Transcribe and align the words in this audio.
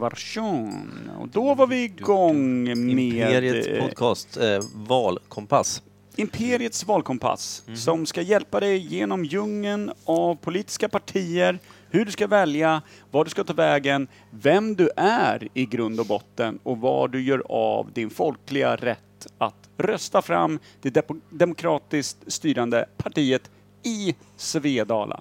version. 0.00 1.10
Och 1.20 1.28
då 1.28 1.54
var 1.54 1.66
vi 1.66 1.84
igång 1.84 2.64
med 2.64 2.78
Imperiets 2.78 3.66
eh, 3.66 3.82
podcast, 3.82 4.36
eh, 4.36 4.60
Valkompass. 4.74 5.82
Imperiets 6.16 6.84
valkompass 6.86 7.62
Mhm. 7.66 7.76
som 7.76 8.06
ska 8.06 8.22
hjälpa 8.22 8.60
dig 8.60 8.76
genom 8.78 9.24
djungeln 9.24 9.90
av 10.04 10.34
politiska 10.34 10.88
partier, 10.88 11.58
hur 11.90 12.04
du 12.04 12.12
ska 12.12 12.26
välja, 12.26 12.82
var 13.10 13.24
du 13.24 13.30
ska 13.30 13.44
ta 13.44 13.52
vägen, 13.52 14.08
vem 14.30 14.74
du 14.76 14.90
är 14.96 15.48
i 15.54 15.66
grund 15.66 16.00
och 16.00 16.06
botten 16.06 16.58
och 16.62 16.78
vad 16.78 17.10
du 17.12 17.22
gör 17.22 17.42
av 17.48 17.92
din 17.92 18.10
folkliga 18.10 18.76
rätt 18.76 19.26
att 19.38 19.68
rösta 19.78 20.22
fram 20.22 20.58
det 20.82 21.06
demokratiskt 21.30 22.32
styrande 22.32 22.86
partiet 22.96 23.50
i 23.82 24.14
Svedala. 24.36 25.20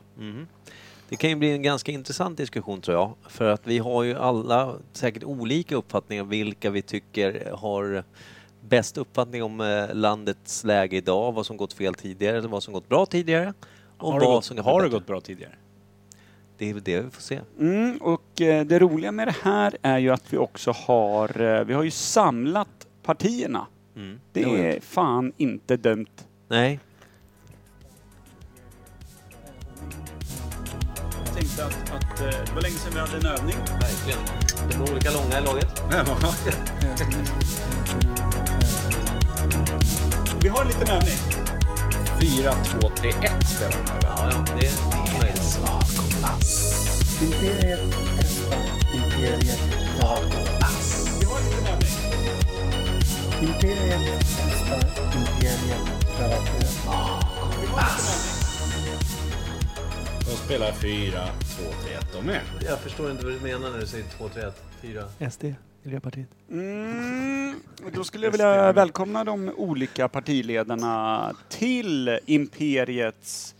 Det 1.10 1.16
kan 1.16 1.30
ju 1.30 1.36
bli 1.36 1.52
en 1.52 1.62
ganska 1.62 1.92
intressant 1.92 2.38
diskussion 2.38 2.82
tror 2.82 2.98
jag. 2.98 3.14
För 3.28 3.50
att 3.50 3.68
vi 3.68 3.78
har 3.78 4.04
ju 4.04 4.16
alla 4.16 4.76
säkert 4.94 5.24
olika 5.24 5.76
uppfattningar 5.76 6.24
vilka 6.24 6.70
vi 6.70 6.82
tycker 6.82 7.52
har 7.56 8.04
bäst 8.62 8.98
uppfattning 8.98 9.44
om 9.44 9.62
eh, 9.62 9.96
landets 9.96 10.64
läge 10.64 10.98
idag, 10.98 11.32
vad 11.32 11.46
som 11.46 11.58
gått 11.58 11.74
fel 11.74 11.94
tidigare, 11.94 12.38
eller 12.38 12.50
vad 12.50 12.64
som 12.64 12.74
gått 12.74 12.90
bra 12.90 13.06
tidigare. 13.06 13.54
Och 13.98 14.12
Har 14.12 14.20
det, 14.20 14.26
vad 14.26 14.36
gått, 14.36 14.46
som 14.46 14.58
har 14.58 14.84
det 14.84 14.90
gått 14.90 15.08
bra 15.08 15.22
tidigare? 15.22 15.54
Det 16.58 16.70
är 16.70 16.74
det 16.74 17.02
vi 17.02 17.10
får 17.10 17.22
se. 17.22 17.40
Mm, 17.60 17.98
och 17.98 18.42
eh, 18.42 18.66
det 18.66 18.80
roliga 18.80 19.12
med 19.12 19.28
det 19.28 19.36
här 19.42 19.78
är 19.82 19.98
ju 19.98 20.10
att 20.10 20.34
vi 20.34 20.38
också 20.38 20.72
har, 20.72 21.42
eh, 21.42 21.64
vi 21.64 21.74
har 21.74 21.84
ju 21.84 21.92
samlat 21.92 22.88
partierna. 23.04 23.68
Mm. 23.96 24.20
Det 24.32 24.44
är 24.44 24.80
fan 24.80 25.34
inte 25.38 25.78
dumt. 25.78 26.26
Nej, 26.48 26.80
tänkte 31.38 31.66
att, 31.66 31.92
att 31.96 32.20
eh, 32.20 32.26
det 32.46 32.52
var 32.56 32.62
länge 32.62 32.76
sedan 32.76 32.94
vi 32.94 33.00
hade 33.00 33.18
en 33.18 33.26
övning. 33.26 33.56
verkligen. 33.82 34.20
De 34.70 34.76
är 34.76 34.92
olika 34.92 35.12
långa 35.12 35.40
i 35.40 35.42
laget. 35.42 35.84
Vi 40.42 40.50
har 40.50 40.62
en 40.62 40.68
liten 40.68 40.88
övning. 40.88 41.18
4, 42.22 42.54
2, 42.82 42.90
3, 42.96 43.10
1 43.10 43.48
spelar 43.48 43.72
de 43.72 43.92
här. 43.92 44.00
Ja, 44.02 44.30
ja, 44.32 44.46
det 44.60 44.68
är 44.68 44.72
möjligt. 45.20 45.60
Imperiet 47.22 47.80
testar 48.18 48.58
Imperiet. 48.94 49.60
Vi 49.96 51.26
har 51.26 51.38
en 51.38 51.46
liten 51.46 51.68
övning. 51.68 51.90
Imperiet 53.42 54.02
testar 54.20 54.82
Imperiet 55.16 55.82
Valkompass. 56.86 58.37
De 60.30 60.36
spelar 60.36 60.72
4, 60.72 61.12
2, 61.12 61.64
3, 61.86 61.94
1 61.94 62.14
de 62.14 62.26
med. 62.26 62.42
Jag 62.66 62.80
förstår 62.80 63.12
inte 63.12 63.26
vad 63.26 63.34
du 63.34 63.40
menar 63.40 63.70
när 63.72 63.80
du 63.80 63.88
säger 63.88 64.06
2, 64.18 64.30
3, 64.30 64.44
1, 64.44 64.62
4. 64.82 65.30
SD, 65.32 65.44
Miljöpartiet. 65.84 66.28
Mm, 66.52 67.60
då 67.94 68.04
skulle 68.04 68.26
jag 68.26 68.32
vilja 68.32 68.72
välkomna 68.74 69.24
de 69.24 69.50
olika 69.58 70.08
partiledarna 70.08 71.34
till 71.50 72.20
Imperiets 72.26 73.56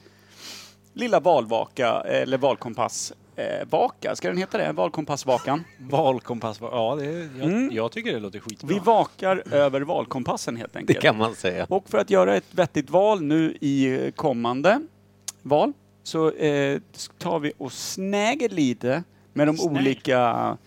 lilla 0.94 1.20
valvaka, 1.20 2.02
eller 2.06 2.38
valkompass. 2.38 3.14
Eh, 3.36 3.68
vaka, 3.70 4.16
ska 4.16 4.28
den 4.28 4.38
heta 4.38 4.58
det? 4.58 4.72
Valkompassvakan. 4.72 5.64
Valkompass, 5.80 6.58
ja 6.62 6.96
det, 7.00 7.06
är- 7.06 7.30
jag, 7.40 7.48
Mm. 7.50 7.70
jag 7.72 7.92
tycker 7.92 8.14
det 8.14 8.20
låter 8.20 8.40
skitbra. 8.40 8.68
Vi 8.68 8.80
vakar 8.80 9.44
över 9.54 9.82
valkompassen 9.82 10.56
helt 10.58 10.74
Det 10.74 10.80
enkelt. 10.80 11.00
kan 11.02 11.18
man 11.18 11.36
säga. 11.36 11.66
Och 11.70 11.90
för 11.90 11.98
att 11.98 12.10
göra 12.10 12.36
ett 12.38 12.54
vettigt 12.54 12.90
val 12.90 13.22
nu 13.22 13.58
i 13.62 14.12
kommande 14.16 14.80
val 15.42 15.74
så 16.08 16.32
eh, 16.32 16.80
tar 17.18 17.40
vi 17.40 17.52
och 17.58 17.72
snäger 17.74 18.50
lite 18.50 19.04
med 19.34 19.48
de 19.48 19.58
Snäger. 19.58 19.80
olika 19.80 20.58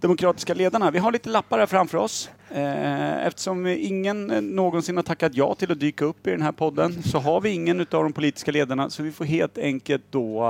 demokratiska 0.00 0.54
ledarna. 0.54 0.90
Vi 0.90 0.98
har 0.98 1.12
lite 1.12 1.28
lappar 1.28 1.58
här 1.58 1.66
framför 1.66 1.98
oss. 1.98 2.30
Eh, 2.50 3.26
eftersom 3.26 3.66
ingen 3.66 4.30
eh, 4.30 4.40
någonsin 4.40 4.96
har 4.96 5.02
tackat 5.02 5.34
ja 5.34 5.54
till 5.54 5.72
att 5.72 5.80
dyka 5.80 6.04
upp 6.04 6.26
i 6.26 6.30
den 6.30 6.42
här 6.42 6.52
podden 6.52 7.02
så 7.02 7.18
har 7.18 7.40
vi 7.40 7.50
ingen 7.50 7.80
utav 7.80 8.02
de 8.02 8.12
politiska 8.12 8.50
ledarna 8.52 8.90
så 8.90 9.02
vi 9.02 9.12
får 9.12 9.24
helt 9.24 9.58
enkelt 9.58 10.02
då... 10.10 10.44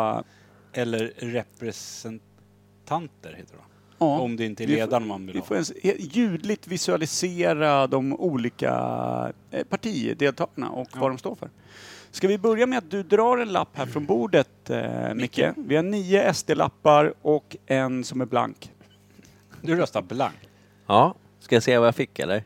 eh, 0.73 0.81
Eller 0.83 1.13
representanter 1.17 3.33
heter 3.37 3.55
det 3.57 3.63
ja, 3.99 4.21
Om 4.21 4.37
det 4.37 4.45
inte 4.45 4.65
är 4.65 4.67
vi 4.67 4.73
får- 4.75 4.81
ledaren 4.81 5.07
man 5.07 5.27
vill 5.27 5.33
Vi 5.35 5.39
ha. 5.41 5.47
får 5.47 5.55
ens 5.57 5.73
ljudligt 5.99 6.67
visualisera 6.67 7.87
de 7.87 8.13
olika 8.21 8.73
eh, 9.51 9.65
partideltagarna 9.65 10.71
och 10.71 10.89
vad 10.97 11.11
de 11.11 11.19
står 11.19 11.35
för. 11.35 11.51
Ska 12.13 12.29
vi 12.29 12.39
börja 12.39 12.67
med 12.67 12.79
att 12.79 12.91
du 12.91 13.03
drar 13.03 13.39
en 13.39 13.49
lapp 13.53 13.69
här 13.73 13.87
från 13.87 14.05
bordet, 14.07 14.71
eh, 14.71 15.15
Micke? 15.15 15.41
Vi 15.57 15.77
har 15.77 15.83
nio 15.83 16.35
SD-lappar 16.35 17.15
och 17.23 17.57
en 17.67 18.05
som 18.05 18.21
är 18.21 18.27
blank. 18.27 18.73
Du 19.63 19.77
röstar 19.77 20.03
blank. 20.03 20.35
Ja, 20.87 21.15
ska 21.41 21.57
jag 21.57 21.63
säga 21.63 21.81
vad 21.81 21.87
jag 21.87 21.95
fick 21.95 22.19
eller? 22.19 22.45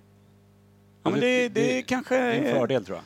Ja, 1.03 1.11
men 1.11 1.21
det, 1.21 1.49
det, 1.49 1.49
det- 1.49 1.83
kanske 1.83 2.15
Det 2.15 2.21
är 2.23 2.39
en 2.39 2.47
är... 2.47 2.53
fördel 2.55 2.85
tror 2.85 2.97
jag. 2.99 3.05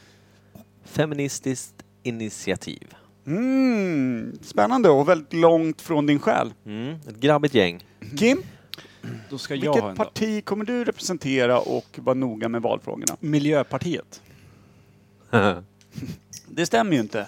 Feministiskt 0.84 1.74
initiativ. 2.02 2.94
Mm, 3.26 4.38
spännande 4.42 4.88
och 4.90 5.08
väldigt 5.08 5.32
långt 5.32 5.80
från 5.82 6.06
din 6.06 6.18
själ. 6.18 6.52
Mm, 6.66 6.94
ett 7.08 7.16
grabbigt 7.16 7.54
gäng. 7.54 7.84
Kim, 8.18 8.42
Då 9.30 9.38
ska 9.38 9.54
jag 9.54 9.64
ha 9.66 9.72
vilket 9.74 9.90
en 9.90 9.96
då. 9.96 10.04
parti 10.04 10.44
kommer 10.44 10.64
du 10.64 10.84
representera 10.84 11.60
och 11.60 11.86
vara 11.96 12.14
noga 12.14 12.48
med 12.48 12.62
valfrågorna? 12.62 13.16
Miljöpartiet. 13.20 14.22
Det 16.58 16.66
stämmer 16.66 16.92
ju 16.92 17.00
inte. 17.00 17.26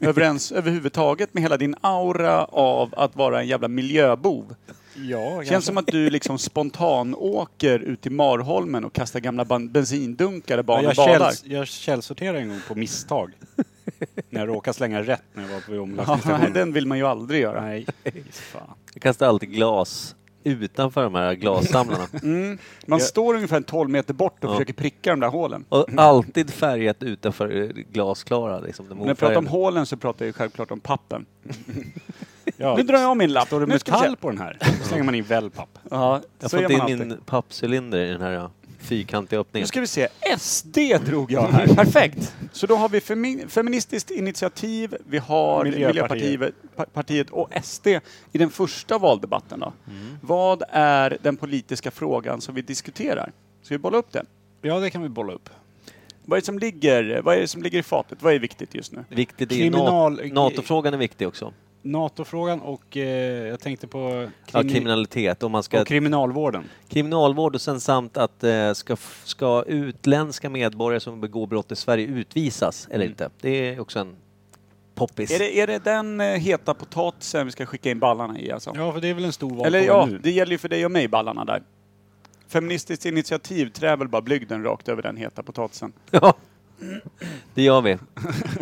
Överens 0.00 0.52
överhuvudtaget 0.60 1.34
med 1.34 1.42
hela 1.42 1.56
din 1.56 1.74
aura 1.80 2.44
av 2.44 2.94
att 2.96 3.16
vara 3.16 3.40
en 3.40 3.46
jävla 3.46 3.68
miljöbov. 3.68 4.54
Ja, 4.96 5.44
Känns 5.44 5.64
som 5.64 5.78
att 5.78 5.86
du 5.86 6.10
liksom 6.10 6.38
spontan 6.38 7.14
åker 7.14 7.78
ut 7.78 8.00
till 8.00 8.12
Marholmen 8.12 8.84
och 8.84 8.92
kastar 8.92 9.20
gamla 9.20 9.44
ban- 9.44 9.68
bensindunkar 9.68 10.56
där 10.56 10.62
barnen 10.62 10.84
jag, 10.84 10.96
badar. 10.96 11.18
källs, 11.18 11.44
jag 11.44 11.66
källsorterade 11.66 12.38
en 12.38 12.48
gång 12.48 12.60
på 12.68 12.74
misstag. 12.74 13.32
när 14.30 14.40
jag 14.40 14.48
råkade 14.48 14.74
slänga 14.74 15.02
rätt 15.02 15.22
när 15.34 15.42
jag 15.42 15.50
var 15.50 15.60
på 15.60 15.64
Ja, 15.66 15.70
nej, 15.70 15.78
omlastningsstationen. 15.80 16.52
den 16.54 16.72
vill 16.72 16.86
man 16.86 16.98
ju 16.98 17.06
aldrig 17.06 17.42
göra. 17.42 17.60
Nej, 17.60 17.86
fan. 18.32 18.62
Jag 18.94 19.02
kastar 19.02 19.26
alltid 19.26 19.50
glas 19.52 20.14
utanför 20.44 21.02
de 21.02 21.14
här 21.14 21.34
glassamlarna. 21.34 22.06
Mm. 22.22 22.58
Man 22.86 22.98
Jag- 22.98 23.06
står 23.08 23.34
ungefär 23.34 23.60
12 23.60 23.90
meter 23.90 24.14
bort 24.14 24.44
och 24.44 24.50
Ja. 24.50 24.54
försöker 24.54 24.72
pricka 24.74 25.10
de 25.10 25.20
där 25.20 25.28
hålen. 25.28 25.64
Och 25.68 25.86
alltid 25.96 26.50
färgat 26.50 27.02
utanför 27.02 27.56
eh, 27.62 27.66
glasklara. 27.68 28.60
Liksom, 28.60 28.88
de 28.88 28.98
När 28.98 29.06
jag 29.06 29.18
pratar 29.18 29.36
om 29.36 29.44
ofärgade. 29.46 29.64
hålen 29.64 29.86
så 29.86 29.96
pratar 29.96 30.24
jag 30.24 30.26
ju 30.28 30.32
självklart 30.32 30.70
om 30.70 30.80
pappen. 30.80 31.26
Ja, 32.56 32.76
Nu 32.76 32.82
drar 32.82 32.98
jag 32.98 33.16
min 33.16 33.32
lapp. 33.32 33.46
Står 33.46 33.60
det 33.60 33.66
Nu 33.66 33.78
ska 33.78 33.92
vi 33.92 33.98
se. 33.98 34.02
metall 34.02 34.16
på 34.16 34.28
den 34.30 34.38
här? 34.38 34.56
Då 34.60 34.84
slänger 34.88 35.04
man 35.04 35.14
in 35.14 35.24
wellpapp. 35.24 35.78
Ja, 35.90 36.20
Jag 36.40 36.50
så 36.50 36.56
har 36.56 36.62
fått 36.62 36.78
man 36.78 36.88
in 36.88 36.94
alltid. 36.94 37.08
min 37.08 37.18
pappcylinder 37.26 37.98
i 37.98 38.08
den 38.12 38.20
här 38.20 38.30
ja, 38.30 38.50
fyrkantiga 38.80 39.36
Nu 39.36 39.40
öppningen. 39.40 39.68
ska 39.68 39.80
vi 39.80 39.86
se. 39.86 40.08
SD 40.38 40.78
drog 41.06 41.32
jag 41.32 41.42
här. 41.48 41.66
Perfekt. 41.74 42.34
Så 42.52 42.66
då 42.66 42.76
har 42.76 42.88
vi 42.88 43.00
femi- 43.00 43.48
Feministiskt 43.48 44.10
initiativ, 44.10 44.96
vi 45.08 45.18
har 45.18 45.64
Miljöpartiet. 45.64 45.96
Miljöpartiet 46.40 46.54
pa- 46.76 46.84
partiet 46.92 47.30
och 47.30 47.50
SD 47.64 47.86
i 48.32 48.38
den 48.38 48.50
första 48.50 48.98
valdebatten. 48.98 49.60
Då. 49.60 49.72
Mm. 49.88 50.16
Vad 50.22 50.62
är 50.70 51.18
den 51.22 51.36
politiska 51.36 51.90
frågan 51.90 52.40
som 52.40 52.54
vi 52.54 52.62
diskuterar? 52.62 53.32
Ska 53.62 53.74
vi 53.74 53.78
bolla 53.78 53.98
upp 53.98 54.12
den? 54.12 54.26
Ja, 54.62 54.78
det 54.80 54.90
kan 54.90 55.02
vi 55.02 55.08
bolla 55.08 55.32
upp. 55.32 55.50
Vad 56.24 56.36
är 56.36 56.40
det 56.40 56.46
som 56.46 56.58
ligger, 56.58 57.22
vad 57.22 57.36
är 57.36 57.40
det 57.40 57.48
som 57.48 57.62
ligger 57.62 57.78
i 57.78 57.82
fatet? 57.82 58.22
Vad 58.22 58.34
är 58.34 58.38
viktigt 58.38 58.74
just 58.74 58.92
nu? 58.92 59.04
Viktigt 59.08 59.52
är 59.52 59.56
Kriminal... 59.56 60.32
NATO-frågan 60.32 60.94
är 60.94 60.98
viktig 60.98 61.28
också. 61.28 61.52
NATO-frågan 61.82 62.60
och 62.60 62.96
eh, 62.96 63.46
jag 63.48 63.60
tänkte 63.60 63.86
på 63.86 64.28
Ja, 64.52 64.60
krimi- 64.60 64.72
kriminalitet. 64.72 65.42
Om 65.42 65.52
man 65.52 65.62
ska 65.62 65.80
och 65.80 65.86
kriminalvården. 65.86 66.64
kriminalvård 66.88 67.54
och 67.54 67.60
sen 67.60 67.80
samt 67.80 68.16
att 68.16 68.44
eh, 68.44 68.72
ska, 68.72 68.96
ska 69.24 69.64
utländska 69.66 70.50
medborgare 70.50 71.00
som 71.00 71.20
begår 71.20 71.46
brott 71.46 71.72
i 71.72 71.76
Sverige 71.76 72.06
utvisas 72.06 72.86
eller 72.90 73.04
Mm. 73.04 73.08
inte? 73.12 73.30
Det 73.40 73.48
är 73.68 73.80
också 73.80 73.98
en 73.98 74.16
poppis. 74.94 75.30
Är 75.30 75.38
det, 75.38 75.60
är 75.60 75.66
det 75.66 75.78
den 75.84 76.20
eh, 76.20 76.26
heta 76.26 76.74
potatisen 76.74 77.46
vi 77.46 77.52
ska 77.52 77.66
skicka 77.66 77.90
in 77.90 77.98
ballarna 77.98 78.38
i 78.40 78.50
alltså? 78.52 78.72
Ja, 78.76 78.92
för 78.92 79.00
det 79.00 79.08
är 79.08 79.14
väl 79.14 79.24
en 79.24 79.32
stor 79.32 79.48
valfråga 79.50 79.66
Eller 79.66 79.80
ja, 79.86 80.06
nu. 80.10 80.18
det 80.18 80.30
gäller 80.30 80.52
ju 80.52 80.58
för 80.58 80.68
dig 80.68 80.84
och 80.84 80.90
mig 80.90 81.08
ballarna 81.08 81.44
där. 81.44 81.62
Feministiskt 82.48 83.06
initiativ 83.06 83.66
trär 83.70 83.96
väl 83.96 84.08
bara 84.08 84.22
blygden 84.22 84.62
rakt 84.64 84.88
över 84.88 85.02
den 85.02 85.16
heta 85.16 85.42
potatisen. 85.42 85.92
Ja, 86.10 86.34
det 87.54 87.62
gör 87.62 87.80
vi. 87.80 87.98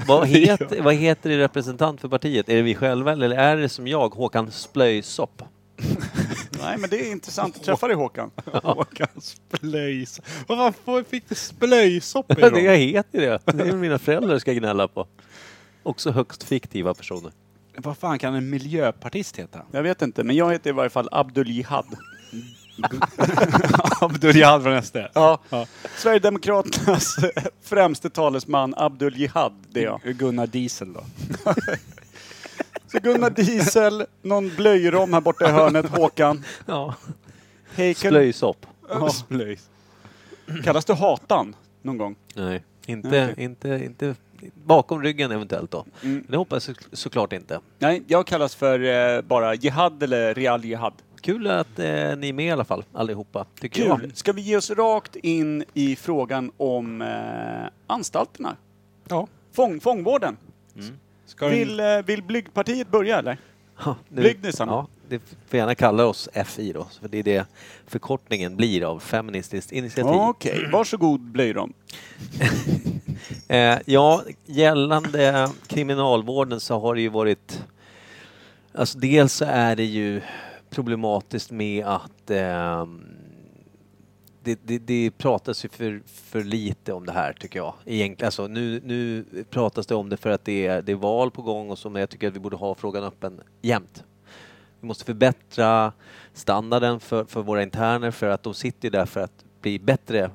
vad, 0.06 0.26
heter, 0.28 0.82
vad 0.82 0.94
heter 0.94 1.30
det 1.30 1.38
representant 1.38 2.00
för 2.00 2.08
partiet? 2.08 2.48
Är 2.48 2.56
det 2.56 2.62
vi 2.62 2.74
själva 2.74 3.12
eller 3.12 3.30
är 3.30 3.56
det 3.56 3.68
som 3.68 3.86
jag, 3.86 4.14
Håkan 4.14 4.50
Splöjsopp? 4.50 5.42
Nej, 6.62 6.78
men 6.78 6.90
det 6.90 6.96
är 6.96 7.12
intressant 7.12 7.56
att 7.56 7.62
träffa 7.64 7.86
dig 7.86 7.96
Håkan. 7.96 8.30
Håkan 8.62 9.08
Splöjs. 9.20 10.20
Vad 10.46 10.74
fan 10.74 11.04
fick 11.04 11.28
du 11.28 11.34
splöjsopp 11.34 12.28
det 12.28 12.46
ifrån? 12.46 12.64
jag 12.64 12.76
heter 12.76 13.20
det. 13.20 13.40
Det 13.44 13.68
är 13.68 13.72
mina 13.72 13.98
föräldrar 13.98 14.38
ska 14.38 14.52
gnälla 14.52 14.88
på. 14.88 15.06
Också 15.82 16.10
högst 16.10 16.42
fiktiva 16.42 16.94
personer. 16.94 17.32
Vad 17.76 17.98
fan 17.98 18.18
kan 18.18 18.34
en 18.34 18.50
miljöpartist 18.50 19.38
heta? 19.38 19.62
Jag 19.72 19.82
vet 19.82 20.02
inte, 20.02 20.24
men 20.24 20.36
jag 20.36 20.52
heter 20.52 20.70
i 20.70 20.72
varje 20.72 20.90
fall 20.90 21.08
Abdul 21.12 21.50
Jihad. 21.50 21.86
Abdul 24.00 24.36
Jihad 24.36 24.62
från 24.62 24.82
SD. 24.82 24.96
Ja. 25.14 25.40
Ja. 25.50 25.66
Sverigedemokraternas 25.96 27.16
främste 27.62 28.10
talesman 28.10 28.74
Abdul 28.76 29.16
Jihad, 29.16 29.52
det 29.70 29.80
är 29.80 29.84
jag. 29.84 30.00
Gunnar 30.04 30.46
Diesel 30.46 30.92
då. 30.92 31.04
Så 32.92 32.98
Gunnar 32.98 33.30
Diesel, 33.30 34.06
någon 34.22 34.48
blöjrom 34.56 35.12
här 35.12 35.20
borta 35.20 35.48
i 35.48 35.52
hörnet, 35.52 35.86
Håkan. 35.88 36.44
Ja. 36.66 36.94
Heikel. 37.74 38.10
Splöjsopp. 38.10 38.66
Ja. 38.88 39.08
Splöjs. 39.10 39.68
Kallas 40.64 40.84
du 40.84 40.92
Hatan 40.92 41.56
någon 41.82 41.98
gång? 41.98 42.16
Nej, 42.34 42.64
inte, 42.86 43.08
Okej. 43.08 43.44
inte, 43.44 43.68
inte 43.68 44.14
bakom 44.54 45.02
ryggen 45.02 45.30
eventuellt 45.30 45.70
då. 45.70 45.84
Mm. 46.02 46.24
Det 46.28 46.36
hoppas 46.36 46.68
jag 46.68 46.76
så, 46.76 46.96
såklart 46.96 47.32
inte. 47.32 47.60
Nej, 47.78 48.02
jag 48.06 48.26
kallas 48.26 48.54
för 48.54 48.80
eh, 49.16 49.22
bara 49.22 49.54
Jihad 49.54 50.02
eller 50.02 50.34
Real 50.34 50.64
Jihad. 50.64 50.92
Kul 51.20 51.46
att 51.46 51.78
eh, 51.78 51.86
ni 52.16 52.28
är 52.28 52.32
med 52.32 52.46
i 52.46 52.50
alla 52.50 52.64
fall, 52.64 52.84
allihopa. 52.92 53.46
Tycker 53.60 53.86
jag. 53.86 54.00
Kul! 54.00 54.12
Ska 54.14 54.32
vi 54.32 54.42
ge 54.42 54.56
oss 54.56 54.70
rakt 54.70 55.16
in 55.16 55.64
i 55.74 55.96
frågan 55.96 56.52
om 56.56 57.02
eh, 57.02 57.70
anstalterna? 57.86 58.56
Ja. 59.08 59.26
Fång, 59.52 59.80
fångvården. 59.80 60.36
Ska 61.26 61.44
den- 61.48 61.54
Vill, 61.58 61.80
eh, 61.80 61.86
vill 62.06 62.22
Blygpartiet 62.22 62.90
börja 62.90 63.18
eller? 63.18 63.38
Ja, 63.84 63.96
nu-. 64.08 64.34
Ja, 64.58 64.86
det 65.08 65.20
får 65.48 65.56
gärna 65.58 65.74
kalla 65.74 66.06
oss 66.06 66.28
FI 66.46 66.72
då, 66.72 66.86
för 67.00 67.08
det 67.08 67.18
är 67.18 67.22
det 67.22 67.46
förkortningen 67.86 68.56
blir 68.56 68.84
av 68.84 68.98
Feministiskt 68.98 69.72
initiativ. 69.72 70.14
Okej, 70.20 70.68
varsågod 70.72 71.20
Blöjrom. 71.20 71.72
Eh, 73.48 73.78
ja, 73.86 74.22
gällande 74.46 75.48
kriminalvården 75.66 76.60
så 76.60 76.78
har 76.80 76.94
det 76.94 77.00
ju 77.00 77.08
varit... 77.08 77.64
Alltså 78.74 78.98
dels 78.98 79.32
så 79.32 79.44
är 79.44 79.76
det 79.76 79.84
ju 79.84 80.20
problematiskt 80.70 81.50
med 81.50 81.86
att 81.86 82.30
eh, 82.30 82.86
det, 84.42 84.58
det, 84.62 84.78
det 84.78 85.10
pratas 85.10 85.64
ju 85.64 85.68
för, 85.68 86.02
för 86.06 86.44
lite 86.44 86.92
om 86.92 87.06
det 87.06 87.12
här 87.12 87.32
tycker 87.32 87.58
jag. 87.58 87.74
Egentligen, 87.84 88.26
alltså, 88.26 88.46
nu, 88.46 88.80
nu 88.84 89.24
pratas 89.50 89.86
det 89.86 89.94
om 89.94 90.08
det 90.08 90.16
för 90.16 90.30
att 90.30 90.44
det 90.44 90.66
är, 90.66 90.82
det 90.82 90.92
är 90.92 90.96
val 90.96 91.30
på 91.30 91.42
gång 91.42 91.70
och 91.70 91.78
så, 91.78 91.90
men 91.90 92.00
jag 92.00 92.10
tycker 92.10 92.28
att 92.28 92.34
vi 92.34 92.40
borde 92.40 92.56
ha 92.56 92.74
frågan 92.74 93.04
öppen 93.04 93.40
jämt. 93.62 94.04
Vi 94.80 94.86
måste 94.86 95.04
förbättra 95.04 95.92
standarden 96.32 97.00
för, 97.00 97.24
för 97.24 97.42
våra 97.42 97.62
interner 97.62 98.10
för 98.10 98.28
att 98.28 98.42
de 98.42 98.54
sitter 98.54 98.90
där 98.90 99.06
för 99.06 99.20
att 99.20 99.44
bli 99.60 99.78
bättre 99.78 100.30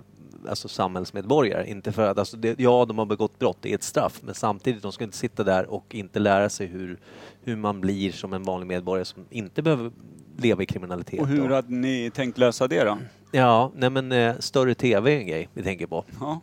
alltså 0.49 0.67
samhällsmedborgare. 0.67 1.69
Inte 1.69 1.91
för 1.91 2.07
att, 2.07 2.17
alltså 2.17 2.37
det, 2.37 2.59
ja, 2.59 2.85
de 2.85 2.97
har 2.97 3.05
begått 3.05 3.39
brott, 3.39 3.57
det 3.61 3.71
är 3.71 3.75
ett 3.75 3.83
straff, 3.83 4.19
men 4.23 4.35
samtidigt, 4.35 4.83
de 4.83 4.91
ska 4.91 5.03
inte 5.03 5.17
sitta 5.17 5.43
där 5.43 5.65
och 5.65 5.95
inte 5.95 6.19
lära 6.19 6.49
sig 6.49 6.67
hur, 6.67 6.99
hur 7.41 7.55
man 7.55 7.81
blir 7.81 8.11
som 8.11 8.33
en 8.33 8.43
vanlig 8.43 8.67
medborgare 8.67 9.05
som 9.05 9.25
inte 9.29 9.61
behöver 9.61 9.91
leva 10.37 10.63
i 10.63 10.65
kriminalitet. 10.65 11.19
Och 11.19 11.27
hur 11.27 11.49
hade 11.49 11.73
ni 11.73 12.11
tänkt 12.13 12.37
lösa 12.37 12.67
det 12.67 12.83
då? 12.83 12.97
Ja, 13.31 13.71
nej 13.75 13.89
men 13.89 14.11
eh, 14.11 14.35
större 14.39 14.75
TV 14.75 15.15
är 15.15 15.19
en 15.19 15.27
grej 15.27 15.49
vi 15.53 15.63
tänker 15.63 15.87
på. 15.87 16.05
Ja. 16.19 16.41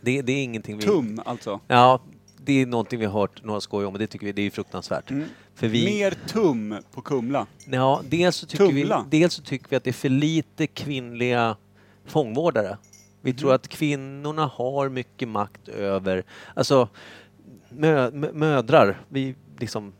Det, 0.00 0.22
det 0.22 0.32
är 0.32 0.42
ingenting 0.44 0.76
vi... 0.76 0.82
Tum 0.82 1.20
alltså. 1.24 1.60
Ja, 1.68 2.00
det 2.44 2.62
är 2.62 2.66
någonting 2.66 2.98
vi 3.00 3.06
har 3.06 3.20
hört 3.20 3.44
några 3.44 3.60
skoj 3.60 3.84
om 3.84 3.92
och 3.92 3.98
det 3.98 4.06
tycker 4.06 4.26
vi 4.26 4.32
det 4.32 4.42
är 4.42 4.50
fruktansvärt. 4.50 5.10
Mm. 5.10 5.28
För 5.54 5.68
vi... 5.68 5.84
Mer 5.84 6.14
tum 6.26 6.74
på 6.94 7.00
Kumla. 7.00 7.46
Ja, 7.70 8.00
dels 8.08 8.36
så, 8.36 8.46
tycker 8.46 8.66
vi, 8.66 8.80
Tumla. 8.80 9.06
dels 9.10 9.34
så 9.34 9.42
tycker 9.42 9.66
vi 9.70 9.76
att 9.76 9.84
det 9.84 9.90
är 9.90 9.92
för 9.92 10.08
lite 10.08 10.66
kvinnliga 10.66 11.56
fångvårdare. 12.06 12.76
Vi 13.20 13.30
Mhm. 13.30 13.38
tror 13.38 13.54
att 13.54 13.68
kvinnorna 13.68 14.46
har 14.46 14.88
mycket 14.88 15.28
makt 15.28 15.68
över, 15.68 16.24
alltså 16.54 16.88
mö, 17.68 18.10
mö, 18.10 18.32
mödrar, 18.32 19.00
vi 19.08 19.34
liksom, 19.58 19.92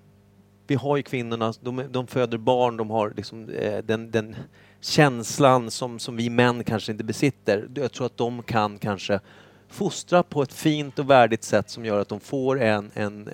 vi 0.67 0.75
har 0.75 0.97
ju 0.97 1.03
kvinnorna, 1.03 1.53
de, 1.61 1.83
de 1.91 2.07
föder 2.07 2.39
barn, 2.39 2.77
de 2.77 2.91
har 2.91 3.13
liksom 3.17 3.49
eh, 3.49 3.79
den, 3.79 4.11
den 4.11 4.37
känslan 4.81 5.71
som, 5.71 5.99
som 5.99 6.17
vi 6.17 6.31
män 6.31 6.65
kanske 6.65 6.93
inte 6.93 7.05
besitter. 7.05 7.69
Jag 7.75 7.93
tror 7.93 8.07
att 8.07 8.17
de 8.17 8.43
kan 8.43 8.79
kanske 8.79 9.21
fostra 9.69 10.23
på 10.23 10.43
ett 10.43 10.53
fint 10.53 10.99
och 10.99 11.11
värdigt 11.11 11.45
sätt 11.45 11.71
som 11.71 11.85
gör 11.85 12.01
att 12.01 12.09
de 12.09 12.21
får 12.21 12.61
en, 12.61 12.91
en, 12.95 13.31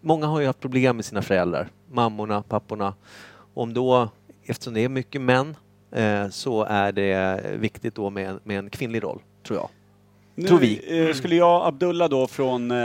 Många 0.00 0.26
har 0.26 0.40
ju 0.40 0.46
haft 0.46 0.60
problem 0.60 0.96
med 0.96 1.04
sina 1.04 1.22
föräldrar, 1.22 1.68
mammorna, 1.90 2.42
papporna. 2.42 2.94
Om 3.54 3.74
då, 3.74 4.08
eftersom 4.42 4.74
det 4.74 4.80
är 4.80 4.88
mycket 4.88 5.20
män, 5.20 5.56
eh, 5.90 6.28
så 6.28 6.64
är 6.64 6.92
det 6.92 7.40
viktigt 7.56 7.94
då 7.94 8.10
med, 8.10 8.38
med 8.42 8.58
en 8.58 8.70
kvinnlig 8.70 9.02
roll, 9.02 9.22
tror 9.46 9.58
jag. 9.58 9.68
Nu 10.34 10.48
Tror 10.48 10.58
vi. 10.58 11.06
eh, 11.08 11.14
skulle 11.14 11.36
jag, 11.36 11.66
Abdullah 11.66 12.08
då 12.08 12.26
från 12.26 12.70
eh, 12.70 12.76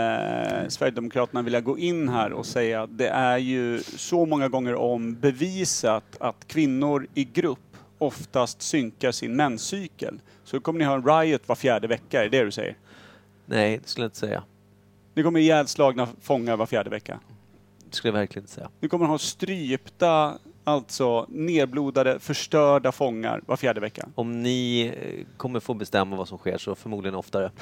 Sverigedemokraterna 0.67 1.41
vilja 1.41 1.61
gå 1.61 1.77
in 1.77 2.09
här 2.09 2.33
och 2.33 2.45
säga 2.45 2.81
att 2.83 2.97
det 2.97 3.07
är 3.09 3.37
ju 3.37 3.79
så 3.83 4.25
många 4.25 4.47
gånger 4.49 4.75
om 4.75 5.15
bevisat 5.15 6.17
att 6.19 6.47
kvinnor 6.47 7.07
i 7.13 7.23
grupp 7.23 7.59
oftast 7.97 8.61
synkar 8.61 9.11
sin 9.11 9.35
menscykel. 9.35 10.19
Så 10.43 10.59
kommer 10.59 10.79
ni 10.79 10.85
ha 10.85 10.93
en 10.95 11.05
riot 11.05 11.47
var 11.47 11.55
fjärde 11.55 11.87
vecka, 11.87 12.19
är 12.19 12.29
det 12.29 12.37
det 12.37 12.43
du 12.45 12.51
säger? 12.51 12.77
Nej, 13.45 13.77
det 13.83 13.89
skulle 13.89 14.03
jag 14.03 14.07
inte 14.09 14.17
säga. 14.19 14.43
Ni 15.13 15.23
kommer 15.23 15.39
ihjälslagna 15.39 16.07
fångar 16.21 16.57
var 16.57 16.65
fjärde 16.65 16.89
vecka. 16.89 17.19
Det 17.89 17.95
skulle 17.95 18.09
jag 18.09 18.19
verkligen 18.19 18.43
inte 18.43 18.53
säga. 18.53 18.69
Ni 18.79 18.87
kommer 18.89 19.05
ha 19.05 19.17
strypta, 19.17 20.33
alltså 20.69 21.25
nedblodade, 21.29 22.19
förstörda 22.19 22.91
fångar 22.91 23.41
var 23.45 23.57
fjärde 23.57 23.79
vecka. 23.81 24.07
Om 24.15 24.43
ni 24.43 24.81
eh, 24.81 25.25
kommer 25.37 25.59
få 25.59 25.73
bestämma 25.73 26.15
vad 26.15 26.27
som 26.27 26.37
sker 26.37 26.57
så 26.57 26.75
förmodligen 26.75 27.15
oftare. 27.15 27.51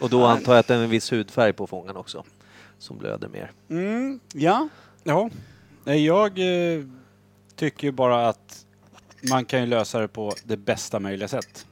Och 0.00 0.10
då 0.10 0.24
antar 0.24 0.52
jag 0.52 0.60
att 0.60 0.66
det 0.66 0.74
är 0.74 0.82
en 0.82 0.90
viss 0.90 1.12
hudfärg 1.12 1.52
på 1.52 1.66
fången 1.66 1.96
också, 1.96 2.24
som 2.78 2.98
blöder 2.98 3.28
mer. 3.28 3.50
Mm, 3.70 4.20
ja. 4.34 4.68
Ja. 5.04 5.30
Nej, 5.84 6.06
jag 6.06 6.38
eh, 6.38 6.84
tycker 7.56 7.86
ju 7.86 7.92
bara 7.92 8.28
att 8.28 8.66
man 9.30 9.44
kan 9.44 9.60
ju 9.60 9.66
lösa 9.66 10.00
det 10.00 10.08
på 10.08 10.32
det 10.44 10.56
bästa 10.56 11.00
möjliga 11.00 11.28
sätt. 11.28 11.66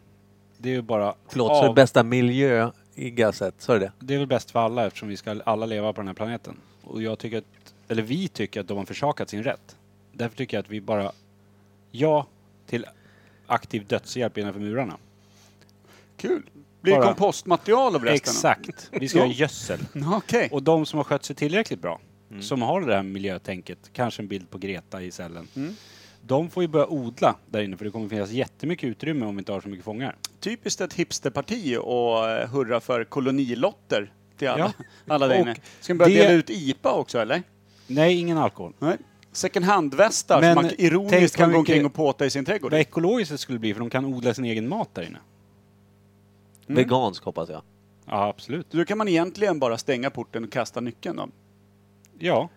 Det 0.58 0.68
är 0.68 0.72
ju 0.72 0.82
bara... 0.82 1.14
Förlåt, 1.28 1.48
så 1.56 1.62
det 1.62 1.68
av- 1.68 1.74
bästa 1.74 2.02
miljöiga 2.02 3.32
sätt, 3.32 3.54
sa 3.58 3.72
du 3.72 3.78
det? 3.78 3.92
Det 3.98 4.14
är 4.14 4.18
väl 4.18 4.26
bäst 4.26 4.50
för 4.50 4.60
alla 4.60 4.86
eftersom 4.86 5.08
vi 5.08 5.16
ska 5.16 5.40
alla 5.44 5.66
leva 5.66 5.92
på 5.92 6.00
den 6.00 6.08
här 6.08 6.14
planeten. 6.14 6.56
Och 6.84 7.02
jag 7.02 7.18
tycker 7.18 7.38
att, 7.38 7.44
eller 7.88 8.02
vi 8.02 8.28
tycker 8.28 8.60
att 8.60 8.68
de 8.68 8.78
har 8.78 8.84
försakat 8.84 9.28
sin 9.30 9.42
rätt. 9.42 9.76
Därför 10.12 10.36
tycker 10.36 10.56
jag 10.56 10.62
att 10.64 10.70
vi 10.70 10.80
bara, 10.80 11.12
ja 11.90 12.26
till 12.66 12.86
aktiv 13.46 13.86
dödshjälp 13.86 14.38
innanför 14.38 14.60
murarna. 14.60 14.96
Kul. 16.16 16.42
Blir 16.80 16.92
det 16.94 16.98
Bara- 17.00 17.06
kompostmaterial 17.08 17.94
av 17.96 18.04
resten? 18.04 18.14
Exakt. 18.14 18.88
Vi 18.92 19.08
ska 19.08 19.18
Ja. 19.18 19.24
ha 19.24 19.32
gödsel. 19.32 19.78
Okej. 20.12 20.48
Och 20.52 20.62
de 20.62 20.86
som 20.86 20.96
har 20.96 21.04
skött 21.04 21.24
sig 21.24 21.36
tillräckligt 21.36 21.82
bra, 21.82 22.00
Mm. 22.30 22.42
som 22.42 22.62
har 22.62 22.80
det 22.80 22.94
här 22.94 23.02
miljötänket, 23.02 23.78
kanske 23.92 24.22
en 24.22 24.28
bild 24.28 24.50
på 24.50 24.58
Greta 24.58 25.02
i 25.02 25.10
cellen. 25.10 25.48
Mm. 25.56 25.74
De 26.26 26.50
får 26.50 26.62
ju 26.62 26.68
börja 26.68 26.86
odla 26.86 27.36
där 27.50 27.62
inne 27.62 27.76
för 27.76 27.84
det 27.84 27.90
kommer 27.90 28.08
finnas 28.08 28.30
jättemycket 28.30 28.84
utrymme 28.86 29.26
om 29.26 29.36
vi 29.36 29.38
inte 29.38 29.52
har 29.52 29.60
så 29.60 29.68
mycket 29.68 29.84
fångar. 29.84 30.16
Typiskt 30.40 30.80
ett 30.80 30.92
hipsterparti 30.94 31.76
och 31.80 32.28
eh, 32.30 32.48
hurra 32.50 32.80
för 32.80 33.04
kolonilotter 33.04 34.12
till 34.38 34.48
alla, 34.48 34.72
Ja. 34.78 34.84
alla 35.14 35.26
där 35.28 35.34
Och 35.34 35.40
inne. 35.40 35.56
Ska 35.80 35.92
vi 35.92 35.98
börja 35.98 36.14
det- 36.14 36.22
dela 36.22 36.32
ut 36.34 36.50
IPA 36.50 36.92
också 36.92 37.18
eller? 37.18 37.42
Nej, 37.86 38.18
ingen 38.20 38.38
alkohol. 38.38 38.72
Nej. 38.78 38.96
Second 39.32 39.64
hand-västar 39.64 40.34
som 40.34 40.40
Men 40.40 40.54
man 40.54 40.70
ironiskt 40.78 41.10
tänk 41.10 41.32
kan 41.32 41.48
hur 41.48 41.52
gå 41.52 41.58
omkring 41.58 41.86
och 41.86 41.94
påta 41.94 42.26
i 42.26 42.30
sin 42.30 42.44
trädgård. 42.44 42.70
Vad 42.72 42.80
ekologiskt 42.80 43.32
det 43.32 43.38
skulle 43.38 43.58
bli 43.58 43.72
för 43.74 43.80
de 43.80 43.90
kan 43.90 44.04
odla 44.04 44.34
sin 44.34 44.44
egen 44.44 44.68
mat 44.68 44.94
där 44.94 45.02
inne. 45.02 45.18
Mm. 46.66 46.76
Vegansk 46.76 47.24
hoppas 47.24 47.48
jag. 47.48 47.62
Ja, 48.06 48.28
absolut. 48.28 48.66
Då 48.70 48.84
kan 48.84 48.98
man 48.98 49.08
egentligen 49.08 49.58
bara 49.58 49.78
stänga 49.78 50.10
porten 50.10 50.44
och 50.44 50.52
kasta 50.52 50.80
nyckeln 50.80 51.16
då. 51.16 51.28
Ja. 52.18 52.48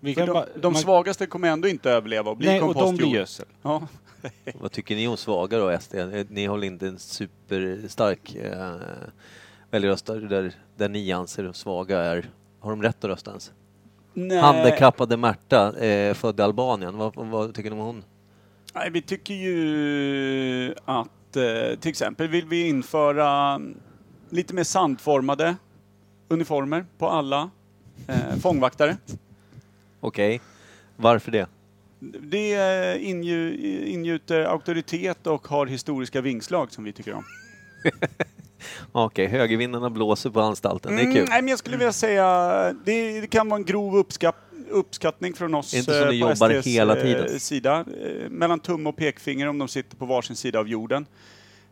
Vi 0.00 0.14
För 0.14 0.20
kan 0.20 0.26
de, 0.26 0.32
bara, 0.32 0.46
de 0.60 0.72
man- 0.72 0.82
svagaste 0.82 1.26
kommer 1.26 1.48
ändå 1.48 1.68
inte 1.68 1.90
överleva 1.90 2.30
och 2.30 2.36
bli 2.36 2.46
Nej, 2.46 2.60
och 2.62 2.74
de 2.74 2.96
blir 2.96 3.14
gödsel. 3.14 3.46
Ja. 3.62 3.86
Vad 4.60 4.72
tycker 4.72 4.96
ni 4.96 5.08
om 5.08 5.16
svaga 5.16 5.58
då, 5.58 5.78
SD? 5.80 5.94
Ni 6.28 6.46
håller 6.46 6.66
inte 6.66 6.86
en 6.86 6.98
superstark 6.98 8.34
eh, 8.34 8.76
väljarröstare 9.70 10.20
där, 10.20 10.52
där 10.76 10.88
ni 10.88 11.12
anser 11.12 11.44
de 11.44 11.54
svaga 11.54 11.98
är... 11.98 12.30
Har 12.60 12.70
de 12.70 12.82
rätt 12.82 13.04
att 13.04 13.10
rösta 13.10 13.30
ens? 13.30 13.52
Nej. 14.14 14.38
Handikappade 14.38 15.16
Märta, 15.16 15.78
eh, 15.78 16.14
född 16.14 16.40
i 16.40 16.42
Albanien. 16.42 16.96
Vad, 16.96 17.14
vad 17.16 17.54
tycker 17.54 17.70
ni 17.70 17.76
om 17.76 17.86
hon? 17.86 18.04
Nej, 18.74 18.90
vi 18.90 19.02
tycker 19.02 19.34
ju 19.34 20.74
att 20.84 21.36
eh, 21.36 21.78
till 21.80 21.90
exempel 21.90 22.28
vill 22.28 22.46
vi 22.46 22.68
införa 22.68 23.60
lite 24.30 24.54
mer 24.54 24.64
sandformade 24.64 25.56
uniformer 26.28 26.84
på 26.98 27.08
alla 27.08 27.50
eh, 28.08 28.36
fångvaktare. 28.40 28.96
Okej, 30.00 30.40
varför 30.96 31.30
det? 31.30 31.46
Det 32.00 32.54
eh, 32.54 33.08
ingju, 33.08 33.56
ingjuter 33.86 34.40
auktoritet 34.40 35.26
och 35.26 35.48
har 35.48 35.66
historiska 35.66 36.20
vingslag 36.20 36.72
som 36.72 36.84
vi 36.84 36.92
tycker 36.92 37.14
om. 37.14 37.24
Okej, 38.92 39.26
högervindarna 39.26 39.90
blåser 39.90 40.30
på 40.30 40.40
anstalten. 40.40 40.96
Det 40.96 41.00
är 41.00 41.04
Mm, 41.04 41.14
kul. 41.14 41.26
nej, 41.28 41.42
men 41.42 41.48
jag 41.48 41.58
skulle 41.58 41.76
vilja 41.76 41.92
säga 41.92 42.26
det, 42.84 43.20
det 43.20 43.26
kan 43.26 43.48
vara 43.48 43.58
en 43.58 43.64
grov 43.64 43.96
uppskatt, 43.96 44.36
uppskattning 44.70 45.34
från 45.34 45.54
oss 45.54 45.74
inte 45.74 45.98
eh, 45.98 46.00
ni 46.00 46.06
på 46.06 46.14
jobbar 46.14 46.50
SDs, 46.60 46.66
hela 46.66 46.96
eh, 46.96 47.02
tiden. 47.02 47.40
sida. 47.40 47.84
Eh, 48.02 48.30
mellan 48.30 48.60
tumme 48.60 48.88
och 48.88 48.96
pekfinger 48.96 49.46
om 49.48 49.58
de 49.58 49.68
sitter 49.68 49.96
på 49.96 50.06
varsin 50.06 50.36
sida 50.36 50.58
av 50.58 50.68
jorden. 50.68 51.06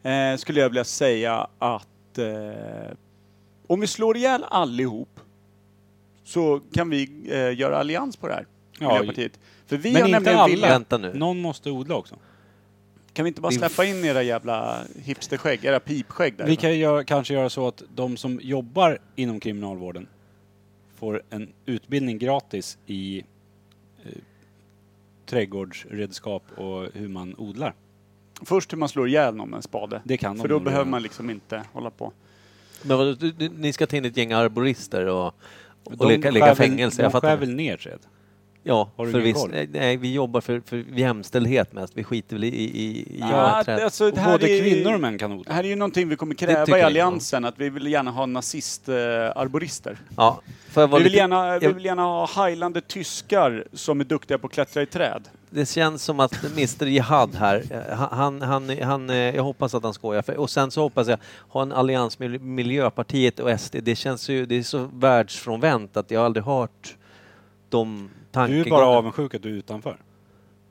Eh, 0.02 0.37
skulle 0.37 0.61
jag 0.61 0.68
vilja 0.68 0.85
säga 0.85 1.47
att 1.59 2.18
eh, 2.18 2.97
om 3.66 3.80
vi 3.80 3.87
slår 3.87 4.16
ihjäl 4.16 4.44
allihop 4.50 5.20
så 6.25 6.61
kan 6.75 6.90
vi 6.90 7.11
eh, 7.30 7.59
göra 7.59 7.78
allians 7.78 8.16
på 8.16 8.28
det 8.28 8.35
här. 8.35 8.47
Ja, 8.78 8.88
Miljöpartiet. 8.92 9.38
För 9.66 9.76
vi 9.76 9.92
men 9.92 10.02
har 10.02 10.09
inte 10.09 10.32
nämligen 10.32 10.40
alla. 10.64 10.68
Vänta 10.68 10.99
nu. 10.99 11.12
Någon 11.14 11.40
måste 11.40 11.70
odla 11.70 11.94
också. 11.94 12.14
Kan 13.12 13.25
vi 13.25 13.29
inte 13.29 13.40
bara 13.40 13.52
släppa 13.52 13.85
in 13.85 14.05
era 14.05 14.23
jävla 14.23 14.85
hipsterskägg, 15.02 15.64
era 15.64 15.81
pipskägg 15.81 16.37
där? 16.37 16.47
Vi 16.47 16.57
kan 16.57 16.79
göra, 16.79 17.05
kanske 17.05 17.35
göra 17.35 17.50
så 17.50 17.69
att 17.69 17.83
de 17.95 18.17
som 18.17 18.40
jobbar 18.43 18.99
inom 19.17 19.40
kriminalvården 19.40 20.07
får 20.97 21.23
en 21.31 21.52
utbildning 21.67 22.19
gratis 22.19 22.79
i 22.87 23.19
eh, 24.05 24.12
trädgårdsredskap 25.26 26.43
och 26.57 26.87
hur 26.95 27.09
man 27.09 27.35
odlar. 27.38 27.75
Först 28.43 28.73
hur 28.73 28.79
man 28.79 28.88
slår 28.88 29.09
ihjäl 29.09 29.35
någon 29.35 29.50
med 29.50 29.57
en 29.57 29.62
spade. 29.62 30.00
Det 30.05 30.17
kan 30.17 30.37
de 30.37 30.40
För 30.40 30.49
då 30.49 30.55
nog 30.55 30.62
behöver 30.64 30.85
göra. 30.85 30.90
man 30.90 31.02
liksom 31.02 31.31
inte 31.31 31.62
hålla 31.73 31.90
på. 31.90 32.12
Men 32.83 32.99
vadå, 32.99 33.12
du, 33.12 33.31
du, 33.33 33.49
ni 33.49 33.73
ska 33.73 33.87
ta 33.87 33.97
in 33.97 34.05
ett 34.05 34.17
gäng 34.17 34.33
arborister 34.33 35.07
och, 35.07 35.35
och 35.85 36.07
leka, 36.09 36.23
skär 36.23 36.33
leka 36.33 36.47
väl- 36.47 36.57
fängelse? 36.57 37.02
Jag 37.02 37.11
De 37.11 37.12
skär 37.12 37.21
fattar. 37.21 37.37
väl 37.37 37.55
ner 37.55 37.76
träd? 37.76 37.99
Ja, 38.62 38.90
Har 38.97 39.07
du 39.07 39.12
för 39.12 39.21
ingen 39.21 39.35
koll? 39.35 39.50
nej, 39.73 39.97
vi 39.97 40.12
jobbar 40.14 40.40
för, 40.40 40.62
för 40.67 40.76
jämställdhet 40.95 41.73
mest. 41.73 41.93
Vi 41.97 42.05
skiter 42.05 42.37
väl 42.37 42.45
i, 42.45 42.49
i, 42.49 42.99
i 43.00 43.25
Ja, 43.31 43.62
träd. 43.64 43.81
alltså, 43.85 44.11
det 44.11 44.21
här 44.21 44.33
både 44.33 44.50
är, 44.50 44.61
kvinnor 44.62 44.95
och 44.95 45.00
män 45.00 45.19
kan 45.19 45.33
odla. 45.33 45.45
Det 45.47 45.52
här 45.52 45.64
är 45.64 45.69
ju 45.69 45.76
någonting 45.76 46.09
vi 46.09 46.17
kommer 46.17 46.35
Det 46.35 46.47
kräva 46.47 46.76
i 46.76 46.81
jag, 46.81 46.87
Alliansen, 46.87 47.45
att 47.45 47.55
vi 47.59 47.71
vill 47.71 47.87
gärna 47.87 48.11
ha 48.11 48.26
nazist-arborister. 48.26 49.99
Ja, 50.17 50.40
jag 50.75 50.88
vara 50.88 50.99
vi, 50.99 51.05
vill 51.05 51.12
lite- 51.12 51.17
gärna, 51.23 51.59
vi 51.59 51.67
jag- 51.67 51.73
vill 51.73 51.85
gärna 51.85 52.02
ha 52.02 52.26
heilande 52.26 52.81
tyskar 52.81 53.64
som 53.73 54.00
är 54.00 54.05
duktiga 54.05 54.38
på 54.38 54.47
att 54.47 54.52
klättra 54.52 54.83
i 54.83 54.87
träd. 54.87 55.29
Det 55.50 55.69
känns 55.69 56.05
som 56.05 56.21
att 56.21 56.45
Mr 56.57 56.87
Jihad 56.87 57.35
här, 57.35 57.64
eh, 57.71 57.97
han, 57.99 58.43
han, 58.43 58.79
han, 58.83 59.11
eh, 59.11 59.17
jag 59.17 59.43
hoppas 59.43 59.75
att 59.75 59.83
han 59.85 59.95
skojar. 59.95 60.23
För, 60.23 60.37
och 60.37 60.50
sen 60.50 60.71
så 60.71 60.83
hoppas 60.83 61.09
jag 61.09 61.19
ha 61.49 61.62
en 61.62 61.73
allians 61.73 62.19
med 62.19 62.40
Miljöpartiet 62.40 63.40
och 63.40 63.61
SD. 63.61 63.76
Det 63.83 63.97
känns 63.97 64.29
ju, 64.29 64.47
det 64.47 64.55
är 64.59 64.62
så 64.62 64.88
världsfrånvänt 64.93 65.97
att 65.97 66.11
jag 66.11 66.25
aldrig 66.25 66.45
hört 66.45 66.97
de 67.69 68.11
Du 68.32 68.60
är 68.60 68.70
bara 68.70 68.87
avundsjuk 68.87 69.34
att 69.34 69.42
du 69.42 69.49
är 69.49 69.52
utanför. 69.54 69.96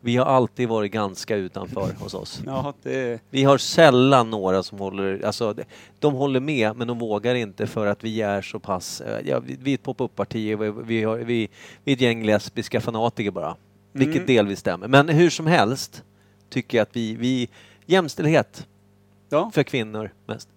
Vi 0.01 0.15
har 0.17 0.25
alltid 0.25 0.69
varit 0.69 0.91
ganska 0.91 1.35
utanför 1.35 1.93
hos 1.99 2.13
oss. 2.13 2.41
Ja, 2.45 2.73
det, 2.83 3.21
Vi 3.29 3.43
har 3.43 3.57
sällan 3.57 4.29
några 4.29 4.63
som 4.63 4.79
håller, 4.79 5.25
alltså 5.25 5.55
de- 5.99 6.13
håller 6.13 6.39
med 6.39 6.75
men 6.75 6.87
de 6.87 6.99
vågar 6.99 7.35
inte 7.35 7.67
för 7.67 7.85
att 7.87 8.03
vi 8.03 8.21
är 8.21 8.41
så 8.41 8.59
pass, 8.59 9.01
eh, 9.01 9.27
ja, 9.29 9.39
vi, 9.39 9.71
är 9.71 9.75
ett 9.75 9.83
pop-up-parti, 9.83 10.57
vi, 10.59 10.71
vi, 10.83 11.03
har- 11.03 11.17
vi, 11.17 11.49
vi 11.83 11.91
är 11.91 11.95
ett 11.95 12.01
gäng 12.01 12.25
lesbiska 12.25 12.81
fanatiker 12.81 13.31
bara. 13.31 13.55
Vilket 13.91 14.15
Mm. 14.15 14.27
delvis 14.27 14.59
stämmer. 14.59 14.87
Men 14.87 15.09
hur 15.09 15.29
som 15.29 15.47
helst 15.47 16.03
tycker 16.49 16.77
jag 16.77 16.83
att 16.83 16.95
vi, 16.95 17.15
vi 17.15 17.49
jämställdhet 17.85 18.67
ja. 19.29 19.51
för 19.53 19.63
kvinnor 19.63 20.13
mest. 20.25 20.49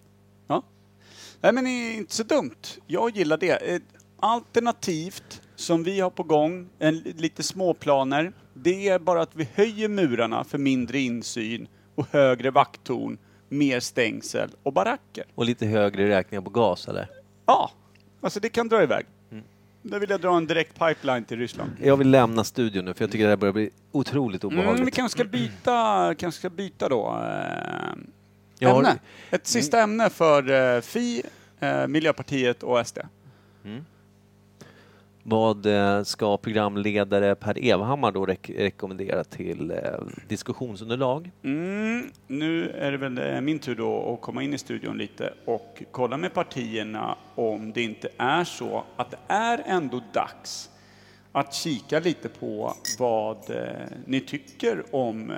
Nej 1.41 1.53
men 1.53 1.63
det 1.63 1.69
är 1.69 1.97
inte 1.97 2.13
så 2.15 2.23
dumt. 2.23 2.55
Jag 2.87 3.17
gillar 3.17 3.37
det. 3.37 3.51
Ett 3.51 3.83
Alternativt 4.19 5.41
som 5.63 5.83
vi 5.83 5.99
har 5.99 6.09
på 6.09 6.23
gång, 6.23 6.69
en, 6.79 6.95
lite 6.95 7.43
småplaner, 7.43 8.31
det 8.53 8.89
är 8.89 8.99
bara 8.99 9.21
att 9.21 9.35
vi 9.35 9.47
höjer 9.55 9.87
murarna 9.89 10.43
för 10.43 10.57
mindre 10.57 10.99
insyn 10.99 11.67
och 11.95 12.07
högre 12.11 12.51
vakttorn, 12.51 13.17
mer 13.49 13.79
stängsel 13.79 14.49
och 14.63 14.73
baracker. 14.73 15.23
Och 15.35 15.45
lite 15.45 15.65
högre 15.65 16.07
räkningar 16.09 16.41
på 16.41 16.49
gas 16.49 16.87
eller? 16.87 17.09
Ja, 17.45 17.71
alltså 18.21 18.39
det 18.39 18.49
kan 18.49 18.67
dra 18.67 18.83
iväg. 18.83 19.05
Mm. 19.31 19.43
Där 19.81 19.99
vill 19.99 20.09
jag 20.09 20.21
dra 20.21 20.37
en 20.37 20.47
direkt 20.47 20.79
pipeline 20.79 21.23
till 21.23 21.37
Ryssland. 21.39 21.71
Jag 21.81 21.97
vill 21.97 22.09
lämna 22.09 22.43
studion 22.43 22.85
nu 22.85 22.93
för 22.93 23.03
jag 23.03 23.11
tycker 23.11 23.23
det 23.23 23.29
här 23.29 23.37
börjar 23.37 23.53
bli 23.53 23.69
otroligt 23.91 24.43
Mm, 24.43 24.55
vi 24.55 24.61
obehagligt. 24.61 24.95
kanske 24.95 25.19
ska 25.19 25.29
byta, 25.29 26.15
kanske 26.17 26.39
ska 26.39 26.49
byta 26.49 26.89
då. 26.89 27.07
Eh, 27.07 27.97
Jag 28.59 28.69
har- 28.69 28.77
ämne. 28.77 28.99
Ett 29.31 29.47
sista 29.47 29.81
ämne 29.81 30.09
för 30.09 30.75
eh, 30.75 30.81
Fi, 30.81 31.23
eh, 31.59 31.87
Miljöpartiet 31.87 32.63
och 32.63 32.79
SD. 32.87 32.97
Vad 35.25 35.65
eh, 35.65 36.03
ska 36.03 36.37
programledare 36.37 37.35
Per 37.35 37.65
Evhammar 37.65 38.11
då 38.11 38.25
rek- 38.25 38.57
rekommendera 38.57 39.23
till 39.23 39.71
eh, 39.71 39.77
diskussionsunderlag? 40.27 41.31
Mm, 41.43 42.11
nu 42.27 42.69
är 42.69 42.91
det 42.91 42.97
väl 42.97 43.17
eh, 43.17 43.41
min 43.41 43.59
tur 43.59 43.75
då 43.75 44.13
att 44.13 44.21
komma 44.21 44.43
in 44.43 44.53
i 44.53 44.57
studion 44.57 44.97
lite 44.97 45.33
och 45.45 45.83
kolla 45.91 46.17
med 46.17 46.33
partierna 46.33 47.17
om 47.35 47.71
det 47.73 47.81
inte 47.81 48.09
är 48.17 48.43
så 48.43 48.83
att 48.95 49.11
det 49.11 49.17
är 49.27 49.63
ändå 49.65 50.01
dags 50.13 50.69
att 51.31 51.53
kika 51.53 51.99
lite 51.99 52.29
på 52.29 52.73
vad 52.99 53.49
eh, 53.49 53.65
ni 54.05 54.19
tycker 54.21 54.95
om 54.95 55.31
eh, 55.31 55.37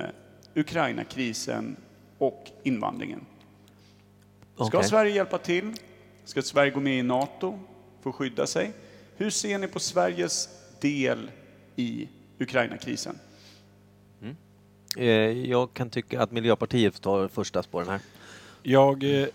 Ukraina-krisen 0.56 1.76
och 2.18 2.44
invandringen. 2.64 3.26
Ska 4.56 4.66
Okej. 4.66 4.84
Sverige 4.84 5.16
hjälpa 5.16 5.38
till? 5.38 5.74
Ska 6.24 6.42
Sverige 6.42 6.72
gå 6.72 6.80
med 6.80 7.00
i 7.00 7.04
NATO 7.04 7.60
för 8.02 8.10
att 8.10 8.16
skydda 8.16 8.48
sig? 8.48 8.72
Hur 9.18 9.30
ser 9.30 9.58
ni 9.58 9.68
på 9.68 9.80
Sveriges 9.80 10.50
del 10.82 11.32
i 11.76 12.08
Ukraina-krisen? 12.40 13.20
Eh, 14.98 15.08
jag 15.50 15.74
kan 15.74 15.90
tycka 15.90 16.22
att 16.22 16.32
Miljöpartiet 16.32 17.02
tar 17.02 17.28
första 17.28 17.64
spåren 17.64 17.88
här. 17.90 18.00
Jag, 18.64 19.22
eh, 19.22 19.28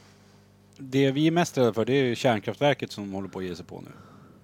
det 0.78 1.10
vi 1.10 1.26
är 1.26 1.30
mest 1.30 1.58
rädda 1.58 1.72
för 1.72 1.84
det 1.84 1.92
är 1.92 2.14
kärnkraftverket 2.14 2.92
som 2.92 3.12
håller 3.12 3.28
på 3.28 3.38
att 3.38 3.44
ge 3.44 3.56
sig 3.56 3.64
på 3.64 3.80
nu. 3.80 3.90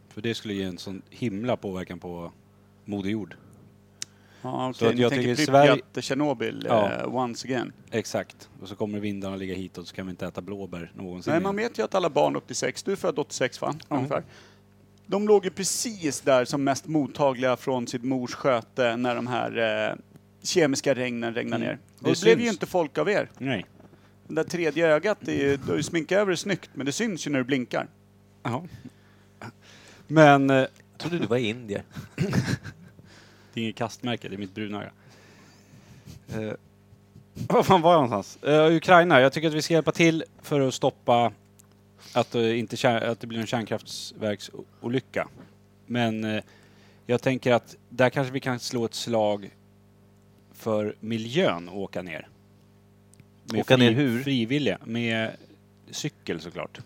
För 0.08 0.20
det 0.20 0.34
skulle 0.34 0.54
ge 0.54 0.62
en 0.62 0.78
sån 0.78 1.02
himla 1.10 1.56
påverkan 1.56 1.98
på 1.98 2.32
Moder 2.84 3.10
Jord. 3.10 3.36
Ja, 4.42 4.72
Så 4.74 4.84
okej. 4.86 4.94
att 4.94 5.00
jag 5.00 5.10
tänker 5.10 5.34
Pripyat, 5.36 5.46
Sverige- 5.48 6.02
Tjernobyl, 6.02 6.66
Ja. 6.68 6.92
eh, 6.92 7.14
once 7.14 7.46
again. 7.48 7.72
Exakt. 7.90 8.48
Och 8.62 8.68
så 8.68 8.76
kommer 8.76 9.00
vindarna 9.00 9.36
ligga 9.36 9.54
hit 9.54 9.78
och 9.78 9.88
så 9.88 9.94
kan 9.94 10.06
vi 10.06 10.10
inte 10.10 10.26
äta 10.26 10.40
blåbär 10.40 10.92
någonsin 10.94 11.32
Nej, 11.32 11.42
man 11.42 11.56
vet 11.56 11.78
ju 11.78 11.82
att 11.84 11.94
alla 11.94 12.10
barn 12.10 12.36
upp 12.36 12.46
till 12.46 12.56
sex, 12.56 12.82
du 12.82 12.92
är 12.92 12.96
född 12.96 13.18
86 13.18 13.60
va? 13.60 13.74
Ungefär. 13.88 14.22
De 15.06 15.28
låg 15.28 15.44
ju 15.44 15.50
precis 15.50 16.20
där 16.20 16.44
som 16.44 16.64
mest 16.64 16.86
mottagliga 16.86 17.56
från 17.56 17.86
sitt 17.86 18.02
mors 18.02 18.34
sköte 18.34 18.96
när 18.96 19.14
de 19.14 19.26
här 19.26 19.88
eh, 19.90 19.96
kemiska 20.42 20.94
regnen 20.94 21.34
regnade 21.34 21.64
Mm. 21.64 21.68
ner. 21.76 21.78
Det 22.00 22.10
Och 22.10 22.14
det 22.16 22.22
blev 22.22 22.40
ju 22.40 22.48
inte 22.48 22.66
folk 22.66 22.98
av 22.98 23.08
er. 23.10 23.30
Nej. 23.38 23.66
Det 24.28 24.34
där 24.34 24.44
tredje 24.44 24.86
ögat, 24.88 25.28
är 25.28 25.32
ju, 25.32 25.56
du 25.56 25.70
har 25.70 25.76
ju 25.76 25.82
sminkat 25.82 26.18
över 26.18 26.30
det 26.30 26.36
snyggt, 26.36 26.70
men 26.74 26.86
det 26.86 26.92
syns 26.92 27.26
ju 27.26 27.30
när 27.30 27.38
du 27.38 27.44
blinkar. 27.44 27.86
Jaha. 28.42 28.62
Men 30.06 30.50
eh, 30.50 30.56
Jag 30.56 30.68
trodde 30.98 31.18
du 31.18 31.26
var 31.26 31.36
indier. 31.36 31.82
det 32.16 33.60
är 33.60 33.64
inget 33.64 33.76
kastmärke, 33.76 34.28
det 34.28 34.34
är 34.34 34.38
mitt 34.38 34.54
bruna 34.54 34.78
öga. 34.82 34.90
Eh, 36.48 36.52
Vad 37.48 37.66
fan 37.66 37.80
var 37.82 37.92
jag 37.92 38.02
någonstans? 38.10 38.44
Eh, 38.44 38.76
Ukraina, 38.76 39.20
jag 39.20 39.32
tycker 39.32 39.48
att 39.48 39.54
vi 39.54 39.62
ska 39.62 39.74
hjälpa 39.74 39.92
till 39.92 40.24
för 40.42 40.60
att 40.60 40.74
stoppa 40.74 41.32
att, 42.12 42.30
det 42.30 42.56
inte 42.56 42.76
kär, 42.76 43.00
att 43.00 43.20
det 43.20 43.26
blir 43.26 43.38
en 43.38 43.46
kärnkraftverksolycka. 43.46 45.28
Men 45.86 46.24
eh, 46.24 46.42
jag 47.06 47.22
tänker 47.22 47.52
att 47.52 47.76
där 47.88 48.10
kanske 48.10 48.32
vi 48.32 48.40
kan 48.40 48.58
slå 48.58 48.84
ett 48.84 48.94
slag 48.94 49.50
för 50.52 50.96
miljön 51.00 51.68
och 51.68 51.80
åka 51.80 52.02
ner. 52.02 52.28
Åka 53.54 53.76
ner 53.76 53.92
hur? 53.92 54.22
Frivilliga. 54.22 54.78
Med 54.84 55.30
cykel 55.90 56.40
såklart. 56.40 56.80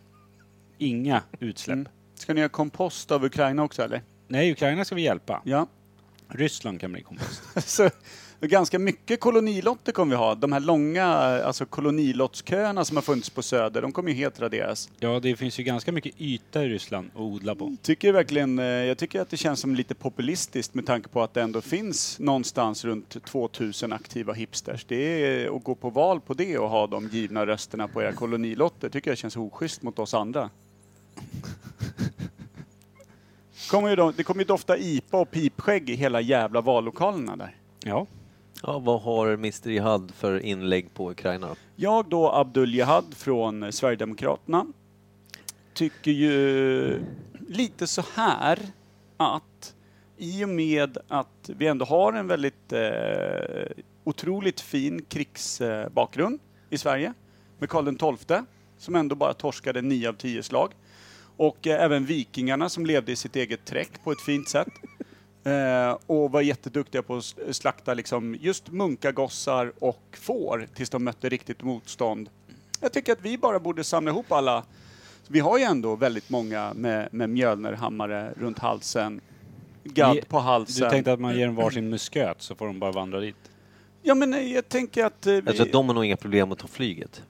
Inga 0.79 1.23
utsläpp. 1.41 1.75
Mm. 1.75 1.89
Ska 2.15 2.35
ni 2.35 2.41
göra 2.41 2.49
kompost 2.49 3.11
av 3.11 3.25
Ukraina 3.25 3.62
också 3.62 3.83
eller? 3.83 4.03
Nej, 4.29 4.53
Ukraina 4.53 4.85
ska 4.85 4.95
vi 4.95 5.03
hjälpa. 5.03 5.43
Ja. 5.45 5.67
Ryssland 6.29 6.81
kan 6.81 6.93
bli 6.93 7.03
kompost. 7.03 7.43
Så, 7.57 7.91
ganska 8.49 8.78
mycket 8.78 9.20
kolonilotter 9.20 9.92
kommer 9.92 10.16
vi 10.16 10.16
ha. 10.16 10.35
De 10.35 10.52
här 10.52 10.61
långa 10.61 11.06
alltså 11.06 11.66
kolonilottsköerna 11.66 12.85
som 12.85 12.97
har 12.97 13.02
funnits 13.02 13.30
på 13.30 13.42
Söder, 13.42 13.82
de 13.82 13.92
kommer 13.92 14.11
ju 14.11 14.16
helt 14.16 14.40
raderas. 14.40 14.88
Ja, 15.00 15.20
det 15.20 15.37
finns 15.37 15.61
ju 15.61 15.62
ganska 15.62 15.92
mycket 15.92 16.14
yta 16.18 16.64
i 16.64 16.68
Ryssland 16.68 17.11
att 17.14 17.20
odla 17.20 17.54
på. 17.54 17.76
Tycker 17.82 18.12
verkligen, 18.12 18.59
eh, 18.59 18.64
jag 18.64 18.99
tycker 18.99 19.20
att 19.20 19.30
det 19.30 19.37
känns 19.37 19.61
som 19.61 19.75
lite 19.75 19.94
populistiskt 19.94 20.75
med 20.75 20.87
tanke 20.87 21.09
på 21.09 21.23
att 21.23 21.35
det 21.35 21.42
ändå 21.42 21.61
finns 21.61 22.18
någonstans 22.18 22.85
runt 22.85 23.25
2000 23.25 23.92
aktiva 23.92 24.32
hipsters. 24.32 24.85
Det 24.85 24.97
är 24.97 25.56
att 25.56 25.64
gå 25.64 25.75
på 25.75 25.90
val 25.90 26.20
på 26.20 26.35
det 26.35 26.59
och 26.59 26.70
ha 26.70 26.87
de 26.87 27.09
givna 27.09 27.47
rösterna 27.47 27.88
på 27.88 28.02
era 28.02 28.12
kolonilotter 28.12 28.88
tycker 28.88 29.11
jag 29.11 29.18
känns 29.18 29.37
oschysst 29.37 29.82
mot 29.82 29.99
oss 29.99 30.14
andra. 30.14 30.50
Kommer 33.70 33.97
då, 33.97 34.12
det 34.16 34.23
kommer 34.23 34.42
ju 34.42 34.47
dofta 34.47 34.78
IPA 34.78 35.18
och 35.18 35.30
pipskägg 35.30 35.90
i 35.90 35.94
hela 35.94 36.20
jävla 36.20 36.61
vallokalerna 36.61 37.37
där. 37.37 37.56
Ja. 37.85 38.06
Ja, 38.62 38.79
vad 38.79 39.02
har 39.02 39.29
Mr 39.29 39.69
Jihad 39.69 40.12
för 40.14 40.40
inlägg 40.40 40.95
på 40.95 41.11
Ukraina 41.11 41.49
då? 41.49 41.55
Jag 41.76 42.09
då, 42.09 42.33
Abdul 42.33 42.75
Jihad 42.75 43.05
från 43.17 43.73
Sverigedemokraterna, 43.73 44.67
tycker 45.75 46.11
ju 46.11 47.05
lite 47.49 47.87
så 47.87 48.02
här 48.14 48.59
att 49.17 49.75
i 50.17 50.45
och 50.45 50.49
med 50.49 50.99
att 51.09 51.50
vi 51.57 51.67
ändå 51.67 51.85
har 51.85 52.12
en 52.12 52.26
väldigt 52.26 52.73
eh, 52.73 52.81
otroligt 54.05 54.61
fin 54.61 55.05
krigsbakgrund 55.09 56.40
i 56.71 56.79
Sverige 56.79 57.12
med 57.59 57.69
Karl 57.69 58.17
XII 58.17 58.38
som 58.79 58.97
ändå 58.97 59.14
bara 59.14 59.35
torskade 59.35 59.83
nio 59.83 60.09
av 60.09 60.12
tio 60.12 60.43
slag 60.43 60.73
och 61.37 61.67
eh, 61.67 61.85
även 61.85 62.05
vikingarna 62.05 62.69
som 62.69 62.87
levde 62.87 63.12
i 63.12 63.17
sitt 63.17 63.37
eget 63.37 63.64
träck 63.64 64.05
på 64.05 64.12
ett 64.12 64.21
fint 64.21 64.49
sätt. 64.49 64.69
Eh, 65.44 65.99
och 66.06 66.30
var 66.32 66.40
jätteduktiga 66.40 67.02
på 67.02 67.16
att 67.16 67.35
slakta 67.50 67.94
liksom 67.94 68.37
just 68.40 68.70
munkagossar 68.70 69.73
och 69.78 70.02
får 70.20 70.66
tills 70.75 70.90
de 70.90 71.04
mötte 71.04 71.28
riktigt 71.28 71.62
motstånd. 71.62 72.30
Jag 72.80 72.92
tycker 72.92 73.12
att 73.12 73.23
vi 73.23 73.38
bara 73.38 73.59
borde 73.61 73.85
samla 73.85 74.11
ihop 74.11 74.32
alla. 74.32 74.64
Vi 75.28 75.40
har 75.40 75.59
ju 75.59 75.64
ändå 75.64 75.97
väldigt 75.97 76.30
många 76.30 76.73
med, 76.75 77.09
med 77.12 77.30
mjölnerhammare 77.30 78.35
runt 78.37 78.59
halsen, 78.59 79.20
gadd 79.85 80.28
på 80.28 80.38
halsen. 80.38 80.85
Du 80.85 80.90
tänkte 80.90 81.12
att 81.12 81.20
man 81.20 81.37
ger 81.37 81.47
dem 81.47 81.54
varsin 81.54 81.88
musköt 81.88 82.42
så 82.42 82.54
får 82.54 82.66
de 82.66 82.78
bara 82.78 82.92
vandra 82.92 83.20
dit? 83.20 83.37
Ja 84.02 84.14
men 84.14 84.35
eh, 84.35 84.52
jag 84.52 84.68
tänker 84.68 85.04
att... 85.04 85.26
eh, 85.26 85.32
Vi... 85.32 85.61
Att 85.62 85.73
de 85.73 85.87
har 85.88 85.94
nog 85.94 86.04
inga 86.04 86.16
problem 86.16 86.52
att 86.52 86.59
ta 86.59 86.66
flyget. 86.68 87.23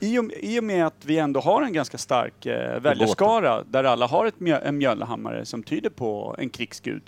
I 0.00 0.18
och, 0.18 0.24
I 0.40 0.60
och 0.60 0.64
med 0.64 0.86
att 0.86 1.04
vi 1.04 1.18
ändå 1.18 1.40
har 1.40 1.62
en 1.62 1.72
ganska 1.72 1.98
stark 1.98 2.46
eh, 2.46 2.80
väljarskara 2.80 3.62
där 3.64 3.84
alla 3.84 4.06
har 4.06 4.26
ett 4.26 4.40
mjö, 4.40 4.58
en 4.58 4.78
mjölhammare 4.78 5.44
som 5.44 5.62
tyder 5.62 5.90
på 5.90 6.36
en 6.38 6.50
krigsgud. 6.50 7.02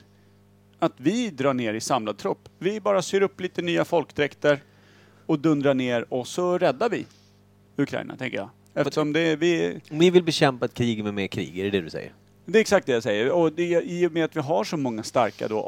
Att 0.78 0.92
vi 0.96 1.30
drar 1.30 1.54
ner 1.54 1.74
i 1.74 1.80
samlad 1.80 2.18
trupp. 2.18 2.48
Vi 2.58 2.80
bara 2.80 3.02
syr 3.02 3.22
upp 3.22 3.40
lite 3.40 3.62
nya 3.62 3.84
folkdräkter 3.84 4.62
och 5.26 5.38
dundrar 5.38 5.74
ner 5.74 6.12
och 6.14 6.26
så 6.28 6.58
räddar 6.58 6.88
vi 6.90 7.06
Ukraina, 7.76 8.16
tänker 8.16 8.36
jag. 8.36 8.48
Eftersom 8.74 9.12
det, 9.12 9.20
är- 9.20 9.36
vi, 9.36 9.80
vi 9.90 10.10
vill 10.10 10.24
bekämpa 10.24 10.64
ett 10.64 10.74
krig 10.74 11.04
med 11.04 11.14
mer 11.14 11.26
krig, 11.26 11.58
är 11.58 11.64
det 11.64 11.70
det 11.70 11.80
du 11.80 11.90
säger? 11.90 12.12
det 12.44 12.58
är 12.58 12.60
exakt 12.60 12.86
det 12.86 12.92
jag 12.92 13.02
säger. 13.02 13.30
Och 13.30 13.52
det, 13.52 13.74
är- 13.74 13.82
i 13.82 14.06
och 14.06 14.12
med 14.12 14.24
att 14.24 14.36
vi 14.36 14.40
har 14.40 14.64
så 14.64 14.76
många 14.76 15.02
starka 15.02 15.48
då 15.48 15.64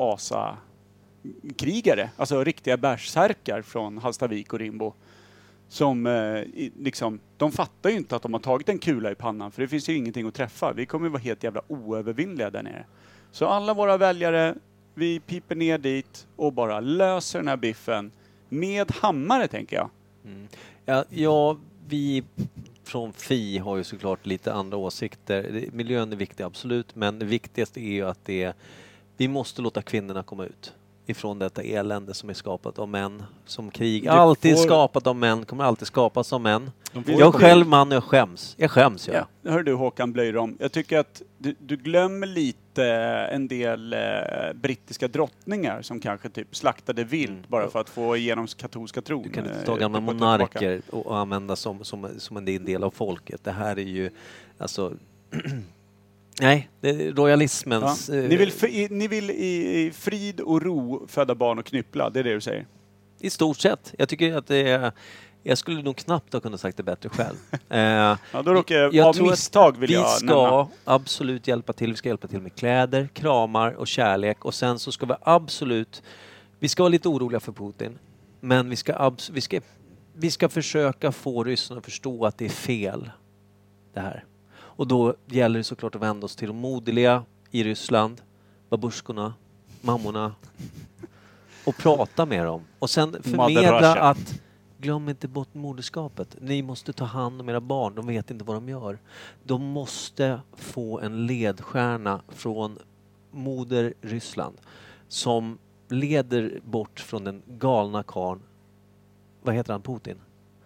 asa-krigare, 1.22 2.10
alltså 2.16 2.44
riktiga 2.44 2.76
bärsärkar 2.76 3.62
från 3.62 3.98
Hallstavik 3.98 4.52
och 4.52 4.58
Rimbo. 4.58 4.94
Som 5.68 6.06
eh, 6.06 6.12
i- 6.40 6.72
liksom, 6.78 7.20
de 7.36 7.52
fattar 7.52 7.90
ju 7.90 7.96
inte 7.96 8.16
att 8.16 8.22
de 8.22 8.32
har 8.32 8.40
tagit 8.40 8.68
en 8.68 8.78
kula 8.78 9.10
i 9.10 9.14
pannan 9.14 9.50
för 9.52 9.62
det 9.62 9.68
finns 9.68 9.88
ju 9.88 9.96
ingenting 9.96 10.26
att 10.28 10.34
träffa. 10.34 10.72
Vi 10.72 10.86
kommer 10.86 11.06
ju 11.06 11.10
vara 11.12 11.22
helt 11.22 11.44
jävla 11.44 11.62
oövervinnliga 11.68 12.50
där 12.50 12.62
nere. 12.62 12.84
Så 13.32 13.46
alla 13.46 13.74
våra 13.74 13.96
väljare, 13.96 14.54
vi 14.94 15.20
piper 15.20 15.54
ner 15.54 15.78
dit 15.78 16.26
och 16.36 16.52
bara 16.52 16.80
löser 16.80 17.38
den 17.38 17.48
här 17.48 17.56
biffen 17.56 18.10
med 18.48 18.90
hammare 18.90 19.48
tänker 19.48 19.76
jag. 19.76 19.90
Ja, 20.86 21.04
ja, 21.10 21.56
vi 21.88 22.24
från 22.84 23.12
Fi 23.12 23.58
har 23.58 23.76
ju 23.76 23.84
såklart 23.84 24.26
lite 24.26 24.52
andra 24.52 24.76
åsikter. 24.76 25.64
Miljön 25.72 26.12
är 26.12 26.16
viktig, 26.16 26.44
absolut, 26.44 26.94
men 26.96 27.18
det 27.18 27.24
viktigaste 27.24 27.80
är 27.80 27.92
ju 27.92 28.06
att 28.06 28.24
det 28.24 28.42
är, 28.42 28.54
vi 29.16 29.28
måste 29.28 29.62
låta 29.62 29.82
kvinnorna 29.82 30.22
komma 30.22 30.44
ut 30.44 30.72
ifrån 31.06 31.38
detta 31.38 31.62
elände 31.62 32.14
som 32.14 32.30
är 32.30 32.34
skapat 32.34 32.78
av 32.78 32.88
män. 32.88 33.22
Som 33.46 33.70
krig 33.70 34.04
Det 34.04 34.12
alltid 34.12 34.56
får- 34.56 34.62
skapat 34.64 35.06
av 35.06 35.16
män, 35.16 35.44
kommer 35.44 35.64
alltid 35.64 35.86
skapas 35.88 36.32
av 36.32 36.40
män. 36.40 36.70
Jag 36.92 37.20
är 37.20 37.30
själv 37.30 37.66
man 37.66 37.88
och 37.88 37.94
jag 37.94 38.04
skäms. 38.04 38.54
Jag 38.58 38.70
skäms. 38.70 39.08
Ja, 39.08 39.26
det 39.42 39.50
hör 39.50 39.62
du 39.62 39.74
Håkan 39.74 40.12
Blöjrom. 40.12 40.56
Jag 40.60 40.72
tycker 40.72 40.98
att 40.98 41.22
du, 41.38 41.54
du 41.58 41.76
glömmer 41.76 42.26
lite 42.26 42.58
en 42.84 43.48
del 43.48 43.92
eh, 43.92 43.98
brittiska 44.54 45.08
drottningar 45.08 45.82
som 45.82 46.00
kanske 46.00 46.28
typ 46.28 46.56
slaktade 46.56 47.04
vilt 47.04 47.30
Mm. 47.30 47.42
bara 47.48 47.68
för 47.70 47.80
att 47.80 47.88
få 47.88 48.16
igenom 48.16 48.46
katolska 48.46 49.02
tron. 49.02 49.22
Du 49.22 49.28
kan 49.30 49.44
inte 49.46 49.58
eh, 49.58 49.64
ta 49.64 49.76
gamla 49.76 50.00
monarker 50.00 50.80
och, 50.90 51.18
använda 51.18 51.56
som, 51.56 51.84
som, 51.84 52.08
som 52.18 52.36
en 52.36 52.44
del 52.44 52.84
av 52.84 52.90
folket. 52.90 53.44
Det 53.44 53.52
här 53.52 53.78
är 53.78 53.82
ju, 53.82 54.10
alltså... 54.58 54.92
Nej, 56.40 56.68
det 56.80 56.88
är 56.90 57.04
Ja. 57.06 57.12
royalismens... 57.16 58.08
eh, 58.10 58.28
Ni 58.28 58.36
vill, 58.36 58.52
i, 58.68 58.88
ni 58.90 59.08
vill 59.08 59.30
i, 59.30 59.80
i 59.86 59.90
frid 59.92 60.40
och 60.40 60.62
ro 60.62 61.06
föda 61.08 61.34
barn 61.34 61.58
och 61.58 61.66
knyppla, 61.66 62.10
det 62.10 62.20
är 62.20 62.24
det 62.24 62.34
du 62.34 62.40
säger? 62.40 62.66
I 63.20 63.30
stort 63.30 63.58
sett. 63.58 63.94
Jag 63.98 64.08
tycker 64.08 64.36
att 64.36 64.46
det 64.46 64.56
är... 64.70 64.92
Jag 65.42 65.58
skulle 65.58 65.82
nog 65.82 65.96
knappt 65.96 66.32
ha 66.32 66.40
kunnat 66.40 66.60
sagt 66.60 66.76
det 66.76 66.82
bättre 66.82 67.08
själv. 67.08 67.36
Eh, 67.68 67.80
Ja, 67.80 68.16
då 68.44 68.54
råkar 68.54 68.74
jag, 68.74 68.94
Jag 68.94 69.06
av 69.06 69.22
misstag 69.22 69.76
vill 69.78 69.88
vi 69.88 69.94
jag 69.94 70.08
ska 70.10 70.26
nämna. 70.26 70.68
absolut 70.84 71.48
hjälpa 71.48 71.72
till. 71.72 71.90
Vi 71.90 71.96
ska 71.96 72.08
hjälpa 72.08 72.28
till 72.28 72.40
med 72.40 72.54
kläder, 72.54 73.08
kramar 73.12 73.72
och 73.72 73.86
kärlek. 73.88 74.44
Och 74.44 74.54
sen 74.54 74.78
så 74.78 74.92
ska 74.92 75.06
vi 75.06 75.14
absolut... 75.22 76.02
Vi 76.58 76.68
ska 76.68 76.82
vara 76.82 76.88
lite 76.90 77.08
oroliga 77.08 77.40
för 77.40 77.52
Putin. 77.52 77.98
Men 78.40 78.70
vi 78.70 78.76
ska, 78.76 78.92
abs- 78.92 79.30
vi 79.32 79.40
ska, 79.40 79.60
vi 80.12 80.30
ska 80.30 80.48
försöka 80.48 81.12
få 81.12 81.44
ryssarna 81.44 81.78
att 81.78 81.84
förstå 81.84 82.26
att 82.26 82.38
det 82.38 82.44
är 82.44 82.48
fel. 82.48 83.10
Det 83.94 84.00
här. 84.00 84.24
Och 84.58 84.86
då 84.86 85.14
gäller 85.26 85.58
det 85.58 85.64
såklart 85.64 85.94
att 85.94 86.02
vända 86.02 86.24
oss 86.24 86.36
till 86.36 86.48
de 86.48 86.56
moderliga 86.56 87.24
i 87.50 87.64
Ryssland. 87.64 88.20
Babusjkorna, 88.68 89.34
mammorna. 89.80 90.34
Och 91.64 91.76
prata 91.76 92.26
med 92.26 92.46
dem. 92.46 92.64
Och 92.78 92.90
sen 92.90 93.16
förmedla 93.22 93.94
att 94.00 94.34
glöm 94.80 95.08
inte 95.08 95.28
bort 95.28 95.54
moderskapet. 95.54 96.36
Ni 96.40 96.62
måste 96.62 96.92
ta 96.92 97.04
hand 97.04 97.40
om 97.40 97.48
era 97.48 97.60
barn. 97.60 97.94
De 97.94 98.06
vet 98.06 98.30
inte 98.30 98.44
vad 98.44 98.56
de 98.56 98.68
gör. 98.68 98.98
De 99.44 99.62
måste 99.62 100.40
få 100.52 101.00
en 101.00 101.26
ledstjärna 101.26 102.20
från 102.28 102.78
moder 103.30 103.94
Ryssland 104.00 104.56
som 105.08 105.58
leder 105.88 106.60
bort 106.64 107.00
från 107.00 107.24
den 107.24 107.42
galna 107.46 108.02
karln. 108.02 108.40
Vad 109.42 109.54
heter 109.54 109.72
han? 109.72 109.82
Putin? 109.82 110.16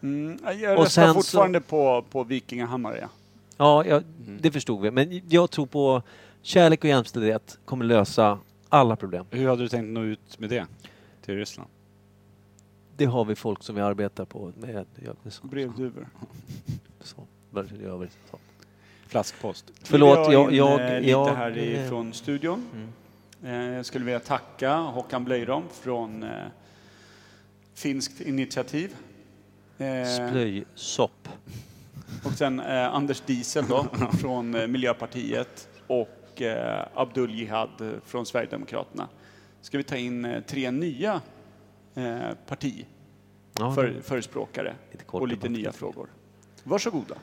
Mm, 0.02 0.38
jag 0.44 0.78
Och 0.78 0.84
röstar 0.84 1.02
sen 1.04 1.08
så- 1.08 1.15
fortfarande 1.15 1.60
på, 1.60 2.04
på 2.10 2.25
Vikingahammare. 2.25 2.99
Ja. 3.00 3.08
Ja, 3.56 3.84
ja 3.86 3.97
Mm. 4.26 4.38
det 4.43 4.50
förstod 4.50 4.80
vi. 4.82 4.91
Men 4.91 5.21
jag 5.28 5.50
tror 5.50 5.67
på 5.67 6.02
kärlek 6.43 6.84
och 6.84 6.88
jämställdhet 6.91 7.58
kommer 7.65 7.84
lösa 7.84 8.38
alla 8.69 8.97
problem. 8.97 9.26
Hur 9.30 9.49
hade 9.49 9.62
du 9.62 9.69
tänkt 9.69 9.88
nå 9.93 10.02
ut 10.02 10.38
med 10.38 10.50
det 10.50 10.67
till 11.23 11.36
Ryssland? 11.36 11.69
Det 12.97 13.04
har 13.04 13.25
vi 13.25 13.35
folk 13.35 13.63
som 13.63 13.75
vi 13.75 13.80
arbetar 13.80 14.25
på 14.25 14.52
med. 14.57 14.87
Brevduvor. 15.43 16.09
så, 17.00 17.26
så, 17.50 17.75
gör 17.83 17.99
vi. 17.99 18.09
Så. 18.30 18.39
Flaskpost. 19.07 19.73
Förlåt, 19.83 20.33
jag... 20.33 20.52
in, 20.52 20.57
jag, 20.57 20.80
eh, 20.80 21.00
lite 21.00 21.11
jag 21.11 21.35
här 21.35 21.59
ifrån 21.59 22.13
studion. 22.13 22.67
Mm. 22.73 23.71
Eh, 23.71 23.76
Jag 23.76 23.87
skulle 23.87 24.04
vilja 24.04 24.21
tacka 24.21 24.76
Håkan 24.76 25.25
Blöjrom 25.25 25.63
från 25.73 26.23
eh, 26.23 26.30
Finskt 27.75 28.21
initiativ. 28.21 28.97
Eh, 29.78 30.28
Splöjsopp. 30.28 31.28
och 32.25 32.33
sen 32.33 32.61
eh, 32.61 32.95
Anders 32.95 33.21
Diesel 33.21 33.65
då, 33.69 33.87
från 34.21 34.54
eh, 34.54 34.67
Miljöpartiet 34.67 35.69
och 35.87 36.43
eh, 36.43 36.87
Abdul 36.95 37.35
Jihad 37.35 38.00
från 38.07 38.26
Sverigedemokraterna. 38.26 39.09
Ska 39.61 39.78
vi 39.78 39.85
ta 39.85 39.97
in 39.97 40.25
eh, 40.25 40.41
tre 40.41 40.71
nya 40.71 41.21
eh, 41.95 42.35
parti 42.47 42.87
Ja, 43.59 43.75
för, 43.75 44.00
förespråkare 44.02 44.75
och 45.07 45.28
lite 45.28 45.49
nya 45.49 45.73
frågor. 45.73 46.09
Varsågoda. 46.65 47.15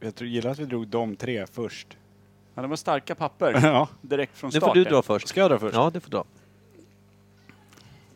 Jag 0.00 0.14
tror, 0.14 0.28
gillar 0.28 0.50
att 0.50 0.58
vi 0.58 0.64
drog 0.64 0.88
de 0.88 1.16
tre 1.16 1.46
först. 1.46 1.96
Ja, 2.54 2.62
det 2.62 2.68
var 2.68 2.76
starka 2.76 3.14
papper 3.14 3.60
ja. 3.62 3.88
direkt 4.00 4.38
från 4.38 4.48
Nu 4.48 4.60
start. 4.60 4.68
får 4.70 4.74
du 4.74 4.84
dra 4.84 5.02
först. 5.02 5.28
Ska 5.28 5.40
jag 5.40 5.50
dra 5.50 5.58
först? 5.58 5.74
Ja, 5.74 5.90
det 5.90 6.00
får 6.00 6.10
du 6.10 6.16
dra. 6.16 6.24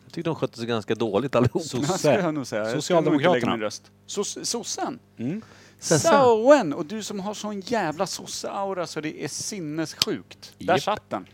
Jag 0.05 0.13
tyckte 0.13 0.29
de 0.29 0.35
skötte 0.35 0.57
sig 0.57 0.67
ganska 0.67 0.95
dåligt 0.95 1.35
allihop. 1.35 1.63
Lägga 1.73 2.45
Socialdemokraterna. 2.45 3.69
Sossen? 4.05 4.99
Mm. 5.17 5.41
Soen! 5.79 6.73
Och 6.73 6.85
du 6.85 7.03
som 7.03 7.19
har 7.19 7.33
sån 7.33 7.59
jävla 7.59 8.05
sosse-aura 8.05 8.87
så 8.87 9.01
det 9.01 9.23
är 9.23 9.27
sinnessjukt. 9.27 10.53
Där 10.57 10.77
satt 10.77 11.09
den. 11.09 11.25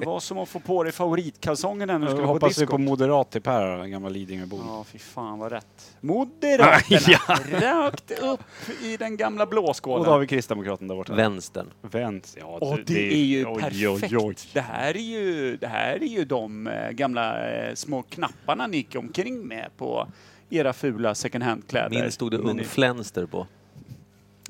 Det 0.00 0.06
var 0.06 0.20
som 0.20 0.38
att 0.38 0.48
få 0.48 0.60
på 0.60 0.82
dig 0.82 0.92
favoritkalsongerna 0.92 1.92
när 1.92 1.98
du 1.98 2.04
Jag 2.04 2.10
skulle 2.10 2.26
på 2.26 2.32
hoppas 2.32 2.58
vi 2.58 2.62
disco. 2.62 2.72
på 2.72 2.78
moderat 2.78 3.30
till 3.30 3.42
Per, 3.42 3.66
en 3.66 3.90
gammal 3.90 4.12
Lidingöbo. 4.12 4.60
Ja, 4.66 4.84
fy 4.84 4.98
fan 4.98 5.38
vad 5.38 5.52
rätt. 5.52 5.96
Moderaterna! 6.00 7.60
Rakt 7.60 8.10
upp 8.22 8.40
i 8.82 8.96
den 8.96 9.16
gamla 9.16 9.44
Och 9.44 9.50
då 9.50 9.56
har 9.58 9.62
blåskålen. 9.62 10.20
vi 10.20 10.26
Kristdemokraterna 10.26 10.88
där 10.88 10.96
borta. 10.96 11.14
Vänstern. 11.14 11.66
Vänt. 11.82 12.36
Ja, 12.40 12.46
Och 12.46 12.78
det 12.86 13.12
är 13.12 13.24
ju 13.24 13.46
oj, 13.46 13.60
perfekt. 13.62 14.12
Oj, 14.12 14.16
oj. 14.18 14.34
Det, 14.52 14.60
här 14.60 14.96
är 14.96 15.00
ju, 15.00 15.56
det 15.56 15.66
här 15.66 16.02
är 16.02 16.06
ju 16.06 16.24
de 16.24 16.66
eh, 16.66 16.90
gamla 16.90 17.50
eh, 17.52 17.74
små 17.74 18.02
knapparna 18.02 18.66
ni 18.66 18.76
gick 18.76 18.96
omkring 18.96 19.46
med 19.48 19.68
på 19.76 20.08
era 20.50 20.72
fula 20.72 21.14
second 21.14 21.44
hand-kläder. 21.44 22.00
Min 22.02 22.12
stod 22.12 22.30
det 22.30 22.38
Ung 22.38 22.64
Flänster 22.64 23.26
på. 23.26 23.46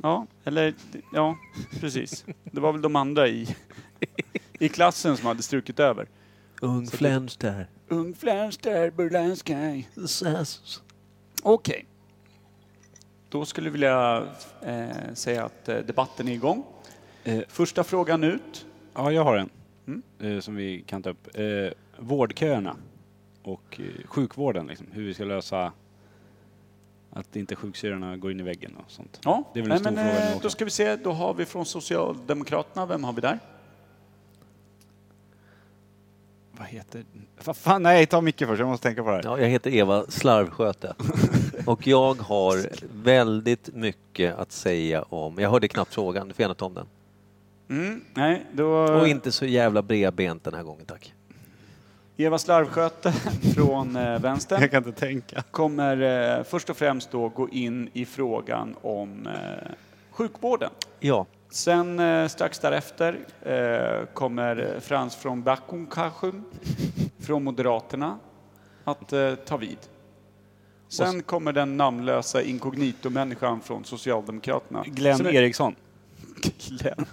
Ja, 0.02 0.26
eller 0.44 0.74
ja, 1.12 1.36
precis. 1.80 2.24
Det 2.44 2.60
var 2.60 2.72
väl 2.72 2.82
de 2.82 2.96
andra 2.96 3.28
i, 3.28 3.56
i 4.62 4.68
klassen 4.68 5.16
som 5.16 5.26
hade 5.26 5.42
strukit 5.42 5.80
över. 5.80 6.08
Ung 6.60 6.86
Flänster. 6.86 7.66
Ung 7.88 8.14
Flänster. 8.14 8.92
Sass. 10.06 10.82
Okej. 11.42 11.86
Då 13.28 13.44
skulle 13.44 13.66
jag 13.66 13.72
vilja 13.72 14.26
eh, 14.62 15.14
säga 15.14 15.44
att 15.44 15.68
eh, 15.68 15.76
debatten 15.76 16.28
är 16.28 16.32
igång. 16.32 16.64
Eh, 17.24 17.40
Första 17.48 17.84
frågan 17.84 18.24
ut. 18.24 18.66
Ja, 18.94 19.12
jag 19.12 19.24
har 19.24 19.36
en. 19.36 19.50
Mm. 19.86 20.02
Eh, 20.20 20.40
som 20.40 20.56
vi 20.56 20.82
kan 20.86 21.02
ta 21.02 21.10
upp. 21.10 21.36
Eh, 21.36 21.44
vårdköerna 21.98 22.76
och 23.42 23.80
eh, 23.80 24.06
sjukvården. 24.06 24.66
Liksom. 24.66 24.86
Hur 24.92 25.06
vi 25.06 25.14
ska 25.14 25.24
lösa 25.24 25.72
att 27.10 27.36
inte 27.36 27.56
sjuksyrrorna 27.56 28.16
går 28.16 28.30
in 28.32 28.40
i 28.40 28.42
väggen 28.42 28.76
och 28.76 28.90
sånt. 28.90 29.20
Ja, 29.24 29.44
Det 29.54 29.60
är 29.60 29.62
väl 29.62 29.72
en 29.72 29.82
nej, 29.82 29.84
stor 29.84 29.90
men, 29.94 30.06
fråga 30.14 30.28
eh, 30.28 30.36
också. 30.36 30.42
Då 30.42 30.50
ska 30.50 30.64
vi 30.64 30.70
se, 30.70 30.96
då 30.96 31.12
har 31.12 31.34
vi 31.34 31.44
från 31.44 31.66
Socialdemokraterna, 31.66 32.86
vem 32.86 33.04
har 33.04 33.12
vi 33.12 33.20
där? 33.20 33.38
Vad 36.62 36.70
heter... 36.70 37.04
Vad 37.44 37.56
fan, 37.56 37.82
nej, 37.82 38.06
ta 38.06 38.20
Micke 38.20 38.38
först. 38.38 38.60
Jag 38.60 38.68
måste 38.68 38.88
tänka 38.88 39.02
på 39.02 39.08
det 39.08 39.14
här. 39.14 39.22
Ja, 39.24 39.38
jag 39.38 39.48
heter 39.48 39.74
Eva 39.74 40.04
Slarvsköte. 40.08 40.94
Och 41.66 41.86
jag 41.86 42.14
har 42.14 42.66
väldigt 43.02 43.74
mycket 43.74 44.38
att 44.38 44.52
säga 44.52 45.02
om... 45.02 45.38
Jag 45.38 45.50
hörde 45.50 45.68
knappt 45.68 45.94
frågan, 45.94 46.28
du 46.28 46.34
får 46.34 46.42
gärna 46.42 46.54
ta 46.54 46.66
om 46.66 46.74
den. 46.74 46.86
Mm, 47.70 48.04
nej, 48.14 48.46
då... 48.52 48.68
Och 48.70 49.08
inte 49.08 49.32
så 49.32 49.46
jävla 49.46 49.82
bredbent 49.82 50.44
den 50.44 50.54
här 50.54 50.62
gången, 50.62 50.86
tack. 50.86 51.14
Eva 52.16 52.38
Slarvsköte 52.38 53.12
från 53.54 53.96
eh, 53.96 54.20
vänstern. 54.20 54.60
Jag 54.60 54.70
kan 54.70 54.84
inte 54.86 55.00
tänka. 55.00 55.42
kommer 55.50 56.02
eh, 56.38 56.44
först 56.44 56.70
och 56.70 56.76
främst 56.76 57.10
då 57.10 57.28
gå 57.28 57.48
in 57.48 57.90
i 57.92 58.04
frågan 58.04 58.76
om 58.82 59.26
eh, 59.26 59.70
sjukvården. 60.10 60.70
Ja, 61.00 61.26
Sen 61.52 62.00
eh, 62.00 62.28
strax 62.28 62.58
därefter 62.58 63.18
eh, 63.42 64.06
kommer 64.14 64.80
Frans 64.80 65.16
från 65.16 65.42
Backunkasjun 65.42 66.44
från 67.20 67.44
Moderaterna 67.44 68.18
att 68.84 69.12
eh, 69.12 69.34
ta 69.34 69.56
vid. 69.56 69.78
Sen 70.88 71.22
kommer 71.22 71.52
den 71.52 71.76
namnlösa 71.76 72.42
inkognito-människan 72.42 73.60
från 73.60 73.84
Socialdemokraterna. 73.84 74.84
Glenn 74.86 75.26
är- 75.26 75.34
Eriksson. 75.34 75.74
Glenn. 76.68 77.06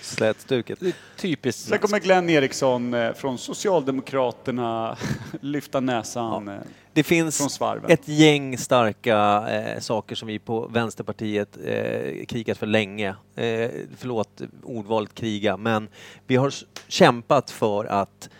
Slätstuket. 0.00 0.78
Typiskt 1.16 1.68
Sen 1.68 1.78
kommer 1.78 1.98
Glenn 1.98 2.30
Eriksson 2.30 2.94
eh, 2.94 3.12
från 3.12 3.38
Socialdemokraterna 3.38 4.96
lyfta 5.40 5.80
näsan 5.80 6.48
eh, 6.48 6.54
Det 6.92 7.02
finns 7.02 7.60
ett 7.88 8.08
gäng 8.08 8.58
starka 8.58 9.48
eh, 9.48 9.80
saker 9.80 10.14
som 10.14 10.28
vi 10.28 10.38
på 10.38 10.66
Vänsterpartiet 10.66 11.58
eh, 11.64 12.24
krigat 12.26 12.58
för 12.58 12.66
länge. 12.66 13.08
Eh, 13.34 13.70
förlåt 13.96 14.42
ordvalet 14.62 15.14
kriga, 15.14 15.56
men 15.56 15.88
vi 16.26 16.36
har 16.36 16.52
kämpat 16.88 17.50
för 17.50 17.84
att 17.84 18.30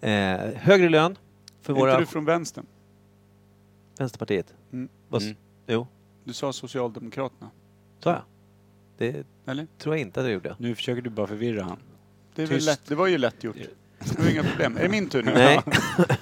eh, 0.00 0.10
högre 0.56 0.88
lön 0.88 1.16
för 1.62 1.72
Är 1.72 1.76
inte 1.76 1.80
våra... 1.80 2.00
du 2.00 2.06
från 2.06 2.24
vänstern? 2.24 2.66
Vänsterpartiet? 3.98 4.54
Mm. 4.72 4.88
Vad 5.08 5.22
Mm. 5.22 5.36
Jo, 5.66 5.86
Du 6.24 6.32
sa 6.32 6.52
Socialdemokraterna, 6.52 7.50
sa 8.00 8.10
jag? 8.10 8.22
Det 8.98 9.26
eller? 9.46 9.66
tror 9.78 9.94
jag 9.94 10.00
inte 10.00 10.20
att 10.20 10.26
jag 10.26 10.32
gjorde. 10.32 10.56
Nu 10.58 10.74
försöker 10.74 11.02
du 11.02 11.10
bara 11.10 11.26
förvirra 11.26 11.62
han. 11.62 11.78
Det, 12.34 12.42
är 12.42 12.46
väl 12.46 12.56
Tyst. 12.56 12.66
lätt, 12.66 12.80
det 12.88 12.94
var 12.94 13.06
ju 13.06 13.18
lätt 13.18 13.44
gjort. 13.44 13.56
Det 13.98 14.22
var 14.22 14.30
inga 14.30 14.42
problem. 14.42 14.76
Är 14.76 14.82
det 14.82 14.88
min 14.88 15.08
tur 15.08 15.22
nu? 15.22 15.32
Nej, 15.34 15.60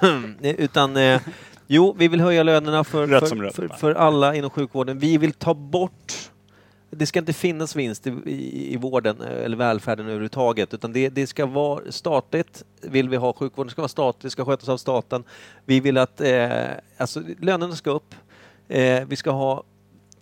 Nej, 0.40 0.56
utan 0.58 0.96
eh, 0.96 1.20
jo, 1.66 1.94
vi 1.98 2.08
vill 2.08 2.20
höja 2.20 2.42
lönerna 2.42 2.84
för, 2.84 3.06
Rätt 3.06 3.28
som 3.28 3.38
för, 3.38 3.50
för, 3.50 3.68
för 3.68 3.94
alla 3.94 4.34
inom 4.34 4.50
sjukvården. 4.50 4.98
Vi 4.98 5.18
vill 5.18 5.32
ta 5.32 5.54
bort 5.54 6.30
det 6.96 7.06
ska 7.06 7.18
inte 7.18 7.32
finnas 7.32 7.76
vinst 7.76 8.06
i, 8.06 8.10
i, 8.10 8.72
i 8.74 8.76
vården 8.76 9.20
eh, 9.20 9.44
eller 9.44 9.56
välfärden 9.56 10.06
överhuvudtaget 10.06 10.74
utan 10.74 10.92
det, 10.92 11.08
det 11.08 11.26
ska 11.26 11.46
vara 11.46 11.92
statligt. 11.92 12.64
Vill 12.80 13.08
vi 13.08 13.16
ha 13.16 13.32
sjukvården 13.32 13.70
ska 13.70 13.82
vara 13.82 13.88
statligt, 13.88 14.22
det 14.22 14.30
ska 14.30 14.44
skötas 14.44 14.68
av 14.68 14.76
staten. 14.76 15.24
Vi 15.64 15.80
vill 15.80 15.98
att 15.98 16.20
eh, 16.20 16.68
alltså, 16.96 17.22
lönerna 17.40 17.76
ska 17.76 17.90
upp. 17.90 18.14
Eh, 18.68 19.04
vi 19.08 19.16
ska 19.16 19.30
ha 19.30 19.62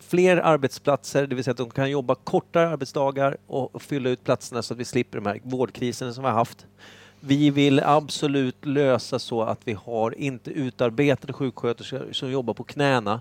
fler 0.08 0.36
arbetsplatser, 0.36 1.26
det 1.26 1.34
vill 1.34 1.44
säga 1.44 1.52
att 1.52 1.58
de 1.58 1.70
kan 1.70 1.90
jobba 1.90 2.14
kortare 2.14 2.68
arbetsdagar 2.68 3.36
och, 3.46 3.74
och 3.74 3.82
fylla 3.82 4.10
ut 4.10 4.24
platserna 4.24 4.62
så 4.62 4.74
att 4.74 4.80
vi 4.80 4.84
slipper 4.84 5.18
de 5.18 5.26
här 5.26 5.40
vårdkriserna 5.42 6.12
som 6.12 6.24
vi 6.24 6.30
har 6.30 6.36
haft. 6.36 6.66
Vi 7.20 7.50
vill 7.50 7.80
absolut 7.80 8.66
lösa 8.66 9.18
så 9.18 9.42
att 9.42 9.60
vi 9.64 9.72
har 9.72 10.18
inte 10.18 10.50
utarbetade 10.50 11.32
sjuksköterskor 11.32 12.12
som 12.12 12.30
jobbar 12.30 12.54
på 12.54 12.64
knäna. 12.64 13.20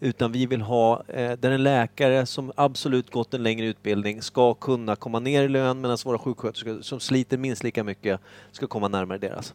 Utan 0.00 0.32
vi 0.32 0.46
vill 0.46 0.60
ha 0.60 1.02
eh, 1.08 1.32
där 1.32 1.50
en 1.50 1.62
läkare 1.62 2.26
som 2.26 2.52
absolut 2.56 3.10
gått 3.10 3.34
en 3.34 3.42
längre 3.42 3.66
utbildning 3.66 4.22
ska 4.22 4.54
kunna 4.54 4.96
komma 4.96 5.18
ner 5.18 5.42
i 5.42 5.48
lön 5.48 5.80
medan 5.80 5.98
våra 6.04 6.18
sjuksköterskor 6.18 6.82
som 6.82 7.00
sliter 7.00 7.36
minst 7.36 7.62
lika 7.62 7.84
mycket 7.84 8.20
ska 8.52 8.66
komma 8.66 8.88
närmare 8.88 9.18
deras. 9.18 9.54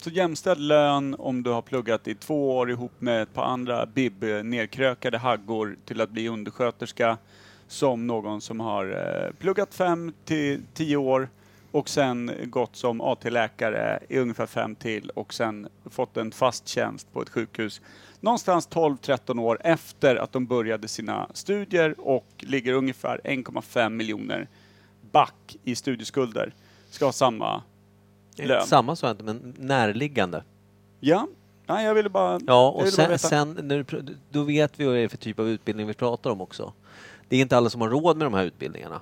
Så 0.00 0.10
jämställd 0.10 0.60
lön 0.60 1.16
om 1.18 1.42
du 1.42 1.50
har 1.50 1.62
pluggat 1.62 2.08
i 2.08 2.14
två 2.14 2.56
år 2.56 2.70
ihop 2.70 2.92
med 2.98 3.22
ett 3.22 3.34
par 3.34 3.44
andra 3.44 3.86
bib 3.86 4.22
nerkrökade 4.22 5.18
haggor 5.18 5.76
till 5.84 6.00
att 6.00 6.10
bli 6.10 6.28
undersköterska 6.28 7.18
som 7.68 8.06
någon 8.06 8.40
som 8.40 8.60
har 8.60 8.86
eh, 8.86 9.32
pluggat 9.38 9.74
fem 9.74 10.12
till 10.24 10.62
tio 10.74 10.96
år 10.96 11.28
och 11.70 11.88
sen 11.88 12.30
gått 12.44 12.76
som 12.76 13.00
AT-läkare 13.00 14.00
i 14.08 14.18
ungefär 14.18 14.46
fem 14.46 14.74
till 14.74 15.10
och 15.10 15.34
sen 15.34 15.68
fått 15.90 16.16
en 16.16 16.32
fast 16.32 16.68
tjänst 16.68 17.12
på 17.12 17.22
ett 17.22 17.28
sjukhus. 17.28 17.80
Någonstans 18.20 18.68
12-13 18.68 19.40
år 19.40 19.60
efter 19.64 20.16
att 20.16 20.32
de 20.32 20.46
började 20.46 20.88
sina 20.88 21.28
studier 21.34 21.94
och 21.98 22.26
ligger 22.38 22.72
ungefär 22.72 23.20
1,5 23.24 23.90
miljoner 23.90 24.48
back 25.12 25.56
i 25.64 25.74
studieskulder. 25.74 26.54
Ska 26.90 27.04
ha 27.04 27.12
samma 27.12 27.62
lön. 28.46 28.66
Samma 28.66 28.96
sa 28.96 29.06
jag 29.06 29.14
inte, 29.14 29.24
men 29.24 29.54
närliggande. 29.58 30.42
Ja, 31.00 31.28
Nej, 31.68 31.84
jag 31.86 31.94
ville 31.94 32.08
bara... 32.08 32.32
Ja, 32.32 32.38
jag 32.46 32.76
och 32.76 32.86
ville 32.86 32.96
bara 32.96 33.18
sen, 33.18 33.48
veta. 33.48 33.56
sen 33.56 33.68
när 33.68 34.02
du, 34.02 34.16
då 34.30 34.42
vet 34.42 34.80
vi 34.80 34.84
vad 34.84 34.94
det 34.94 35.00
är 35.00 35.08
för 35.08 35.16
typ 35.16 35.38
av 35.38 35.48
utbildning 35.48 35.86
vi 35.86 35.94
pratar 35.94 36.30
om 36.30 36.40
också. 36.40 36.72
Det 37.28 37.36
är 37.36 37.40
inte 37.40 37.56
alla 37.56 37.70
som 37.70 37.80
har 37.80 37.88
råd 37.88 38.16
med 38.16 38.26
de 38.26 38.34
här 38.34 38.44
utbildningarna. 38.44 39.00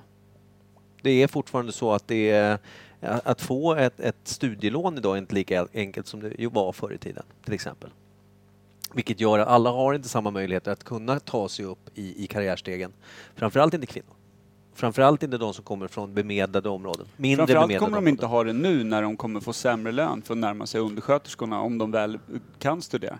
Det 1.01 1.23
är 1.23 1.27
fortfarande 1.27 1.71
så 1.71 1.91
att 1.91 2.07
det 2.07 2.29
är, 2.29 2.57
att 3.01 3.41
få 3.41 3.75
ett, 3.75 3.99
ett 3.99 4.15
studielån 4.23 4.97
idag 4.97 5.13
är 5.13 5.17
inte 5.17 5.35
lika 5.35 5.67
enkelt 5.73 6.07
som 6.07 6.19
det 6.19 6.47
var 6.47 6.71
förr 6.71 6.93
i 6.93 6.97
tiden, 6.97 7.23
till 7.45 7.53
exempel. 7.53 7.89
Vilket 8.93 9.19
gör 9.19 9.39
att 9.39 9.47
alla 9.47 9.69
har 9.69 9.93
inte 9.93 10.09
samma 10.09 10.31
möjligheter 10.31 10.71
att 10.71 10.83
kunna 10.83 11.19
ta 11.19 11.49
sig 11.49 11.65
upp 11.65 11.89
i, 11.95 12.23
i 12.23 12.27
karriärstegen. 12.27 12.93
Framförallt 13.35 13.73
inte 13.73 13.87
kvinnor. 13.87 14.13
Framförallt 14.77 15.23
inte 15.23 15.37
de 15.37 15.53
som 15.53 15.63
kommer 15.63 15.87
från 15.87 16.13
bemedlade 16.13 16.69
områden. 16.69 17.05
Mindre 17.17 17.37
Framförallt 17.37 17.67
bemedlade 17.67 17.79
kommer 17.79 17.91
de 17.91 17.97
områden. 17.97 18.13
inte 18.13 18.25
ha 18.25 18.43
det 18.43 18.53
nu 18.53 18.83
när 18.83 19.01
de 19.01 19.17
kommer 19.17 19.39
få 19.39 19.53
sämre 19.53 19.91
lön 19.91 20.21
för 20.21 20.33
att 20.33 20.37
närma 20.37 20.65
sig 20.65 20.81
undersköterskorna 20.81 21.61
om 21.61 21.77
de 21.77 21.91
väl 21.91 22.19
kan 22.59 22.81
studera. 22.81 23.19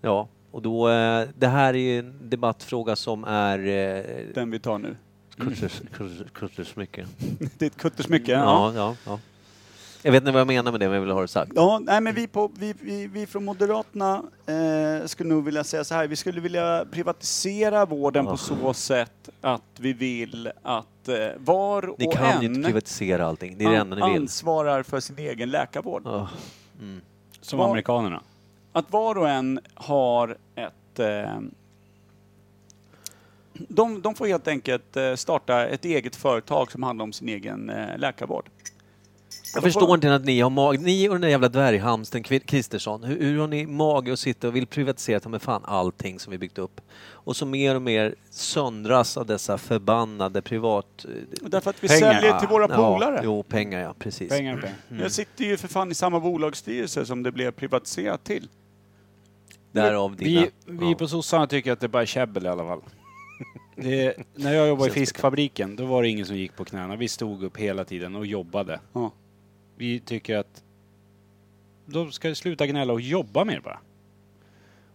Ja, 0.00 0.28
och 0.50 0.62
då, 0.62 0.88
eh, 0.88 1.28
det 1.38 1.46
här 1.46 1.74
är 1.74 1.78
ju 1.78 1.98
en 1.98 2.14
debattfråga 2.30 2.96
som 2.96 3.24
är 3.24 3.58
eh, 3.58 4.04
Den 4.34 4.50
vi 4.50 4.58
tar 4.58 4.78
nu. 4.78 4.96
kutters- 5.36 5.82
kutters- 5.96 6.28
kuttersmycke. 6.32 7.06
Det 7.58 7.64
är 7.64 7.66
ett 7.66 7.76
kuttersmycke. 7.76 8.32
Ja. 8.32 8.38
Ja, 8.38 8.72
ja, 8.76 8.96
ja. 9.06 9.18
Jag 10.06 10.12
vet 10.12 10.20
inte 10.22 10.32
vad 10.32 10.40
jag 10.40 10.46
menar 10.46 10.70
med 10.72 10.80
det, 10.80 10.86
men 10.88 10.94
jag 10.94 11.00
vill 11.00 11.10
ha 11.10 11.20
det 11.20 11.28
sagt. 11.28 11.52
Ja, 11.54 11.78
nej 11.82 12.00
men 12.00 12.14
vi, 12.14 12.26
på, 12.26 12.50
vi, 12.58 12.74
vi, 12.80 13.06
vi 13.06 13.26
från 13.26 13.44
Moderaterna 13.44 14.22
eh, 14.46 15.06
skulle 15.06 15.28
nog 15.28 15.44
vilja 15.44 15.64
säga 15.64 15.84
så 15.84 15.94
här. 15.94 16.06
Vi 16.06 16.16
skulle 16.16 16.40
vilja 16.40 16.84
privatisera 16.90 17.86
vården 17.86 18.26
Ah. 18.28 18.30
på 18.30 18.36
så 18.36 18.74
sätt 18.74 19.28
att 19.40 19.62
vi 19.78 19.92
vill 19.92 20.50
att 20.62 21.08
eh, 21.08 21.16
var 21.38 21.88
och 21.88 21.98
Ni 21.98 22.06
kan 22.06 22.40
ju 22.40 22.46
inte 22.46 22.58
en 22.58 22.64
privatisera 22.64 23.26
allting. 23.26 23.58
Det 23.58 23.64
är 23.64 23.70
det 23.70 23.76
enda 23.76 23.96
ni 23.96 24.12
vill. 24.12 24.20
ansvarar 24.22 24.82
för 24.82 25.00
sin 25.00 25.18
egen 25.18 25.50
läkarvård. 25.50 26.02
Åh, 26.06 26.28
mm. 26.80 27.00
Som 27.40 27.58
Vad- 27.58 27.68
amerikanerna. 27.68 28.20
Att 28.72 28.92
var 28.92 29.18
och 29.18 29.28
en 29.28 29.60
har 29.74 30.36
ett... 30.54 30.98
Eh, 30.98 31.38
de, 33.52 34.02
de 34.02 34.14
får 34.14 34.26
helt 34.26 34.48
enkelt 34.48 34.96
eh, 34.96 35.14
starta 35.14 35.66
ett 35.66 35.84
eget 35.84 36.16
företag 36.16 36.72
som 36.72 36.82
handlar 36.82 37.02
om 37.02 37.12
sin 37.12 37.28
egen 37.28 37.70
eh, 37.70 37.98
läkarvård. 37.98 38.44
Jag 39.54 39.62
förstår 39.62 39.94
inte 39.94 40.14
att 40.14 40.24
ni 40.24 40.40
har 40.40 40.50
mag... 40.50 40.80
Ni 40.80 41.08
och 41.08 41.12
den 41.12 41.20
där 41.20 41.28
jävla 41.28 41.48
dvärghamsten 41.48 42.22
Kvi- 42.22 42.46
Kristersson, 42.46 43.04
hur, 43.04 43.20
hur 43.20 43.38
har 43.38 43.46
ni 43.46 43.66
mage 43.66 44.12
att 44.12 44.18
sitta 44.18 44.48
och 44.48 44.56
vill 44.56 44.66
privatisera 44.66 45.20
ta 45.20 45.28
med 45.28 45.42
fan 45.42 45.62
allting 45.64 46.18
som 46.18 46.30
vi 46.30 46.38
byggt 46.38 46.58
upp? 46.58 46.80
Och 47.06 47.36
så 47.36 47.46
mer 47.46 47.74
och 47.74 47.82
mer 47.82 48.14
söndras 48.30 49.16
av 49.16 49.26
dessa 49.26 49.58
förbannade 49.58 50.42
privat... 50.42 51.06
Därför 51.42 51.70
att 51.70 51.84
vi 51.84 51.88
Pengar. 51.88 52.12
säljer 52.14 52.38
till 52.38 52.48
våra 52.48 52.66
Ja, 52.70 52.92
polare. 52.92 53.20
Jo, 53.24 53.42
pengar 53.42 53.80
ja, 53.80 53.94
precis. 53.98 54.28
Pengar 54.28 54.56
pengar. 54.56 55.02
Jag 55.02 55.12
sitter 55.12 55.44
ju 55.44 55.56
för 55.56 55.68
fan 55.68 55.90
i 55.90 55.94
samma 55.94 56.20
bolagsstyrelse 56.20 57.06
som 57.06 57.22
det 57.22 57.32
blev 57.32 57.50
privatiserat 57.50 58.24
till. 58.24 58.48
Därav 59.72 60.16
dina... 60.16 60.40
Vi, 60.40 60.50
vi 60.66 60.90
ja. 60.90 60.96
på 60.96 61.08
sossarna 61.08 61.46
tycker 61.46 61.72
att 61.72 61.80
det 61.80 61.86
är 61.86 61.88
bara 61.88 62.06
käbbel 62.06 62.46
i 62.46 62.48
alla 62.48 62.64
fall. 62.64 62.80
Det, 63.76 64.16
när 64.34 64.54
jag 64.54 64.68
jobbade 64.68 64.90
i 64.90 64.92
fiskfabriken, 64.92 65.76
då 65.76 65.86
var 65.86 66.02
det 66.02 66.08
ingen 66.08 66.26
som 66.26 66.36
gick 66.36 66.56
på 66.56 66.64
knäna. 66.64 66.96
Vi 66.96 67.08
stod 67.08 67.42
upp 67.42 67.56
hela 67.56 67.84
tiden 67.84 68.16
och 68.16 68.26
jobbade. 68.26 68.80
Ja. 68.92 69.12
Vi 69.76 70.00
tycker 70.00 70.36
att 70.36 70.62
de 71.86 72.12
ska 72.12 72.34
sluta 72.34 72.66
gnälla 72.66 72.92
och 72.92 73.00
jobba 73.00 73.44
mer 73.44 73.60
bara. 73.60 73.80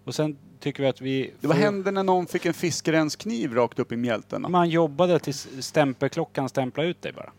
Och 0.03 0.15
sen 0.15 0.37
tycker 0.59 0.83
vi 0.83 0.89
att 0.89 1.01
vi... 1.01 1.33
Det 1.41 1.47
vad 1.47 1.57
får- 1.57 1.63
hände 1.63 1.91
när 1.91 2.03
någon 2.03 2.27
fick 2.27 2.45
en 2.45 2.53
fiskerenskniv 2.53 3.53
rakt 3.53 3.79
upp 3.79 3.91
i 3.91 3.95
mjälten? 3.97 4.45
Man 4.49 4.69
jobbade 4.69 5.19
tills 5.19 5.47
stämpelklockan 5.59 6.49
stämpla 6.49 6.83
ut 6.83 7.01
dig 7.01 7.11
bara. 7.13 7.31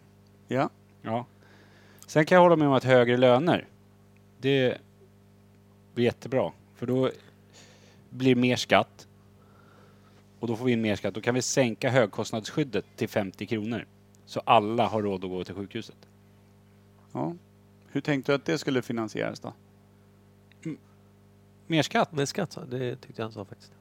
Ja. 0.49 0.71
Ja. 1.03 1.27
Sen 2.07 2.27
kan 2.27 2.37
jag 2.37 2.43
hålla 2.43 2.57
med 2.57 2.69
om 2.69 2.75
att 2.75 2.85
högre 2.85 3.17
löner, 3.17 3.67
det 4.41 4.79
blir 5.95 6.05
jättebra. 6.05 6.53
För 6.77 6.87
då 6.87 7.11
blir 8.11 8.35
mer 8.35 8.57
skatt. 8.57 9.07
Och 10.41 10.49
då 10.49 10.57
får 10.57 10.65
vi 10.65 10.73
in 10.73 10.83
mer 10.83 10.97
skatt. 10.97 11.15
Då 11.15 11.21
kan 11.21 11.35
vi 11.35 11.43
sänka 11.43 11.91
högkostnadsskyddet 11.91 12.85
till 12.97 13.09
50 13.09 13.47
kronor. 13.47 13.87
Så 14.27 14.41
alla 14.45 14.87
har 14.87 15.03
råd 15.03 15.25
att 15.25 15.31
gå 15.31 15.45
till 15.45 15.55
sjukhuset. 15.55 15.97
Ja. 17.13 17.35
Hur 17.93 18.01
tänkte 18.01 18.33
du 18.33 18.37
att 18.37 18.45
det 18.45 18.59
skulle 18.59 18.83
finansieras 18.83 19.41
då? 19.41 19.53
Mer 21.67 21.83
skatt. 21.83 22.13
Med 22.13 22.29
skatt, 22.29 22.53
sa- 22.53 22.65
det 22.65 22.97
tyckte 22.97 23.23
jag 23.23 23.25
han 23.27 23.33
sa 23.33 23.45
faktiskt. 23.45 23.73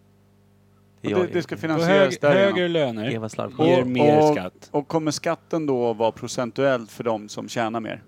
Och 1.03 1.05
Jag- 1.11 1.19
det, 1.21 1.27
det 1.33 1.41
ska 1.43 1.57
finansieras 1.57 1.91
hög, 2.13 2.17
därigenom. 2.21 2.53
högre 2.53 2.67
löner 2.67 3.11
Eva 3.13 3.29
Slarv. 3.29 3.51
ger 3.67 3.81
Och- 3.81 3.87
mer 3.87 4.17
och- 4.29 4.33
skatt. 4.33 4.69
Och 4.71 4.87
kommer 4.87 5.11
skatten 5.11 5.65
då 5.65 5.93
vara 5.93 6.11
procentuellt 6.11 6.91
för 6.91 7.03
de 7.03 7.29
som 7.29 7.49
tjänar 7.49 7.79
mer? 7.79 8.03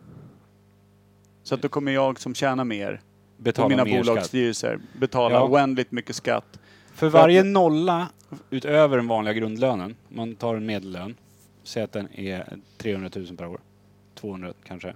Så 1.43 1.55
att 1.55 1.61
då 1.61 1.69
kommer 1.69 1.91
jag 1.91 2.19
som 2.19 2.35
tjänar 2.35 2.63
mer 2.65 3.01
på 3.37 3.43
Betala 3.43 3.69
mina 3.69 3.83
mer 3.83 3.91
skatt. 3.91 4.05
bolagsstyrelser 4.05 4.79
betala 4.99 5.35
Ja. 5.35 5.47
oändligt 5.47 5.91
mycket 5.91 6.15
skatt. 6.15 6.59
För 6.93 7.09
varje 7.09 7.43
nolla 7.43 8.07
utöver 8.49 8.97
den 8.97 9.07
vanliga 9.07 9.33
grundlönen, 9.33 9.95
man 10.09 10.35
tar 10.35 10.55
en 10.55 10.65
medellön, 10.65 11.15
säg 11.63 11.83
att 11.83 11.91
den 11.91 12.13
är 12.19 12.57
300 12.77 13.09
000 13.15 13.37
per 13.37 13.47
år, 13.47 13.59
200 14.15 14.53
kanske. 14.63 14.95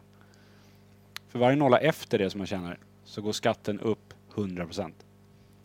För 1.35 1.39
varje 1.39 1.55
nolla 1.55 1.77
efter 1.79 2.17
det 2.17 2.29
som 2.29 2.37
man 2.37 2.47
tjänar 2.47 2.77
så 3.05 3.21
går 3.21 3.31
skatten 3.31 3.79
upp 3.79 4.13
100 4.35 4.65
procent. 4.65 4.95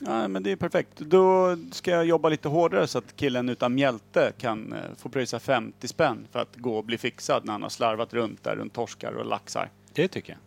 Ja, 0.00 0.28
men 0.28 0.42
det 0.42 0.52
är 0.52 0.56
perfekt. 0.56 0.98
Då 0.98 1.56
ska 1.72 1.90
jag 1.90 2.04
jobba 2.06 2.28
lite 2.28 2.48
hårdare 2.48 2.86
så 2.86 2.98
att 2.98 3.16
killen 3.16 3.48
utan 3.48 3.74
mjälte 3.74 4.32
kan 4.38 4.72
eh, 4.72 4.78
få 4.96 5.08
pröjsa 5.08 5.38
50 5.40 5.88
spänn 5.88 6.26
för 6.32 6.38
att 6.40 6.56
gå 6.56 6.76
och 6.78 6.84
bli 6.84 6.98
fixad 6.98 7.44
när 7.44 7.52
han 7.52 7.62
har 7.62 7.68
slarvat 7.68 8.14
runt 8.14 8.44
där 8.44 8.56
runt 8.56 8.72
torskar 8.72 9.12
och 9.12 9.26
laxar. 9.26 9.70
Det 9.92 10.08
tycker 10.08 10.32
jag. 10.32 10.38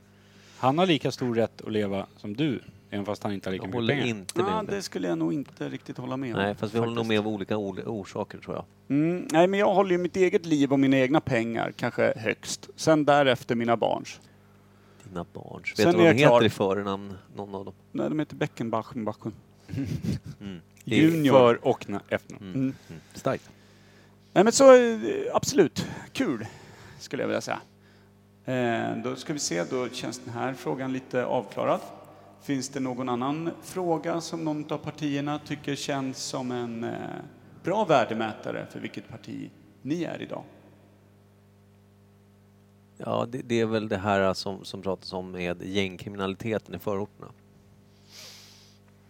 Han 0.58 0.78
har 0.78 0.86
lika 0.86 1.12
stor 1.12 1.36
rätt 1.36 1.62
att 1.62 1.72
leva 1.72 2.06
som 2.18 2.36
du 2.36 2.60
Även 2.90 3.06
fast 3.06 3.24
han 3.24 3.34
inte 3.34 3.50
har 3.50 3.52
lika 3.52 3.64
Jag 3.64 3.68
mycket 3.68 3.76
håller 3.76 3.94
pengar. 3.94 4.08
inte 4.08 4.42
med 4.42 4.52
Ja, 4.52 4.60
om 4.60 4.66
det. 4.66 4.76
det 4.76 4.82
skulle 4.82 5.08
jag 5.08 5.18
nog 5.18 5.34
inte 5.34 5.70
riktigt 5.70 5.98
hålla 5.98 6.18
med 6.18 6.36
om. 6.36 6.42
Nej, 6.42 6.56
fast 6.56 6.76
vi 6.76 6.80
håller 6.80 6.96
nog 6.96 7.06
med 7.06 7.20
av 7.20 7.28
olika 7.28 7.58
ol- 7.58 7.84
orsaker 7.86 8.38
tror 8.38 8.56
jag. 8.56 8.66
Mm, 8.98 9.28
nej, 9.32 9.48
men 9.48 9.60
jag 9.60 9.74
håller 9.74 9.92
ju 9.92 9.98
mitt 9.98 10.16
eget 10.16 10.46
liv 10.46 10.72
och 10.74 10.80
mina 10.80 10.98
egna 10.98 11.22
pengar 11.22 11.72
kanske 11.76 12.14
högst. 12.18 12.70
Sen 12.76 13.06
därefter 13.06 13.56
mina 13.56 13.78
barns. 13.78 14.20
Dina 15.14 15.26
barns. 15.34 15.72
Vet 15.72 15.78
Sen 15.78 15.92
du 15.92 15.98
vad 15.98 16.08
är 16.08 16.14
de 16.14 16.20
jag 16.22 16.30
klar. 16.30 16.42
heter 16.42 16.46
i 16.46 16.50
förnamn, 16.50 17.14
någon 17.36 17.56
av 17.56 17.66
dem? 17.66 17.74
Nej, 17.92 18.10
de 18.10 18.20
heter 18.20 18.36
Beckenbachen. 18.36 19.06
Bachen. 19.06 19.34
Mm. 20.42 20.62
Junior. 20.84 21.34
För 21.34 21.68
och 21.68 21.86
na- 21.86 22.02
efternamn. 22.10 22.46
Mm. 22.46 22.56
Mm. 22.62 22.76
Mm. 22.90 23.02
Starkt. 23.14 23.50
Nej, 24.34 24.44
men 24.44 24.54
så 24.54 24.76
eh, 24.76 25.00
absolut. 25.34 25.88
Kul, 26.14 26.46
skulle 27.00 27.24
jag 27.24 27.28
vilja 27.28 27.42
säga. 27.42 27.60
Eh, 28.46 28.98
då 29.04 29.16
ska 29.16 29.34
vi 29.34 29.40
se, 29.40 29.64
då 29.64 29.90
känns 29.90 30.20
den 30.20 30.34
här 30.34 30.54
frågan 30.54 30.94
lite 30.94 31.26
avklarad. 31.26 31.80
Finns 32.44 32.70
det 32.70 32.80
någon 32.80 33.10
annan 33.10 33.50
fråga 33.64 34.22
som 34.22 34.44
någon 34.44 34.72
av 34.72 34.78
partierna 34.78 35.40
tycker 35.40 35.76
känns 35.76 36.18
som 36.18 36.52
en 36.52 36.84
eh, 36.84 36.92
bra 37.64 37.86
värdemätare 37.86 38.68
för 38.72 38.80
vilket 38.80 39.10
parti 39.10 39.50
ni 39.82 40.04
är 40.04 40.22
idag? 40.22 40.44
Ja, 42.98 43.28
det, 43.30 43.42
det 43.42 43.62
är 43.62 43.66
väl 43.66 43.88
det 43.88 43.98
här 43.98 44.34
som, 44.34 44.66
som 44.66 44.82
pratas 44.82 45.14
om 45.14 45.32
med 45.32 45.64
gängkriminaliteten 45.64 46.76
i 46.76 46.80
förorterna. 46.80 47.28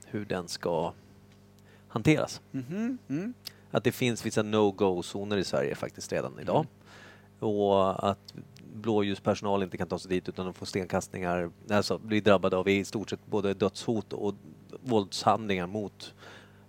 Hur 0.06 0.26
den 0.26 0.48
ska 0.48 0.94
hanteras. 1.88 2.42
Mhm, 2.52 2.98
mm. 3.10 3.34
Att 3.72 3.84
det 3.84 3.92
finns 3.92 4.26
vissa 4.26 4.44
no-go-zoner 4.44 5.38
i 5.38 5.44
Sverige 5.44 5.76
faktiskt 5.76 6.12
redan 6.12 6.40
idag. 6.40 6.66
Och 7.40 8.10
att 8.10 8.34
blåljuspersonal 8.74 9.64
inte 9.64 9.78
kan 9.78 9.88
ta 9.88 10.00
sig 10.00 10.10
dit 10.10 10.30
utan 10.30 10.46
de 10.46 10.54
får 10.54 10.66
stenkastningar, 10.66 11.52
alltså 11.70 11.98
blir 11.98 12.22
drabbade 12.22 12.58
av 12.58 12.70
i 12.70 12.86
stort 12.86 13.10
sett 13.10 13.26
både 13.26 13.54
dödshot 13.54 14.14
och 14.14 14.36
våldshandlingar 14.84 15.68
mot 15.68 16.14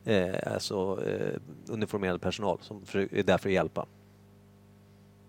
eh, 0.05 0.53
alltså, 0.53 1.05
eh, 1.07 1.41
uniformerad 1.69 2.21
personal 2.21 2.59
som 2.63 2.83
är 2.93 3.23
där 3.23 3.39
för 3.39 3.49
att 3.49 3.55
hjälpa. 3.55 3.87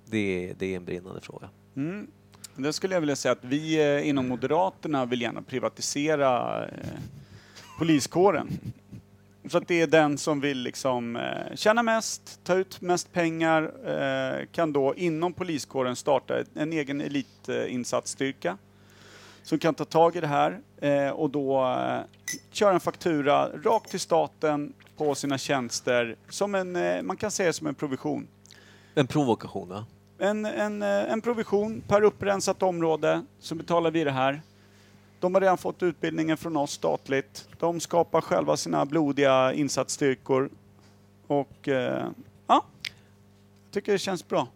Det, 0.05 0.53
det 0.57 0.73
är 0.73 0.77
en 0.77 0.85
brinnande 0.85 1.21
fråga. 1.21 1.49
Mm. 1.75 2.07
Det 2.55 2.73
skulle 2.73 2.93
jag 2.93 3.01
vilja 3.01 3.15
säga 3.15 3.31
att 3.31 3.43
vi 3.43 3.79
eh, 3.79 4.09
inom 4.09 4.27
Moderaterna 4.27 5.05
vill 5.05 5.21
gärna 5.21 5.41
privatisera 5.41 6.63
eh, 6.65 6.71
poliskåren. 7.77 8.47
Så 9.49 9.57
att 9.57 9.67
det 9.67 9.81
är 9.81 9.87
den 9.87 10.17
som 10.17 10.39
vill 10.41 10.57
liksom 10.57 11.15
eh, 11.15 11.55
tjäna 11.55 11.83
mest, 11.83 12.39
ta 12.43 12.55
ut 12.55 12.81
mest 12.81 13.13
pengar, 13.13 13.63
eh, 13.85 14.45
kan 14.51 14.73
då 14.73 14.95
inom 14.95 15.33
poliskåren 15.33 15.95
starta 15.95 16.43
en 16.53 16.73
egen 16.73 17.01
elitinsatsstyrka 17.01 18.57
som 19.43 19.59
kan 19.59 19.73
ta 19.73 19.85
tag 19.85 20.15
i 20.15 20.21
det 20.21 20.27
här 20.27 20.59
eh, 20.77 21.09
och 21.09 21.29
då 21.29 21.63
eh, 21.63 21.99
köra 22.51 22.73
en 22.73 22.79
faktura 22.79 23.49
rakt 23.49 23.89
till 23.89 23.99
staten 23.99 24.73
på 24.97 25.15
sina 25.15 25.37
tjänster 25.37 26.15
som 26.29 26.55
en, 26.55 26.75
eh, 26.75 27.01
man 27.01 27.17
kan 27.17 27.31
säga 27.31 27.53
som 27.53 27.67
en 27.67 27.75
provision. 27.75 28.27
En 28.95 29.07
provokation 29.07 29.69
va? 29.69 29.85
En, 30.17 30.45
en, 30.45 30.81
eh, 30.81 31.11
en 31.11 31.21
provision 31.21 31.81
per 31.87 32.01
upprensat 32.01 32.63
område, 32.63 33.25
så 33.39 33.55
betalar 33.55 33.91
vi 33.91 34.03
det 34.03 34.11
här. 34.11 34.41
De 35.19 35.33
har 35.33 35.41
redan 35.41 35.57
fått 35.57 35.83
utbildningen 35.83 36.37
från 36.37 36.57
oss 36.57 36.71
statligt. 36.71 37.47
De 37.59 37.79
skapar 37.79 38.21
själva 38.21 38.57
sina 38.57 38.85
blodiga 38.85 39.53
insatsstyrkor. 39.53 40.49
Och 41.27 41.67
eh, 41.67 42.07
ja, 42.47 42.65
jag 43.63 43.71
tycker 43.71 43.91
det 43.91 43.99
känns 43.99 44.27
bra. 44.27 44.47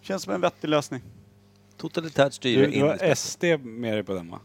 Känns 0.00 0.22
som 0.22 0.32
en 0.32 0.40
vettig 0.40 0.68
lösning. 0.68 1.02
Totalitärt 1.76 2.32
styre 2.32 2.66
Du, 2.66 2.72
du 2.72 2.82
har. 2.82 3.14
SD 3.14 3.44
med 3.62 3.94
dig 3.94 4.02
på 4.02 4.14
den 4.14 4.30
va? 4.30 4.40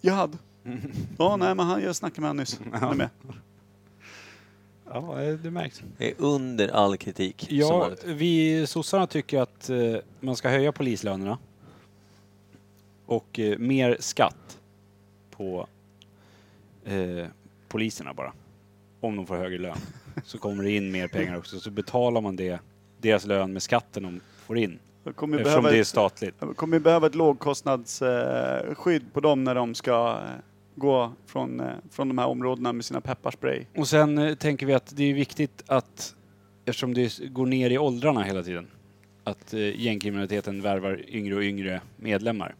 Jag 0.00 0.14
hade. 0.14 0.38
Ja, 1.18 1.36
nej, 1.36 1.54
men 1.54 1.66
han, 1.66 1.82
jag 1.82 1.96
snackade 1.96 2.20
med 2.20 2.30
honom 2.30 2.40
nyss. 2.40 2.60
Han 2.72 2.90
är 2.90 2.94
med. 2.94 3.08
Ja, 4.92 5.22
eh, 5.22 5.34
det 5.34 5.50
märks. 5.50 5.82
Det 5.98 6.10
är 6.10 6.14
under 6.18 6.68
all 6.68 6.96
kritik. 6.96 7.40
som 7.48 7.56
Ja, 7.56 7.78
vanligt. 7.78 8.04
vi 8.04 8.66
sossarna 8.66 9.06
tycker 9.06 9.40
att 9.40 9.70
eh, 9.70 9.96
man 10.20 10.36
ska 10.36 10.48
höja 10.48 10.72
polislönerna. 10.72 11.38
Och 13.06 13.38
eh, 13.38 13.58
mer 13.58 13.96
skatt 14.00 14.58
på 15.30 15.66
eh, 16.84 17.26
poliserna 17.68 18.14
bara. 18.14 18.32
Om 19.00 19.16
de 19.16 19.26
får 19.26 19.36
högre 19.36 19.58
lön. 19.58 19.76
Så 20.24 20.38
kommer 20.38 20.64
det 20.64 20.70
in 20.70 20.92
mer 20.92 21.08
pengar 21.08 21.38
också. 21.38 21.60
Så 21.60 21.70
betalar 21.70 22.20
man 22.20 22.36
det, 22.36 22.58
deras 23.00 23.26
lön 23.26 23.52
med 23.52 23.62
skatten 23.62 24.02
de 24.02 24.20
får 24.46 24.58
in. 24.58 24.78
Jag 25.04 25.16
kommer 25.16 25.36
ju 25.36 25.40
Eftersom 25.40 25.62
behöva, 25.62 25.72
det 25.72 25.78
är 25.78 25.80
ett, 25.80 25.86
statligt. 25.86 26.34
jag 26.40 26.56
kommer 26.56 26.76
ju 26.76 26.80
behöva 26.80 27.06
ett 27.06 27.14
lågkostnadsskydd 27.14 29.12
på 29.12 29.20
dem 29.20 29.44
när 29.44 29.54
de 29.54 29.74
ska 29.74 30.10
eh, 30.10 30.30
gå 30.80 31.12
från, 31.26 31.60
eh, 31.60 31.66
från 31.90 32.08
de 32.08 32.18
här 32.18 32.26
områdena 32.26 32.72
med 32.72 32.84
sina 32.84 33.00
pepparspray. 33.00 33.64
Och 33.76 33.88
sen 33.88 34.18
eh, 34.18 34.34
tänker 34.34 34.66
vi 34.66 34.74
att 34.74 34.96
det 34.96 35.04
är 35.04 35.14
viktigt 35.14 35.62
att, 35.66 36.14
eftersom 36.64 36.94
det 36.94 37.18
går 37.18 37.46
ner 37.46 37.70
i 37.70 37.78
åldrarna 37.78 38.22
hela 38.22 38.42
tiden, 38.42 38.66
att 39.24 39.54
eh, 39.54 39.80
gängkriminaliteten 39.80 40.62
värvar 40.62 41.04
yngre 41.08 41.36
och 41.36 41.42
yngre 41.42 41.80
medlemmar. 41.96 42.54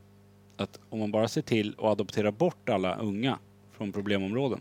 Att 0.56 0.78
om 0.90 0.98
man 0.98 1.10
bara 1.10 1.28
ser 1.28 1.42
till 1.42 1.74
att 1.78 1.84
adoptera 1.84 2.32
bort 2.32 2.68
alla 2.68 2.96
unga 2.96 3.38
från 3.72 3.92
problemområden 3.92 4.60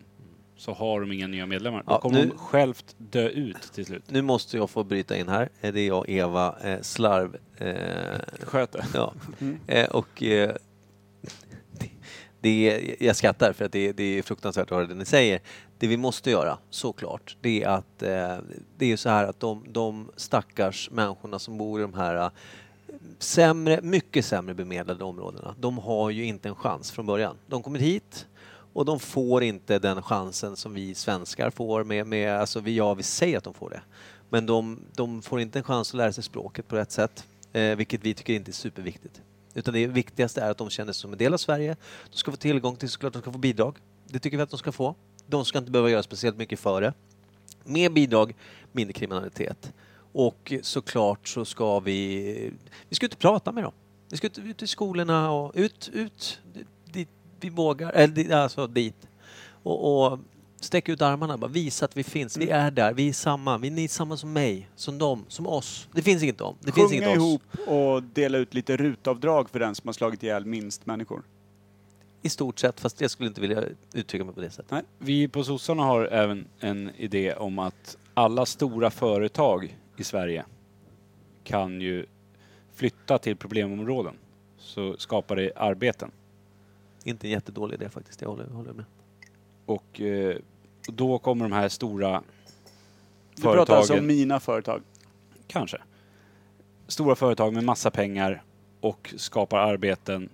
så 0.57 0.73
har 0.73 1.01
de 1.01 1.11
inga 1.11 1.27
nya 1.27 1.45
medlemmar. 1.45 1.83
Då 1.87 1.91
Ja, 1.93 1.99
kommer 2.01 2.15
nu- 2.23 2.29
de 2.29 2.37
självt 2.37 2.95
dö 2.97 3.29
ut 3.29 3.61
till 3.73 3.85
slut. 3.85 4.03
Nu 4.07 4.21
måste 4.21 4.57
jag 4.57 4.69
få 4.69 4.83
bryta 4.83 5.17
in 5.17 5.27
här. 5.27 5.49
Det 5.61 5.67
är 5.79 5.87
jag, 5.87 6.09
Eva 6.09 6.55
eh, 6.63 6.81
Slarv. 6.81 7.37
Eh, 7.57 8.45
Sköter. 8.45 8.85
ja. 8.93 9.13
Mm. 9.39 9.59
eh, 9.67 9.89
och 9.89 10.23
eh, 10.23 10.55
det, 12.41 12.69
är, 12.69 13.03
jag 13.03 13.15
skrattar 13.15 13.53
för 13.53 13.65
att 13.65 13.71
det, 13.71 13.91
det 13.91 14.03
är 14.03 14.21
fruktansvärt 14.21 14.71
att 14.71 14.77
höra 14.77 14.87
det 14.87 14.95
ni 14.95 15.05
säger. 15.05 15.41
Det 15.77 15.87
vi 15.87 15.97
måste 15.97 16.31
göra, 16.31 16.57
såklart, 16.69 17.37
det 17.41 17.63
är 17.63 17.67
att 17.69 18.03
eh, 18.03 18.37
det 18.77 18.91
är 18.91 18.97
så 18.97 19.09
här 19.09 19.25
att 19.25 19.39
de, 19.39 19.65
de 19.69 20.11
stackars 20.15 20.89
människorna 20.91 21.39
som 21.39 21.57
bor 21.57 21.79
i 21.79 21.81
de 21.81 21.93
här 21.93 22.15
eh, 22.15 22.29
sämre, 23.19 23.79
mycket 23.81 24.25
sämre 24.25 24.53
bemedlade 24.53 25.03
områdena, 25.03 25.55
de 25.59 25.77
har 25.77 26.09
ju 26.09 26.25
inte 26.25 26.49
en 26.49 26.55
chans 26.55 26.91
från 26.91 27.05
början. 27.05 27.35
De 27.47 27.63
kommer 27.63 27.79
hit 27.79 28.27
och 28.73 28.85
de 28.85 28.99
får 28.99 29.43
inte 29.43 29.79
den 29.79 30.01
chansen 30.01 30.55
som 30.55 30.73
vi 30.73 30.95
svenskar 30.95 31.49
får 31.49 31.83
med, 31.83 32.07
med 32.07 32.39
alltså 32.39 32.59
vi, 32.59 32.75
ja 32.75 32.93
vi 32.93 33.03
säger 33.03 33.37
att 33.37 33.43
de 33.43 33.53
får 33.53 33.69
det. 33.69 33.81
Men 34.29 34.45
de, 34.45 34.79
de 34.95 35.21
får 35.21 35.39
inte 35.39 35.59
en 35.59 35.63
chans 35.63 35.89
att 35.91 35.97
lära 35.97 36.13
sig 36.13 36.23
språket 36.23 36.67
på 36.67 36.75
rätt 36.75 36.91
sätt, 36.91 37.27
eh, 37.53 37.75
vilket 37.75 38.03
vi 38.03 38.13
tycker 38.13 38.33
inte 38.33 38.51
är 38.51 38.53
superviktigt. 38.53 39.21
Utan 39.59 39.73
det 39.73 39.87
viktigaste 39.87 40.41
är 40.41 40.51
att 40.51 40.57
de 40.57 40.69
känner 40.69 40.93
sig 40.93 41.01
som 41.01 41.11
en 41.11 41.17
del 41.17 41.33
av 41.33 41.37
Sverige. 41.37 41.75
De 42.11 42.17
ska 42.17 42.31
få 42.31 42.37
tillgång 42.37 42.75
till, 42.75 42.89
såklart 42.89 43.13
de 43.13 43.21
ska 43.21 43.31
få 43.31 43.37
bidrag. 43.37 43.77
Det 44.07 44.19
tycker 44.19 44.37
vi 44.37 44.43
att 44.43 44.49
de 44.49 44.57
ska 44.57 44.71
få. 44.71 44.95
De 45.27 45.45
ska 45.45 45.57
inte 45.57 45.71
behöva 45.71 45.89
göra 45.89 46.03
speciellt 46.03 46.37
mycket 46.37 46.59
för 46.59 46.81
det. 46.81 46.93
Mer 47.63 47.89
bidrag, 47.89 48.35
mindre 48.71 48.93
kriminalitet. 48.93 49.73
Och 50.11 50.53
såklart 50.61 51.27
så 51.27 51.45
ska 51.45 51.79
vi... 51.79 52.53
Vi 52.89 52.95
ska 52.95 53.05
ut 53.05 53.13
och 53.13 53.19
prata 53.19 53.51
med 53.51 53.63
dem. 53.63 53.73
Vi 54.09 54.17
ska 54.17 54.27
ut, 54.27 54.37
ut 54.37 54.61
i 54.61 54.67
skolorna 54.67 55.31
och 55.31 55.51
ut, 55.55 55.89
ut 55.93 56.39
dit 56.85 57.09
vi 57.39 57.49
vågar, 57.49 57.91
eller 57.91 58.35
alltså 58.35 58.67
dit. 58.67 59.07
Och, 59.63 60.03
och 60.03 60.19
sträcka 60.63 60.91
ut 60.91 61.01
armarna 61.01 61.37
bara, 61.37 61.47
visa 61.47 61.85
att 61.85 61.97
vi 61.97 62.03
finns. 62.03 62.37
Vi 62.37 62.49
är 62.49 62.71
där, 62.71 62.93
vi 62.93 63.09
är 63.09 63.13
samma. 63.13 63.57
Vi 63.57 63.69
ni 63.69 63.83
är 63.83 63.87
samma 63.87 64.17
som 64.17 64.33
mig, 64.33 64.69
som 64.75 64.97
dem, 64.97 65.25
som 65.27 65.47
oss. 65.47 65.87
Det 65.93 66.01
finns 66.01 66.23
inget 66.23 66.37
dem. 66.37 66.55
Det 66.59 66.71
finns 66.71 66.91
Sjunga 66.91 67.05
inget 67.05 67.17
oss. 67.17 67.23
ihop 67.23 67.41
och 67.67 68.03
dela 68.03 68.37
ut 68.37 68.53
lite 68.53 68.77
rutavdrag 68.77 69.49
för 69.49 69.59
den 69.59 69.75
som 69.75 69.87
har 69.87 69.93
slagit 69.93 70.23
ihjäl 70.23 70.45
minst 70.45 70.85
människor. 70.85 71.23
I 72.21 72.29
stort 72.29 72.59
sett, 72.59 72.79
fast 72.79 73.01
jag 73.01 73.11
skulle 73.11 73.27
inte 73.27 73.41
vilja 73.41 73.63
uttrycka 73.93 74.25
mig 74.25 74.33
på 74.33 74.41
det 74.41 74.49
sättet. 74.49 74.85
Vi 74.97 75.27
på 75.27 75.43
sossarna 75.43 75.83
har 75.83 76.05
även 76.05 76.47
en 76.59 76.91
idé 76.95 77.33
om 77.33 77.59
att 77.59 77.97
alla 78.13 78.45
stora 78.45 78.91
företag 78.91 79.77
i 79.97 80.03
Sverige 80.03 80.45
kan 81.43 81.81
ju 81.81 82.05
flytta 82.73 83.17
till 83.17 83.35
problemområden. 83.35 84.13
Så 84.57 84.97
skapar 84.97 85.35
det 85.35 85.51
arbeten. 85.55 86.11
Inte 87.03 87.27
en 87.27 87.31
jättedålig 87.31 87.75
idé 87.75 87.89
faktiskt, 87.89 88.21
jag 88.21 88.29
håller, 88.29 88.47
håller 88.47 88.73
med. 88.73 88.85
Och 89.69 90.01
eh, 90.01 90.35
då 90.87 91.17
kommer 91.19 91.45
de 91.45 91.51
här 91.51 91.69
stora 91.69 92.23
Du 93.35 93.41
pratar 93.41 93.59
alltså 93.59 93.93
företagen, 93.93 93.99
om 93.99 94.07
mina 94.07 94.39
företag. 94.39 94.81
kanske, 95.47 95.77
stora 96.87 97.15
företag 97.15 97.53
med 97.53 97.63
massa 97.63 97.91
pengar 97.91 98.43
och 98.81 99.13
skapar 99.17 99.57
arbeten. 99.57 100.29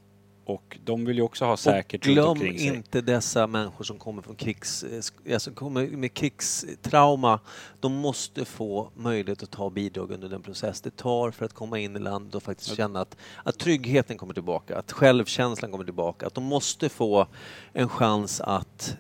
Och 0.48 0.78
de 0.84 1.06
vill 1.06 1.16
ju 1.18 1.22
också 1.22 1.46
ha 1.46 1.58
säkert 1.58 2.02
och 2.02 2.08
runt 2.08 2.16
glöm 2.16 2.30
omkring 2.30 2.58
sig. 2.58 2.68
inte 2.68 3.02
dessa 3.02 3.48
människor 3.48 3.84
som 3.84 3.98
kommer 3.98 4.22
från 4.22 4.36
krigs, 4.36 4.84
eh, 4.84 4.88
sk- 4.90 5.34
alltså 5.34 5.52
kommer 5.52 5.88
med 5.88 6.14
krigstrauma. 6.14 7.40
De 7.80 7.94
måste 7.94 8.46
få 8.46 8.90
möjlighet 8.96 9.44
att 9.44 9.52
ta 9.52 9.70
bidrag 9.70 10.12
under 10.12 10.30
den 10.30 10.42
process 10.42 10.82
det 10.82 10.96
tar 10.96 11.32
för 11.32 11.46
att 11.46 11.54
komma 11.54 11.80
in 11.80 11.96
i 11.96 12.00
landet 12.00 12.36
och 12.36 12.44
faktiskt 12.44 12.76
känna 12.78 13.02
att, 13.02 13.18
att 13.44 13.58
tryggheten 13.60 14.18
kommer 14.18 14.34
tillbaka, 14.34 14.78
att 14.78 14.92
självkänslan 14.92 15.72
kommer 15.72 15.86
tillbaka, 15.86 16.28
att 16.28 16.34
de 16.34 16.44
måste 16.44 16.90
få 16.90 17.28
en 17.74 17.90
chans 17.90 18.42
att 18.42 18.98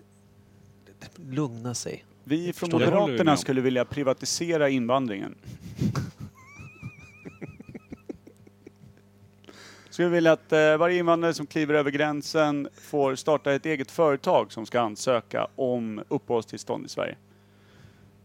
lugna 1.15 1.74
sig. 1.74 2.06
Vi 2.24 2.54
från 2.54 2.54
Förstår 2.54 2.80
Moderaterna 2.80 3.38
skulle 3.38 3.62
vilja 3.62 3.86
privatisera 3.86 4.70
invandringen. 4.70 5.36
Skulle 9.89 10.10
vilja 10.10 10.32
att 10.32 10.52
eh, 10.52 10.78
varje 10.78 11.00
invandrare 11.00 11.34
som 11.34 11.46
kliver 11.46 11.74
över 11.74 11.91
gränsen 11.91 12.68
får 12.74 13.15
starta 13.15 13.54
ett 13.54 13.65
eget 13.65 13.91
företag 13.91 14.52
som 14.52 14.65
ska 14.65 14.80
ansöka 14.80 15.48
om 15.56 16.04
uppehållstillstånd 16.08 16.86
i 16.86 16.89
Sverige. 16.89 17.15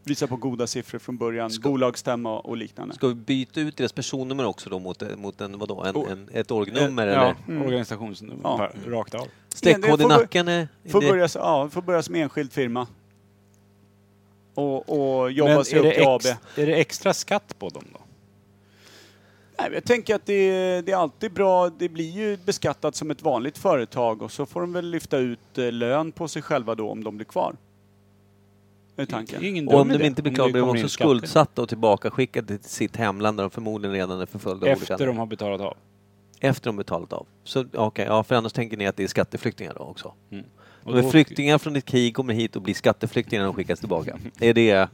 Visa 0.04 0.26
på 0.26 0.36
goda 0.36 0.66
siffror 0.66 0.98
från 0.98 1.16
början, 1.16 1.50
bolagsstämma 1.62 2.38
och 2.40 2.56
liknande. 2.56 2.94
Ska 2.94 3.06
vi 3.08 3.14
byta 3.14 3.60
ut 3.60 3.76
deras 3.76 3.92
personnummer 3.92 4.44
också 4.46 4.70
då 4.70 4.78
mot, 4.78 5.18
mot 5.18 5.40
en, 5.40 5.58
vadå, 5.58 5.82
en, 5.82 5.96
Oh. 5.96 6.10
en, 6.12 6.28
ett 6.32 6.50
orgnummer 6.50 7.06
ja, 7.06 7.12
eller? 7.12 7.36
Mm. 7.48 7.62
organisationsnummer, 7.62 8.40
Ja. 8.44 8.70
rakt 8.86 9.14
av. 9.14 9.26
Streckkod 9.48 10.00
i 10.00 10.04
nacken 10.06 10.48
är... 10.48 10.68
Får 10.88 11.00
det- 11.00 11.08
börja, 11.08 11.28
ja, 11.34 11.68
får 11.68 11.82
börja 11.82 12.02
som 12.02 12.14
enskild 12.14 12.52
firma. 12.52 12.86
Och, 14.54 15.20
och 15.22 15.30
jobba 15.32 15.54
Men 15.54 15.64
sig 15.64 15.78
upp 15.78 15.84
det, 15.84 15.94
till 15.94 16.06
AB. 16.06 16.20
är 16.56 16.66
det 16.66 16.74
extra 16.80 17.14
skatt 17.14 17.58
på 17.58 17.68
dem 17.68 17.84
då? 17.92 18.00
Nej, 19.58 19.70
jag 19.74 19.84
tänker 19.84 20.14
att 20.14 20.26
det 20.26 20.32
är, 20.34 20.82
det 20.82 20.92
är 20.92 20.96
alltid 20.96 21.32
bra. 21.32 21.68
Det 21.70 21.88
blir 21.88 22.10
ju 22.10 22.36
beskattat 22.36 22.96
som 22.96 23.10
ett 23.10 23.22
vanligt 23.22 23.58
företag 23.58 24.22
och 24.22 24.32
så 24.32 24.46
får 24.46 24.60
de 24.60 24.72
väl 24.72 24.90
lyfta 24.90 25.18
ut 25.18 25.58
eh, 25.58 25.72
lön 25.72 26.12
på 26.12 26.28
sig 26.28 26.42
själva 26.42 26.74
då 26.74 26.90
om 26.90 27.04
de 27.04 27.16
blir 27.16 27.24
kvar. 27.26 27.56
Är 29.00 29.06
tanken. 29.06 29.68
Och 29.68 29.80
om 29.80 29.88
de 29.88 30.04
inte 30.04 30.22
blir 30.22 30.34
klara 30.34 30.50
blir 30.50 30.60
de 30.60 30.70
också 30.70 30.88
skuldsatta 30.88 31.62
och 31.62 31.68
tillbakaskickade 31.68 32.58
till 32.58 32.70
sitt 32.70 32.96
hemland 32.96 33.38
där 33.38 33.44
de 33.44 33.50
förmodligen 33.50 33.94
redan 33.96 34.20
är 34.20 34.26
förföljda 34.26 34.66
Efter 34.66 35.06
de 35.06 35.18
har 35.18 35.26
betalat 35.26 35.60
av. 35.60 35.76
Efter 36.40 36.66
de 36.68 36.76
betalat 36.76 37.12
av. 37.12 37.26
Så 37.44 37.64
okej, 37.74 38.04
ja 38.08 38.22
för 38.22 38.34
annars 38.34 38.52
tänker 38.52 38.76
ni 38.76 38.86
att 38.86 38.96
det 38.96 39.02
är 39.04 39.08
skatteflyktingar 39.08 39.74
då 39.76 39.80
också? 39.84 40.12
Mm. 40.30 40.44
Och 40.84 40.92
De 40.92 40.98
är 40.98 41.02
då- 41.02 41.10
flyktingar 41.10 41.58
från 41.58 41.76
ett 41.76 41.84
krig, 41.84 42.14
kommer 42.14 42.34
hit 42.34 42.56
och 42.56 42.62
blir 42.62 42.74
skatteflyktingar 42.74 43.42
när 43.42 43.46
de 43.46 43.54
skickas 43.54 43.80
tillbaka. 43.80 44.18
Är 44.40 44.54
det, 44.54 44.70
är 44.70 44.88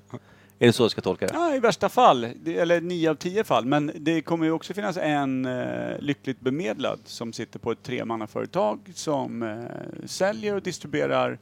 det 0.66 0.72
så 0.72 0.82
jag 0.82 0.90
ska 0.90 1.00
tolka 1.00 1.26
det? 1.26 1.32
Ja, 1.34 1.54
i 1.54 1.58
värsta 1.58 1.88
fall. 1.88 2.28
Det, 2.44 2.58
eller 2.58 2.80
nio 2.80 3.10
av 3.10 3.14
tio 3.14 3.44
fall. 3.44 3.64
Men 3.64 3.92
det 3.96 4.20
kommer 4.22 4.44
ju 4.44 4.52
också 4.52 4.74
finnas 4.74 4.96
en 4.96 5.46
eh, 5.46 5.98
lyckligt 5.98 6.40
bemedlad 6.40 7.00
som 7.04 7.32
sitter 7.32 7.58
på 7.58 7.72
ett 7.72 7.82
tremannaföretag 7.82 8.78
som 8.94 9.42
eh, 9.42 10.06
säljer 10.06 10.54
och 10.54 10.62
distribuerar 10.62 11.38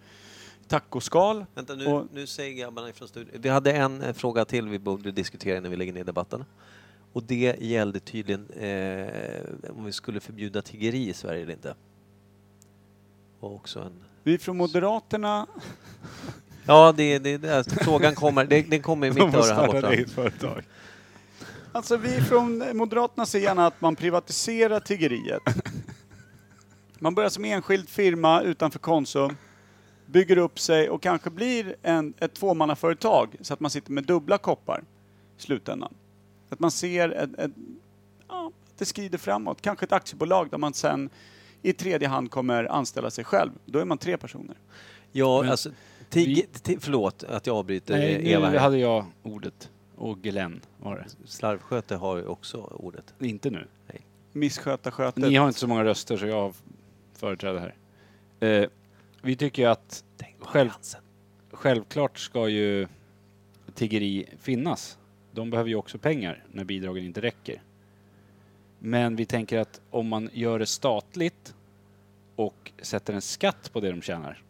tacoskal. 0.69 1.45
Vänta 1.55 1.75
nu, 1.75 1.87
Och- 1.87 2.07
nu 2.13 2.27
säger 2.27 2.53
grabbarna 2.55 2.89
ifrån 2.89 3.09
studion. 3.09 3.41
Vi 3.43 3.49
hade 3.49 3.73
en 3.73 4.03
eh, 4.03 4.13
fråga 4.13 4.45
till 4.45 4.69
vi 4.69 4.79
borde 4.79 5.13
diskutera 5.13 5.57
innan 5.59 5.71
vi 5.71 5.77
lägger 5.77 5.93
ner 5.93 6.05
debatten. 6.05 6.45
Och 7.13 7.23
det 7.23 7.57
gällde 7.61 8.01
tydligen 8.01 8.51
eh, 8.51 9.71
om 9.77 9.85
vi 9.85 9.93
skulle 9.93 10.21
förbjuda 10.21 10.63
tiggeri 10.63 11.09
i 11.09 11.15
Sverige 11.15 11.43
eller 11.43 11.53
inte. 11.53 11.75
Och 13.41 13.55
också 13.55 13.81
en... 13.81 13.93
Vi 14.23 14.39
från 14.39 14.57
Moderaterna 14.57 15.47
Ja, 16.67 16.93
det, 16.97 17.19
det, 17.19 17.37
det, 17.39 17.57
alltså, 17.57 17.77
frågan 17.85 18.15
kommer, 18.15 18.45
det, 18.45 18.63
den 18.63 18.83
kommer 18.83 19.07
i 19.07 19.11
mitt 19.11 19.35
öra 19.35 19.55
här 19.55 19.67
borta. 19.67 19.93
eget 19.93 20.11
företag. 20.11 20.63
Alltså 21.73 21.97
vi 21.97 22.21
från 22.21 22.77
Moderaterna 22.77 23.27
ser 23.27 23.39
gärna 23.39 23.67
att 23.67 23.81
man 23.81 23.97
privatiserar 23.97 24.81
tiggeriet. 24.81 25.43
Man 26.99 27.15
börjar 27.15 27.31
som 27.31 27.45
enskild 27.45 27.89
firma 27.89 28.43
utanför 28.43 28.79
Konsum, 28.79 29.37
bygger 30.07 30.39
upp 30.39 30.59
sig 30.59 30.91
och 30.91 31.03
kanske 31.03 31.31
blir 31.31 31.77
en, 31.83 32.15
ett 32.21 32.35
tvåmannaföretag 32.35 33.37
så 33.41 33.55
att 33.55 33.61
man 33.61 33.71
sitter 33.71 33.93
med 33.93 34.05
dubbla 34.05 34.39
koppar 34.39 34.83
i 35.39 35.43
slutändan. 35.43 35.95
Att 36.49 36.61
man 36.61 36.71
ser 36.71 37.09
ett, 37.11 37.39
ett, 37.39 37.51
ja, 38.29 38.47
att 38.47 38.79
det 38.79 38.85
skrider 38.85 39.19
framåt. 39.19 39.63
Kanske 39.63 39.85
ett 39.85 39.93
aktiebolag 39.93 40.51
där 40.51 40.59
man 40.59 40.75
sen 40.75 41.11
i 41.63 41.73
tredje 41.73 42.09
hand 42.09 42.31
kommer 42.31 42.65
anställa 42.65 43.11
sig 43.11 43.25
själv. 43.25 43.51
Då 43.67 43.79
är 43.79 43.85
man 43.85 43.99
tre 43.99 44.17
personer. 44.17 44.57
Ja, 45.13 45.41
Men 45.43 45.51
alltså, 45.51 45.71
tig, 46.11 46.47
ti- 46.63 46.79
förlåt 46.81 47.25
att 47.25 47.47
jag 47.47 47.57
avbryter 47.57 47.97
Nej, 47.97 48.33
Eva 48.33 48.51
nu 48.51 48.59
hade 48.59 48.79
jag 48.79 49.05
ordet. 49.23 49.71
Och 49.97 50.19
Glenn 50.23 50.61
var 50.83 50.97
det. 50.97 51.29
Slarvsköte 51.29 51.97
har 51.97 52.17
ju 52.17 52.27
också 52.27 52.59
ordet. 52.59 53.15
Inte 53.21 53.51
nu. 53.51 53.67
Missköta 54.33 54.91
skötet. 54.91 55.17
Ni 55.17 55.35
har 55.35 55.47
inte 55.49 55.61
så 55.61 55.67
många 55.67 55.85
röster 55.85 56.17
så 56.17 56.27
jag 56.27 56.55
företräder 57.15 57.61
här. 57.61 57.75
Eh, 58.49 58.69
vi 59.25 59.37
tycker 59.37 59.63
ju 59.63 59.69
att 59.69 60.05
Själv- 60.39 60.71
självklart 61.53 62.19
ska 62.19 62.49
ju 62.49 62.89
tiggeri 63.75 64.27
finnas. 64.41 64.99
De 65.33 65.51
behöver 65.51 65.71
ju 65.71 65.77
också 65.77 65.99
pengar 65.99 66.45
när 66.53 66.65
bidragen 66.65 67.05
inte 67.05 67.21
räcker. 67.21 67.63
Men 68.79 69.17
vi 69.17 69.27
tänker 69.27 69.59
att 69.59 69.81
om 69.91 70.09
man 70.09 70.31
gör 70.33 70.59
det 70.59 70.67
statligt 70.67 71.55
och 72.37 72.73
sätter 72.83 73.15
en 73.15 73.23
skatt 73.23 73.71
på 73.73 73.81
det 73.81 73.91
de 73.91 74.03
tjänar 74.03 74.43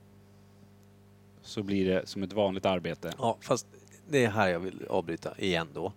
så 1.42 1.62
blir 1.62 1.87
det 1.88 2.06
som 2.08 2.22
ett 2.22 2.32
vanligt 2.32 2.66
arbete. 2.66 3.12
Ja, 3.18 3.37
fast 3.40 3.66
det 4.08 4.24
är 4.24 4.30
här 4.30 4.48
jag 4.48 4.60
vill 4.60 4.87
avbryta 4.90 5.38
igen 5.38 5.68
då. 5.74 5.92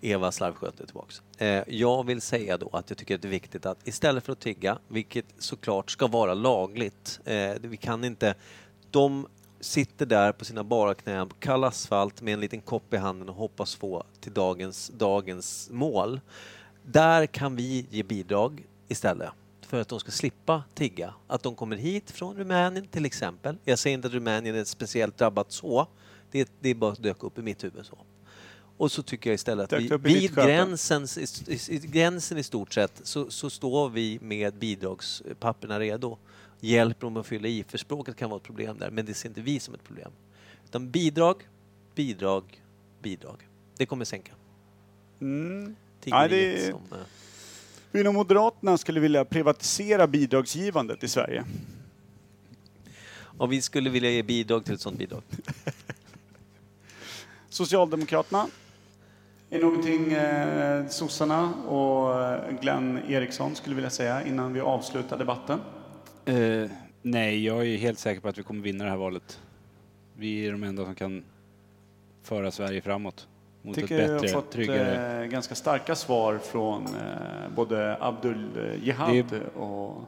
Eva 0.00 0.32
Slarvsköter 0.32 0.86
tillbaks. 0.86 1.22
Eh, 1.38 1.62
jag 1.66 2.06
vill 2.06 2.20
säga 2.20 2.58
då 2.58 2.70
att 2.72 2.90
jag 2.90 2.98
tycker 2.98 3.14
att 3.14 3.22
det 3.22 3.28
är 3.28 3.30
viktigt 3.30 3.66
att 3.66 3.88
istället 3.88 4.24
för 4.24 4.32
att 4.32 4.40
tigga, 4.40 4.78
vilket 4.88 5.24
såklart 5.38 5.90
ska 5.90 6.06
vara 6.06 6.34
lagligt, 6.34 7.20
eh, 7.24 7.52
vi 7.60 7.76
kan 7.76 8.04
inte... 8.04 8.34
De 8.90 9.26
sitter 9.60 10.06
där 10.06 10.32
på 10.32 10.44
sina 10.44 10.64
bara 10.64 10.94
knän 10.94 11.28
på 11.28 11.34
kall 11.34 11.64
asfalt 11.64 12.22
med 12.22 12.34
en 12.34 12.40
liten 12.40 12.60
kopp 12.60 12.94
i 12.94 12.96
handen 12.96 13.28
och 13.28 13.34
hoppas 13.34 13.74
få 13.74 14.04
till 14.20 14.32
dagens, 14.32 14.90
dagens 14.94 15.68
mål. 15.72 16.20
Där 16.82 17.26
kan 17.26 17.56
vi 17.56 17.86
ge 17.90 18.02
bidrag 18.02 18.66
istället 18.88 19.30
för 19.62 19.80
att 19.80 19.88
de 19.88 20.00
ska 20.00 20.10
slippa 20.10 20.62
tigga. 20.74 21.14
Att 21.26 21.42
de 21.42 21.54
kommer 21.54 21.76
hit 21.76 22.10
från 22.10 22.36
Rumänien 22.36 22.86
till 22.86 23.04
exempel. 23.04 23.56
Jag 23.64 23.78
säger 23.78 23.94
inte 23.94 24.08
att 24.08 24.14
Rumänien 24.14 24.56
är 24.56 24.64
speciellt 24.64 25.18
drabbat 25.18 25.52
så. 25.52 25.86
Det, 26.30 26.52
det 26.60 26.74
bara 26.74 26.94
dök 26.94 27.22
upp 27.22 27.38
i 27.38 27.42
mitt 27.42 27.64
huvud 27.64 27.86
så. 27.86 27.98
Och 28.80 28.92
så 28.92 29.02
tycker 29.02 29.30
jag 29.30 29.34
istället 29.34 29.72
att 29.72 29.82
vi, 29.82 29.96
vid 29.96 30.34
gränsen, 30.34 31.06
i, 31.46 31.58
i, 31.68 31.78
gränsen 31.78 32.38
i 32.38 32.42
stort 32.42 32.72
sett 32.72 33.00
så, 33.02 33.30
så 33.30 33.50
står 33.50 33.90
vi 33.90 34.18
med 34.22 34.54
bidragspapperna 34.54 35.80
redo. 35.80 36.18
Hjälper 36.60 37.06
dem 37.06 37.16
att 37.16 37.26
fylla 37.26 37.48
i, 37.48 37.64
för 37.68 37.78
språket 37.78 38.16
kan 38.16 38.30
vara 38.30 38.36
ett 38.36 38.42
problem 38.42 38.78
där, 38.78 38.90
men 38.90 39.06
det 39.06 39.14
ser 39.14 39.28
inte 39.28 39.40
vi 39.40 39.60
som 39.60 39.74
ett 39.74 39.84
problem. 39.84 40.10
Utan 40.64 40.90
bidrag, 40.90 41.48
bidrag, 41.94 42.62
bidrag. 43.02 43.48
Det 43.76 43.86
kommer 43.86 44.04
sänka 44.04 44.32
Mm. 45.20 45.76
Nej, 46.04 46.28
det 46.28 46.70
som, 46.70 46.82
eh, 46.92 46.98
Vi 47.90 48.00
inom 48.00 48.14
Moderaterna 48.14 48.78
skulle 48.78 49.00
vilja 49.00 49.24
privatisera 49.24 50.06
bidragsgivandet 50.06 51.04
i 51.04 51.08
Sverige. 51.08 51.44
och 53.38 53.52
vi 53.52 53.62
skulle 53.62 53.90
vilja 53.90 54.10
ge 54.10 54.22
bidrag 54.22 54.64
till 54.64 54.74
ett 54.74 54.80
sånt 54.80 54.98
bidrag. 54.98 55.22
Socialdemokraterna 57.48 58.46
är 59.50 59.60
någonting 59.60 60.12
eh, 60.12 60.86
sossarna 60.86 61.54
och 61.54 62.22
eh, 62.22 62.58
Glenn 62.60 62.98
Eriksson 63.08 63.54
skulle 63.54 63.74
vilja 63.74 63.90
säga 63.90 64.26
innan 64.26 64.52
vi 64.52 64.60
avslutar 64.60 65.18
debatten. 65.18 65.58
Eh, 66.24 66.70
nej, 67.02 67.44
jag 67.44 67.66
är 67.66 67.76
helt 67.76 67.98
säker 67.98 68.20
på 68.20 68.28
att 68.28 68.38
vi 68.38 68.42
kommer 68.42 68.62
vinna 68.62 68.84
det 68.84 68.90
här 68.90 68.96
valet. 68.96 69.40
Vi 70.16 70.46
är 70.46 70.52
de 70.52 70.62
enda 70.62 70.84
som 70.84 70.94
kan 70.94 71.24
föra 72.22 72.50
Sverige 72.50 72.80
framåt. 72.80 73.28
Mot 73.62 73.74
tycker 73.74 73.98
ett 73.98 74.02
jag 74.02 74.08
har 74.08 74.20
bättre, 74.20 74.34
fått 74.34 74.50
tryggare... 74.50 75.22
eh, 75.22 75.26
ganska 75.28 75.54
starka 75.54 75.94
svar 75.94 76.38
från 76.38 76.86
eh, 76.86 77.54
både 77.56 77.96
Abdul 78.00 78.48
eh, 78.56 78.84
Jihad 78.84 79.24
Det 79.30 79.60
och 79.60 80.02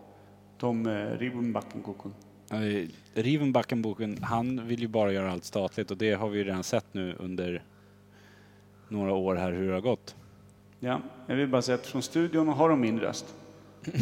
Tom 0.58 0.86
eh, 0.86 1.18
Ribbenbackenkokon. 1.18 2.14
Eh, 2.50 2.88
Riven 3.14 3.52
Backenboken, 3.52 4.18
han 4.22 4.66
vill 4.66 4.80
ju 4.80 4.88
bara 4.88 5.12
göra 5.12 5.32
allt 5.32 5.44
statligt 5.44 5.90
och 5.90 5.96
det 5.96 6.12
har 6.12 6.28
vi 6.28 6.38
ju 6.38 6.44
redan 6.44 6.64
sett 6.64 6.86
nu 6.92 7.16
under 7.18 7.62
några 8.92 9.12
år 9.12 9.34
här 9.34 9.52
hur 9.52 9.66
det 9.68 9.72
har 9.74 9.80
gått. 9.80 10.16
Ja, 10.80 11.00
jag 11.26 11.36
vill 11.36 11.48
bara 11.48 11.62
säga 11.62 11.74
att 11.74 11.86
från 11.86 12.02
studion 12.02 12.48
har 12.48 12.68
de 12.68 12.80
min 12.80 13.00
röst. 13.00 13.26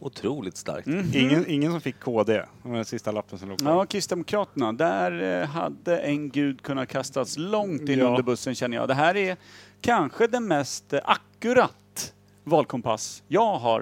Otroligt 0.00 0.56
starkt. 0.56 0.86
Ingen, 1.14 1.44
ingen 1.50 1.72
som 1.72 1.80
fick 1.80 2.00
KD, 2.00 2.42
den 2.62 2.84
sista 2.84 3.12
lappen 3.12 3.38
som 3.38 3.48
låg 3.48 3.58
kvar. 3.58 3.72
Ja, 3.72 3.86
Kristdemokraterna, 3.86 4.72
där 4.72 5.40
eh, 5.42 5.46
hade 5.48 5.98
en 5.98 6.28
gud 6.30 6.62
kunnat 6.62 6.88
kastas 6.88 7.36
långt 7.38 7.88
in 7.88 7.98
Ja. 7.98 8.06
under 8.08 8.22
bussen 8.22 8.54
känner 8.54 8.76
jag. 8.76 8.88
Det 8.88 8.94
här 8.94 9.16
är 9.16 9.36
kanske 9.80 10.26
den 10.26 10.46
mest 10.48 10.92
eh, 10.92 11.00
akkurat 11.04 12.12
valkompass 12.44 13.22
jag 13.28 13.56
har 13.58 13.80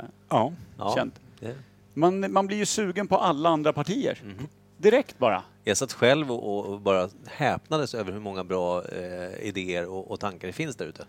eh, 0.00 0.04
Ja. 0.28 0.52
Ja, 0.78 0.92
känt. 0.96 1.20
det- 1.40 1.56
Man, 1.94 2.32
man 2.32 2.46
blir 2.46 2.56
ju 2.56 2.66
sugen 2.66 3.06
på 3.08 3.16
alla 3.16 3.48
andra 3.48 3.72
partier. 3.72 4.22
Mhm. 4.24 4.46
Direkt 4.76 5.18
bara. 5.18 5.42
Jag 5.64 5.76
satt 5.76 5.92
själv 5.92 6.32
och, 6.32 6.66
och 6.66 6.80
bara 6.80 7.08
häpnades 7.26 7.94
över 7.94 8.12
hur 8.12 8.20
många 8.20 8.44
bra 8.44 8.82
eh, 8.84 9.46
idéer 9.48 9.86
och, 9.86 10.10
och 10.10 10.20
tankar 10.20 10.46
det 10.48 10.52
finns 10.52 10.76
där 10.76 10.86
ute. 10.86 11.04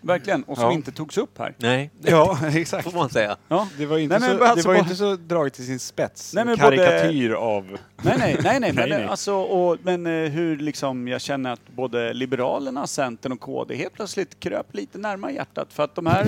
Verkligen. 0.00 0.42
Och 0.42 0.56
som 0.56 0.64
Ja. 0.66 0.72
inte 0.72 0.92
togs 0.92 1.18
upp 1.18 1.38
här. 1.38 1.54
Nej, 1.58 1.90
Ja, 2.02 2.38
exakt. 2.54 2.84
får 2.90 2.98
man 2.98 3.10
säga. 3.10 3.36
Ja. 3.48 3.68
Det 3.78 3.86
var 3.86 3.98
inte, 3.98 4.18
Nej, 4.18 4.28
men 4.28 4.38
så, 4.38 4.44
alltså 4.44 4.62
det 4.62 4.68
var 4.68 4.74
bara- 4.74 4.82
inte 4.84 4.96
så 4.96 5.16
draget 5.16 5.54
till 5.54 5.66
sin 5.66 5.78
spets. 5.78 6.34
Nej, 6.34 6.42
En 6.42 6.46
men 6.48 6.58
både- 6.58 6.76
Karikatyr 6.76 7.30
av... 7.32 7.64
Nej, 8.02 8.14
nej, 8.18 8.38
nej, 8.42 8.60
nej, 8.60 8.60
men, 8.72 8.88
Nej, 8.88 8.98
nej. 8.98 9.04
Alltså, 9.08 9.34
och, 9.34 9.76
men 9.82 10.06
eh, 10.06 10.30
hur 10.30 10.56
liksom 10.56 11.08
jag 11.08 11.20
känner 11.20 11.52
att 11.52 11.68
både 11.68 12.12
Liberalerna, 12.12 12.86
Centern 12.86 13.32
och 13.32 13.40
KD 13.40 13.74
helt 13.76 13.92
plötsligt 13.94 14.40
kröp 14.40 14.74
lite 14.74 14.98
närmare 14.98 15.32
hjärtat 15.32 15.72
för 15.72 15.82
att 15.82 15.94
de 15.94 16.06
här 16.06 16.26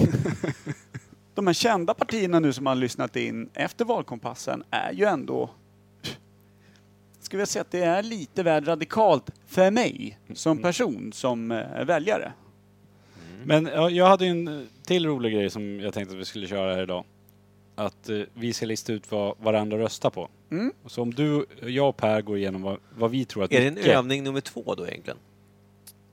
de 1.39 1.47
här 1.47 1.55
kända 1.55 1.95
partierna 1.95 2.41
nu 2.41 2.53
som 2.53 2.67
har 2.67 2.75
lyssnat 2.75 3.17
in 3.17 3.49
efter 3.55 3.85
valkompassen 3.85 4.65
är 4.71 4.93
ju 4.93 5.05
ändå 5.05 5.51
skulle 7.21 7.41
jag 7.41 7.49
säga 7.49 7.61
att 7.63 7.71
det 7.71 7.83
är 7.83 8.03
lite 8.03 8.43
väl 8.43 8.65
radikalt 8.65 9.31
för 9.47 9.71
mig 9.71 10.19
Mm. 10.27 10.37
som 10.37 10.59
person, 10.59 11.13
som 11.13 11.53
eh, 11.53 11.85
väljare. 11.85 12.33
Men 13.45 13.67
ja, 13.67 13.91
jag 13.91 14.07
hade 14.07 14.25
ju 14.25 14.31
en 14.31 14.49
eh, 14.49 14.61
till 14.85 15.07
rolig 15.07 15.33
grej 15.33 15.51
som 15.51 15.81
jag 15.81 15.95
tänkte 15.95 16.15
att 16.15 16.21
vi 16.21 16.25
skulle 16.25 16.47
köra 16.47 16.75
här 16.75 16.83
idag. 16.83 17.05
Att 17.75 18.09
eh, 18.09 18.21
vi 18.35 18.53
ska 18.53 18.67
lista 18.67 18.93
ut 18.93 19.11
vad 19.11 19.35
varandra 19.39 19.79
röstar 19.79 20.11
på. 20.11 20.29
Mm. 20.51 20.73
Så 20.87 21.03
om 21.03 21.15
du, 21.15 21.47
jag 21.63 21.89
och 21.89 21.97
Per 21.97 22.23
går 22.23 22.39
igenom 22.39 22.63
vad, 22.63 22.77
vad 22.99 23.11
vi 23.11 23.25
tror 23.25 23.45
att 23.45 23.53
Är 23.53 23.61
det 23.61 23.67
en 23.67 23.75
Micke- 23.79 23.97
övning 23.99 24.25
nummer 24.25 24.41
två 24.41 24.75
då 24.77 24.87
egentligen? 24.87 25.19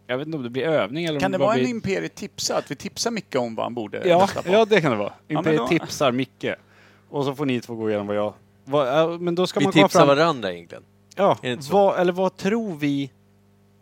Jag 0.08 0.18
vet 0.18 0.26
inte 0.26 0.38
om 0.38 0.44
det 0.44 0.50
blir 0.50 0.64
övning 0.64 1.06
eller 1.06 1.20
Kan 1.20 1.28
om 1.28 1.32
det 1.32 1.38
bara 1.38 1.46
vara 1.46 1.56
en 1.56 1.62
blir... 1.62 1.70
Imperiet 1.72 2.16
tipsa? 2.16 2.58
Att 2.58 2.72
vi 2.72 2.76
tipsar 2.76 3.12
mycket 3.12 3.36
om 3.42 3.56
vad 3.56 3.66
han 3.66 3.74
borde 3.74 4.08
Ja, 4.08 4.22
rösta 4.24 4.42
på? 4.42 4.52
ja, 4.52 4.66
det 4.66 4.82
kan 4.82 4.92
det 4.92 4.98
vara. 4.98 5.14
Imperiet 5.28 5.58
då- 5.62 5.68
tipsar 5.68 6.12
Micke. 6.12 6.46
Och 7.10 7.26
så 7.26 7.36
får 7.36 7.46
ni 7.46 7.62
två 7.62 7.76
gå 7.76 7.90
igenom 7.90 8.08
vad 8.08 8.16
jag... 8.16 8.34
Vad, 8.66 8.88
ja, 8.88 9.18
men 9.20 9.36
då 9.36 9.48
ska 9.48 9.60
Vi 9.60 9.64
man 9.66 9.74
tipsar 9.74 9.90
fram... 10.00 10.08
varandra 10.08 10.54
egentligen. 10.54 10.84
Ja, 11.16 11.38
det 11.42 11.70
vad, 11.72 12.00
eller 12.00 12.14
vad 12.14 12.38
tror 12.38 12.76
vi 12.76 13.12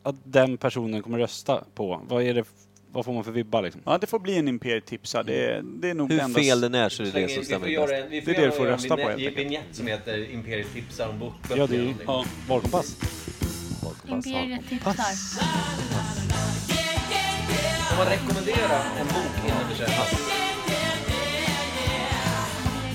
att 0.04 0.16
den 0.24 0.58
personen 0.58 1.02
kommer 1.04 1.18
rösta 1.20 1.64
på? 1.76 2.02
Vad 2.08 2.24
är 2.24 2.34
det, 2.34 2.44
vad 2.92 3.06
får 3.06 3.14
man 3.14 3.24
för 3.24 3.32
vibbar 3.32 3.62
liksom? 3.62 3.82
Ja, 3.86 3.98
det 3.98 4.08
får 4.08 4.20
bli 4.20 4.38
en 4.38 4.48
Imperiet 4.48 4.86
tipsa. 4.86 5.24
Det, 5.24 5.46
är- 5.46 5.62
det 5.64 5.90
är 5.90 5.94
nog 5.94 6.10
Hur 6.12 6.18
det 6.18 6.24
enda... 6.24 6.40
fel 6.40 6.62
den 6.62 6.76
är 6.76 6.90
så 6.90 7.04
är 7.04 7.08
det 7.08 7.12
det 7.22 7.28
som 7.28 7.44
stämmer 7.44 7.68
bäst. 7.88 7.94
en, 7.94 8.10
vi 8.10 8.20
Det 8.22 8.32
är 8.32 8.42
det 8.42 8.46
du 8.46 8.52
får 8.52 8.66
göra 8.66 8.76
rösta 8.76 8.96
på, 8.96 9.02
en 9.02 9.08
helt 9.08 9.20
enkelt. 9.20 9.38
vignett 9.38 9.64
som 9.72 9.88
heter 9.88 10.32
Imperiet 10.34 10.74
tipsar 10.74 11.10
om 11.10 11.20
bok. 11.20 11.34
Ja, 11.56 11.68
det 11.68 11.76
är 11.76 11.80
ju 11.82 11.94
Ja. 12.06 12.26
valkompass. 12.50 12.98
Imperiet 14.08 14.70
tipsar. 14.70 14.94
Om 17.92 17.98
man 17.98 18.08
rekommenderar 18.08 18.84
en 19.00 19.08
bok 19.08 19.36
innan 19.46 19.70
du 19.70 19.76
köper 19.76 19.94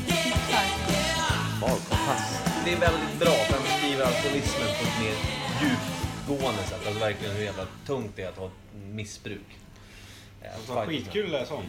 Tipsar. 0.07 0.65
Valkompass. 1.61 2.43
Det 2.65 2.73
är 2.73 2.81
väldigt 2.81 3.19
bra 3.21 3.31
för 3.31 3.55
han 3.55 3.63
beskriver 3.63 4.05
alkoholismen 4.05 4.69
på 4.79 4.85
ett 4.87 5.01
mer 5.01 5.17
djupgående 5.63 6.63
sätt. 6.63 6.87
Alltså 6.87 7.01
verkligen 7.01 7.37
hur 7.37 7.45
jävla 7.45 7.67
tungt 7.87 8.13
det 8.17 8.23
är 8.23 8.29
att 8.29 8.37
ha 8.37 8.47
ett 8.47 8.53
missbruk. 8.91 9.59
Ja, 10.43 10.85
fight. 10.87 11.09
att 11.09 11.31
läsa 11.31 11.55
om. 11.55 11.65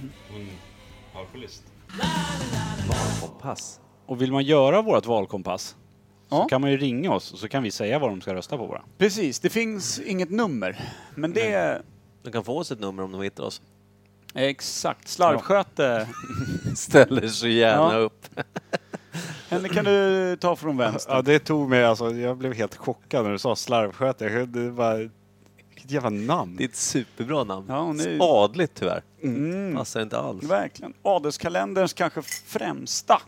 Alkoholist. 1.16 1.64
Valkompass. 2.90 3.80
Och 4.06 4.22
vill 4.22 4.32
man 4.32 4.44
göra 4.44 4.82
vårt 4.82 5.06
valkompass 5.06 5.76
så 6.30 6.36
Ja. 6.36 6.48
kan 6.48 6.62
man 6.62 6.72
ju 6.72 6.78
ringa 6.78 7.12
oss 7.12 7.34
och 7.34 7.40
så 7.40 7.48
kan 7.48 7.64
vi 7.64 7.72
säga 7.72 8.00
vad 8.00 8.10
de 8.10 8.22
ska 8.22 8.34
rösta 8.34 8.58
på 8.58 8.68
bara. 8.68 8.82
Precis, 8.98 9.40
det 9.40 9.50
finns 9.50 10.00
inget 10.00 10.30
nummer. 10.32 10.90
Men 11.16 11.34
det 11.34 11.82
De 12.24 12.32
kan 12.32 12.44
få 12.44 12.58
oss 12.60 12.72
ett 12.72 12.80
nummer 12.80 13.04
om 13.04 13.12
de 13.12 13.22
hittar 13.22 13.44
oss. 13.44 13.62
exakt. 14.36 15.08
Slarvsköte. 15.08 16.08
Ställer 16.76 17.28
så 17.28 17.48
gärna 17.48 17.94
Ja. 17.94 17.98
upp. 18.00 18.26
Henne 19.50 19.70
kan 19.70 19.86
du 19.86 20.38
ta 20.42 20.56
från 20.56 20.78
vänster. 20.78 21.14
Ja, 21.14 21.22
det 21.22 21.40
tog 21.40 21.70
mig 21.70 21.86
alltså. 21.86 22.12
Jag 22.16 22.38
blev 22.38 22.54
helt 22.54 22.76
chockad 22.76 23.24
när 23.26 23.32
du 23.32 23.40
sa 23.40 23.56
slarvsköte. 23.56 24.26
Jag- 24.26 24.48
Det 24.50 24.70
var... 24.70 25.10
Vilket 25.70 25.92
jävla 25.92 26.10
namn. 26.10 26.56
Det 26.58 26.64
är 26.64 26.68
ett 26.68 26.76
superbra 26.76 27.44
namn. 27.44 27.66
Ja, 27.70 27.90
är- 27.94 28.18
Adligt 28.44 28.72
tyvärr. 28.76 29.02
Mm, 29.24 29.76
Passar 29.76 30.02
inte 30.02 30.18
alls. 30.20 30.44
verkligen. 30.44 30.94
Adelskalenderns 31.02 31.94
kanske 31.94 32.22
främsta 32.22 33.22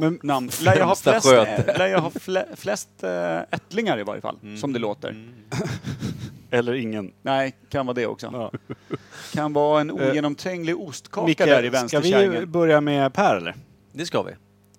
Men 0.00 0.18
namn. 0.22 0.50
Lär 0.62 0.76
jag 0.76 0.86
ha 0.86 0.94
flest, 0.94 1.26
sköte. 1.26 1.78
lär 1.78 1.86
jag 1.86 2.00
ha 2.00 2.10
flest 2.56 2.88
äh, 3.02 3.38
ättlingar 3.50 3.98
i 4.00 4.02
varje 4.02 4.20
fall, 4.20 4.38
som 4.60 4.72
det 4.72 4.78
låter. 4.78 5.28
Eller 6.50 6.74
ingen. 6.74 7.12
Nej, 7.22 7.56
kan 7.68 7.86
vara 7.86 7.94
det 7.94 8.06
också. 8.06 8.30
Ja. 8.32 8.52
Kan 9.32 9.52
vara 9.52 9.80
en 9.80 9.90
ogenomtränglig 9.90 10.76
ostkaka 10.80 11.26
Micke, 11.26 11.38
där 11.38 11.44
i 11.44 11.48
ska 11.48 11.60
vi 11.60 11.68
vänsterkärringen. 11.68 12.52
börja 12.52 12.80
med 12.80 13.12
Per 13.12 13.36
eller? 13.36 13.54
Det 13.92 14.06
ska 14.06 14.22
vi. 14.22 14.32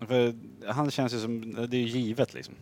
För 0.08 0.34
han 0.72 0.92
känns 0.92 1.14
ju 1.14 1.20
som, 1.20 1.56
det 1.70 1.78
är 1.78 1.82
ju 1.82 1.88
givet 2.00 2.34
liksom. 2.34 2.56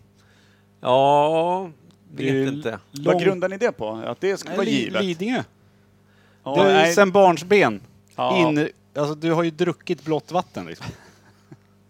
Ja, 0.82 1.70
vet 2.16 2.53
inte. 2.53 2.80
Vad 2.91 3.05
lång- 3.16 3.22
grundar 3.24 3.49
ni 3.49 3.58
det 3.58 3.72
på? 3.72 3.89
Att 3.89 4.22
det 4.22 4.38
ska 4.38 4.51
vara 4.55 4.64
givet? 4.64 5.03
Lidingö. 5.03 5.43
Ja, 6.43 6.64
det 6.64 6.72
är 6.72 6.91
sen 6.93 7.12
barnsben. 7.12 7.82
Ja. 8.16 8.38
In, 8.38 8.70
alltså 8.95 9.16
du 9.16 9.32
har 9.34 9.43
ju 9.43 9.51
druckit 9.51 10.03
blått 10.05 10.32
vatten 10.32 10.66
liksom. 10.66 10.86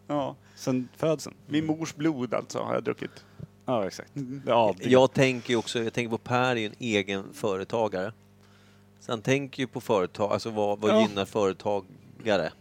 ja. 0.08 0.36
Sen 0.58 0.90
födseln. 0.98 1.36
Min 1.48 1.66
mors 1.66 1.96
blod 1.96 2.34
alltså 2.34 2.60
har 2.60 2.74
jag 2.74 2.84
druckit. 2.84 3.26
Ja, 3.66 3.88
exakt. 3.88 4.12
Det 4.14 4.52
är 4.52 4.70
adliga. 4.70 4.90
Jag 4.90 5.14
tänker 5.14 5.50
ju 5.50 5.58
också, 5.58 5.84
jag 5.84 5.94
tänker 5.94 6.10
på 6.10 6.18
Per 6.18 6.52
är 6.52 6.56
ju 6.56 6.66
en 6.66 6.76
egen 6.80 7.34
företagare. 7.34 8.14
Så 9.00 9.12
han 9.12 9.22
tänker 9.22 9.64
ju 9.64 9.68
på 9.68 9.82
företag, 9.82 10.32
alltså 10.32 10.50
vad, 10.50 10.80
vad 10.80 10.92
Ja. 10.92 11.02
gynnar 11.02 11.26
företagare? 11.26 12.52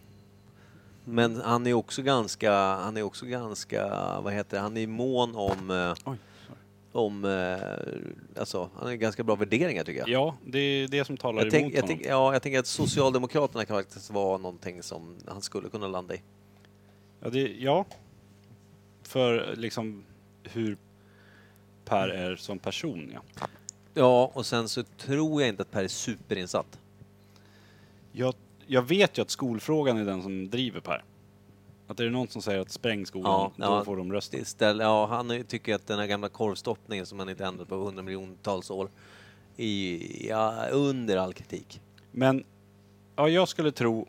Men 1.05 1.41
han 1.41 1.67
är 1.67 1.73
också 1.73 2.01
ganska, 2.01 2.53
han 2.55 2.97
är 2.97 3.01
också 3.03 3.25
ganska, 3.25 3.87
vad 4.21 4.33
heter 4.33 4.57
det, 4.57 4.61
han 4.63 4.77
är 4.77 4.87
mån 4.87 5.35
om, 5.35 5.71
eh, 5.71 5.93
Oj, 6.11 6.17
om, 6.91 7.25
eh, 7.25 8.39
alltså 8.41 8.69
han 8.77 8.87
har 8.87 8.93
ganska 8.95 9.23
bra 9.23 9.35
värderingar 9.35 9.83
tycker 9.83 9.99
jag. 9.99 10.09
Ja, 10.09 10.35
det 10.45 10.59
är 10.59 10.87
det 10.87 11.05
som 11.05 11.17
talar 11.17 11.37
Jag, 11.37 11.41
emot 11.43 11.51
tänk, 11.53 11.73
jag, 11.73 11.81
honom. 11.81 11.87
tänk, 11.97 12.05
ja, 12.11 12.33
jag 12.33 12.41
tänker 12.41 12.59
att 12.59 12.67
Socialdemokraterna 12.67 13.65
kan 13.65 13.75
faktiskt 13.77 14.11
vara 14.11 14.37
någonting 14.37 14.83
som 14.83 15.15
han 15.27 15.41
skulle 15.41 15.69
kunna 15.69 15.87
landa 15.87 16.15
i. 16.15 16.21
Ja, 17.19 17.29
det, 17.29 17.55
ja. 17.59 17.85
För 19.03 19.55
liksom 19.55 20.03
hur 20.43 20.77
Per 21.85 22.09
är 22.09 22.35
som 22.35 22.59
person, 22.59 23.11
ja. 23.13 23.47
Ja, 23.93 24.31
och 24.33 24.45
sen 24.45 24.69
så 24.69 24.83
tror 24.83 25.41
jag 25.41 25.49
inte 25.49 25.61
att 25.61 25.71
Per 25.71 25.83
är 25.83 25.87
superinsatt. 25.87 26.79
Jag, 28.11 28.33
jag 28.67 28.81
vet 28.81 29.17
ju 29.17 29.21
att 29.21 29.29
skolfrågan 29.29 29.97
är 29.97 30.05
den 30.05 30.21
som 30.23 30.49
driver 30.49 30.79
Per. 30.79 31.03
Att 31.87 31.99
är 31.99 32.03
det 32.03 32.09
någon 32.09 32.27
som 32.27 32.41
säger 32.41 32.59
att 32.59 32.71
spräng 32.71 33.05
skolan, 33.05 33.51
Ja, 33.55 33.65
då 33.67 33.73
ja. 33.73 33.83
får 33.85 33.97
de 33.97 34.11
rösta. 34.13 34.37
Det 34.37 34.45
ställ, 34.45 34.79
ja, 34.79 35.05
han 35.05 35.31
är- 35.31 35.43
tycker 35.43 35.75
att 35.75 35.87
den 35.87 35.99
här 35.99 36.07
gamla 36.07 36.29
korvstoppningen 36.29 37.05
som 37.05 37.19
han 37.19 37.29
inte 37.29 37.45
ändrat 37.45 37.67
på 37.67 37.75
hundra 37.75 38.03
miljontals 38.03 38.71
år 38.71 38.89
är 39.57 39.99
ja, 40.29 40.67
under 40.71 41.17
all 41.17 41.33
kritik. 41.33 41.81
Men 42.11 42.43
ja, 43.15 43.29
jag 43.29 43.47
skulle 43.47 43.71
tro 43.71 44.07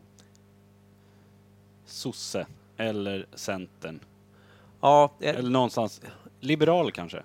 sosse 1.85 2.47
eller 2.79 3.25
centern. 3.33 3.99
Ja, 4.81 5.11
eh, 5.19 5.35
Eller 5.35 5.49
någonstans 5.49 6.01
liberal 6.39 6.91
kanske. 6.91 7.23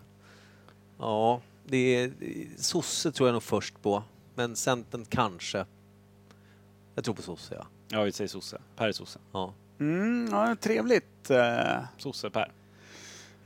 ja 0.98 1.40
det 1.66 1.76
är, 1.78 2.12
sosse 2.56 3.12
tror 3.12 3.28
jag 3.28 3.32
nog 3.32 3.42
först 3.42 3.82
på, 3.82 4.02
men 4.34 4.56
Centern 4.56 5.04
kanske. 5.08 5.66
Jag 6.94 7.04
tror 7.04 7.14
på 7.14 7.22
sosse, 7.22 7.54
ja. 7.54 7.66
Ja, 7.88 8.02
vi 8.02 8.12
säger 8.12 8.28
sosse. 8.28 8.60
Per 8.76 8.88
är 8.88 8.92
sosse. 8.92 9.18
ja. 9.32 9.52
Mm, 9.80 10.28
ja, 10.32 10.56
trevligt. 10.60 11.30
Eh, 11.30 11.78
Sosse 11.98 12.30
Per. 12.30 12.52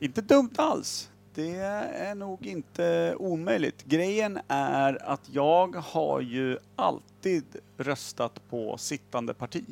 inte 0.00 0.20
dumt 0.20 0.50
alls. 0.56 1.10
Det 1.34 1.54
är 1.56 2.14
nog 2.14 2.46
inte 2.46 3.14
omöjligt. 3.18 3.84
Grejen 3.84 4.38
är 4.48 5.02
att 5.10 5.28
jag 5.32 5.76
har 5.76 6.20
ju 6.20 6.58
alltid 6.76 7.44
röstat 7.76 8.40
på 8.50 8.76
sittande 8.78 9.34
parti. 9.34 9.64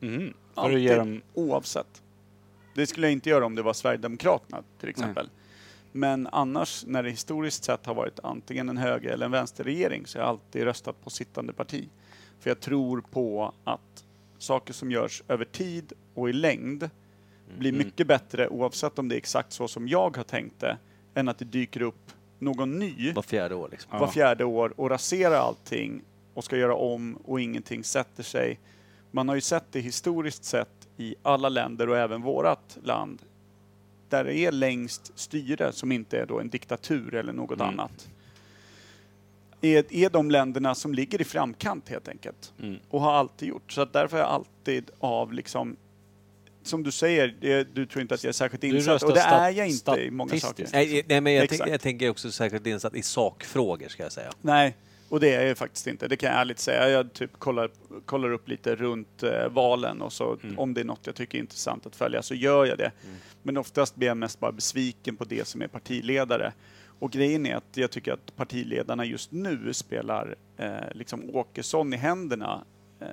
Mm. 0.00 0.34
För 0.54 0.60
att 0.60 0.66
Alltid, 0.66 0.78
ge 0.78 0.96
dem... 0.96 1.22
oavsett. 1.34 2.02
Det 2.74 2.86
skulle 2.86 3.06
jag 3.06 3.12
inte 3.12 3.30
göra 3.30 3.46
om 3.46 3.54
det 3.54 3.62
var 3.62 3.72
Sverigedemokraterna 3.72 4.62
till 4.80 4.88
exempel. 4.88 5.28
Men 5.92 6.28
annars, 6.32 6.84
när 6.86 7.02
det 7.02 7.10
historiskt 7.10 7.64
sett 7.64 7.86
har 7.86 7.94
varit 7.94 8.20
antingen 8.22 8.68
en 8.68 8.76
höger 8.76 9.10
eller 9.10 9.26
en 9.26 9.32
vänsterregering, 9.32 10.06
så 10.06 10.18
har 10.18 10.22
jag 10.22 10.28
alltid 10.28 10.62
röstat 10.62 11.04
på 11.04 11.10
sittande 11.10 11.52
parti. 11.52 11.88
För 12.40 12.50
jag 12.50 12.60
tror 12.60 13.00
på 13.00 13.54
att 13.64 14.04
saker 14.38 14.72
som 14.72 14.90
görs 14.90 15.22
över 15.28 15.44
tid 15.44 15.92
och 16.14 16.30
i 16.30 16.32
längd 16.32 16.90
blir 17.58 17.72
mycket 17.72 18.06
bättre 18.06 18.48
oavsett 18.48 18.98
om 18.98 19.08
det 19.08 19.14
är 19.14 19.16
exakt 19.16 19.52
så 19.52 19.68
som 19.68 19.88
jag 19.88 20.16
har 20.16 20.24
tänkt 20.24 20.60
det, 20.60 20.78
än 21.14 21.28
att 21.28 21.38
det 21.38 21.44
dyker 21.44 21.82
upp 21.82 22.12
någon 22.38 22.78
ny 22.78 23.12
Var 23.12 23.22
fjärde 23.22 23.54
år 23.54 23.68
liksom. 23.70 23.98
Var 23.98 24.06
fjärde 24.06 24.44
år 24.44 24.72
och 24.76 24.90
raserar 24.90 25.36
allting 25.36 26.02
och 26.34 26.44
ska 26.44 26.56
göra 26.56 26.74
om 26.74 27.16
och 27.24 27.40
ingenting 27.40 27.84
sätter 27.84 28.22
sig. 28.22 28.58
Man 29.14 29.28
har 29.28 29.34
ju 29.34 29.40
sett 29.40 29.64
det 29.70 29.80
historiskt 29.80 30.44
sett 30.44 30.88
i 30.96 31.14
alla 31.22 31.48
länder 31.48 31.88
och 31.88 31.96
även 31.98 32.22
vårat 32.22 32.78
land 32.82 33.22
där 34.08 34.24
det 34.24 34.34
är 34.34 34.52
längst 34.52 35.12
styre 35.14 35.72
som 35.72 35.92
inte 35.92 36.18
är 36.18 36.26
då 36.26 36.40
en 36.40 36.48
diktatur 36.48 37.14
eller 37.14 37.32
något 37.32 37.60
Mm. 37.60 37.68
annat. 37.68 38.08
Är, 39.60 39.84
är 39.94 40.10
de 40.10 40.30
länderna 40.30 40.74
som 40.74 40.94
ligger 40.94 41.20
i 41.20 41.24
framkant 41.24 41.88
helt 41.88 42.08
enkelt. 42.08 42.52
Mm. 42.62 42.78
Och 42.90 43.00
har 43.00 43.12
alltid 43.12 43.48
gjort. 43.48 43.72
Så 43.72 43.80
att 43.80 43.92
därför 43.92 44.16
har 44.16 44.24
jag 44.24 44.30
alltid 44.32 44.90
av 45.00 45.32
liksom 45.32 45.76
som 46.62 46.82
du 46.82 46.90
säger, 46.90 47.64
du 47.74 47.86
tror 47.86 48.02
inte 48.02 48.14
att 48.14 48.24
jag 48.24 48.28
är 48.28 48.32
särskilt 48.32 48.64
insatt 48.64 49.02
och 49.02 49.14
det 49.14 49.20
är 49.20 49.50
jag 49.50 49.68
inte 49.68 49.90
i 49.90 50.10
många 50.10 50.38
saker. 50.40 50.68
Nej, 50.72 51.04
nej 51.08 51.20
men 51.20 51.32
jag, 51.32 51.48
tänk, 51.48 51.66
jag 51.66 51.80
tänker 51.80 52.10
också 52.10 52.30
säkert 52.32 52.66
insatt 52.66 52.94
i 52.94 53.02
sakfrågor 53.02 53.88
ska 53.88 54.02
jag 54.02 54.12
säga. 54.12 54.32
Nej, 54.40 54.76
och 55.12 55.20
det 55.20 55.34
är 55.34 55.46
jag 55.46 55.58
faktiskt 55.58 55.86
inte. 55.86 56.08
Det 56.08 56.16
kan 56.16 56.30
jag 56.30 56.40
ärligt 56.40 56.58
säga. 56.58 56.88
Jag 56.88 57.12
typ 57.12 57.30
kollar, 57.38 57.70
kollar 58.04 58.32
upp 58.32 58.48
lite 58.48 58.74
runt 58.76 59.22
eh, 59.22 59.48
valen 59.48 60.02
och 60.02 60.12
så 60.12 60.38
Mm. 60.42 60.58
om 60.58 60.74
det 60.74 60.80
är 60.80 60.84
något 60.84 61.06
jag 61.06 61.14
tycker 61.14 61.38
är 61.38 61.42
intressant 61.42 61.86
att 61.86 61.96
följa 61.96 62.22
så 62.22 62.34
gör 62.34 62.66
jag 62.66 62.78
det. 62.78 62.92
Men 63.42 63.56
oftast 63.56 63.96
blir 63.96 64.08
jag 64.08 64.16
mest 64.16 64.40
bara 64.40 64.52
besviken 64.52 65.16
på 65.16 65.24
det 65.24 65.44
som 65.48 65.62
är 65.62 65.66
partiledare. 65.68 66.52
Och 66.98 67.10
grejen 67.10 67.46
är 67.46 67.56
att 67.56 67.76
jag 67.76 67.90
tycker 67.90 68.12
att 68.12 68.36
partiledarna 68.36 69.04
just 69.04 69.32
nu 69.32 69.72
spelar 69.72 70.34
eh, 70.56 70.70
liksom 70.94 71.30
Åkesson 71.36 71.92
i 71.92 71.96
händerna. 71.96 72.64
Eh, 73.00 73.06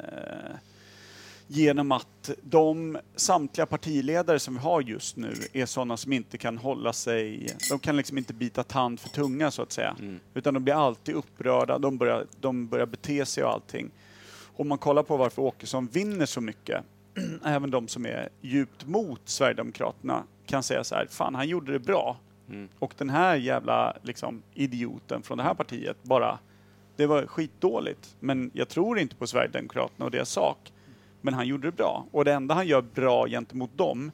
Genom 1.51 1.91
att 1.91 2.29
de 2.43 2.97
samtliga 3.15 3.65
partiledare 3.65 4.39
som 4.39 4.53
vi 4.53 4.59
har 4.59 4.81
just 4.81 5.17
nu 5.17 5.33
är 5.53 5.65
sådana 5.65 5.97
som 5.97 6.13
inte 6.13 6.37
kan 6.37 6.57
hålla 6.57 6.93
sig, 6.93 7.47
de 7.69 7.79
kan 7.79 7.97
liksom 7.97 8.17
inte 8.17 8.33
bita 8.33 8.63
tand 8.63 8.99
för 8.99 9.09
tunga 9.09 9.51
så 9.51 9.61
att 9.61 9.71
säga. 9.71 9.95
Utan 10.33 10.53
de 10.53 10.63
blir 10.63 10.73
alltid 10.73 11.15
upprörda, 11.15 11.77
de 11.77 11.97
börjar, 11.97 12.25
de 12.39 12.67
börjar 12.67 12.85
bete 12.85 13.25
sig 13.25 13.43
och 13.43 13.51
allting. 13.53 13.91
Om 14.55 14.67
man 14.67 14.77
kollar 14.77 15.03
på 15.03 15.17
varför 15.17 15.41
Åkesson 15.41 15.87
vinner 15.87 16.25
så 16.25 16.41
mycket, 16.41 16.83
även 17.45 17.71
de 17.71 17.87
som 17.87 18.05
är 18.05 18.29
djupt 18.41 18.85
mot 18.85 19.21
Sverigedemokraterna 19.25 20.23
kan 20.45 20.63
säga 20.63 20.83
så 20.83 20.95
här, 20.95 21.07
fan 21.09 21.35
han 21.35 21.47
gjorde 21.47 21.71
det 21.71 21.79
bra. 21.79 22.17
Och 22.79 22.93
den 22.97 23.09
här 23.09 23.35
jävla 23.35 23.97
liksom, 24.03 24.41
idioten 24.53 25.21
från 25.23 25.37
det 25.37 25.43
här 25.43 25.53
partiet 25.53 26.03
bara, 26.03 26.39
det 26.95 27.05
var 27.05 27.25
skitdåligt. 27.25 28.15
Men 28.19 28.51
jag 28.53 28.69
tror 28.69 28.99
inte 28.99 29.15
på 29.15 29.27
Sverigedemokraterna 29.27 30.05
och 30.05 30.11
deras 30.11 30.29
sak. 30.29 30.71
Men 31.21 31.33
han 31.33 31.47
gjorde 31.47 31.67
det 31.67 31.71
bra. 31.77 32.05
Och 32.11 32.25
det 32.25 32.33
enda 32.33 32.55
han 32.55 32.67
gör 32.67 32.81
bra 32.81 33.27
gentemot 33.27 33.77
dem, 33.77 34.11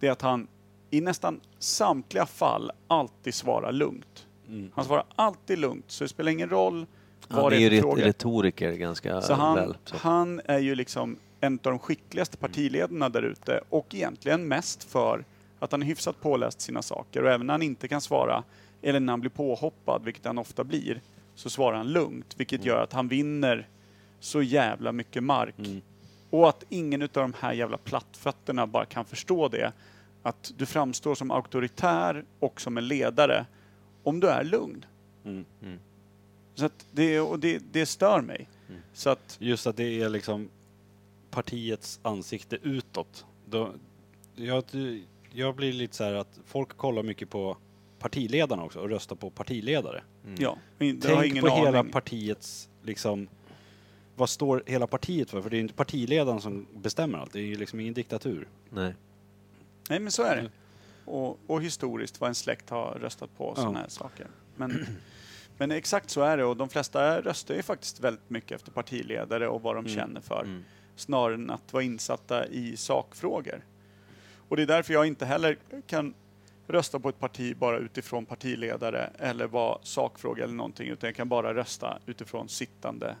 det 0.00 0.06
är 0.06 0.10
att 0.12 0.22
han 0.22 0.46
i 0.90 1.00
nästan 1.00 1.40
samtliga 1.58 2.26
fall 2.26 2.70
alltid 2.88 3.34
svarar 3.34 3.72
lugnt. 3.72 4.26
Han 4.74 4.84
svarar 4.84 5.04
alltid 5.16 5.58
lugnt, 5.58 5.84
så 5.88 6.04
det 6.04 6.08
spelar 6.08 6.32
ingen 6.32 6.48
roll 6.48 6.86
vad 7.28 7.42
Han 7.42 7.50
det 7.50 7.56
är 7.56 7.60
är 7.60 7.60
ju 7.62 7.68
för 7.68 7.74
ret- 7.76 7.82
fråga. 7.82 8.04
retoriker 8.06 8.72
ganska 8.72 9.20
Så 9.20 9.34
han, 9.34 9.54
väl. 9.56 9.76
Så. 9.84 9.96
han 9.96 10.40
är 10.44 10.58
ju 10.58 10.74
liksom 10.74 11.16
en 11.40 11.54
av 11.54 11.58
de 11.72 11.78
skickligaste 11.78 12.36
partiledarna 12.36 13.08
där 13.08 13.22
ute 13.22 13.60
och 13.68 13.94
egentligen 13.94 14.48
mest 14.48 14.84
för 14.84 15.24
att 15.58 15.72
han 15.72 15.82
är 15.82 15.86
hyfsat 15.86 16.20
påläst 16.20 16.60
sina 16.60 16.82
saker 16.82 17.22
och 17.24 17.30
även 17.30 17.46
när 17.46 17.54
han 17.54 17.62
inte 17.62 17.88
kan 17.88 18.00
svara 18.00 18.42
eller 18.82 19.00
när 19.00 19.12
han 19.12 19.20
blir 19.20 19.30
påhoppad, 19.30 20.04
vilket 20.04 20.24
han 20.24 20.38
ofta 20.38 20.64
blir, 20.64 21.00
så 21.34 21.50
svarar 21.50 21.76
han 21.76 21.88
lugnt, 21.92 22.34
vilket 22.36 22.64
gör 22.64 22.82
att 22.82 22.92
han 22.92 23.08
vinner 23.08 23.68
så 24.20 24.42
jävla 24.42 24.92
mycket 24.92 25.22
mark. 25.22 25.54
Och 26.30 26.48
att 26.48 26.64
ingen 26.68 27.02
utav 27.02 27.22
de 27.22 27.34
här 27.40 27.52
jävla 27.52 27.78
plattfötterna 27.78 28.66
bara 28.66 28.84
kan 28.84 29.04
förstå 29.04 29.48
det. 29.48 29.72
Att 30.22 30.52
du 30.56 30.66
framstår 30.66 31.14
som 31.14 31.30
auktoritär 31.30 32.24
och 32.38 32.60
som 32.60 32.78
en 32.78 32.88
ledare 32.88 33.46
om 34.02 34.20
du 34.20 34.28
är 34.28 34.44
lugn. 34.44 34.84
Mm. 35.24 35.44
Så 36.54 36.66
att 36.66 36.86
det, 36.92 37.20
och 37.20 37.38
det, 37.40 37.62
det 37.72 37.86
stör 37.86 38.20
mig. 38.20 38.48
Så 38.92 39.10
att 39.10 39.36
Just 39.40 39.66
att 39.66 39.76
det 39.76 40.02
är 40.02 40.08
liksom 40.08 40.48
partiets 41.30 42.00
ansikte 42.02 42.58
utåt. 42.62 43.24
Då, 43.46 43.72
jag, 44.34 44.64
jag 45.32 45.54
blir 45.56 45.72
lite 45.72 45.96
så 45.96 46.04
här 46.04 46.14
att 46.14 46.40
folk 46.46 46.76
kollar 46.76 47.02
mycket 47.02 47.30
på 47.30 47.56
partiledarna 47.98 48.64
också 48.64 48.80
och 48.80 48.88
röstar 48.88 49.16
på 49.16 49.30
partiledare. 49.30 50.02
Ja, 50.38 50.58
jag 50.78 50.86
har 50.86 51.00
Tänk 51.00 51.24
ingen 51.32 51.44
på 51.44 51.50
hela 51.50 51.78
aning. 51.78 51.92
partiets, 51.92 52.68
liksom, 52.82 53.28
vad 54.18 54.30
står 54.30 54.62
hela 54.66 54.86
partiet 54.86 55.30
för? 55.30 55.42
För 55.42 55.50
det 55.50 55.54
är 55.54 55.58
ju 55.58 55.62
inte 55.62 55.74
partiledaren 55.74 56.40
som 56.40 56.66
bestämmer 56.74 57.18
allt, 57.18 57.32
det 57.32 57.40
är 57.40 57.44
ju 57.44 57.56
liksom 57.56 57.80
ingen 57.80 57.94
diktatur. 57.94 58.48
Nej. 58.70 58.94
Nej, 59.88 60.00
men 60.00 60.12
så 60.12 60.22
är 60.22 60.36
det. 60.36 60.50
Och, 61.04 61.38
och 61.46 61.62
historiskt 61.62 62.20
vad 62.20 62.28
en 62.28 62.34
släkt 62.34 62.70
har 62.70 62.98
röstat 63.00 63.36
på 63.36 63.54
sådana 63.54 63.78
här 63.78 63.88
saker. 63.88 64.26
Men, 64.56 64.86
men 65.58 65.70
exakt 65.70 66.10
så 66.10 66.20
är 66.20 66.36
det 66.36 66.44
och 66.44 66.56
de 66.56 66.68
flesta 66.68 67.20
röstar 67.20 67.54
ju 67.54 67.62
faktiskt 67.62 68.00
väldigt 68.00 68.30
mycket 68.30 68.52
efter 68.52 68.70
partiledare 68.70 69.48
och 69.48 69.62
vad 69.62 69.76
de 69.76 69.88
känner 69.88 70.20
för. 70.20 70.42
Mm. 70.44 70.64
Snarare 70.96 71.34
än 71.34 71.50
att 71.50 71.72
vara 71.72 71.82
insatta 71.82 72.46
i 72.46 72.76
sakfrågor. 72.76 73.64
Och 74.48 74.56
det 74.56 74.62
är 74.62 74.66
därför 74.66 74.94
jag 74.94 75.06
inte 75.06 75.26
heller 75.26 75.58
kan 75.86 76.14
rösta 76.66 77.00
på 77.00 77.08
ett 77.08 77.18
parti 77.18 77.56
bara 77.56 77.78
utifrån 77.78 78.26
partiledare 78.26 79.10
eller 79.18 79.46
vad 79.46 79.78
sakfråga 79.82 80.44
eller 80.44 80.54
någonting 80.54 80.88
utan 80.88 81.08
jag 81.08 81.16
kan 81.16 81.28
bara 81.28 81.54
rösta 81.54 81.98
utifrån 82.06 82.48
sittande 82.48 83.16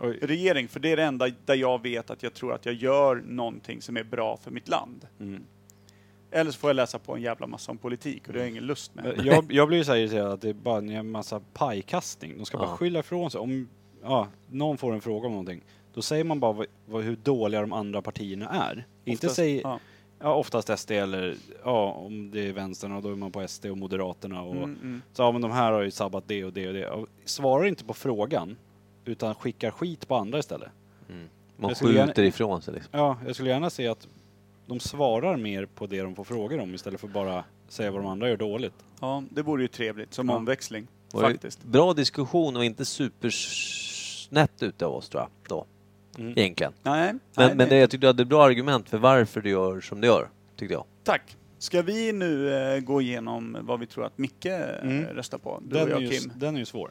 Oj. 0.00 0.18
regering. 0.22 0.68
För 0.68 0.80
det 0.80 0.92
är 0.92 0.96
det 0.96 1.02
enda 1.04 1.28
där 1.44 1.54
jag 1.54 1.82
vet 1.82 2.10
att 2.10 2.22
jag 2.22 2.34
tror 2.34 2.52
att 2.54 2.66
jag 2.66 2.74
gör 2.74 3.22
någonting 3.26 3.82
som 3.82 3.96
är 3.96 4.04
bra 4.04 4.36
för 4.36 4.50
mitt 4.50 4.68
land. 4.68 5.06
Mm. 5.20 5.42
Eller 6.30 6.50
så 6.50 6.58
får 6.58 6.70
jag 6.70 6.74
läsa 6.74 6.98
på 6.98 7.16
en 7.16 7.22
jävla 7.22 7.46
massa 7.46 7.70
om 7.72 7.78
politik 7.78 8.26
och 8.26 8.32
det 8.32 8.38
har 8.38 8.44
jag 8.44 8.50
ingen 8.50 8.64
lust 8.66 8.94
med. 8.94 9.20
Jag, 9.24 9.52
jag 9.52 9.68
blir 9.68 9.78
ju 9.78 9.84
så 9.84 9.92
här 9.92 9.98
irriterad 9.98 10.32
att 10.32 10.40
det 10.40 10.48
är 10.48 10.52
bara 10.54 10.78
en 10.78 11.10
massa 11.10 11.40
pajkastning. 11.52 12.34
De 12.36 12.44
ska 12.46 12.58
bara 12.58 12.68
Ja. 12.68 12.76
skylla 12.76 12.98
ifrån 13.00 13.30
sig. 13.30 13.40
Om 13.40 13.68
ja, 14.02 14.28
någon 14.50 14.78
får 14.78 14.92
en 14.94 15.00
fråga 15.00 15.26
om 15.26 15.32
någonting, 15.32 15.60
då 15.94 16.02
säger 16.02 16.24
man 16.24 16.40
bara 16.40 16.52
vad, 16.52 16.66
vad, 16.86 17.02
hur 17.02 17.16
dåliga 17.16 17.60
de 17.60 17.72
andra 17.72 18.02
partierna 18.02 18.48
är. 18.48 18.86
Inte 19.04 19.26
Oftast- 19.26 19.36
säg, 19.36 19.60
ja. 19.60 19.78
ja, 20.18 20.34
oftast 20.34 20.78
SD 20.78 20.90
eller 20.90 21.34
ja, 21.64 21.90
om 21.92 22.30
det 22.30 22.48
är 22.48 22.52
vänstern 22.52 22.92
och 22.92 23.02
då 23.02 23.10
är 23.10 23.14
man 23.16 23.32
på 23.32 23.48
SD 23.48 23.66
och 23.66 23.78
Moderaterna 23.78 24.42
och 24.42 24.56
Mm, 24.56 24.64
mm. 24.82 25.02
så 25.12 25.22
ja 25.22 25.32
men 25.32 25.42
de 25.42 25.50
här 25.50 25.72
har 25.72 25.82
ju 25.82 25.90
sabbat 25.90 26.24
det 26.26 26.44
och 26.44 26.52
det 26.52 26.68
och 26.68 26.74
det. 26.74 26.90
Och 26.90 27.08
svarar 27.24 27.66
inte 27.66 27.84
på 27.84 27.94
frågan 27.94 28.56
utan 29.06 29.34
skickar 29.34 29.70
skit 29.70 30.08
på 30.08 30.14
andra 30.16 30.38
istället. 30.38 30.68
Man 31.58 31.68
Jag 31.68 31.76
skulle 31.76 31.92
skjuter 31.92 32.06
gärna- 32.22 32.28
ifrån 32.28 32.62
sig 32.62 32.74
liksom. 32.74 32.90
Ja, 32.98 33.16
jag 33.26 33.34
skulle 33.34 33.50
gärna 33.50 33.70
se 33.70 33.88
att 33.88 34.08
de 34.66 34.80
svarar 34.80 35.36
mer 35.36 35.66
på 35.66 35.86
det 35.86 36.00
de 36.02 36.14
får 36.14 36.24
frågor 36.24 36.60
om 36.60 36.74
istället 36.74 37.00
för 37.00 37.08
bara 37.08 37.44
säga 37.68 37.90
vad 37.90 38.00
de 38.02 38.06
andra 38.06 38.28
gör 38.28 38.36
dåligt. 38.36 38.74
ja, 39.00 39.22
det 39.30 39.42
vore 39.42 39.62
ju 39.62 39.68
trevligt 39.68 40.14
som 40.14 40.28
Ja. 40.28 40.36
omväxling. 40.36 40.86
Det 41.10 41.16
var 41.16 41.28
ju 41.28 41.34
Faktiskt. 41.34 41.64
Bra 41.64 41.92
diskussion 41.94 42.56
och 42.56 42.64
inte 42.64 42.84
supersnett 42.84 44.62
ute 44.62 44.86
av 44.86 44.94
oss 44.94 45.08
tror 45.08 45.22
jag. 45.22 45.30
Då. 45.48 45.66
Mm. 46.18 46.32
Egentligen. 46.38 46.72
Nej, 46.82 47.12
Men, 47.12 47.20
nej, 47.36 47.54
men 47.56 47.68
det, 47.68 47.76
jag 47.76 47.90
tyckte 47.90 48.04
du 48.04 48.08
hade 48.08 48.24
bra 48.24 48.44
argument 48.44 48.88
för 48.88 48.98
varför 48.98 49.40
du 49.40 49.50
gör 49.50 49.80
som 49.80 50.00
du 50.00 50.06
gör. 50.06 50.28
Tyckte 50.56 50.72
jag. 50.74 50.84
Tack. 51.04 51.36
Ska 51.58 51.82
vi 51.82 52.12
nu 52.12 52.54
eh, 52.54 52.80
gå 52.80 53.00
igenom 53.00 53.56
vad 53.60 53.80
vi 53.80 53.86
tror 53.86 54.04
att 54.06 54.18
Micke 54.18 54.46
eh, 54.46 54.60
Mm. 54.82 55.04
röstar 55.04 55.38
på? 55.38 55.60
Du 55.62 55.74
Den 55.74 55.82
och 55.82 55.88
är, 55.88 55.92
jag, 55.92 56.02
ju, 56.02 56.08
Kim. 56.20 56.32
den 56.36 56.54
är 56.54 56.58
ju 56.58 56.64
svår. 56.66 56.90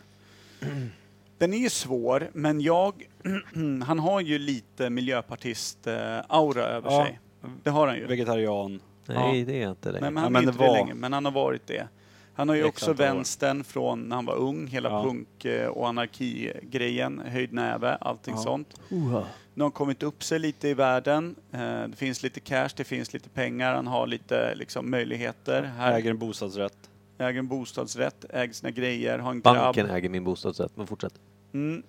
Den 1.38 1.54
är 1.54 1.58
ju 1.58 1.70
svår, 1.70 2.30
men 2.34 2.62
jag... 2.62 3.08
han 3.86 4.00
har 4.00 4.22
ju 4.22 4.40
lite 4.40 4.90
miljöpartist-aura 4.90 6.64
över 6.64 6.92
Ja. 6.92 7.06
sig. 7.06 7.20
Det 7.64 7.70
har 7.70 7.88
han 7.88 7.98
ju. 7.98 8.06
Vegetarian. 8.08 8.82
Nej, 9.08 9.44
det 9.44 9.64
är 9.64 9.70
inte 9.70 9.92
det. 9.92 10.00
Nej, 10.02 10.12
men 10.12 10.16
Ja, 10.16 10.22
han 10.22 10.34
men 10.34 10.42
är 10.42 10.46
det 10.46 10.52
inte 10.52 10.64
det 10.64 10.68
var- 10.68 10.76
länge, 10.78 10.94
men 10.94 11.14
han 11.14 11.26
har 11.26 11.32
varit 11.32 11.68
det. 11.68 11.88
Han 12.34 12.50
har 12.50 12.56
ju 12.56 12.62
X 12.66 12.70
också 12.70 12.92
antal 12.92 13.06
år. 13.06 13.14
vänstern 13.14 13.64
från 13.64 14.00
när 14.02 14.16
han 14.16 14.26
var 14.26 14.36
ung, 14.36 14.68
hela 14.68 14.90
Ja. 14.90 15.04
punk 15.04 15.46
eh, 15.46 15.68
och 15.68 15.88
anarkigrejen, 15.88 17.22
höjd 17.26 17.54
näve, 17.54 17.96
allting 17.96 18.34
Ja. 18.38 18.42
sånt. 18.42 18.80
Nu 18.90 19.10
har 19.10 19.26
han 19.60 19.72
kommit 19.72 20.04
upp 20.04 20.24
sig 20.24 20.40
lite 20.40 20.68
i 20.70 20.74
världen. 20.74 21.36
Eh, 21.52 21.60
Det 21.60 21.96
finns 21.96 22.24
lite 22.24 22.40
cash, 22.40 22.70
det 22.76 22.84
finns 22.84 23.14
lite 23.14 23.30
pengar, 23.30 23.74
han 23.76 23.88
har 23.88 24.08
lite 24.08 24.56
liksom, 24.56 24.92
möjligheter. 24.92 25.64
Här 25.64 25.94
Äger 25.94 26.10
en 26.12 26.18
bostadsrätt. 26.18 26.90
Äger 27.18 27.40
en 27.40 27.48
bostadsrätt, 27.48 28.26
äger 28.30 28.54
sina 28.54 28.72
grejer, 28.72 29.20
har 29.20 29.32
en 29.32 29.42
Banken 29.42 29.86
grabb. 29.86 29.98
äger 29.98 30.10
min 30.10 30.24
bostadsrätt, 30.24 30.72
men 30.78 30.88
fortsätt. 30.88 31.14
Mm. 31.54 31.84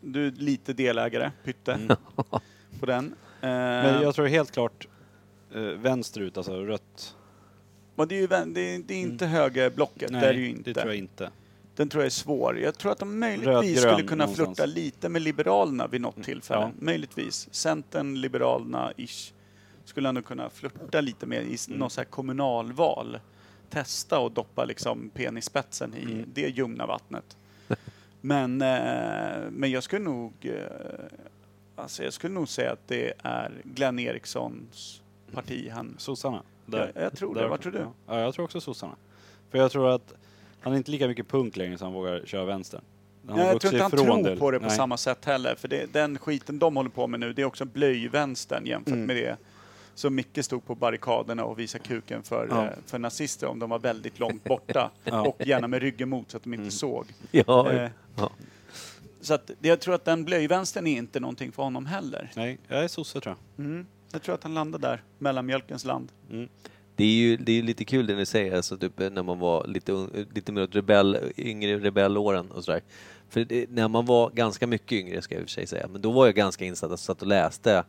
Du 0.00 0.26
är 0.26 0.30
lite 0.30 0.72
delägare, 0.72 1.30
pytte, 1.44 1.72
Mm. 1.72 1.96
på 2.80 2.86
den. 2.86 3.04
Eh, 3.06 3.12
Men 3.48 4.02
jag 4.02 4.14
tror 4.14 4.26
helt 4.26 4.50
klart 4.52 4.88
eh, 5.54 5.60
vänsterut, 5.60 6.36
alltså 6.36 6.64
rött. 6.64 7.16
och 7.96 8.08
det, 8.08 8.14
är 8.16 8.20
ju, 8.20 8.26
vän- 8.26 8.52
det, 8.54 8.60
är, 8.74 8.78
det 8.78 8.94
är 8.94 8.98
inte 9.00 9.26
högerblocket, 9.26 10.10
Nej, 10.10 10.20
det 10.20 10.26
är 10.28 10.32
det 10.32 10.40
ju 10.40 10.48
inte. 10.48 10.70
det 10.70 10.74
tror 10.80 10.86
jag 10.92 10.98
inte. 10.98 11.30
Den 11.76 11.88
tror 11.88 12.02
jag 12.02 12.06
är 12.06 12.10
svår. 12.10 12.58
Jag 12.58 12.78
tror 12.78 12.92
att 12.92 12.98
de 12.98 13.18
möjligtvis 13.18 13.46
Rödgrön 13.46 13.94
skulle 13.94 14.08
kunna 14.08 14.24
någonstans. 14.24 14.56
flirta 14.58 14.66
lite 14.66 15.08
med 15.08 15.22
Liberalerna 15.22 15.86
vid 15.86 16.00
något 16.00 16.22
tillfälle. 16.24 16.60
ja. 16.60 16.70
Möjligtvis. 16.78 17.48
Centern, 17.54 18.16
Liberalerna-ish. 18.16 19.32
Skulle 19.84 20.08
han 20.08 20.14
nog 20.14 20.24
kunna 20.24 20.50
flirta 20.50 21.00
lite 21.00 21.26
med 21.26 21.42
i 21.46 21.54
s- 21.54 21.68
Mm. 21.68 21.78
något 21.80 21.92
så 21.92 22.00
här 22.00 22.04
kommunalval. 22.06 23.18
Testa 23.70 24.18
och 24.18 24.32
doppa 24.32 24.64
liksom 24.64 25.08
penisspetsen 25.14 25.94
i 25.94 26.02
Mm. 26.02 26.24
det 26.34 26.48
ljumna 26.48 26.86
vattnet. 26.86 27.36
men, 28.20 28.62
eh, 28.62 29.50
men 29.50 29.70
jag 29.70 29.82
skulle 29.82 30.04
nog... 30.04 30.32
Eh, 30.42 30.54
alltså 31.76 32.04
jag 32.04 32.12
skulle 32.12 32.34
nog 32.34 32.48
säga 32.48 32.72
att 32.72 32.88
det 32.88 33.12
är 33.22 33.52
Glenn 33.64 33.98
Erikssons 33.98 35.02
parti 35.32 35.70
han... 35.72 35.94
Sossarna. 35.98 36.42
Jag, 36.66 36.88
jag 36.94 37.16
tror 37.16 37.34
det. 37.34 37.48
Vad 37.48 37.60
tror 37.60 37.72
du? 37.72 37.86
Ja, 38.06 38.20
jag 38.20 38.34
tror 38.34 38.44
också 38.44 38.60
sossarna. 38.60 38.96
För 39.50 39.58
jag 39.58 39.70
tror 39.70 39.90
att 39.90 40.14
han 40.60 40.72
är 40.72 40.76
inte 40.76 40.90
lika 40.90 41.08
mycket 41.08 41.28
punk 41.28 41.56
längre 41.56 41.78
så 41.78 41.84
han 41.84 41.94
vågar 41.94 42.22
köra 42.24 42.44
vänster. 42.44 42.80
Han 43.28 43.36
Nej, 43.36 43.46
jag 43.46 43.60
tror 43.60 43.72
inte 43.72 43.82
han 43.82 43.90
tror 43.90 44.36
på 44.36 44.50
det 44.50 44.58
på 44.60 44.66
Nej. 44.66 44.76
samma 44.76 44.96
sätt 44.96 45.24
heller. 45.24 45.54
För 45.54 45.68
det, 45.68 45.92
den 45.92 46.18
skiten 46.18 46.58
de 46.58 46.76
håller 46.76 46.90
på 46.90 47.06
med 47.06 47.20
nu, 47.20 47.32
det 47.32 47.42
är 47.42 47.46
också 47.46 47.64
blöjvänstern 47.64 48.66
jämfört 48.66 48.92
Mm. 48.94 49.06
med 49.06 49.16
det 49.16 49.36
som 49.96 50.14
Micke 50.14 50.44
stod 50.44 50.64
på 50.66 50.74
barrikaderna 50.74 51.44
och 51.44 51.58
visade 51.58 51.84
kuken 51.84 52.22
för, 52.22 52.46
Ja. 52.50 52.64
eh, 52.64 52.70
för 52.86 52.98
nazister 52.98 53.46
om 53.46 53.58
de 53.58 53.70
var 53.70 53.78
väldigt 53.78 54.18
långt 54.18 54.44
borta. 54.48 54.90
Ja. 55.04 55.20
Och 55.28 55.46
gärna 55.46 55.68
med 55.68 55.82
ryggen 55.82 56.08
mot 56.08 56.30
så 56.30 56.36
att 56.36 56.42
de 56.42 56.52
inte 56.54 56.60
Mm. 56.62 56.70
såg. 56.70 57.06
Ja, 57.30 57.72
Eh. 57.72 57.90
Så 59.20 59.34
att, 59.34 59.50
jag 59.60 59.80
tror 59.80 59.94
att 59.94 60.04
den 60.04 60.24
blöjvänstern 60.24 60.86
är 60.86 60.96
inte 60.98 61.20
någonting 61.20 61.52
för 61.52 61.62
honom 61.62 61.86
heller. 61.86 62.30
Nej, 62.36 62.58
jag 62.68 62.84
är 62.84 62.88
sosse 62.88 63.20
tror 63.20 63.36
jag. 63.56 63.64
Mm. 63.66 63.86
Jag 64.12 64.22
tror 64.22 64.34
att 64.34 64.42
han 64.42 64.54
landar 64.54 64.78
där, 64.78 65.02
mellanmjölkens 65.18 65.84
land. 65.84 66.12
Mm. 66.30 66.48
Det 66.96 67.04
är 67.04 67.08
ju 67.14 67.36
det 67.36 67.52
är 67.58 67.62
lite 67.62 67.84
kul 67.84 68.06
det 68.06 68.14
ni 68.16 68.26
säger, 68.26 68.56
alltså 68.56 68.76
typ 68.78 68.98
när 68.98 69.22
man 69.22 69.38
var 69.38 69.66
lite, 69.66 70.06
lite 70.34 70.52
mer 70.52 70.66
rebell, 70.66 71.18
yngre 71.36 71.78
rebellåren 71.78 72.50
och 72.50 72.64
sådär. 72.64 72.80
För 73.28 73.44
det, 73.44 73.70
när 73.70 73.88
man 73.88 74.06
var 74.06 74.30
ganska 74.30 74.66
mycket 74.66 74.92
yngre 74.92 75.22
ska 75.22 75.34
jag 75.34 75.40
i 75.42 75.44
och 75.44 75.48
för 75.48 75.52
sig 75.52 75.66
säga, 75.66 75.88
men 75.88 76.00
då 76.00 76.12
var 76.12 76.26
jag 76.26 76.34
ganska 76.34 76.64
insatt 76.64 76.90
och 76.90 77.00
satt 77.00 77.22
och 77.22 77.28
läste 77.28 77.84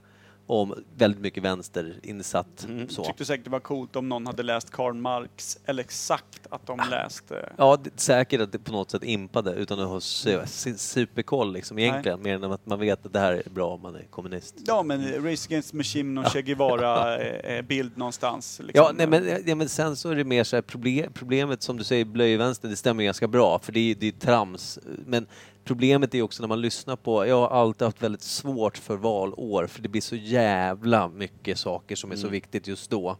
om 0.47 0.73
väldigt 0.97 1.21
mycket 1.21 1.43
vänsterinsatt. 1.43 2.65
Mm. 2.69 2.89
Så. 2.89 3.03
Tyckte 3.03 3.25
säkert 3.25 3.43
det 3.43 3.49
var 3.49 3.59
coolt 3.59 3.95
om 3.95 4.09
någon 4.09 4.27
hade 4.27 4.43
läst 4.43 4.71
Karl 4.71 4.93
Marx, 4.93 5.57
eller 5.65 5.83
exakt 5.83 6.47
att 6.49 6.67
de 6.67 6.79
läste. 6.91 7.53
Ja, 7.57 7.77
det, 7.83 7.89
säkert 7.99 8.41
att 8.41 8.51
det 8.51 8.59
på 8.59 8.71
något 8.71 8.91
sätt 8.91 9.03
impade 9.03 9.53
utan 9.53 9.79
att 9.79 9.87
ha 9.87 9.99
su- 9.99 10.75
superkoll 10.77 11.53
liksom 11.53 11.79
egentligen. 11.79 12.21
Mer 12.21 12.35
än 12.35 12.51
att 12.51 12.65
man 12.65 12.79
vet 12.79 13.05
att 13.05 13.13
det 13.13 13.19
här 13.19 13.33
är 13.45 13.49
bra 13.49 13.67
om 13.73 13.81
man 13.81 13.95
är 13.95 14.03
kommunist. 14.09 14.55
Ja, 14.65 14.83
men 14.83 15.23
Race 15.23 15.47
Against 15.49 15.73
Machine 15.73 16.17
och 16.17 16.31
Che 16.31 16.41
Guevara-bild 16.41 17.91
någonstans. 17.97 18.61
Liksom. 18.63 18.85
Ja, 18.85 18.91
nej, 18.95 19.07
men, 19.07 19.41
ja, 19.45 19.55
men 19.55 19.69
sen 19.69 19.95
så 19.95 20.09
är 20.09 20.15
det 20.15 20.23
mer 20.23 20.43
så 20.43 20.55
här 20.55 20.61
problem, 20.61 21.13
problemet 21.13 21.61
som 21.61 21.77
du 21.77 21.83
säger, 21.83 22.05
blöjvänster, 22.05 22.67
det 22.67 22.75
stämmer 22.75 23.03
ganska 23.03 23.27
bra 23.27 23.59
för 23.59 23.71
det 23.71 23.91
är, 23.91 23.95
det 23.95 24.07
är 24.07 24.11
trams. 24.11 24.79
Men 25.05 25.27
problemet 25.67 26.15
är 26.15 26.21
också 26.21 26.43
när 26.43 26.47
man 26.47 26.61
lyssnar 26.61 26.95
på, 26.95 27.27
jag 27.27 27.41
har 27.41 27.47
alltid 27.47 27.85
haft 27.85 28.03
väldigt 28.03 28.21
svårt 28.21 28.77
för 28.77 28.97
valår 28.97 29.67
för 29.67 29.81
det 29.81 29.89
blir 29.89 30.01
så 30.01 30.15
jävla 30.15 31.07
mycket 31.07 31.59
saker 31.59 31.95
som 31.95 32.11
är 32.11 32.15
så 32.15 32.27
viktigt 32.27 32.67
just 32.67 32.89
då. 32.89 33.17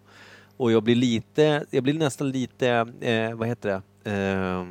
Och 0.58 0.72
jag 0.72 0.84
blir 0.84 0.96
lite, 0.96 1.66
jag 1.70 1.84
blir 1.84 1.94
nästan 1.94 2.32
lite, 2.32 2.70
eh, 3.02 3.34
vad 3.34 3.48
heter 3.48 3.82
det, 4.04 4.12
eh, 4.12 4.66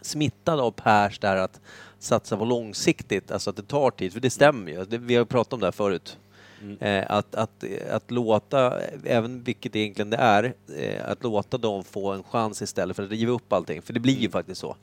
smittad 0.00 0.60
av 0.60 0.70
Pers 0.70 1.18
där 1.18 1.36
att 1.36 1.60
satsa 1.98 2.36
på 2.36 2.44
långsiktigt, 2.44 3.30
alltså 3.30 3.50
att 3.50 3.56
det 3.56 3.62
tar 3.62 3.90
tid, 3.90 4.12
för 4.12 4.20
det 4.20 4.30
stämmer 4.30 4.72
ju. 4.72 4.98
Vi 4.98 5.16
har 5.16 5.24
pratat 5.24 5.52
om 5.52 5.60
det 5.60 5.66
här 5.66 5.72
förut. 5.72 6.18
Eh, 6.80 7.04
att, 7.08 7.34
att, 7.34 7.64
att 7.90 8.10
låta, 8.10 8.80
även 9.04 9.42
vilket 9.42 9.76
egentligen 9.76 10.10
det 10.10 10.16
är, 10.16 10.54
eh, 10.76 11.10
att 11.10 11.22
låta 11.22 11.58
dem 11.58 11.84
få 11.84 12.12
en 12.12 12.22
chans 12.22 12.62
istället 12.62 12.96
för 12.96 13.02
att 13.02 13.10
riva 13.10 13.32
upp 13.32 13.52
allting, 13.52 13.82
för 13.82 13.92
det 13.92 14.00
blir 14.00 14.18
ju 14.18 14.30
faktiskt 14.30 14.60
så. 14.60 14.76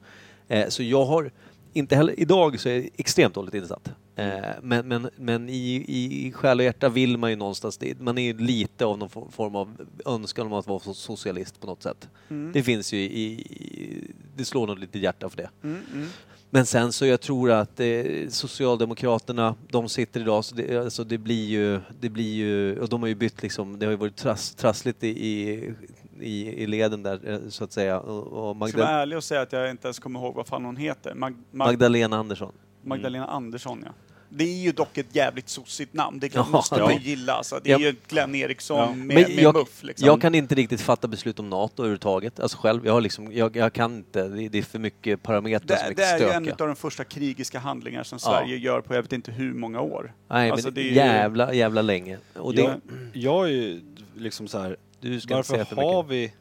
Eh, 0.47 0.67
så 0.67 0.83
jag 0.83 1.05
har 1.05 1.31
inte 1.73 1.95
heller, 1.95 2.19
idag 2.19 2.59
så 2.59 2.69
är 2.69 2.73
jag 2.75 2.89
extremt 2.97 3.33
dåligt 3.33 3.53
insatt. 3.53 3.91
Eh, 4.15 4.25
men 4.61 4.87
men, 4.87 5.09
men 5.15 5.49
i, 5.49 5.85
i 6.27 6.31
själ 6.35 6.59
och 6.59 6.65
hjärta 6.65 6.89
vill 6.89 7.17
man 7.17 7.29
ju 7.29 7.35
någonstans, 7.35 7.77
det- 7.77 7.99
man 7.99 8.17
är 8.17 8.21
ju 8.21 8.37
lite 8.37 8.85
av 8.85 8.97
någon 8.97 9.09
for- 9.09 9.27
form 9.31 9.55
av 9.55 9.77
önskan 10.05 10.47
om 10.47 10.53
att 10.53 10.67
vara 10.67 10.79
so- 10.79 10.93
socialist 10.93 11.59
på 11.61 11.67
något 11.67 11.83
sätt. 11.83 12.09
Det 12.53 12.63
finns 12.63 12.93
ju 12.93 12.97
i, 12.99 13.23
i, 13.31 14.03
det 14.35 14.45
slår 14.45 14.67
nog 14.67 14.79
lite 14.79 14.99
hjärta 14.99 15.29
för 15.29 15.37
det. 15.37 15.49
Mm, 15.63 15.81
mm. 15.93 16.07
Men 16.49 16.65
sen 16.65 16.91
så 16.93 17.05
jag 17.05 17.21
tror 17.21 17.51
att 17.51 17.79
eh, 17.79 18.03
Socialdemokraterna, 18.29 19.55
de 19.69 19.89
sitter 19.89 20.19
idag, 20.21 20.45
så 20.45 20.55
det, 20.55 20.77
alltså 20.77 21.03
det 21.03 21.17
blir 21.17 21.45
ju, 21.45 21.79
det 21.99 22.09
blir 22.09 22.33
ju, 22.33 22.79
och 22.79 22.89
de 22.89 23.01
har 23.01 23.07
ju 23.09 23.15
bytt 23.15 23.41
liksom, 23.43 23.79
det 23.79 23.85
har 23.85 23.91
ju 23.91 23.97
varit 23.97 24.15
trass, 24.15 24.55
trassligt 24.55 25.03
i, 25.03 25.07
i, 25.27 25.73
i, 26.21 26.63
i 26.63 26.67
leden 26.67 27.03
där 27.03 27.19
eh, 27.29 27.39
så 27.49 27.63
att 27.63 27.71
säga. 27.71 27.99
Och, 27.99 28.27
och 28.27 28.57
Jag 28.59 28.69
ska 28.69 28.77
vara 28.77 28.87
Magda, 28.87 29.01
ärlig 29.01 29.17
och 29.17 29.23
säga 29.23 29.41
att 29.41 29.51
jag 29.53 29.69
inte 29.71 29.87
ens 29.87 29.99
kommer 29.99 30.19
ihåg 30.19 30.35
vad 30.35 30.47
fan 30.47 30.65
hon 30.65 30.75
heter. 30.77 31.13
Mag, 31.13 31.33
Mag, 31.51 31.67
Magdalena 31.67 32.17
Andersson. 32.17 32.51
Magdalena 32.83 33.27
Andersson, 33.27 33.81
ja. 33.85 33.91
Det 34.29 34.43
är 34.43 34.63
ju 34.63 34.71
dock 34.71 34.97
ett 34.97 35.15
jävligt 35.15 35.49
sossigt 35.49 35.93
namn, 35.93 36.19
det 36.19 36.35
Ja, 36.35 36.47
måste 36.51 36.79
man 36.79 36.89
ju 36.89 36.95
ja. 36.95 37.01
gilla. 37.01 37.33
Alltså, 37.33 37.59
det 37.63 37.71
är 37.71 37.79
Ja. 37.79 37.85
ju 37.87 37.95
Glenn 38.07 38.35
Eriksson 38.35 38.77
Ja. 38.77 38.93
med, 38.95 39.05
med 39.07 39.29
jag, 39.29 39.55
muff. 39.55 39.83
Liksom. 39.83 40.05
jag 40.05 40.21
kan 40.21 40.35
inte 40.35 40.55
riktigt 40.55 40.81
fatta 40.81 41.07
beslut 41.07 41.39
om 41.39 41.49
NATO 41.49 41.81
överhuvudtaget, 41.81 42.39
alltså 42.39 42.57
själv. 42.57 42.85
Jag, 42.85 42.93
har 42.93 43.01
liksom, 43.01 43.31
jag, 43.33 43.55
jag 43.55 43.73
kan 43.73 43.95
inte, 43.95 44.27
det, 44.27 44.49
det 44.49 44.57
är 44.57 44.61
för 44.63 44.79
mycket 44.79 45.23
parametrar 45.23 45.77
som 45.77 45.85
det, 45.95 46.03
är 46.03 46.19
det 46.19 46.25
är 46.25 46.29
ju 46.29 46.33
en 46.35 46.49
av 46.51 46.57
de 46.67 46.75
första 46.75 47.03
krigiska 47.03 47.59
handlingar 47.59 48.03
som 48.03 48.19
Ja. 48.21 48.29
Sverige 48.31 48.57
gör 48.57 48.81
på 48.81 48.95
jag 48.95 49.01
vet 49.01 49.13
inte 49.13 49.31
hur 49.31 49.53
många 49.53 49.81
år. 49.81 50.13
Nej, 50.27 50.51
Alltså, 50.51 50.67
men 50.67 50.73
det 50.73 50.81
är 50.81 50.83
ju- 50.83 50.93
jävla, 50.95 51.53
jävla 51.53 51.81
länge. 51.81 52.17
Och 52.35 52.55
det, 52.55 52.61
jag, 52.61 52.79
jag 53.13 53.45
är 53.45 53.51
ju 53.51 53.81
liksom 54.15 54.47
så 54.47 54.59
här, 54.59 54.77
du 55.01 55.19
ska 55.19 55.23
inte 55.27 55.35
varför 55.35 55.53
säga 55.53 55.65
för 55.65 55.75
har 55.75 56.03
mycket. 56.03 56.11
vi 56.11 56.33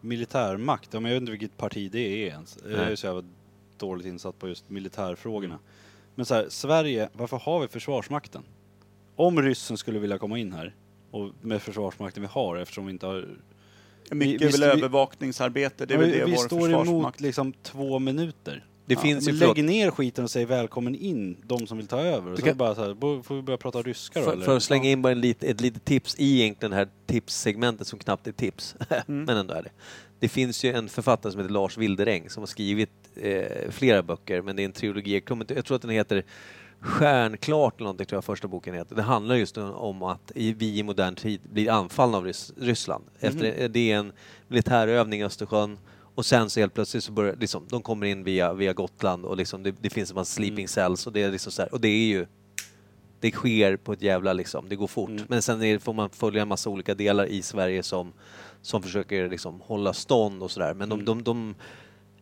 militärmakt? 0.00 0.88
Ja, 0.94 1.00
men 1.00 1.10
jag 1.12 1.14
vet 1.16 1.20
inte 1.22 1.30
vilket 1.32 1.56
parti 1.56 1.90
det 1.92 1.98
är 1.98 2.26
ens. 2.26 2.58
Jag 2.62 2.72
är 2.72 2.86
Nej. 2.86 2.96
så 2.96 3.06
jävla 3.06 3.24
dåligt 3.78 4.06
insatt 4.06 4.38
på 4.38 4.48
just 4.48 4.70
militärfrågorna. 4.70 5.58
Men 6.14 6.26
så 6.26 6.34
här, 6.34 6.46
Sverige, 6.48 7.08
varför 7.12 7.36
har 7.36 7.60
vi 7.60 7.68
Försvarsmakten? 7.68 8.42
Om 9.16 9.42
ryssen 9.42 9.76
skulle 9.76 9.98
vilja 9.98 10.18
komma 10.18 10.38
in 10.38 10.52
här, 10.52 10.74
och 11.10 11.30
med 11.42 11.62
Försvarsmakten 11.62 12.22
vi 12.22 12.28
har 12.32 12.56
eftersom 12.56 12.86
vi 12.86 12.92
inte 12.92 13.06
har... 13.06 13.28
Mycket 14.10 14.40
vi- 14.40 14.46
är 14.46 14.50
väl 14.52 14.60
vi- 14.60 14.66
övervakningsarbete, 14.66 15.86
det 15.86 15.94
är 15.94 15.98
väl 15.98 16.10
det 16.10 16.24
vi 16.24 16.30
vår 16.30 16.38
står 16.38 16.72
emot 16.88 17.20
liksom 17.20 17.52
två 17.52 17.98
minuter. 17.98 18.64
Det 18.88 18.94
Ja, 18.94 19.00
finns 19.00 19.26
Men 19.26 19.34
ju, 19.34 19.40
förlåt, 19.40 19.56
lägg 19.56 19.64
ner 19.66 19.90
skiten 19.90 20.24
och 20.24 20.30
säg 20.30 20.44
välkommen 20.44 20.94
in, 20.94 21.36
de 21.46 21.66
som 21.66 21.76
vill 21.78 21.86
ta 21.86 22.00
över. 22.00 22.30
Och 22.32 22.38
så 22.38 22.42
kan- 22.42 22.48
är 22.48 22.52
det 22.54 22.58
bara 22.58 22.74
så 22.74 22.84
här, 22.84 22.94
bo- 22.94 23.22
får 23.22 23.34
vi 23.34 23.42
börja 23.42 23.56
prata 23.56 23.82
ryska 23.82 24.18
då 24.20 24.24
För, 24.24 24.32
eller? 24.32 24.44
för 24.44 24.56
att 24.56 24.62
slänga 24.62 24.90
in 24.90 25.02
bara 25.02 25.12
en 25.12 25.20
lit, 25.20 25.44
ett 25.44 25.60
litet 25.60 25.84
tips 25.84 26.14
i 26.18 26.40
egentligen 26.40 26.70
det 26.70 26.76
här 26.76 26.88
tipssegmentet 27.06 27.86
som 27.86 27.98
knappt 27.98 28.26
är 28.26 28.32
tips, 28.32 28.76
men 29.06 29.28
ändå 29.28 29.54
är 29.54 29.62
det. 29.62 29.70
Det 30.18 30.28
finns 30.28 30.64
ju 30.64 30.72
en 30.72 30.88
författare 30.88 31.32
som 31.32 31.40
heter 31.40 31.52
Lars 31.52 31.78
Wilderäng 31.78 32.30
som 32.30 32.40
har 32.40 32.46
skrivit 32.46 32.90
eh, 33.16 33.70
flera 33.70 34.02
böcker, 34.02 34.42
men 34.42 34.56
det 34.56 34.62
är 34.62 34.64
en 34.64 34.72
trilogi. 34.72 35.14
Jag, 35.14 35.24
kommer 35.24 35.44
inte, 35.44 35.54
jag 35.54 35.64
tror 35.64 35.76
att 35.76 35.82
den 35.82 35.90
heter 35.90 36.24
Stjärnklart 36.80 37.74
eller 37.76 37.84
någonting, 37.84 38.06
tror 38.06 38.16
jag 38.16 38.24
första 38.24 38.48
boken 38.48 38.74
heter. 38.74 38.96
Det 38.96 39.02
handlar 39.02 39.34
just 39.34 39.58
om 39.58 40.02
att 40.02 40.32
i, 40.34 40.52
vi 40.52 40.78
i 40.78 40.82
modern 40.82 41.14
tid 41.14 41.40
blir 41.52 41.70
anfallna 41.70 42.16
av 42.18 42.24
Rys, 42.24 42.52
Ryssland. 42.60 43.04
Efter, 43.20 43.68
Det 43.68 43.92
är 43.92 43.96
en 43.98 44.12
militärövning 44.48 45.20
i 45.20 45.24
Östersjön 45.24 45.78
och 46.16 46.26
sen 46.26 46.50
så 46.50 46.60
helt 46.60 46.74
plötsligt 46.74 47.04
så 47.04 47.12
börjar 47.12 47.36
liksom, 47.36 47.66
de 47.70 47.82
kommer 47.82 48.06
in 48.06 48.24
via, 48.24 48.52
via 48.52 48.72
Gotland 48.72 49.24
och 49.24 49.36
liksom 49.36 49.62
det, 49.62 49.74
det 49.80 49.90
finns 49.90 50.10
en 50.10 50.14
massa 50.14 50.34
sleeping 50.34 50.68
cells 50.68 51.06
och 51.06 51.12
det 51.12 51.22
är 51.22 51.30
liksom 51.32 51.52
så 51.52 51.62
här, 51.62 51.72
och 51.74 51.80
det 51.80 51.88
är 51.88 52.06
ju 52.06 52.26
det 53.20 53.30
sker 53.30 53.76
på 53.76 53.92
ett 53.92 54.02
jävla 54.02 54.32
liksom, 54.32 54.68
det 54.68 54.76
går 54.76 54.86
fort. 54.86 55.08
Mm. 55.10 55.22
Men 55.28 55.42
sen 55.42 55.62
är, 55.62 55.78
får 55.78 55.92
man 55.92 56.10
följa 56.10 56.42
en 56.42 56.48
massa 56.48 56.70
olika 56.70 56.94
delar 56.94 57.26
i 57.26 57.42
Sverige 57.42 57.82
som, 57.82 58.12
som 58.62 58.82
försöker 58.82 59.28
liksom 59.30 59.60
hålla 59.60 59.92
stånd 59.92 60.42
och 60.42 60.50
sådär. 60.50 60.74
Men 60.74 60.88
de, 60.88 60.94
Mm. 60.94 61.04
de, 61.04 61.22
de, 61.22 61.54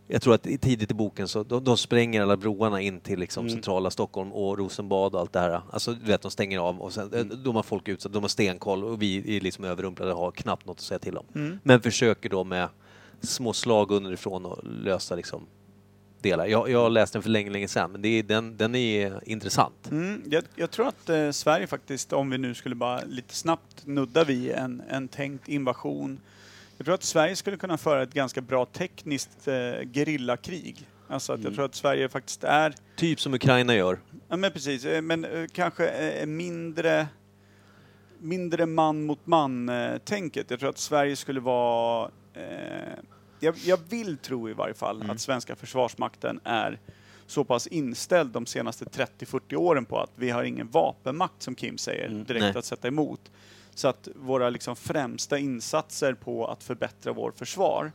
jag 0.08 0.22
tror 0.22 0.34
att 0.34 0.42
tidigt 0.42 0.90
i 0.90 0.94
boken 0.94 1.28
så 1.28 1.42
de, 1.42 1.64
de 1.64 1.76
spränger 1.76 2.22
alla 2.22 2.36
broarna 2.36 2.80
in 2.80 3.00
till 3.00 3.18
liksom 3.18 3.44
Mm. 3.46 3.52
centrala 3.56 3.90
Stockholm 3.90 4.32
och 4.32 4.58
Rosenbad 4.58 5.14
och 5.14 5.20
allt 5.20 5.32
det 5.32 5.40
här. 5.40 5.60
Alltså 5.70 5.92
du 5.92 6.06
vet, 6.06 6.22
de 6.22 6.30
stänger 6.30 6.58
av 6.58 6.80
och 6.80 6.92
sen, 6.92 7.12
Mm. 7.14 7.42
de 7.44 7.56
har 7.56 7.62
folk 7.62 7.88
utsatt, 7.88 8.12
de 8.12 8.22
har 8.22 8.28
stenkoll 8.28 8.84
och 8.84 9.02
vi 9.02 9.36
är 9.36 9.40
liksom 9.40 9.64
överrumplade 9.64 10.12
och 10.12 10.20
har 10.20 10.30
knappt 10.32 10.66
något 10.66 10.76
att 10.76 10.80
säga 10.84 10.98
till 10.98 11.16
om. 11.16 11.26
Mm. 11.34 11.58
Men 11.62 11.80
försöker 11.80 12.28
då 12.28 12.44
med 12.44 12.68
små 13.26 13.52
slag 13.52 13.90
underifrån 13.90 14.46
och 14.46 14.58
lösa 14.64 15.14
liksom 15.14 15.46
delar. 16.20 16.46
Jag, 16.46 16.70
jag 16.70 16.92
läste 16.92 17.18
den 17.18 17.22
för 17.22 17.30
länge, 17.30 17.50
länge 17.50 17.68
sedan 17.68 17.92
men 17.92 18.02
det 18.02 18.08
är, 18.08 18.22
den, 18.22 18.56
den 18.56 18.74
är 18.74 19.28
intressant. 19.28 19.90
Mm, 19.90 20.22
jag, 20.30 20.44
jag 20.54 20.70
tror 20.70 20.88
att 20.88 21.08
eh, 21.08 21.30
Sverige 21.30 21.66
faktiskt, 21.66 22.12
om 22.12 22.30
vi 22.30 22.38
nu 22.38 22.54
skulle 22.54 22.74
bara 22.74 23.00
lite 23.06 23.34
snabbt 23.34 23.86
nudda 23.86 24.24
vid 24.24 24.50
en, 24.50 24.82
en 24.88 25.08
tänkt 25.08 25.48
invasion. 25.48 26.20
Jag 26.76 26.84
tror 26.84 26.94
att 26.94 27.02
Sverige 27.02 27.36
skulle 27.36 27.56
kunna 27.56 27.78
föra 27.78 28.02
ett 28.02 28.14
ganska 28.14 28.40
bra 28.40 28.66
tekniskt 28.66 29.48
eh, 29.48 29.54
gerillakrig. 29.92 30.88
Alltså 31.08 31.32
att 31.32 31.44
jag 31.44 31.54
tror 31.54 31.64
att 31.64 31.74
Sverige 31.74 32.08
faktiskt 32.08 32.44
är, 32.44 32.74
Typ 32.96 33.20
som 33.20 33.34
Ukraina 33.34 33.74
gör. 33.74 33.98
ja 34.28 34.36
men 34.36 34.52
precis, 34.52 34.84
eh, 34.84 35.02
men 35.02 35.24
eh, 35.24 35.46
kanske 35.52 35.88
eh, 35.88 36.26
mindre 36.26 37.06
mindre 38.24 38.66
man 38.66 39.04
mot 39.04 39.26
man-tänket. 39.26 40.50
Jag 40.50 40.60
tror 40.60 40.70
att 40.70 40.78
Sverige 40.78 41.16
skulle 41.16 41.40
vara... 41.40 42.10
Eh, 42.34 42.98
jag, 43.40 43.56
jag 43.56 43.78
vill 43.88 44.18
tro 44.18 44.48
i 44.48 44.52
varje 44.52 44.74
fall 44.74 45.10
att 45.10 45.20
svenska 45.20 45.56
försvarsmakten 45.56 46.40
är 46.44 46.78
så 47.26 47.44
pass 47.44 47.66
inställd 47.66 48.30
de 48.30 48.46
senaste 48.46 48.84
30-40 48.84 49.54
åren 49.54 49.84
på 49.84 50.00
att 50.00 50.10
vi 50.14 50.30
har 50.30 50.42
ingen 50.42 50.68
vapenmakt, 50.68 51.42
som 51.42 51.54
Kim 51.54 51.78
säger, 51.78 52.08
direkt 52.08 52.42
Nej. 52.42 52.56
att 52.56 52.64
sätta 52.64 52.88
emot. 52.88 53.32
Så 53.74 53.88
att 53.88 54.08
våra 54.14 54.50
liksom 54.50 54.76
främsta 54.76 55.38
insatser 55.38 56.14
på 56.14 56.46
att 56.46 56.62
förbättra 56.62 57.12
vår 57.12 57.32
försvar 57.36 57.92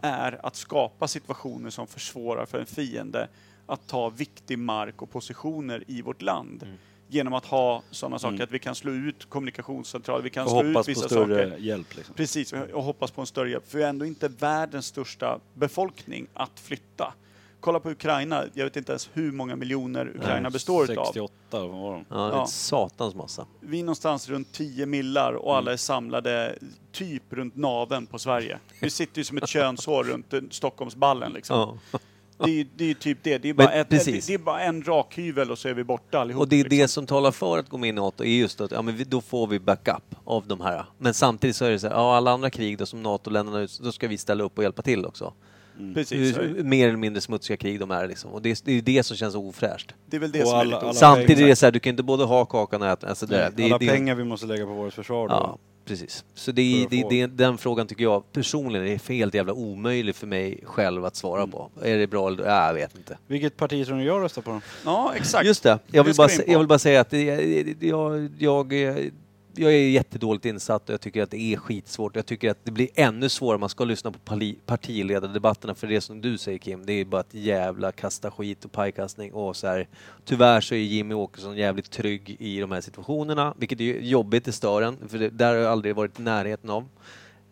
är 0.00 0.46
att 0.46 0.56
skapa 0.56 1.08
situationer 1.08 1.70
som 1.70 1.86
försvårar 1.86 2.46
för 2.46 2.58
en 2.58 2.66
fiende 2.66 3.28
att 3.66 3.86
ta 3.86 4.08
viktig 4.08 4.58
mark 4.58 5.02
och 5.02 5.10
positioner 5.10 5.84
i 5.86 6.02
vårt 6.02 6.22
land. 6.22 6.66
Genom 7.12 7.34
att 7.34 7.46
ha 7.46 7.82
sådana 7.90 8.18
saker 8.18 8.34
Mm. 8.34 8.44
att 8.44 8.50
vi 8.52 8.58
kan 8.58 8.74
slå 8.74 8.92
ut 8.92 9.28
kommunikationscentraler, 9.28 10.22
vi 10.22 10.30
kan 10.30 10.44
och 10.44 10.50
slå 10.50 10.56
hoppas 10.62 10.88
ut 10.88 10.94
på 10.94 11.00
vissa 11.00 11.08
större 11.08 11.50
saker. 11.50 11.58
hjälp 11.58 11.96
liksom. 11.96 12.14
Precis, 12.14 12.52
och 12.52 12.82
hoppas 12.82 13.10
på 13.10 13.20
en 13.20 13.26
större 13.26 13.50
hjälp. 13.50 13.70
För 13.70 13.78
vi 13.78 13.84
är 13.84 13.88
ändå 13.88 14.06
inte 14.06 14.28
världens 14.28 14.86
största 14.86 15.40
befolkning 15.54 16.26
att 16.34 16.60
flytta. 16.60 17.14
Kolla 17.60 17.80
på 17.80 17.90
Ukraina, 17.90 18.44
jag 18.54 18.64
vet 18.64 18.76
inte 18.76 18.92
ens 18.92 19.10
hur 19.12 19.32
många 19.32 19.56
miljoner 19.56 20.12
Ukraina 20.16 20.50
består 20.50 20.84
utav. 20.92 21.04
68, 21.04 21.32
vad 21.50 21.68
var 21.68 21.92
de? 21.92 22.04
Ja, 22.08 22.16
det 22.16 22.32
är 22.32 22.36
Ja. 22.38 22.46
satans 22.46 23.14
massa. 23.14 23.46
Vi 23.60 23.78
är 23.80 23.84
någonstans 23.84 24.28
runt 24.28 24.52
10 24.52 24.86
millar 24.86 25.32
och 25.32 25.56
alla 25.56 25.72
är 25.72 25.76
samlade 25.76 26.58
typ 26.92 27.22
runt 27.32 27.56
naven 27.56 28.06
på 28.06 28.18
Sverige. 28.18 28.58
Vi 28.80 28.90
sitter 28.90 29.18
ju 29.18 29.24
som 29.24 29.36
ett 29.38 29.48
könshår 29.48 30.04
runt 30.04 30.34
Stockholmsballen 30.54 31.32
liksom. 31.32 31.78
Ja. 31.92 31.98
Det 32.44 32.60
är 32.60 32.66
det 32.76 32.90
är 32.90 32.94
typ 32.94 33.18
det. 33.22 33.38
Det 33.38 33.48
är, 33.48 33.54
bara 33.54 33.72
ett, 33.72 33.88
precis. 33.88 34.26
det 34.26 34.34
är 34.34 34.38
bara 34.38 34.60
en 34.60 34.82
rakhyvel 34.82 35.50
och 35.50 35.58
så 35.58 35.68
är 35.68 35.74
vi 35.74 35.84
borta 35.84 36.18
allihop. 36.18 36.40
Och 36.42 36.48
det 36.48 36.56
är 36.56 36.64
liksom. 36.64 36.78
det 36.78 36.88
som 36.88 37.06
talar 37.06 37.30
för 37.30 37.58
att 37.58 37.68
gå 37.68 37.78
med 37.78 37.88
i 37.88 37.92
NATO 37.92 38.24
är 38.24 38.28
just 38.28 38.60
att 38.60 38.70
ja, 38.70 38.82
men 38.82 38.96
vi, 38.96 39.04
då 39.04 39.20
får 39.20 39.46
vi 39.46 39.58
backup 39.60 40.14
av 40.24 40.46
de 40.46 40.60
här. 40.60 40.84
Men 40.98 41.14
samtidigt 41.14 41.56
så 41.56 41.64
är 41.64 41.70
det 41.70 41.78
så 41.78 41.88
här, 41.88 41.94
ja, 41.94 42.16
alla 42.16 42.30
andra 42.30 42.50
krig 42.50 42.78
då 42.78 42.86
som 42.86 43.02
NATO-länderna, 43.02 43.68
då 43.80 43.92
ska 43.92 44.08
vi 44.08 44.18
ställa 44.18 44.44
upp 44.44 44.58
och 44.58 44.64
hjälpa 44.64 44.82
till 44.82 45.06
också. 45.06 45.32
Precis, 45.94 46.34
så 46.34 46.40
Hur, 46.42 46.62
mer 46.64 46.88
eller 46.88 46.96
mindre 46.98 47.20
smutsiga 47.20 47.56
krig 47.56 47.80
de 47.80 47.90
är 47.90 48.08
liksom. 48.08 48.30
Och 48.30 48.42
det, 48.42 48.50
är- 48.50 48.64
det 48.64 48.72
är 48.72 48.82
det 48.82 49.02
som 49.02 49.16
känns 49.16 49.34
ofräscht. 49.34 49.94
det 50.06 50.16
är 50.16 50.20
väl 50.20 50.32
det 50.32 50.42
Och 50.42 50.48
som 50.48 50.56
är 50.56 50.60
alla- 50.60 50.64
lite 50.64 50.76
alla- 50.78 50.88
osäkert. 50.90 51.00
Samtidigt 51.00 51.38
är 51.38 51.46
det 51.46 51.56
så 51.56 51.66
här, 51.66 51.70
du 51.72 51.80
kan 51.80 51.90
inte 51.90 52.02
både 52.02 52.24
ha 52.24 52.44
kakan 52.44 52.82
och 52.82 52.88
äta... 52.88 53.08
Alltså 53.08 53.26
det, 53.26 53.36
Nej, 53.38 53.50
det, 53.56 53.64
alla 53.64 53.78
det, 53.78 53.88
pengar 53.88 54.14
vi 54.14 54.24
måste 54.24 54.46
lägga 54.46 54.66
på 54.66 54.72
vårt 54.72 54.92
försvar 54.92 55.28
då. 55.28 55.34
Ja, 55.34 55.58
precis. 55.90 56.24
Så 56.34 56.52
det, 56.52 56.86
det, 56.90 57.04
det, 57.10 57.26
den 57.26 57.58
frågan 57.58 57.86
tycker 57.86 58.04
jag 58.04 58.32
personligen 58.32 58.86
är 58.86 59.08
helt 59.08 59.34
jävla 59.34 59.52
omöjlig 59.52 60.14
för 60.14 60.26
mig 60.26 60.60
själv 60.64 61.04
att 61.04 61.16
svara 61.16 61.40
Mm. 61.42 61.50
på. 61.50 61.70
Är 61.82 61.98
det 61.98 62.06
bra 62.06 62.28
eller 62.28 62.44
ja, 62.44 62.66
Jag 62.66 62.74
vet 62.74 62.96
inte. 62.96 63.18
Vilket 63.26 63.56
parti 63.56 63.86
tror 63.86 63.96
ni 63.96 64.04
jag 64.04 64.22
röstar 64.22 64.42
på 64.42 64.50
då? 64.50 64.60
Ja, 64.84 65.12
exakt. 65.16 65.46
Just 65.46 65.62
det, 65.62 65.78
jag 65.86 66.04
vill, 66.04 66.14
bara, 66.14 66.28
jag 66.46 66.58
vill 66.58 66.68
bara 66.68 66.78
säga 66.78 67.00
att 67.00 67.10
det, 67.10 67.22
jag, 67.80 68.30
jag, 68.38 68.72
jag 69.60 69.72
är 69.72 69.88
jättedåligt 69.88 70.44
insatt 70.44 70.88
och 70.88 70.92
jag 70.92 71.00
tycker 71.00 71.22
att 71.22 71.30
det 71.30 71.40
är 71.40 71.56
skitsvårt. 71.56 72.16
Jag 72.16 72.26
tycker 72.26 72.50
att 72.50 72.64
det 72.64 72.70
blir 72.70 72.88
ännu 72.94 73.28
svårare 73.28 73.58
man 73.58 73.68
ska 73.68 73.84
lyssna 73.84 74.12
på 74.12 74.18
partiledardebatterna 74.66 75.74
för 75.74 75.86
det 75.86 76.00
som 76.00 76.20
du 76.20 76.38
säger 76.38 76.58
Kim, 76.58 76.86
det 76.86 76.92
är 76.92 77.04
bara 77.04 77.20
ett 77.20 77.34
jävla 77.34 77.92
kasta 77.92 78.30
skit 78.30 78.64
och 78.64 78.72
pajkastning 78.72 79.32
och 79.32 79.56
så 79.56 79.66
här. 79.66 79.88
Tyvärr 80.24 80.60
så 80.60 80.74
är 80.74 80.78
Jimmy 80.78 81.14
Åkesson 81.14 81.56
jävligt 81.56 81.90
trygg 81.90 82.36
i 82.38 82.60
de 82.60 82.72
här 82.72 82.80
situationerna, 82.80 83.54
vilket 83.58 83.80
är 83.80 84.00
jobbigt 84.00 84.48
i 84.48 84.52
stören, 84.52 84.96
för 85.08 85.18
det, 85.18 85.30
där 85.30 85.48
har 85.48 85.54
jag 85.54 85.72
aldrig 85.72 85.96
varit 85.96 86.20
i 86.20 86.22
närheten 86.22 86.70
av. 86.70 86.88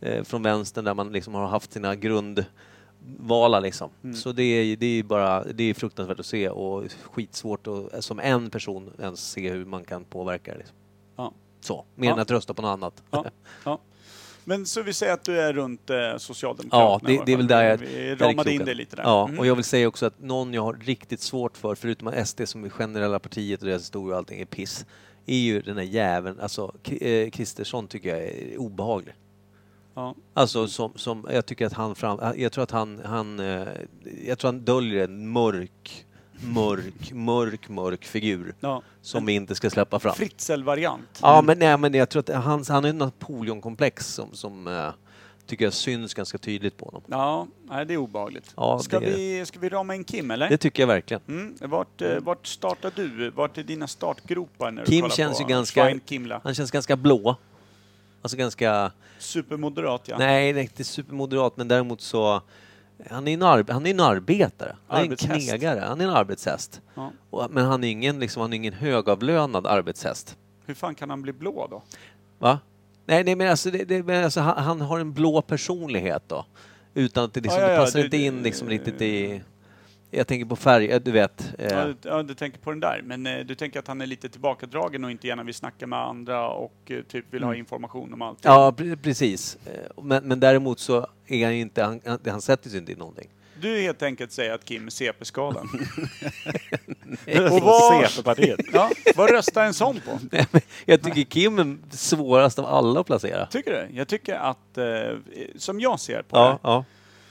Eh, 0.01 0.25
från 0.25 0.43
vänstern 0.43 0.85
där 0.85 0.95
man 0.95 1.13
liksom 1.13 1.35
har 1.35 1.47
haft 1.47 1.73
sina 1.73 1.95
grundvalar 1.95 3.61
liksom. 3.61 3.91
Mm. 4.05 4.17
Så 4.17 4.33
det 4.33 4.43
är, 4.43 4.77
det 4.77 4.87
är 4.87 5.03
bara, 5.03 5.45
det 5.45 5.65
är 5.65 5.75
fruktansvärt 5.75 6.21
att 6.21 6.27
se 6.27 6.49
och 6.49 6.85
skitsvårt 7.11 7.67
att 7.67 8.05
som 8.05 8.21
en 8.21 8.51
person 8.51 8.91
ens 8.99 9.31
se 9.31 9.51
hur 9.51 9.65
man 9.65 9.85
kan 9.85 10.05
påverka 10.05 10.53
det. 10.53 10.59
Liksom. 10.59 10.77
Ja. 11.17 11.33
Så, 11.69 11.85
mer 11.95 12.11
än 12.11 12.17
Ja. 12.17 12.23
att 12.23 12.31
rösta 12.31 12.55
på 12.55 12.63
något 12.63 12.69
annat. 12.69 13.03
Ja, 13.11 13.25
ja. 13.65 13.79
Men 14.45 14.67
så 14.67 14.83
vi 14.83 14.93
säger 14.93 15.13
att 15.13 15.25
du 15.25 15.41
är 15.41 15.53
runt 15.53 15.91
eh, 15.91 15.97
Socialdemokraterna? 16.19 17.11
Ja, 17.13 17.19
det- 17.19 17.23
det 17.27 17.33
är 17.33 17.37
väl 17.37 17.47
där 17.47 17.63
jag- 17.65 17.77
Vi 17.77 18.15
ramade 18.15 18.53
in 18.53 18.65
dig 18.65 18.75
lite 18.75 18.97
där. 18.97 19.03
Ja, 19.03 19.25
Mm. 19.29 19.39
och 19.39 19.47
jag 19.47 19.55
vill 19.55 19.65
säga 19.65 19.89
också 19.89 20.07
att 20.07 20.21
någon 20.23 20.55
jag 20.55 20.63
har 20.63 20.75
riktigt 20.75 21.21
svårt 21.21 21.57
för, 21.57 21.75
förutom 21.75 22.09
att 22.09 22.15
SD 22.29 22.47
som 22.49 22.65
är 22.65 22.69
generella 22.69 23.19
partiet 23.19 23.61
och 23.61 23.67
deras 23.69 23.83
historia 23.83 24.15
och 24.15 24.19
allting 24.19 24.41
är 24.41 24.45
piss, 24.45 24.87
är 25.27 25.37
ju 25.39 25.61
den 25.61 25.77
där 25.77 25.83
jäveln, 25.83 26.41
alltså 26.41 26.73
eh, 26.85 27.31
Kristersson 27.31 27.87
tycker 27.89 28.09
jag 28.09 28.19
är 28.25 28.59
obehaglig. 28.59 29.15
Ja. 29.95 30.15
Alltså 30.35 30.69
som, 30.69 30.93
som, 30.97 31.27
jag 31.33 31.47
tycker 31.47 31.67
att 31.67 31.73
han 31.73 31.95
fram, 31.95 32.21
jag 32.37 32.53
tror 32.53 32.65
att 32.65 32.71
han, 32.71 33.01
han, 33.05 33.41
eh, 33.41 33.69
jag 34.27 34.39
tror 34.39 34.49
han 34.53 34.61
döljer 34.61 35.05
en 35.05 35.29
mörk, 35.33 36.07
mörk, 36.41 37.13
mörk, 37.13 37.69
mörk 37.69 38.05
figur 38.05 38.55
Ja. 38.61 38.83
som 39.03 39.27
vi 39.27 39.33
inte 39.33 39.55
ska 39.55 39.71
släppa 39.71 39.99
fram. 39.99 40.15
Fritzl-variant. 40.15 41.19
Ja, 41.23 41.43
men, 41.43 41.59
nej, 41.59 41.77
men 41.79 41.95
jag 41.95 42.09
tror 42.09 42.21
att 42.21 42.45
han, 42.45 42.65
han 42.69 42.85
har 42.85 42.91
ett 42.91 42.95
Napoleonkomplex 42.97 44.07
som, 44.15 44.29
som 44.33 44.67
eh, 44.67 44.89
tycker 45.47 45.65
jag 45.65 45.73
syns 45.73 46.15
ganska 46.15 46.39
tydligt 46.39 46.77
på 46.77 46.85
honom. 46.85 47.03
Ja, 47.07 47.47
nej, 47.69 47.87
det 47.87 47.95
är 47.95 47.99
obehagligt. 47.99 48.53
Ja, 48.57 48.79
ska, 48.79 49.01
det- 49.01 49.07
vi, 49.07 49.47
ska 49.47 49.59
vi 49.59 49.69
rama 49.69 49.95
in 49.95 50.05
Kim, 50.05 50.31
eller? 50.31 50.49
Det 50.49 50.57
tycker 50.59 50.83
jag 50.83 50.87
verkligen. 50.89 51.21
Mm. 51.29 51.57
Vart, 51.61 52.03
eh, 52.03 52.19
vart 52.21 52.47
startar 52.47 52.93
du? 52.97 53.31
Vart 53.31 53.59
är 53.59 53.63
dina 53.63 53.87
startgropar 53.87 54.71
när 54.71 54.83
du 54.85 54.91
Kim 54.91 55.01
kollar 55.03 55.15
känns 55.17 55.37
på 55.39 55.43
ju 55.43 55.49
ganska- 55.49 56.01
Kimla? 56.07 56.41
Han 56.45 56.55
känns 56.55 56.71
ganska 56.71 56.97
blå. 56.97 57.37
Alltså 58.23 58.37
ganska, 58.37 58.93
Supermoderat, 59.19 60.03
ja. 60.09 60.19
nej, 60.19 60.53
nej 60.53 60.63
inte 60.63 60.85
supermoderat, 60.85 61.57
men 61.57 61.69
däremot 61.69 62.01
så 62.01 62.43
han 63.11 63.29
är 63.29 63.35
en, 63.35 63.43
arb- 63.43 63.73
han 63.73 63.87
är 63.87 63.91
en 63.91 64.01
arbetare. 64.01 64.77
Han 64.87 64.99
är 65.01 65.05
en 65.05 65.07
Arbetshäst. 65.13 65.49
knegare. 65.51 65.81
Han 65.81 66.01
är 66.01 66.05
en 66.05 66.11
arbetshäst. 66.11 66.81
Ja. 66.95 67.13
Och, 67.31 67.51
men 67.51 67.65
han 67.65 67.85
är 67.85 67.89
ingen, 67.89 68.21
liksom, 68.21 68.43
han 68.43 68.53
är 68.53 68.57
ingen 68.57 68.73
högavlönad 68.73 69.67
arbetshäst. 69.67 70.37
Hur 70.67 70.75
fan 70.75 70.95
kan 70.95 71.11
han 71.11 71.23
bli 71.23 71.33
blå 71.33 71.67
då? 71.71 71.83
Va? 72.39 72.59
Nej, 73.07 73.25
nej 73.25 73.35
men 73.37 73.51
alltså, 73.51 73.71
det, 73.71 73.85
det, 73.85 74.03
men 74.03 74.25
alltså 74.25 74.41
han, 74.41 74.63
han 74.65 74.81
har 74.81 75.01
en 75.01 75.13
blå 75.13 75.43
personlighet 75.43 76.23
då. 76.27 76.45
Utan 76.95 77.25
att 77.25 77.35
det, 77.35 77.41
liksom, 77.41 77.61
Ja, 77.61 77.67
ja, 77.67 77.73
det 77.73 77.79
ja, 77.79 77.85
passar 77.85 77.99
det- 77.99 78.05
inte 78.05 78.17
in 78.17 78.43
liksom 78.43 78.69
riktigt 78.69 79.03
i... 79.03 79.43
Jag 80.11 80.27
tänker 80.27 80.47
på 80.47 80.57
färg, 80.57 80.91
eh, 80.91 81.01
du 81.01 81.11
vet. 81.13 81.55
Eh, 81.59 81.67
Ja, 81.73 81.85
du, 81.85 81.97
ja, 82.03 82.23
du 82.23 82.35
tänker 82.35 82.59
på 82.59 82.71
den 82.71 82.81
där. 82.81 83.01
Men 83.05 83.27
eh, 83.27 83.39
du 83.45 83.55
tänker 83.55 83.79
att 83.79 83.87
han 83.89 84.01
är 84.01 84.07
lite 84.07 84.29
tillbakadragen 84.29 85.05
och 85.05 85.11
inte 85.11 85.27
gärna 85.27 85.43
vill 85.43 85.55
snacka 85.55 85.87
med 85.87 85.99
andra 85.99 86.49
och 86.51 86.75
eh, 86.87 87.03
typ 87.03 87.25
vill 87.31 87.43
ha 87.45 87.55
information 87.55 88.13
om 88.13 88.23
allt. 88.23 88.45
Mm. 88.45 88.55
ja, 88.59 88.75
pre- 88.79 88.97
precis. 89.03 89.59
Eh, 89.67 90.03
Men, 90.05 90.25
men 90.29 90.41
däremot 90.41 90.79
så 90.79 91.07
är 91.27 91.45
han 91.45 91.55
inte, 91.55 91.83
han, 91.83 92.01
han, 92.07 92.19
han 92.27 92.41
sätter 92.43 92.71
sig 92.71 92.79
inte 92.79 92.93
i 92.93 92.95
någonting. 92.97 93.29
Du 93.61 93.81
helt 93.81 94.03
enkelt 94.03 94.33
säger 94.33 94.53
att 94.55 94.65
Kim 94.65 94.87
är 94.87 94.91
CP-skadad. 94.91 95.63
Och 97.53 97.61
vad- 97.63 98.11
CP-partiet. 98.11 98.61
ja, 98.73 98.91
vad 99.17 99.31
röstar 99.31 99.65
en 99.65 99.75
sån 99.75 100.01
på? 100.01 100.19
Nej, 100.33 100.47
Jag 100.85 101.03
tycker 101.03 101.23
Kim 101.23 101.59
är 101.59 101.77
svårast 101.97 102.59
av 102.59 102.67
alla 102.67 103.01
att 103.01 103.07
placera. 103.07 103.47
Tycker 103.47 103.71
du? 103.71 103.97
Jag 103.97 104.09
tycker 104.09 104.35
att, 104.35 104.79
eh, 104.79 104.85
som 105.57 105.81
jag 105.81 106.01
ser 106.01 106.23
på 106.23 106.37
det, 106.37 106.43
Ja, 106.43 106.59
ja. 106.63 106.85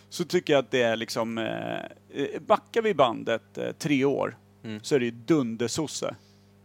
Så 0.09 0.23
tycker 0.23 0.53
jag 0.53 0.59
att 0.59 0.71
det 0.71 0.81
är 0.81 0.95
liksom, 0.95 1.37
eh, 1.37 1.75
eh, 2.23 2.41
backar 2.47 2.81
vi 2.81 2.93
bandet 2.93 3.57
eh, 3.57 3.71
tre 3.71 4.05
år, 4.05 4.37
Mm. 4.63 4.79
så 4.83 4.95
är 4.95 4.99
det 4.99 5.05
ju 5.05 5.11
dundersosse. 5.11 6.15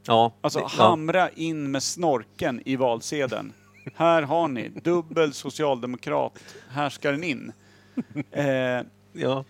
ja. 0.06 0.32
Alltså 0.40 0.58
det- 0.58 0.66
hamra 0.66 1.30
in 1.30 1.70
med 1.70 1.82
snorken 1.82 2.62
i 2.64 2.76
valsedeln. 2.76 3.52
Här 3.94 4.22
har 4.22 4.48
ni, 4.48 4.68
dubbel 4.68 5.32
socialdemokrat, 5.32 6.38
här 6.70 6.90
ska 6.90 7.10
den 7.10 7.24
in. 7.24 7.52
Eh, 8.30 8.80
ja. 9.12 9.44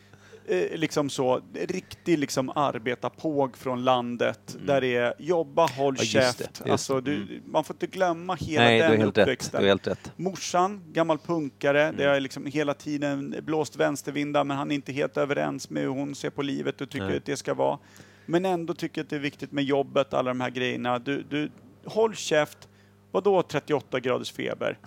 Eh, 0.47 0.79
liksom 0.79 1.11
så, 1.11 1.41
riktig 1.55 2.19
liksom 2.19 2.49
arbetarpåg 2.55 3.57
från 3.57 3.85
landet 3.85 4.57
där 4.67 4.81
det 4.81 4.97
är 4.97 5.15
jobba, 5.19 5.67
håll 5.67 5.95
Mm. 5.95 5.97
Ja, 5.97 6.01
det, 6.01 6.07
käft. 6.07 6.41
just 6.41 6.65
det. 6.65 6.73
alltså, 6.73 7.01
du, 7.01 7.43
man 7.47 7.65
får 7.65 7.75
inte 7.77 7.87
glömma 7.87 8.35
hela 8.35 8.65
Nej, 8.65 8.79
den 8.81 8.91
rätt. 8.91 9.05
Uppväxten. 9.07 9.61
har 9.61 9.69
helt 9.69 9.87
rätt. 9.87 10.13
Morsan, 10.17 10.83
gammal 10.93 11.19
punkare, 11.19 11.83
Mm. 11.83 11.97
det 11.97 12.05
har 12.05 12.21
liksom 12.21 12.47
hela 12.47 12.75
tiden 12.75 13.35
blåst 13.43 13.77
vänstervindar 13.77 14.45
men 14.45 14.57
han 14.57 14.71
är 14.71 14.75
inte 14.75 14.93
helt 14.93 15.17
överens 15.17 15.71
med 15.71 15.83
hur 15.83 15.91
hon 15.91 16.15
ser 16.15 16.31
på 16.31 16.43
livet 16.43 16.81
och 16.81 16.91
tycker 16.91 17.07
Nej. 17.07 17.17
att 17.17 17.25
det 17.25 17.37
ska 17.37 17.55
vara. 17.55 17.79
Men 18.27 18.45
ändå 18.45 18.75
tycker 18.75 19.01
att 19.01 19.11
det 19.11 19.17
är 19.17 19.21
viktigt 19.21 19.53
med 19.53 19.65
jobbet, 19.65 20.15
alla 20.15 20.31
de 20.31 20.41
här 20.41 20.51
grejerna. 20.51 20.99
Du, 20.99 21.23
du, 21.23 21.51
håll 21.85 22.15
käft. 22.15 22.69
Vadå 23.13 23.43
38 23.43 24.01
graders 24.01 24.33
feber? 24.33 24.79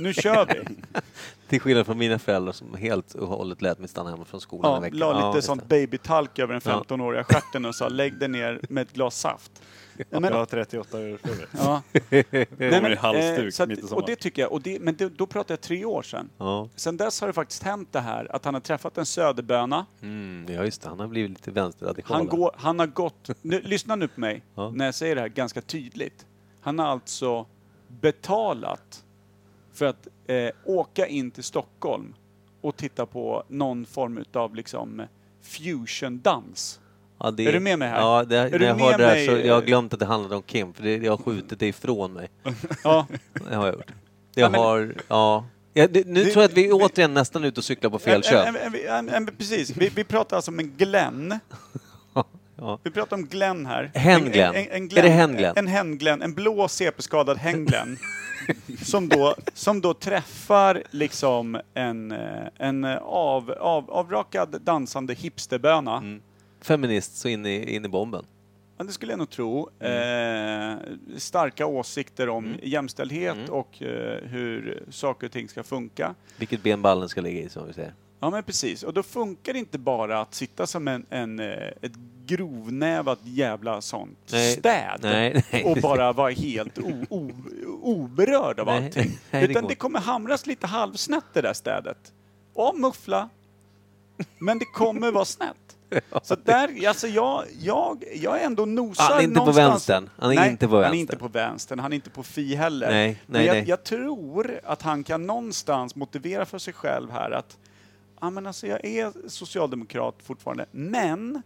Nu 0.00 0.14
kör 0.14 0.46
vi! 0.46 0.76
Till 1.48 1.60
skillnad 1.60 1.86
från 1.86 1.98
mina 1.98 2.18
föräldrar 2.18 2.52
som 2.52 2.74
helt 2.74 3.14
och 3.14 3.28
hållet 3.28 3.62
lät 3.62 3.78
mig 3.78 3.88
stanna 3.88 4.10
hemma 4.10 4.24
från 4.24 4.40
skolan 4.40 4.70
en 4.70 4.74
Ja, 4.76 4.80
vecka. 4.80 4.96
la 4.96 5.12
lite 5.12 5.20
Ja, 5.26 5.34
just 5.34 5.46
sånt 5.46 5.68
babytalk 5.68 6.38
över 6.38 6.52
den 6.54 6.62
Ja. 6.64 6.84
15-åriga 6.88 7.24
stjärten 7.24 7.64
och 7.64 7.74
sa 7.74 7.88
lägg 7.88 8.18
dig 8.18 8.28
ner 8.28 8.60
med 8.68 8.82
ett 8.82 8.92
glas 8.92 9.18
saft. 9.20 9.62
Nej, 9.96 10.06
men, 10.10 10.24
Jag 10.24 10.38
har 10.38 10.46
38 10.46 10.98
år 10.98 11.16
feber. 11.16 11.48
ja. 11.58 11.82
Kommer 12.78 12.90
i 12.90 12.92
eh, 12.92 12.98
halsduk 12.98 13.54
så 13.54 13.62
att- 13.62 13.68
mitt 13.68 13.78
i 13.78 13.82
och 13.82 13.88
sommaren. 13.88 14.06
det 14.06 14.16
tycker 14.16 14.42
jag, 14.42 14.52
och 14.52 14.62
det, 14.62 14.80
men 14.80 14.96
det, 14.96 15.08
då 15.08 15.26
pratar 15.26 15.52
jag 15.52 15.60
tre 15.60 15.84
år 15.84 16.02
sedan. 16.02 16.30
Ja. 16.38 16.68
Sen 16.76 16.96
dess 16.96 17.20
har 17.20 17.26
det 17.28 17.32
faktiskt 17.34 17.62
hänt 17.62 17.88
det 17.92 18.00
här 18.00 18.34
att 18.36 18.44
han 18.44 18.54
har 18.54 18.60
träffat 18.60 18.98
en 18.98 19.06
söderböna. 19.06 19.86
Mm, 20.02 20.46
ja, 20.54 20.64
just 20.64 20.82
det. 20.82 20.88
Han 20.88 21.00
har 21.00 21.06
blivit 21.06 21.30
lite 21.30 21.50
vänsterradikal. 21.50 22.16
Han, 22.16 22.26
går, 22.26 22.50
han 22.56 22.78
har 22.78 22.86
gått, 22.86 23.30
nu, 23.42 23.60
lyssna 23.60 23.96
nu 23.96 24.08
på 24.08 24.20
mig 24.20 24.42
Ja. 24.54 24.70
när 24.70 24.84
jag 24.84 24.94
säger 24.94 25.14
det 25.14 25.20
här 25.20 25.28
ganska 25.28 25.60
tydligt. 25.60 26.26
Han 26.60 26.78
har 26.78 26.86
alltså 26.86 27.46
betalat 27.88 29.04
för 29.78 29.86
att 29.86 30.08
eh, 30.26 30.50
åka 30.64 31.06
in 31.06 31.30
till 31.30 31.44
Stockholm 31.44 32.14
och 32.60 32.76
titta 32.76 33.06
på 33.06 33.44
någon 33.48 33.86
form 33.86 34.24
av 34.32 34.54
liksom 34.54 35.02
fusion-dans. 35.42 36.80
Ja, 37.20 37.30
det, 37.30 37.46
Är 37.46 37.52
du 37.52 37.60
med 37.60 37.78
mig 37.78 37.88
här? 37.88 38.00
Ja, 38.00 38.24
det, 38.24 38.36
Är 38.38 38.50
när 38.50 38.58
du 38.58 38.64
jag 38.64 38.76
med 38.76 38.84
hörde 38.86 38.96
det 39.02 39.08
här 39.08 39.14
mig? 39.14 39.26
så 39.26 39.46
jag 39.46 39.54
har 39.54 39.62
glömt 39.62 39.92
att 39.92 40.00
det 40.00 40.06
handlade 40.06 40.36
om 40.36 40.42
Kim, 40.42 40.72
för 40.72 40.82
det, 40.82 40.96
jag 40.96 41.12
har 41.12 41.16
skjutit 41.24 41.58
det 41.58 41.66
ifrån 41.66 42.12
mig. 42.12 42.28
Ja, 42.84 43.06
Det 43.48 43.54
har 43.54 43.66
jag 43.66 43.74
gjort. 43.74 43.86
Ja, 44.34 44.40
Jag 44.42 44.52
men- 44.52 44.60
har, 44.60 44.94
ja. 45.08 45.44
ja 45.74 45.86
det, 45.88 46.06
nu 46.06 46.24
Det- 46.24 46.30
tror 46.30 46.42
jag 46.42 46.50
att 46.50 46.56
vi 46.56 46.62
vi- 46.62 46.68
är 46.68 46.72
återigen 46.72 47.14
nästan 47.14 47.44
ute 47.44 47.60
och 47.60 47.64
cyklar 47.64 47.90
på 47.90 47.98
fel 47.98 48.22
kön. 48.22 49.28
precis. 49.38 49.76
Vi, 49.76 49.88
vi 49.88 50.04
pratar 50.04 50.36
alltså 50.36 50.50
om 50.50 50.58
en 50.58 50.70
Glenn. 50.76 51.38
Ja. 52.60 52.78
Vi 52.82 52.90
pratar 52.90 53.16
om 53.16 53.26
Glenn 53.26 53.66
här. 53.66 53.90
Hen 53.94 54.22
En- 54.24 54.30
Glenn. 54.32 54.54
En, 54.54 54.62
en, 54.70 54.90
en 54.90 54.98
Är 54.98 55.02
det 55.02 55.08
hen 55.08 55.36
Glenn? 55.36 55.52
En 55.56 55.66
hen 55.66 55.98
Glenn, 55.98 56.22
en 56.22 56.34
blå 56.34 56.68
CP-skadad 56.68 57.38
hen 57.38 57.64
Glenn. 57.66 57.98
som, 58.82 59.08
då, 59.08 59.34
som 59.54 59.80
då 59.80 59.94
träffar 59.94 60.82
liksom 60.90 61.60
en, 61.74 62.12
eh, 62.12 62.46
en 62.56 62.84
av, 63.02 63.50
av, 63.50 63.90
avrakad 63.90 64.60
dansande 64.62 65.14
hipsterböna. 65.14 65.96
Mm. 65.96 66.22
Feminist 66.60 67.16
så 67.16 67.28
in 67.28 67.46
i, 67.46 67.74
in 67.74 67.84
i 67.84 67.88
bomben. 67.88 68.24
Ja, 68.78 68.84
det 68.84 68.92
skulle 68.92 69.12
jag 69.12 69.18
nog 69.18 69.30
tro. 69.30 69.68
Mm. 69.78 70.78
Eh, 70.78 70.78
starka 71.16 71.66
åsikter 71.66 72.28
om 72.28 72.54
jämställdhet 72.62 73.48
och 73.48 73.82
eh, 73.82 74.22
hur 74.22 74.82
saker 74.90 75.26
och 75.26 75.32
ting 75.32 75.48
ska 75.48 75.62
funka. 75.62 76.14
Vilket 76.38 76.62
ben 76.62 76.82
ballen 76.82 77.08
ska 77.08 77.20
ligga 77.20 77.40
i, 77.40 77.48
som 77.48 77.66
vi 77.66 77.72
säger. 77.72 77.94
Ja 78.20 78.30
men 78.30 78.42
precis, 78.42 78.82
och 78.82 78.94
då 78.94 79.02
funkar 79.02 79.52
det 79.52 79.58
inte 79.58 79.78
bara 79.78 80.20
att 80.20 80.34
sitta 80.34 80.66
som 80.66 80.88
en, 80.88 81.06
en, 81.10 81.40
eh, 81.40 81.68
ett 81.82 81.92
grovnävat 82.26 83.18
jävla 83.22 83.80
sånt 83.80 84.18
Nej, 84.32 84.52
städ 84.56 84.98
nej, 85.02 85.44
nej. 85.52 85.64
och 85.64 85.76
bara 85.76 86.12
vara 86.12 86.30
helt 86.30 86.78
o, 86.78 87.06
o, 87.10 87.30
oberörd 87.82 88.60
av 88.60 88.68
allting. 88.68 89.18
det 89.30 89.40
Utan 89.42 89.52
det 89.54 89.60
inte. 89.60 89.74
kommer 89.74 90.00
hamras 90.00 90.46
lite 90.46 90.66
halvsnett 90.66 91.24
det 91.32 91.40
där 91.40 91.52
städet. 91.54 92.12
Och 92.54 92.78
muffla. 92.78 93.28
Men 94.38 94.58
det 94.58 94.64
kommer 94.64 95.10
vara 95.12 95.24
snett. 95.24 95.56
Så 96.22 96.34
där, 96.44 96.88
alltså 96.88 97.06
jag, 97.06 97.44
jag, 97.60 98.04
jag 98.16 98.40
är 98.40 98.46
ändå 98.46 98.64
nosar 98.64 99.04
Han 99.04 99.18
är 99.18 99.22
inte 99.22 99.34
på 99.34 99.40
någonstans. 99.40 99.70
vänstern. 99.88 100.10
Han 100.18 100.30
är 100.30 100.34
nej, 100.34 100.50
inte 100.50 100.68
på 100.68 100.82
Han 100.82 100.94
är 100.94 100.98
inte 100.98 101.16
på 101.16 101.28
vänstern, 101.28 101.78
han 101.78 101.92
är 101.92 101.96
inte 101.96 102.10
på 102.10 102.22
Fi 102.22 102.54
heller. 102.54 102.90
Nej, 102.90 103.22
Men 103.26 103.38
nej, 103.38 103.46
jag, 103.46 103.54
nej. 103.54 103.64
jag 103.68 103.84
tror 103.84 104.60
att 104.64 104.82
han 104.82 105.04
kan 105.04 105.26
någonstans 105.26 105.94
motivera 105.96 106.46
för 106.46 106.58
sig 106.58 106.72
själv 106.74 107.10
här 107.10 107.30
att 107.30 107.56
ja, 108.20 108.30
men 108.30 108.46
alltså 108.46 108.66
jag 108.66 108.84
är 108.84 109.28
socialdemokrat 109.28 110.14
fortfarande, 110.22 110.66
men, 110.70 111.42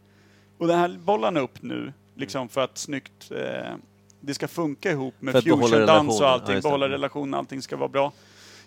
och 0.59 0.67
det 0.67 0.75
här 0.75 0.99
bollar 1.05 1.25
han 1.25 1.37
upp 1.37 1.63
nu, 1.63 1.93
liksom 2.15 2.49
för 2.49 2.61
att 2.61 2.79
snyggt 2.79 3.31
eh, 3.31 3.77
det 4.21 4.35
ska 4.35 4.49
funka 4.49 4.91
ihop 4.91 5.15
med 5.19 5.35
fusiondans 5.35 6.21
och. 6.21 6.27
Ja, 6.27 6.31
allting, 6.31 6.55
det. 6.55 6.63
behålla 6.63 6.87
Mm. 6.87 6.93
relationen, 6.93 7.35
allting 7.35 7.63
ska 7.63 7.77
vara 7.77 7.89
bra. 7.89 8.13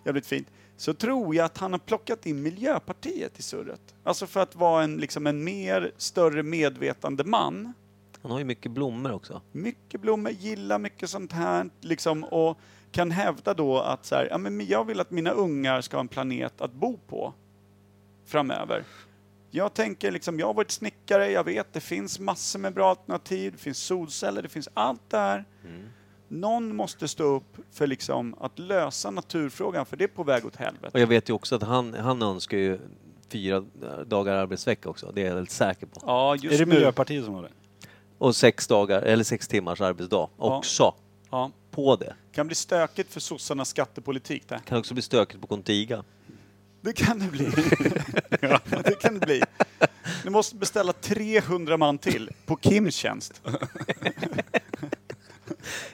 Jävligt 0.03 0.25
fint. 0.25 0.47
Så 0.77 0.93
tror 0.93 1.35
jag 1.35 1.45
att 1.45 1.57
han 1.57 1.71
har 1.71 1.79
plockat 1.79 2.25
in 2.25 2.41
Miljöpartiet 2.41 3.39
i 3.39 3.41
surret. 3.41 3.95
Alltså 4.03 4.27
för 4.27 4.39
att 4.39 4.55
vara 4.55 4.83
en, 4.83 4.97
liksom 4.97 5.27
en 5.27 5.43
mer, 5.43 5.91
större 5.97 6.43
medvetande 6.43 7.23
man. 7.23 7.73
Han 8.21 8.31
har 8.31 8.39
ju 8.39 8.45
mycket 8.45 8.71
blommor 8.71 9.11
också. 9.11 9.41
Mycket 9.51 10.01
blommor, 10.01 10.31
gillar 10.31 10.79
mycket 10.79 11.09
sånt 11.09 11.31
här. 11.31 11.69
Liksom, 11.81 12.23
och 12.23 12.59
kan 12.91 13.11
hävda 13.11 13.53
då 13.53 13.79
att 13.79 14.05
så 14.05 14.15
här, 14.15 14.27
ja, 14.31 14.37
men 14.37 14.67
jag 14.67 14.85
vill 14.85 14.99
att 14.99 15.11
mina 15.11 15.31
ungar 15.31 15.81
ska 15.81 15.97
ha 15.97 16.01
en 16.01 16.07
planet 16.07 16.61
att 16.61 16.73
bo 16.73 16.97
på 16.97 17.33
framöver. 18.25 18.83
Jag 19.51 19.73
tänker 19.73 20.11
liksom, 20.11 20.39
jag 20.39 20.47
har 20.47 20.53
varit 20.53 20.71
snickare, 20.71 21.31
jag 21.31 21.43
vet 21.43 21.73
det 21.73 21.79
finns 21.79 22.19
massor 22.19 22.59
med 22.59 22.73
bra 22.73 22.89
alternativ, 22.89 23.51
det 23.51 23.57
finns 23.57 23.77
solceller, 23.77 24.41
det 24.41 24.49
finns 24.49 24.69
allt 24.73 25.01
det 25.09 25.17
här. 25.17 25.45
Någon 26.27 26.75
måste 26.75 27.07
stå 27.07 27.23
upp 27.23 27.57
för 27.71 27.87
liksom 27.87 28.35
att 28.39 28.59
lösa 28.59 29.11
naturfrågan, 29.11 29.85
för 29.85 29.97
det 29.97 30.03
är 30.03 30.07
på 30.07 30.23
väg 30.23 30.45
åt 30.45 30.55
helvete. 30.55 30.89
Och 30.93 30.99
jag 30.99 31.07
vet 31.07 31.29
ju 31.29 31.33
också 31.33 31.55
att 31.55 31.63
han, 31.63 31.93
han 31.93 32.21
önskar 32.21 32.57
ju 32.57 32.79
fyra 33.29 33.63
dagar 34.05 34.33
arbetsvecka 34.35 34.89
också. 34.89 35.11
Det 35.15 35.21
är 35.21 35.25
jag 35.25 35.35
väldigt 35.35 35.51
säker 35.51 35.85
på. 35.87 35.99
Ja, 36.05 36.35
just 36.35 36.53
Är 36.53 36.57
det 36.57 36.65
nu. 36.65 36.73
Miljöpartiet 36.75 37.25
som 37.25 37.33
har 37.33 37.41
det? 37.43 37.51
Och 38.17 38.35
sex 38.35 38.67
dagar, 38.67 39.01
eller 39.01 39.23
sex 39.23 39.47
timmars 39.47 39.81
arbetsdag 39.81 40.29
också. 40.37 40.93
Ja, 41.29 41.51
På 41.71 41.95
det. 41.95 42.15
kan 42.31 42.47
bli 42.47 42.55
stökigt 42.55 43.13
för 43.13 43.19
sossarnas 43.19 43.69
skattepolitik 43.69 44.47
där. 44.47 44.57
Kan 44.57 44.77
också 44.77 44.93
bli 44.93 45.03
stökigt 45.03 45.41
på 45.41 45.47
Contiga. 45.47 46.03
Det 46.85 46.93
kan 46.93 47.19
det 47.19 47.27
bli. 47.27 47.51
ja, 48.41 48.59
det 48.83 48.99
kan 48.99 49.19
det 49.19 49.25
bli. 49.25 49.43
Du 50.23 50.29
måste 50.29 50.55
beställa 50.55 50.93
300 50.93 51.77
man 51.77 51.97
till 51.97 52.29
på 52.45 52.57
Kims 52.61 52.95
tjänst. 52.95 53.41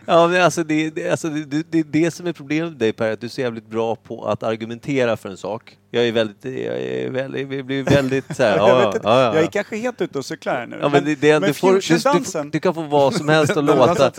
Ja, 0.05 0.27
men 0.27 0.41
alltså 0.41 0.63
det, 0.63 0.89
det, 0.89 1.09
alltså 1.09 1.29
det, 1.29 1.63
det, 1.71 1.79
är 1.79 1.83
det 1.83 2.11
som 2.11 2.27
är 2.27 2.33
problemet 2.33 2.71
med 2.71 2.79
dig 2.79 2.93
Per, 2.93 3.11
att 3.11 3.21
du 3.21 3.27
är 3.27 3.31
så 3.31 3.41
jävligt 3.41 3.67
bra 3.67 3.95
på 3.95 4.25
att 4.25 4.43
argumentera 4.43 5.17
för 5.17 5.29
en 5.29 5.37
sak. 5.37 5.77
Jag 5.91 6.07
är 6.07 6.11
väldigt, 6.11 6.45
jag 6.45 6.79
är 6.79 7.09
väldigt, 7.09 7.51
jag 7.51 7.65
blir 7.65 7.83
väldigt 7.95 8.35
så 8.35 8.43
här, 8.43 8.57
ja, 8.57 8.69
jag, 8.69 8.81
ja, 8.81 8.87
inte, 8.87 8.99
ja, 9.03 9.21
ja. 9.21 9.35
jag 9.35 9.43
är 9.43 9.47
kanske 9.47 9.77
helt 9.77 10.01
ute 10.01 10.17
och 10.17 10.25
cyklar 10.25 10.53
här 10.53 10.67
nu. 10.67 10.77
Ja, 10.81 10.89
men 10.89 11.05
det, 11.05 11.15
det, 11.15 11.39
men 11.39 11.47
du, 11.47 11.53
får, 11.53 11.73
du, 11.73 12.43
du, 12.43 12.49
du 12.49 12.59
kan 12.59 12.73
få 12.73 12.81
vad 12.81 13.13
som 13.13 13.29
helst 13.29 13.57
att 13.57 13.63
låta. 13.63 14.11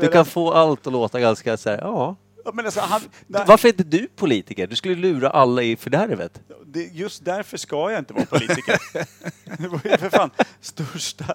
Du 0.00 0.08
kan 0.08 0.26
få 0.26 0.52
allt 0.52 0.86
att 0.86 0.92
låta 0.92 1.20
ganska 1.20 1.56
så 1.56 1.70
här, 1.70 1.78
ja. 1.78 2.16
Ja, 2.44 2.50
men 2.54 2.64
alltså, 2.64 2.80
han, 2.80 3.00
nej, 3.26 3.42
Varför 3.46 3.68
är 3.68 3.72
inte 3.72 3.84
du 3.84 4.08
politiker? 4.16 4.66
Du 4.66 4.76
skulle 4.76 4.94
lura 4.94 5.30
alla 5.30 5.62
i 5.62 5.76
fördärvet. 5.76 6.40
det, 6.66 6.82
just 6.82 7.24
därför 7.24 7.56
ska 7.56 7.90
jag 7.90 7.98
inte 7.98 8.12
vara 8.14 8.24
politiker. 8.26 8.78
det 9.58 9.68
var 9.68 9.80
ju 9.84 9.96
för 9.96 10.10
fan 10.10 10.30
största, 10.60 11.34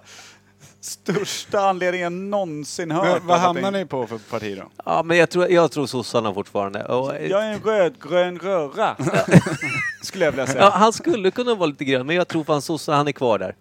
största 0.81 1.59
anledningen 1.59 2.29
någonsin 2.29 2.91
hört. 2.91 3.05
Men, 3.05 3.27
vad 3.27 3.39
hamnar 3.39 3.71
ni 3.71 3.85
på 3.85 4.07
för 4.07 4.17
parti 4.17 4.57
då? 4.57 4.71
Ja, 4.85 5.03
men 5.03 5.17
jag 5.17 5.29
tror, 5.29 5.49
jag 5.51 5.71
tror 5.71 5.85
sossarna 5.85 6.33
fortfarande. 6.33 6.83
Och, 6.83 7.15
Jag 7.15 7.43
är 7.45 7.51
en 7.53 7.59
rödgrön 7.61 8.39
röra. 8.39 8.95
Skulle 10.03 10.25
jag 10.25 10.31
vilja 10.31 10.47
säga. 10.47 10.59
ja, 10.63 10.69
han 10.69 10.93
skulle 10.93 11.31
kunna 11.31 11.55
vara 11.55 11.67
lite 11.67 11.85
grön, 11.85 12.07
men 12.07 12.15
jag 12.15 12.27
tror 12.27 12.43
fan 12.43 12.61
sossar, 12.61 12.93
han 12.93 13.07
är 13.07 13.11
kvar 13.11 13.39
där. 13.39 13.55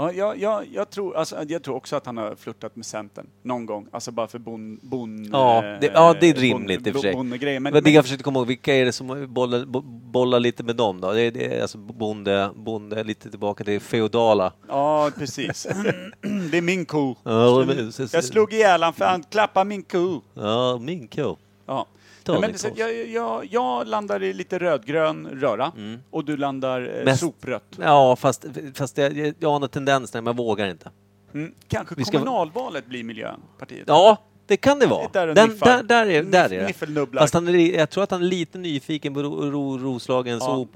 Ja, 0.00 0.12
jag, 0.12 0.38
jag, 0.38 0.64
jag, 0.72 0.90
tror, 0.90 1.16
alltså, 1.16 1.36
jag 1.48 1.62
tror 1.62 1.76
också 1.76 1.96
att 1.96 2.06
han 2.06 2.16
har 2.16 2.34
flörtat 2.34 2.76
med 2.76 2.86
Centern 2.86 3.26
någon 3.42 3.66
gång. 3.66 3.86
Alltså 3.90 4.10
bara 4.12 4.26
för 4.26 4.38
bon... 4.38 4.78
bon 4.82 5.28
Ja, 5.32 5.56
eh, 5.56 5.80
det- 5.80 5.90
ja, 5.94 6.14
det 6.20 6.26
är 6.28 6.34
bon- 6.34 6.40
rimligt 6.40 6.86
i 6.86 6.90
och 6.90 6.94
för 6.94 7.00
sig. 7.00 7.12
bonnegrejer. 7.14 7.60
Men, 7.60 7.72
Men, 7.72 7.82
det 7.84 7.90
jag 7.90 8.04
försökte 8.04 8.24
komma 8.24 8.38
ihåg, 8.38 8.46
vilka 8.46 8.74
är 8.74 8.84
det 8.84 8.92
som 8.92 9.26
bollar, 9.34 9.64
bo- 9.64 9.80
bollar 10.12 10.40
lite 10.40 10.62
med 10.62 10.76
dem 10.76 11.00
då? 11.00 11.12
Det 11.12 11.20
är, 11.22 11.30
det 11.30 11.56
är 11.56 11.62
alltså 11.62 11.78
bonde, 11.78 12.50
bonde, 12.56 13.04
lite 13.04 13.30
tillbaka 13.30 13.64
till 13.64 13.80
feodala. 13.80 14.52
ja, 14.68 15.10
precis. 15.18 15.64
det 16.50 16.58
är 16.58 16.62
min 16.62 16.84
ko. 16.84 17.14
Ja, 17.22 17.64
Jag 18.12 18.24
slog 18.24 18.52
ihjäl 18.52 18.82
han 18.82 18.92
för 18.92 19.04
han 19.04 19.22
klappade 19.22 19.64
min 19.68 19.82
ko. 19.82 20.20
Ja, 20.34 20.78
min 20.78 21.08
ko. 21.08 21.36
Ja. 21.66 21.86
Nej, 22.32 22.52
din 22.52 22.58
men, 22.62 22.70
pås. 22.70 22.78
jag, 22.78 23.06
jag, 23.08 23.44
jag 23.50 23.86
landar 23.86 24.22
i 24.22 24.32
lite 24.32 24.58
rödgrön 24.58 25.26
röra 25.26 25.72
och 26.10 26.24
du 26.24 26.36
landar 26.36 26.98
eh, 26.98 27.04
Mest- 27.04 27.20
soprött. 27.20 27.78
Ja, 27.80 28.16
fast, 28.16 28.46
fast 28.74 28.98
jag, 28.98 29.12
jag, 29.12 29.34
jag 29.38 29.52
anar 29.54 29.68
tendensen, 29.68 30.24
men 30.24 30.30
jag 30.36 30.44
vågar 30.44 30.68
inte. 30.68 30.90
Mm. 31.34 31.54
Kanske 31.68 31.94
Vi 31.94 32.04
ska- 32.04 32.18
kommunalvalet 32.18 32.86
blir 32.86 33.04
Miljöpartiet. 33.04 33.84
Ja, 33.86 34.16
det 34.46 34.56
kan 34.56 34.78
det 34.78 34.86
vara. 34.86 35.08
Där 35.12 35.26
Den, 35.26 35.58
där, 35.58 35.82
där, 35.82 36.06
är, 36.06 36.22
där 36.22 36.52
är 36.52 36.66
det. 37.10 37.18
Fast 37.18 37.34
han 37.34 37.48
är, 37.48 37.78
jag 37.78 37.90
tror 37.90 38.04
att 38.04 38.10
han 38.10 38.20
är 38.22 38.26
lite 38.26 38.58
nyfiken 38.58 39.14
på 39.14 39.22
ro, 39.22 39.50
ro, 39.50 39.78
Roslagens 39.78 40.42
Ja. 40.46 40.66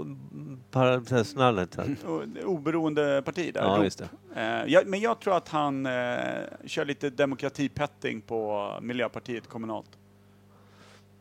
det 2.35 2.45
Oberoende 2.45 3.23
parti 3.25 3.55
där. 3.55 3.63
Ja, 3.63 3.77
Rop. 3.77 3.85
just 3.85 3.99
det. 3.99 4.41
Eh, 4.41 4.73
jag, 4.73 4.87
men 4.87 5.01
jag 5.01 5.21
tror 5.21 5.37
att 5.37 5.49
han 5.49 5.87
eh, 5.87 5.93
kör 6.67 6.85
lite 6.85 7.11
demokratipetting 7.11 8.21
på 8.21 8.71
Miljöpartiet 8.83 9.49
kommunalt. 9.49 9.87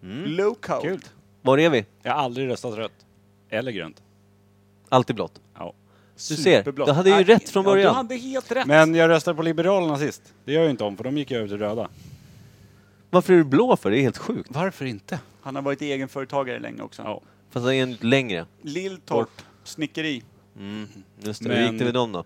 Mm. 0.04 0.24
Low 0.32 0.54
code. 0.54 0.82
Kul. 0.82 1.00
Var 1.42 1.58
är 1.58 1.70
vi? 1.70 1.86
Jag 2.02 2.12
har 2.14 2.20
aldrig 2.20 2.50
röstat 2.50 2.78
rött. 2.78 3.06
Eller 3.50 3.72
grönt. 3.72 4.02
Alltid 4.90 5.16
blått. 5.16 5.42
Ja. 5.56 5.74
Du 6.16 6.20
ser, 6.36 6.36
Superblått. 6.36 6.88
du 6.88 6.94
hade 6.94 7.10
ju 7.10 7.16
Nej, 7.16 7.24
rätt 7.24 7.50
från 7.50 7.66
Ja, 7.66 7.72
början. 7.72 7.94
du 7.94 7.98
hade 7.98 8.16
helt 8.16 8.52
rätt. 8.52 8.68
Men 8.68 8.96
jag 8.96 9.10
röstade 9.10 9.36
på 9.36 9.42
Liberalerna 9.44 9.98
sist. 9.98 10.34
Det 10.46 10.54
gör 10.54 10.62
jag 10.62 10.70
inte 10.70 10.84
om, 10.84 10.98
för 10.98 11.04
de 11.04 11.18
gick 11.18 11.32
över 11.32 11.48
till 11.48 11.58
röda. 11.58 11.90
Varför 13.10 13.34
är 13.34 13.38
du 13.38 13.44
blå 13.44 13.78
för? 13.78 13.92
Det 13.92 13.98
är 14.00 14.02
helt 14.02 14.18
sjukt. 14.18 14.50
Varför 14.54 14.86
inte? 14.86 15.20
Han 15.42 15.56
har 15.56 15.62
varit 15.62 15.82
egenföretagare 15.82 16.60
länge 16.60 16.82
också. 16.82 17.02
Ja. 17.02 17.22
Fast 17.50 17.66
det 17.66 17.76
är 17.76 17.84
en 17.84 17.94
längre. 18.02 18.46
Lilltorp, 18.62 19.30
snickeri. 19.64 20.24
Mm. 20.58 20.88
Just 21.20 21.44
det. 21.44 21.50
Men- 21.50 21.58
Hur 21.58 21.70
gick 21.72 21.80
det 21.80 21.86
med 21.86 21.94
dem 21.94 22.12
då? 22.12 22.24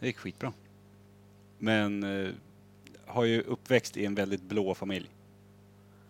Det 0.00 0.06
gick 0.06 0.16
skitbra. 0.18 0.52
Men 1.58 2.02
eh, 2.24 2.30
har 3.06 3.24
ju 3.24 3.42
uppväxt 3.42 3.96
i 3.96 4.04
en 4.04 4.14
väldigt 4.14 4.42
blå 4.42 4.74
familj. 4.74 5.08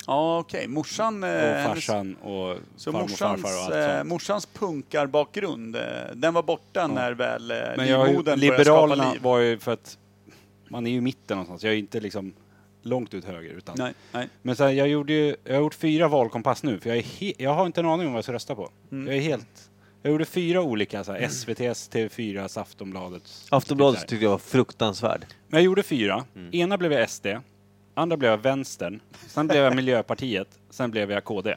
Ja, 0.09 0.38
okej. 0.38 0.68
Morsan... 0.68 1.24
eh, 1.24 1.30
Och 1.30 1.36
hennes- 1.36 1.66
farsan 1.86 2.14
och 2.16 2.56
Så 2.76 2.92
farmor 2.92 3.04
och 3.04 3.11
morsans, 3.11 3.42
farfar 3.42 3.56
och 3.59 3.64
allt 3.64 3.74
eh, 3.90 3.96
sånt. 3.98 4.09
morsans 4.09 4.46
punkarbakgrund, 4.46 5.76
eh, 5.76 5.82
den 6.14 6.34
var 6.34 6.42
borta 6.42 6.86
när 6.86 7.12
väl 7.12 7.50
eh, 7.50 7.56
Men 7.76 7.88
jag 7.88 7.98
har 7.98 8.04
ju, 8.06 8.11
livmodern 8.12 8.40
började 8.40 8.64
skapa 8.64 8.80
Liberalerna 8.86 9.12
liv. 9.12 9.22
var 9.22 9.38
ju 9.38 9.59
för 9.59 9.72
att 9.72 9.98
man 10.68 10.86
är 10.86 10.90
ju 10.90 10.96
i 10.96 11.00
mitten 11.00 11.36
någonstans. 11.36 11.64
Jag 11.64 11.72
är 11.72 11.76
inte 11.78 12.00
liksom 12.00 12.32
långt 12.82 13.14
ut 13.14 13.24
höger. 13.24 13.50
Utan. 13.50 13.74
Nej, 13.78 13.94
nej. 14.12 14.28
Men 14.42 14.56
sen, 14.56 14.76
jag, 14.76 14.88
gjorde 14.88 15.12
ju, 15.12 15.36
jag 15.44 15.54
har 15.54 15.61
gjort 15.61 15.74
fyra 15.74 16.09
valkompass 16.09 16.62
nu, 16.62 16.78
för 16.80 16.88
jag, 16.90 16.98
är 16.98 17.02
he, 17.02 17.32
jag 17.38 17.54
har 17.54 17.66
inte 17.66 17.80
en 17.80 17.86
aning 17.86 18.06
om 18.06 18.12
vad 18.12 18.18
jag 18.18 18.24
ska 18.24 18.32
rösta 18.32 18.54
på. 18.54 18.70
Mm. 18.92 19.06
Jag 19.06 19.16
är 19.16 19.20
helt... 19.20 19.70
Jag 20.02 20.11
gjorde 20.12 20.24
fyra 20.24 20.62
olika, 20.62 21.04
så 21.04 21.12
här, 21.12 21.20
SVT's, 21.20 21.92
TV4, 21.92 22.61
Aftonbladets. 22.61 23.46
Aftonbladet 23.50 24.00
typ 24.00 24.09
tyckte 24.09 24.24
jag 24.24 24.30
var 24.30 24.38
fruktansvärd. 24.38 25.26
Men 25.48 25.59
jag 25.59 25.64
gjorde 25.64 25.82
fyra. 25.82 26.24
Ena 26.52 26.78
blev 26.78 26.92
jag 26.92 27.11
SD, 27.11 27.26
andra 27.99 28.16
blev 28.16 28.30
jag 28.30 28.38
Vänstern, 28.38 29.01
sen 29.26 29.46
blev 29.46 29.64
jag 29.64 29.76
Miljöpartiet, 29.76 30.49
sen 30.70 30.90
blev 30.90 31.11
jag 31.11 31.24
KD. 31.24 31.57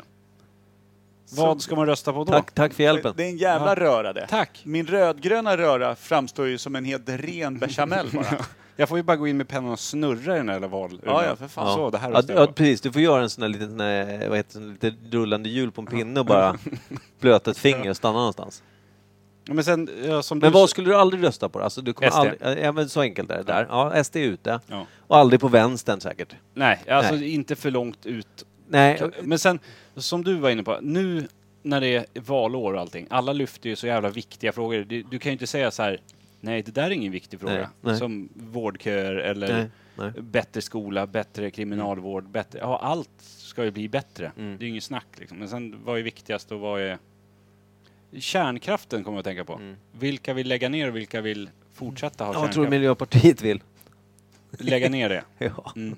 Vad 1.33 1.61
ska 1.61 1.75
man 1.75 1.85
rösta 1.85 2.13
på 2.13 2.23
då? 2.23 2.31
Tack, 2.31 2.51
tack 2.51 2.73
för 2.73 2.83
hjälpen. 2.83 3.13
Det 3.17 3.23
är 3.23 3.29
en 3.29 3.37
jävla 3.37 3.75
röra 3.75 4.13
det. 4.13 4.27
Tack! 4.27 4.61
Min 4.63 4.87
rödgröna 4.87 5.57
röra 5.57 5.95
framstår 5.95 6.47
ju 6.47 6.57
som 6.57 6.75
en 6.75 6.85
helt 6.85 7.09
ren 7.09 7.57
bechamel 7.59 8.07
bara. 8.13 8.25
Jag 8.75 8.89
får 8.89 8.97
ju 8.97 9.03
bara 9.03 9.17
gå 9.17 9.27
in 9.27 9.37
med 9.37 9.47
pennan 9.47 9.71
och 9.71 9.79
snurra 9.79 10.35
i 10.35 10.37
den 10.37 10.49
här 10.49 10.55
jävla 10.55 10.67
val... 10.67 11.01
Ja, 11.05 11.25
ja, 11.25 11.35
för 11.35 11.47
fan. 11.47 11.75
Så, 11.75 11.89
det 11.89 11.97
här 11.97 12.11
Ja, 12.11 12.17
röstar 12.17 12.33
ja, 12.33 12.45
på. 12.47 12.53
precis. 12.53 12.81
Du 12.81 12.91
får 12.91 13.01
göra 13.01 13.21
en 13.21 13.29
sån 13.29 13.41
där 13.41 13.49
liten, 13.49 13.79
eh, 13.79 14.29
vad 14.29 14.37
heter 14.37 14.59
det, 14.59 14.67
lite 14.67 15.17
rullande 15.17 15.49
hjul 15.49 15.71
på 15.71 15.81
en 15.81 15.87
pinne 15.87 16.19
och 16.19 16.25
bara 16.35 16.57
blöta 17.19 17.51
ett 17.51 17.57
finger 17.57 17.89
och 17.89 17.97
stanna 17.97 18.17
någonstans. 18.17 18.63
Men 19.55 19.63
sen, 19.63 19.89
ja, 20.07 20.21
som 20.21 20.37
Men 20.39 20.51
du 20.51 20.59
vad 20.59 20.69
skulle 20.69 20.89
du 20.89 20.95
aldrig 20.95 21.23
rösta 21.23 21.49
på? 21.49 21.59
Alltså, 21.59 21.81
du 21.81 21.93
kommer 21.93 22.11
SD. 22.11 22.17
aldrig, 22.17 22.65
ja, 22.65 22.71
men 22.71 22.89
så 22.89 23.01
enkelt 23.01 23.31
är 23.31 23.37
det 23.37 23.43
där. 23.43 23.67
Ja, 23.69 24.03
SD 24.03 24.15
är 24.15 24.19
ute. 24.19 24.59
Ja. 24.67 24.85
Och 24.97 25.17
aldrig 25.17 25.39
på 25.41 25.47
vänstern 25.47 26.01
säkert. 26.01 26.35
Nej, 26.53 26.79
alltså 26.89 27.15
Nej. 27.15 27.33
inte 27.33 27.55
för 27.55 27.71
långt 27.71 28.05
ut. 28.05 28.45
Nej, 28.67 29.01
Men 29.21 29.39
sen, 29.39 29.59
som 29.95 30.23
du 30.23 30.35
var 30.35 30.49
inne 30.49 30.63
på, 30.63 30.79
nu 30.81 31.27
när 31.63 31.81
det 31.81 31.95
är 31.95 32.05
valår 32.21 32.73
och 32.73 32.79
allting, 32.79 33.07
alla 33.09 33.33
lyfter 33.33 33.69
ju 33.69 33.75
så 33.75 33.87
jävla 33.87 34.09
viktiga 34.09 34.51
frågor. 34.51 34.79
Du, 34.79 35.03
du 35.03 35.19
kan 35.19 35.29
ju 35.29 35.33
inte 35.33 35.47
säga 35.47 35.71
så 35.71 35.83
här, 35.83 36.01
nej 36.39 36.61
det 36.61 36.71
där 36.71 36.83
är 36.83 36.89
ingen 36.89 37.11
viktig 37.11 37.39
fråga. 37.39 37.53
Nej, 37.53 37.67
nej. 37.81 37.97
Som 37.97 38.29
vårdköer 38.33 39.15
eller 39.15 39.53
nej, 39.53 39.69
nej. 39.95 40.11
bättre 40.21 40.61
skola, 40.61 41.07
bättre 41.07 41.51
kriminalvård, 41.51 42.29
bättre, 42.29 42.59
ja 42.59 42.79
allt 42.79 43.09
ska 43.19 43.63
ju 43.63 43.71
bli 43.71 43.89
bättre. 43.89 44.31
Mm. 44.37 44.57
Det 44.57 44.63
är 44.63 44.65
ju 44.65 44.69
inget 44.69 44.83
snack 44.83 45.07
liksom. 45.15 45.37
Men 45.37 45.49
sen 45.49 45.75
vad 45.83 45.99
är 45.99 46.03
viktigast 46.03 46.51
och 46.51 46.59
vad 46.59 46.81
är... 46.81 46.97
Kärnkraften 48.19 49.03
kommer 49.03 49.15
jag 49.17 49.19
att 49.19 49.25
tänka 49.25 49.45
på. 49.45 49.53
Mm. 49.53 49.75
Vilka 49.99 50.33
vill 50.33 50.47
lägga 50.47 50.69
ner 50.69 50.87
och 50.87 50.95
vilka 50.95 51.21
vill 51.21 51.49
fortsätta 51.73 52.23
ha 52.23 52.33
Ja, 52.33 52.39
vad 52.39 52.51
tror 52.51 52.63
kärnkraft? 52.63 52.71
Miljöpartiet 52.71 53.41
vill? 53.41 53.63
Lägga 54.51 54.89
ner 54.89 55.09
det. 55.09 55.23
Ja. 55.37 55.73
Mm. 55.75 55.97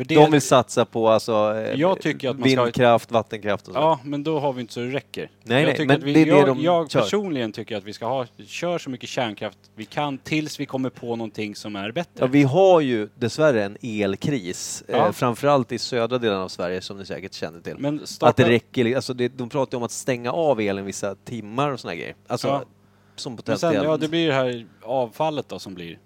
För 0.00 0.04
det 0.04 0.14
De 0.14 0.30
vill 0.30 0.40
satsa 0.42 0.84
på 0.84 1.08
alltså, 1.08 1.54
eh, 1.56 1.80
Jag 1.80 2.00
tycker 2.00 2.30
att 2.30 2.38
man 2.38 2.50
ska- 2.50 2.62
vindkraft, 2.64 3.10
vattenkraft 3.10 3.68
och 3.68 3.74
så. 3.74 3.80
Ja, 3.80 3.98
men 4.04 4.22
då 4.24 4.38
har 4.38 4.52
vi 4.52 4.60
inte 4.60 4.72
så 4.72 4.80
det 4.80 4.86
räcker. 4.90 5.30
Nej, 5.42 5.62
jag 5.62 5.78
nej, 5.78 5.86
men 5.86 5.96
att 5.96 6.02
vi, 6.02 6.12
det 6.12 6.20
är 6.20 6.24
det 6.26 6.30
jag, 6.30 6.46
de 6.46 6.60
jag 6.60 6.90
kör. 6.90 7.00
personligen 7.00 7.52
tycker 7.52 7.76
att 7.76 7.84
vi 7.84 7.92
ska 7.92 8.06
ha, 8.06 8.26
kör 8.46 8.78
så 8.78 8.90
mycket 8.90 9.08
kärnkraft 9.08 9.58
vi 9.74 9.84
kan 9.84 10.18
tills 10.18 10.60
vi 10.60 10.66
kommer 10.66 10.90
på 10.90 11.16
någonting 11.16 11.54
som 11.56 11.76
är 11.76 11.92
bättre. 11.92 12.10
Ja, 12.14 12.26
vi 12.26 12.42
har 12.42 12.80
ju 12.80 13.08
dessvärre 13.14 13.64
en 13.64 13.76
elkris, 13.82 14.84
Ja. 14.88 15.06
eh, 15.06 15.12
framförallt 15.12 15.72
i 15.72 15.78
södra 15.78 16.18
delen 16.18 16.38
av 16.40 16.48
Sverige 16.48 16.80
som 16.80 16.98
ni 16.98 17.06
säkert 17.06 17.32
känner 17.34 17.60
till. 17.60 17.74
Men 17.78 18.00
Att 18.02 18.08
starta, 18.08 18.42
det 18.42 18.48
räcker, 18.50 18.96
alltså 18.96 19.14
det, 19.14 19.28
de 19.28 19.48
pratar 19.48 19.76
ju 19.76 19.78
om 19.78 19.82
att 19.84 19.90
stänga 19.90 20.32
av 20.32 20.60
elen 20.60 20.84
vissa 20.84 21.14
timmar 21.14 21.70
och 21.72 21.80
såna 21.80 21.94
grejer. 21.94 22.14
Alltså, 22.26 22.48
Ja. 22.48 22.62
som 23.16 23.32
men 23.32 23.36
potentiellt. 23.36 23.74
sen, 23.76 23.84
ja, 23.84 23.96
det 23.96 24.08
blir 24.08 24.26
det 24.28 24.34
här 24.34 24.66
avfallet 24.82 25.48
då 25.48 25.58
som 25.58 25.74
blir. 25.74 25.98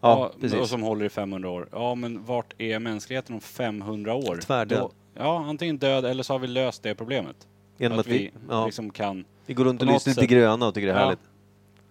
Ja, 0.00 0.26
och 0.26 0.40
precis. 0.40 0.68
som 0.68 0.82
håller 0.82 1.04
i 1.04 1.08
500 1.08 1.48
år. 1.50 1.68
Ja, 1.72 1.94
men 1.94 2.24
vart 2.24 2.54
är 2.58 2.78
mänskligheten 2.78 3.34
om 3.34 3.40
500 3.40 4.14
år? 4.14 4.36
Tvärdöd. 4.36 4.78
Då- 4.78 4.92
Ja, 5.20 5.44
antingen 5.48 5.78
död 5.78 6.04
eller 6.04 6.22
så 6.22 6.34
har 6.34 6.38
vi 6.38 6.46
löst 6.46 6.82
det 6.82 6.94
problemet. 6.94 7.36
Genom 7.78 7.98
att, 7.98 8.06
att 8.06 8.12
vi, 8.12 8.30
ja, 8.48 8.66
liksom 8.66 8.90
kan... 8.90 9.24
vi 9.46 9.54
går 9.54 9.64
runt 9.64 9.80
på 9.80 9.82
och 9.82 9.86
något 9.86 9.94
lyssnar 9.94 10.10
lite 10.10 10.20
sätt- 10.20 10.30
gröna 10.30 10.66
och 10.66 10.74
tycker 10.74 10.86
det 10.86 10.92
är 10.92 10.96
Ja. 10.98 11.04
härligt. 11.04 11.20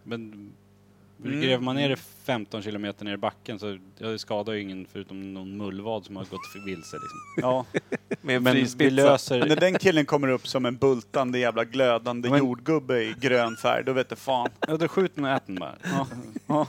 Men 0.03 0.51
Mm. 1.25 1.41
gräver 1.41 1.63
man 1.63 1.75
ner 1.75 1.89
det 1.89 1.95
15 2.23 2.61
kilometer 2.61 3.05
ner 3.05 3.13
i 3.13 3.17
backen 3.17 3.59
så 3.59 3.77
ja, 3.97 4.07
det 4.07 4.19
skadar 4.19 4.53
ju 4.53 4.61
ingen 4.61 4.87
förutom 4.91 5.33
någon 5.33 5.57
mullvad 5.57 6.05
som 6.05 6.15
har 6.15 6.23
gått 6.23 6.45
för 6.53 6.65
vilse. 6.65 6.95
Liksom. 6.97 7.19
Ja. 7.41 7.65
Med 8.21 8.41
Men 8.41 8.65
vi 8.77 8.89
löser... 8.89 9.39
Men 9.39 9.47
när 9.47 9.55
den 9.55 9.73
killen 9.73 10.05
kommer 10.05 10.27
upp 10.27 10.47
som 10.47 10.65
en 10.65 10.75
bultande 10.77 11.39
jävla 11.39 11.63
glödande 11.65 12.29
Men- 12.29 12.39
jordgubbe 12.39 13.03
i 13.03 13.15
grön 13.19 13.55
färg, 13.55 13.83
då 13.83 13.93
vet 13.93 14.09
du 14.09 14.15
fan. 14.15 14.49
Ja, 14.67 14.77
då 14.77 14.87
skjut 14.87 15.15
den 15.15 15.25
och 15.25 15.31
ät 15.31 15.43
den 15.45 15.55
bara. 15.55 15.75
Ja. 15.83 16.07
Ja. 16.47 16.67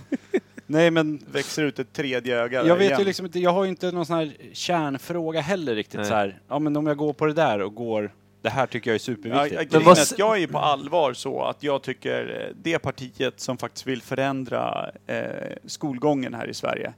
Nej, 0.71 0.91
men 0.91 1.23
Växer 1.33 1.63
ut 1.63 1.79
ett 1.79 1.93
tredje 1.93 2.37
öga 2.43 2.63
där 2.63 2.69
jag 2.69 2.77
vet 2.77 2.87
igen. 2.87 2.99
ju 3.01 3.05
liksom 3.05 3.27
inte, 3.27 3.39
jag 3.41 3.51
har 3.53 3.65
ju 3.65 3.71
inte 3.71 3.93
någon 3.93 4.07
sån 4.07 4.17
här 4.17 4.33
kärnfråga 4.53 5.41
heller 5.41 5.75
riktigt 5.75 6.01
Nej. 6.01 6.09
så 6.09 6.15
här. 6.15 6.41
Ja, 6.49 6.59
men 6.59 6.77
om 6.77 6.87
jag 6.87 6.97
går 6.97 7.13
på 7.13 7.27
det 7.27 7.33
där 7.33 7.59
och 7.63 7.75
går... 7.75 8.13
Det 8.43 8.49
här 8.51 8.67
tycker 8.67 8.91
jag 8.91 8.95
är 8.95 8.99
Ja, 8.99 8.99
superviktigt. 8.99 9.73
jag, 9.73 9.83
Men 9.83 9.87
vad 9.87 9.99
jag 10.19 10.37
är 10.37 10.41
ju 10.41 10.47
på 10.47 10.59
allvar 10.59 11.13
så 11.13 11.43
att 11.43 11.63
jag 11.63 11.83
tycker 11.83 12.47
eh, 12.49 12.55
det 12.63 12.79
partiet 12.79 13.41
som 13.41 13.59
faktiskt 13.59 13.87
vill 13.87 14.03
förändra 14.03 14.91
eh, 15.07 15.23
skolgången 15.67 16.35
här 16.35 16.47
i 16.47 16.55
Sverige. 16.55 16.93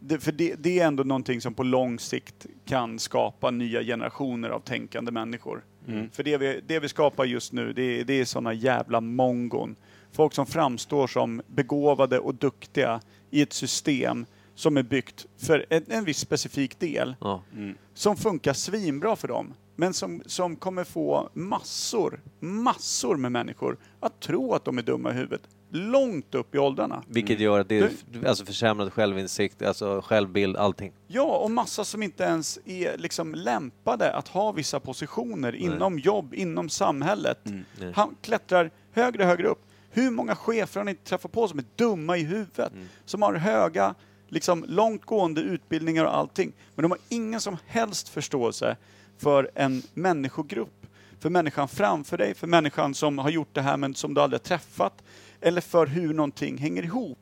Det, 0.00 0.18
för 0.18 0.32
det, 0.32 0.54
det 0.58 0.80
är 0.80 0.86
ändå 0.86 1.02
någonting 1.02 1.40
som 1.40 1.54
på 1.54 1.62
lång 1.62 1.98
sikt 1.98 2.46
kan 2.66 2.98
skapa 2.98 3.50
nya 3.50 3.82
generationer 3.82 4.48
av 4.50 4.60
tänkande 4.60 5.12
människor. 5.12 5.64
Mm. 5.88 6.10
För 6.10 6.22
det 6.22 6.36
vi, 6.36 6.60
det 6.66 6.78
vi 6.80 6.88
skapar 6.88 7.24
just 7.24 7.52
nu, 7.52 7.72
det, 7.72 7.82
är- 8.00 8.04
det 8.04 8.20
är 8.20 8.24
såna 8.24 8.52
jävla 8.52 9.00
mongon. 9.00 9.76
Folk 10.18 10.34
som 10.34 10.46
framstår 10.46 11.06
som 11.06 11.42
begåvade 11.46 12.18
och 12.18 12.34
duktiga 12.34 13.00
i 13.30 13.42
ett 13.42 13.52
system 13.52 14.26
som 14.54 14.76
är 14.76 14.82
byggt 14.82 15.26
för 15.36 15.66
en, 15.70 15.84
en 15.88 16.04
viss 16.04 16.18
specifik 16.18 16.78
del 16.78 17.16
Ja. 17.20 17.42
Mm. 17.54 17.74
som 17.94 18.16
funkar 18.16 18.52
svinbra 18.52 19.16
för 19.16 19.28
dem. 19.28 19.54
Men 19.76 19.94
som, 19.94 20.22
som 20.26 20.56
kommer 20.56 20.84
få 20.84 21.28
massor, 21.34 22.20
massor 22.40 23.16
med 23.16 23.32
människor 23.32 23.76
att 24.00 24.20
tro 24.20 24.54
att 24.54 24.64
de 24.64 24.78
är 24.78 24.82
dumma 24.82 25.10
i 25.10 25.14
huvudet. 25.14 25.42
Långt 25.70 26.34
upp 26.34 26.54
i 26.54 26.58
åldrarna. 26.58 27.02
Vilket 27.08 27.40
gör 27.40 27.60
att 27.60 27.68
det 27.68 27.78
är 27.78 27.90
alltså 28.26 28.44
försämrad 28.44 28.92
självinsikt, 28.92 29.62
alltså 29.62 30.00
självbild, 30.04 30.56
allting. 30.56 30.92
Ja, 31.06 31.38
och 31.38 31.50
massa 31.50 31.84
som 31.84 32.02
inte 32.02 32.22
ens 32.24 32.58
är 32.64 32.98
liksom 32.98 33.34
lämpade 33.34 34.12
att 34.12 34.28
ha 34.28 34.52
vissa 34.52 34.80
positioner 34.80 35.54
inom 35.54 35.98
jobb, 35.98 36.34
inom 36.34 36.68
samhället. 36.68 37.38
Nej. 37.44 37.92
Han 37.94 38.16
klättrar 38.22 38.70
högre 38.92 39.22
och 39.22 39.28
högre 39.28 39.48
upp. 39.48 39.64
Hur 39.98 40.10
många 40.10 40.36
chefer 40.36 40.80
har 40.80 40.84
ni 40.84 40.94
träffat 40.94 41.32
på 41.32 41.48
som 41.48 41.58
är 41.58 41.64
dumma 41.76 42.16
i 42.16 42.22
huvudet? 42.22 42.72
Som 43.04 43.22
har 43.22 43.34
höga, 43.34 43.94
liksom 44.28 44.64
långtgående 44.68 45.40
utbildningar 45.40 46.04
och 46.04 46.16
allting. 46.16 46.52
Men 46.74 46.82
de 46.82 46.90
har 46.90 47.00
ingen 47.08 47.40
som 47.40 47.56
helst 47.66 48.08
förståelse 48.08 48.76
för 49.18 49.50
en 49.54 49.82
människogrupp. 49.94 50.86
För 51.20 51.30
människan 51.30 51.68
framför 51.68 52.16
dig, 52.18 52.34
för 52.34 52.46
människan 52.46 52.94
som 52.94 53.18
har 53.18 53.30
gjort 53.30 53.48
det 53.52 53.62
här 53.62 53.76
men 53.76 53.94
som 53.94 54.14
du 54.14 54.20
aldrig 54.20 54.40
har 54.40 54.44
träffat. 54.44 55.02
Eller 55.40 55.60
för 55.60 55.86
hur 55.86 56.14
någonting 56.14 56.58
hänger 56.58 56.82
ihop. 56.82 57.18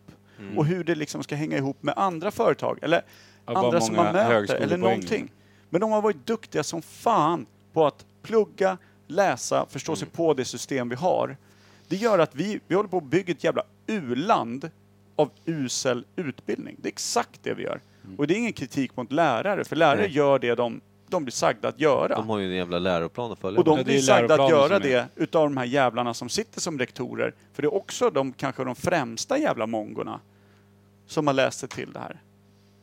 Och 0.56 0.66
hur 0.66 0.84
det 0.84 0.94
liksom 0.94 1.22
ska 1.22 1.34
hänga 1.34 1.56
ihop 1.56 1.82
med 1.82 1.94
andra 1.96 2.30
företag. 2.30 2.78
Eller 2.82 3.02
Ja, 3.46 3.58
andra 3.66 3.80
som 3.80 3.96
man 3.96 4.12
möter. 4.12 4.54
Eller 4.54 4.76
någonting. 4.76 5.32
Men 5.70 5.80
de 5.80 5.90
har 5.90 6.02
varit 6.02 6.26
duktiga 6.26 6.62
som 6.64 6.82
fan 6.82 7.46
på 7.72 7.86
att 7.86 8.06
plugga, 8.22 8.78
läsa, 9.06 9.66
förstå 9.70 9.96
sig 9.96 10.08
på 10.08 10.34
det 10.34 10.44
system 10.44 10.88
vi 10.88 10.94
har. 10.96 11.36
Det 11.88 11.96
gör 11.96 12.18
att 12.18 12.34
vi, 12.34 12.60
vi 12.68 12.74
håller 12.74 12.88
på 12.88 12.96
att 12.98 13.04
bygga 13.04 13.32
ett 13.32 13.44
jävla 13.44 13.62
u-land 13.86 14.70
av 15.16 15.30
usel 15.44 16.04
utbildning. 16.16 16.76
Det 16.78 16.88
är 16.88 16.92
exakt 16.92 17.40
det 17.42 17.54
vi 17.54 17.62
gör. 17.62 17.80
Och 18.18 18.26
det 18.26 18.34
är 18.34 18.38
ingen 18.38 18.52
kritik 18.52 18.96
mot 18.96 19.12
lärare, 19.12 19.64
för 19.64 19.76
lärare 19.76 20.00
Nej. 20.00 20.10
gör 20.12 20.38
det 20.38 20.54
de, 20.54 20.80
de 21.08 21.24
blir 21.24 21.32
sagda 21.32 21.68
att 21.68 21.80
göra. 21.80 22.16
De 22.16 22.28
har 22.28 22.38
ju 22.38 22.46
en 22.50 22.56
jävla 22.56 22.78
läroplan 22.78 23.32
att 23.32 23.38
följa. 23.38 23.58
Och 23.58 23.64
de 23.64 23.70
Ja, 23.70 23.76
det 23.76 23.82
är 23.82 23.84
blir 23.84 24.00
sagda 24.00 24.34
att 24.34 24.38
läroplanen 24.40 24.70
göra 24.70 24.80
som 24.80 24.90
är- 24.90 24.94
det 24.96 25.08
utav 25.22 25.44
de 25.44 25.56
här 25.56 25.64
jävlarna 25.64 26.14
som 26.14 26.28
sitter 26.28 26.60
som 26.60 26.78
rektorer. 26.78 27.34
För 27.52 27.62
det 27.62 27.66
är 27.68 27.74
också 27.74 28.10
de 28.10 28.32
kanske 28.32 28.64
de 28.64 28.74
främsta 28.76 29.38
jävla 29.38 29.66
mongorna 29.66 30.20
som 31.06 31.26
har 31.26 31.34
läst 31.34 31.58
sig 31.58 31.68
till 31.68 31.92
det 31.92 31.98
här. 31.98 32.20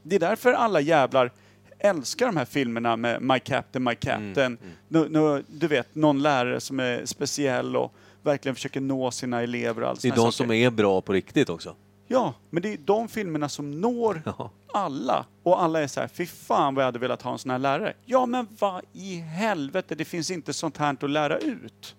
Det 0.04 0.16
är 0.16 0.20
därför 0.20 0.54
alla 0.54 0.80
jävlar 0.82 1.32
älskar 1.80 2.26
de 2.26 2.38
här 2.38 2.46
filmerna 2.46 2.96
med 2.98 3.22
My 3.22 3.40
Captain, 3.40 3.84
My 3.84 3.96
Captain. 3.96 4.58
Nu, 4.88 5.08
nu, 5.10 5.44
du 5.48 5.68
vet, 5.68 5.96
någon 5.96 6.22
lärare 6.22 6.60
som 6.60 6.80
är 6.80 7.06
speciell 7.06 7.76
och 7.76 7.94
verkligen 8.24 8.56
försöker 8.56 8.82
nå 8.82 9.12
sina 9.12 9.42
elever 9.42 9.82
och 9.82 9.90
allt 9.90 10.02
det 10.02 10.08
är 10.08 10.12
de 10.12 10.18
saker. 10.18 10.32
som 10.32 10.52
är 10.52 10.70
bra 10.70 11.02
på 11.02 11.14
riktigt 11.14 11.50
också. 11.50 11.76
Ja, 12.08 12.34
men 12.50 12.64
det 12.64 12.74
är 12.74 12.78
de 12.78 13.08
filmerna 13.08 13.50
som 13.50 13.82
når 13.82 14.22
Ja. 14.26 14.52
alla. 14.74 15.26
Och 15.44 15.64
alla 15.64 15.82
är 15.82 15.88
så 15.88 16.00
här, 16.00 16.08
fy 16.08 16.26
fan 16.26 16.76
vad 16.76 16.82
jag 16.82 16.88
hade 16.88 17.00
velat 17.00 17.22
ha 17.22 17.32
en 17.32 17.38
sån 17.40 17.52
här 17.52 17.60
lärare. 17.60 17.94
Ja, 18.06 18.26
men 18.26 18.48
vad 18.60 18.82
i 18.94 19.16
helvete, 19.16 19.96
det 19.96 20.06
finns 20.06 20.32
inte 20.32 20.54
sånt 20.54 20.78
här 20.78 20.98
att 21.04 21.10
lära 21.10 21.38
ut. 21.38 21.96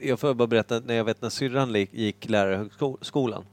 Jag 0.00 0.20
får 0.20 0.34
bara 0.34 0.46
berätta, 0.48 0.80
när 0.80 0.94
jag 0.94 1.04
vet 1.04 1.22
när 1.22 1.30
syrran 1.30 1.74
gick 1.74 2.28
lärarhögskolan 2.28 3.44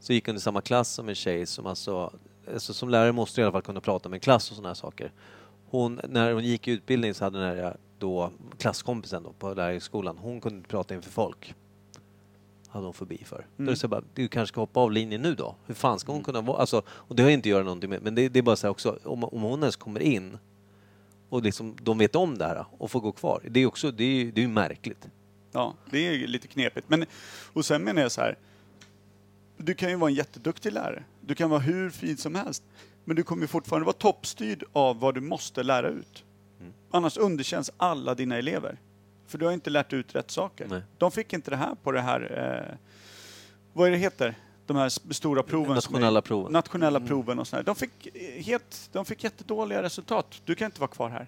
så 0.00 0.12
gick 0.12 0.26
hon 0.26 0.36
i 0.36 0.40
samma 0.40 0.60
klass 0.60 0.88
som 0.88 1.08
en 1.08 1.14
tjej 1.14 1.46
som 1.46 1.66
alltså, 1.66 2.12
alltså 2.54 2.74
som 2.74 2.88
lärare 2.88 3.12
måste 3.12 3.40
du 3.40 3.42
i 3.42 3.44
alla 3.44 3.52
fall 3.52 3.62
kunna 3.62 3.80
prata 3.80 4.08
med 4.08 4.16
en 4.16 4.20
klass 4.20 4.50
och 4.50 4.56
sådana 4.56 4.68
här 4.68 4.74
saker. 4.74 5.12
Hon, 5.70 6.00
när 6.08 6.32
hon 6.32 6.44
gick 6.44 6.68
i 6.68 6.70
utbildning 6.70 7.14
så 7.14 7.24
hade 7.24 7.38
den 7.38 7.56
här 7.56 7.76
då 8.00 8.30
klasskompisen 8.58 9.22
då 9.22 9.32
på 9.32 9.54
lärarhögskolan, 9.54 10.18
hon 10.18 10.40
kunde 10.40 10.56
inte 10.56 10.68
prata 10.68 10.94
inför 10.94 11.10
folk. 11.10 11.54
Hade 12.68 12.84
hon 12.84 12.94
förbi 12.94 13.24
för. 13.24 13.46
Då 13.56 13.64
är 13.64 13.70
det 13.70 13.76
så 13.76 13.88
bara, 13.88 14.02
du 14.14 14.28
kanske 14.28 14.52
ska 14.52 14.60
hoppa 14.60 14.80
av 14.80 14.92
linjen 14.92 15.22
nu 15.22 15.34
då? 15.34 15.56
Hur 15.66 15.74
fan 15.74 15.98
ska 15.98 16.12
hon 16.12 16.22
kunna 16.22 16.40
vara? 16.40 16.58
Alltså, 16.58 16.82
och 16.88 17.16
det 17.16 17.22
har 17.22 17.30
inte 17.30 17.46
att 17.46 17.50
göra 17.50 17.64
någonting 17.64 17.90
med, 17.90 18.02
men 18.02 18.14
det, 18.14 18.28
det 18.28 18.38
är 18.38 18.42
bara 18.42 18.56
så 18.56 18.66
här 18.66 18.70
också, 18.70 18.98
om, 19.04 19.24
om 19.24 19.42
hon 19.42 19.60
ens 19.60 19.76
kommer 19.76 20.00
in 20.00 20.38
och 21.28 21.42
liksom, 21.42 21.76
de 21.82 21.98
vet 21.98 22.16
om 22.16 22.38
det 22.38 22.44
här 22.44 22.64
och 22.78 22.90
får 22.90 23.00
gå 23.00 23.12
kvar. 23.12 23.42
Det 23.50 23.60
är 23.60 23.66
också, 23.66 23.90
det 23.90 24.04
är 24.04 24.32
det 24.32 24.44
är 24.44 24.48
märkligt. 24.48 25.08
Ja, 25.52 25.74
det 25.90 26.06
är 26.06 26.26
lite 26.26 26.48
knepigt. 26.48 26.88
Men, 26.88 27.06
och 27.52 27.64
sen 27.64 27.82
menar 27.82 28.02
jag 28.02 28.12
så 28.12 28.20
här, 28.20 28.38
du 29.56 29.74
kan 29.74 29.90
ju 29.90 29.96
vara 29.96 30.10
en 30.10 30.16
jätteduktig 30.16 30.72
lärare. 30.72 31.04
Du 31.20 31.34
kan 31.34 31.50
vara 31.50 31.60
hur 31.60 31.90
fin 31.90 32.16
som 32.16 32.34
helst. 32.34 32.62
Men 33.04 33.16
du 33.16 33.22
kommer 33.22 33.46
fortfarande 33.46 33.86
vara 33.86 33.96
toppstyrd 33.96 34.64
av 34.72 35.00
vad 35.00 35.14
du 35.14 35.20
måste 35.20 35.62
lära 35.62 35.88
ut. 35.88 36.24
Annars 36.90 37.16
underkänns 37.16 37.70
alla 37.76 38.14
dina 38.14 38.36
elever. 38.36 38.78
För 39.26 39.38
du 39.38 39.44
har 39.44 39.52
inte 39.52 39.70
lärt 39.70 39.92
ut 39.92 40.14
rätt 40.14 40.30
saker. 40.30 40.66
Nej. 40.70 40.82
De 40.98 41.10
fick 41.12 41.32
inte 41.32 41.50
det 41.50 41.56
här 41.56 41.74
på 41.82 41.92
det 41.92 42.00
här, 42.00 42.20
eh, 42.70 42.76
vad 43.72 43.86
är 43.88 43.90
det 43.92 43.96
heter? 43.98 44.34
De 44.66 44.76
här 44.76 44.88
stora 45.12 45.42
proven. 45.42 45.70
är- 45.70 45.74
Nationella 45.74 46.22
proven. 46.22 46.52
Nationella 46.52 47.00
proven 47.00 47.38
och 47.38 47.46
sådär. 47.48 47.62
De 47.62 47.74
fick, 47.74 48.06
eh, 48.16 48.42
helt, 48.42 48.88
de 48.92 49.04
fick 49.04 49.24
jättedåliga 49.24 49.82
resultat. 49.82 50.42
Du 50.44 50.54
kan 50.54 50.66
inte 50.66 50.80
vara 50.80 50.88
kvar 50.90 51.10
här. 51.10 51.26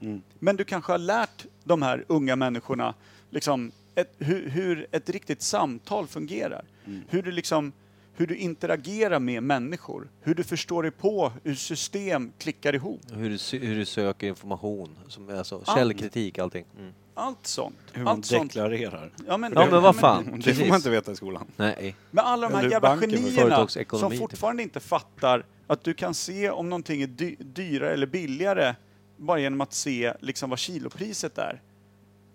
Mm. 0.00 0.22
Men 0.38 0.56
du 0.56 0.64
kanske 0.64 0.92
har 0.92 0.98
lärt 0.98 1.46
de 1.64 1.82
här 1.82 2.04
unga 2.08 2.36
människorna 2.36 2.94
liksom, 3.30 3.72
ett, 3.94 4.14
hur, 4.18 4.48
hur 4.48 4.86
ett 4.90 5.08
riktigt 5.10 5.42
samtal 5.42 6.06
fungerar. 6.06 6.64
Hur, 7.08 7.22
du 7.22 7.30
liksom, 7.32 7.72
hur 8.20 8.26
du 8.26 8.36
interagerar 8.36 9.18
med 9.18 9.42
människor. 9.42 10.08
Hur 10.20 10.34
du 10.34 10.44
förstår 10.44 10.82
dig 10.82 10.92
på 10.92 11.32
hur 11.44 11.54
system 11.54 12.32
klickar 12.38 12.74
ihop. 12.74 13.00
Hur 13.12 13.30
du, 13.30 13.36
sö- 13.36 13.58
hur 13.64 13.76
du 13.76 13.84
söker 13.84 14.26
information, 14.26 14.98
som, 15.08 15.28
alltså 15.38 15.62
källkritik, 15.76 16.38
allting. 16.38 16.64
Mm. 16.78 16.92
Allt 17.14 17.46
sånt. 17.46 17.76
Hur 17.92 18.04
man 18.04 18.16
Allt 18.16 18.26
sånt. 18.26 18.52
deklarerar. 18.52 19.12
Ja 19.26 19.36
men, 19.36 19.52
Ja 19.54 19.68
men 19.70 19.82
vad 19.82 19.96
fan, 19.96 20.24
Det 20.24 20.30
får 20.30 20.38
precis. 20.42 20.68
man 20.68 20.76
inte 20.76 20.90
veta 20.90 21.12
i 21.12 21.16
skolan. 21.16 21.46
Nej. 21.56 21.96
Men 22.10 22.24
alla 22.24 22.48
de 22.48 22.54
här 22.54 22.60
Eller 22.62 22.70
jävla 22.70 22.88
banken 22.88 23.10
genierna 23.10 23.36
företagsekonomi, 23.40 24.00
som 24.00 24.10
typ. 24.10 24.18
fortfarande 24.18 24.62
inte 24.62 24.80
fattar 24.80 25.44
att 25.66 25.84
du 25.84 25.94
kan 25.94 26.14
se 26.14 26.50
om 26.50 26.68
någonting 26.68 27.02
är 27.02 27.06
dy 27.06 27.36
dyrare 27.38 27.92
eller 27.92 28.06
billigare 28.06 28.74
bara 29.16 29.38
genom 29.40 29.60
att 29.60 29.72
se 29.72 30.14
liksom 30.20 30.50
vad 30.50 30.58
kilopriset 30.58 31.38
är. 31.38 31.62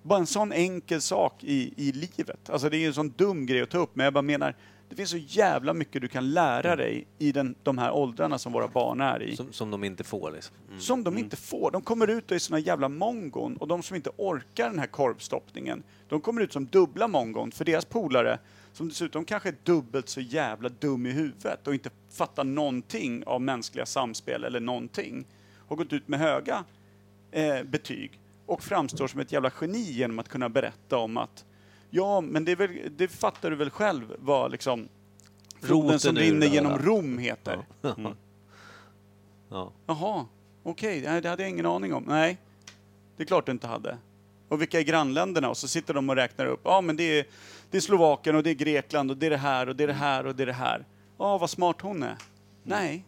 Bara 0.03 0.19
en 0.19 0.27
sån 0.27 0.51
enkel 0.51 1.01
sak 1.01 1.43
i, 1.43 1.73
i 1.77 1.91
livet. 1.91 2.49
Alltså 2.49 2.69
det 2.69 2.77
är 2.77 2.87
en 2.87 2.93
sån 2.93 3.09
dum 3.17 3.45
grej 3.45 3.61
att 3.61 3.69
ta 3.69 3.77
upp, 3.77 3.95
men 3.95 4.03
jag 4.03 4.13
bara 4.13 4.21
menar, 4.21 4.55
det 4.89 4.95
finns 4.95 5.09
så 5.09 5.17
jävla 5.17 5.73
mycket 5.73 6.01
du 6.01 6.07
kan 6.07 6.33
lära 6.33 6.75
dig 6.75 7.07
i 7.17 7.31
den, 7.31 7.55
de 7.63 7.77
här 7.77 7.91
åldrarna 7.91 8.37
som 8.37 8.53
våra 8.53 8.67
barn 8.67 9.01
är 9.01 9.21
i. 9.21 9.35
Som, 9.35 9.53
som 9.53 9.71
de 9.71 9.83
inte 9.83 10.03
får 10.03 10.31
liksom. 10.31 10.55
Mm. 10.67 10.79
Som 10.79 11.03
de 11.03 11.17
inte 11.17 11.35
får. 11.35 11.71
De 11.71 11.81
kommer 11.81 12.07
ut 12.07 12.31
och 12.31 12.35
är 12.35 12.39
såna 12.39 12.59
jävla 12.59 12.89
mongon 12.89 13.57
och 13.57 13.67
de 13.67 13.83
som 13.83 13.95
inte 13.95 14.09
orkar 14.17 14.69
den 14.69 14.79
här 14.79 14.87
korvstoppningen, 14.87 15.83
de 16.09 16.21
kommer 16.21 16.41
ut 16.41 16.53
som 16.53 16.65
dubbla 16.65 17.07
mongon 17.07 17.51
för 17.51 17.65
deras 17.65 17.85
polare, 17.85 18.39
som 18.73 18.89
dessutom 18.89 19.25
kanske 19.25 19.49
är 19.49 19.55
dubbelt 19.63 20.09
så 20.09 20.21
jävla 20.21 20.69
dum 20.69 21.05
i 21.05 21.11
huvudet 21.11 21.67
och 21.67 21.73
inte 21.73 21.89
fattar 22.11 22.43
någonting 22.43 23.23
av 23.25 23.41
mänskliga 23.41 23.85
samspel 23.85 24.43
eller 24.43 24.59
någonting, 24.59 25.27
har 25.67 25.75
gått 25.75 25.93
ut 25.93 26.07
med 26.07 26.19
höga 26.19 26.63
eh, 27.31 27.63
betyg 27.63 28.19
och 28.45 28.63
framstår 28.63 29.07
som 29.07 29.19
ett 29.19 29.31
jävla 29.31 29.51
geni 29.61 29.91
genom 29.91 30.19
att 30.19 30.29
kunna 30.29 30.49
berätta 30.49 30.97
om 30.97 31.17
att 31.17 31.45
ja, 31.95 32.21
men 32.21 32.45
det, 32.45 32.51
är 32.51 32.55
väl, 32.55 32.69
det 32.97 33.07
fattar 33.07 33.49
du 33.49 33.55
väl 33.55 33.69
själv 33.69 34.15
vad 34.19 34.51
liksom 34.51 34.87
floden 35.61 35.99
som 35.99 36.15
rinner 36.15 36.47
genom. 36.47 36.77
Rom 36.77 37.17
heter. 37.17 37.65
Ja. 37.81 37.95
ja. 39.49 39.71
Jaha, 39.85 40.25
okej, 40.63 41.01
nej, 41.01 41.21
det 41.21 41.29
hade 41.29 41.43
jag 41.43 41.49
ingen 41.49 41.65
aning 41.65 41.93
om. 41.93 42.03
Nej, 42.07 42.37
det 43.17 43.23
är 43.23 43.27
klart 43.27 43.45
du 43.45 43.51
inte 43.51 43.67
hade. 43.67 43.97
Och 44.49 44.61
vilka 44.61 44.79
är 44.79 44.83
grannländerna? 44.83 45.49
Och 45.49 45.57
så 45.57 45.67
sitter 45.67 45.93
de 45.93 46.09
och 46.09 46.15
räknar 46.15 46.45
upp. 46.45 46.61
Ja, 46.63 46.81
men 46.81 46.97
det 46.97 47.19
är, 47.19 47.25
det 47.71 47.77
är 47.77 47.81
Slovakien 47.81 48.35
och 48.35 48.43
det 48.43 48.49
är 48.49 48.53
Grekland 48.53 49.11
och 49.11 49.17
det 49.17 49.25
är 49.25 49.29
det 49.29 49.37
här 49.37 49.69
och 49.69 49.75
det 49.75 49.83
är 49.83 49.87
det 49.87 49.93
här 49.93 50.25
och 50.25 50.35
det 50.35 50.43
är 50.43 50.47
det 50.47 50.53
här. 50.53 50.85
Ja, 51.17 51.37
vad 51.37 51.49
smart 51.49 51.81
hon 51.81 52.03
är. 52.03 52.17
Nej. 52.63 53.05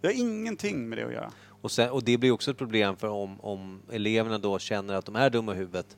Det 0.00 0.06
har 0.06 0.14
ingenting 0.14 0.88
med 0.88 0.98
det 0.98 1.06
att 1.06 1.12
göra. 1.12 1.32
Och, 1.60 1.70
sen, 1.70 1.90
och 1.90 2.04
det 2.04 2.18
blir 2.18 2.30
också 2.30 2.50
ett 2.50 2.58
problem 2.58 2.96
för 2.96 3.08
om, 3.08 3.40
om 3.40 3.82
eleverna 3.92 4.38
då 4.38 4.58
känner 4.58 4.94
att 4.94 5.06
de 5.06 5.16
är 5.16 5.30
dumma 5.30 5.54
i 5.54 5.56
huvudet. 5.56 5.96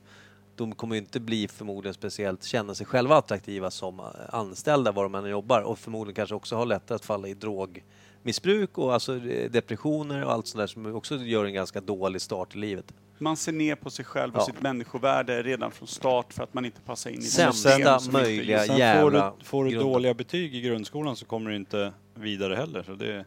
De 0.61 0.75
kommer 0.75 0.95
ju 0.95 1.01
inte 1.01 1.19
bli 1.19 1.47
förmodligen 1.47 1.93
speciellt 1.93 2.43
känna 2.43 2.75
sig 2.75 2.85
själva 2.85 3.17
attraktiva 3.17 3.71
som 3.71 3.99
eh, 3.99 4.05
anställda 4.29 4.91
var 4.91 5.03
de 5.03 5.15
än 5.15 5.29
jobbar 5.29 5.61
och 5.61 5.79
förmodligen 5.79 6.15
kanske 6.15 6.35
också 6.35 6.55
har 6.55 6.65
lättare 6.65 6.95
att 6.95 7.05
falla 7.05 7.27
i 7.27 7.33
drogmissbruk 7.33 8.77
och 8.77 8.93
alltså 8.93 9.15
eh, 9.17 9.51
depressioner 9.51 10.25
och 10.25 10.31
allt 10.31 10.47
sånt 10.47 10.59
där 10.59 10.67
som 10.67 10.95
också 10.95 11.15
gör 11.15 11.45
en 11.45 11.53
ganska 11.53 11.81
dålig 11.81 12.21
start 12.21 12.55
i 12.55 12.57
livet. 12.57 12.93
Man 13.17 13.37
ser 13.37 13.51
ner 13.51 13.75
på 13.75 13.89
sig 13.89 14.05
själv 14.05 14.35
och 14.35 14.41
Ja. 14.41 14.45
sitt 14.45 14.61
människovärde 14.61 15.43
redan 15.43 15.71
från 15.71 15.87
start 15.87 16.33
för 16.33 16.43
att 16.43 16.53
man 16.53 16.65
inte 16.65 16.81
passar 16.81 17.09
in 17.09 17.19
i 17.19 17.21
Sämsta 17.21 17.75
inte 17.75 18.11
möjliga 18.11 18.59
Sen 18.65 18.77
jävla 18.77 19.31
får 19.31 19.37
du, 19.37 19.45
får 19.45 19.65
du 19.65 19.79
dåliga 19.79 20.13
betyg 20.13 20.55
i 20.55 20.61
grundskolan 20.61 21.15
så 21.15 21.25
kommer 21.25 21.49
du 21.49 21.55
inte 21.55 21.93
vidare 22.15 22.55
heller. 22.55 22.83
Så 22.83 22.95
det, 22.95 23.25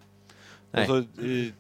Nej. 0.71 0.83
och 0.83 1.05
så, 1.17 1.23
i, 1.23 1.53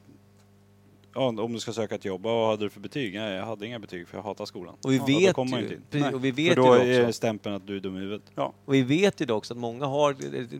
ja, 1.15 1.27
om 1.43 1.53
du 1.53 1.61
ska 1.61 1.73
söka 1.73 1.95
ett 1.95 2.05
jobb, 2.05 2.23
vad 2.23 2.51
hade 2.51 2.65
du 2.65 2.71
för 2.71 2.81
betyg? 2.81 3.15
Nej, 3.15 3.35
jag 3.35 3.47
hade 3.47 3.67
inga 3.67 3.79
betyg 3.79 4.09
för 4.09 4.19
jag 4.19 4.23
hatar 4.23 4.45
skolan. 4.47 4.75
Och 4.83 4.93
vi 4.93 4.97
Ja, 4.97 5.03
då 5.03 5.07
vet 5.07 5.37
man 5.37 5.61
ju, 5.61 5.81
precis, 5.91 6.13
och 6.13 6.25
vi 6.25 6.33
För 6.33 6.37
vet 6.37 6.57
då 6.57 6.85
ju 6.85 6.95
är 6.95 7.01
också, 7.03 7.13
stämpeln 7.13 7.55
att 7.55 7.67
du 7.67 7.77
är 7.77 7.81
dum 7.81 7.97
i 7.97 8.01
huvudet. 8.01 8.23
och 8.65 8.75
vi 8.75 8.83
vet 8.83 9.21
ju 9.21 9.27
då 9.27 9.35
också 9.35 9.55
att 9.55 9.59
många 9.59 9.87
har 9.87 10.17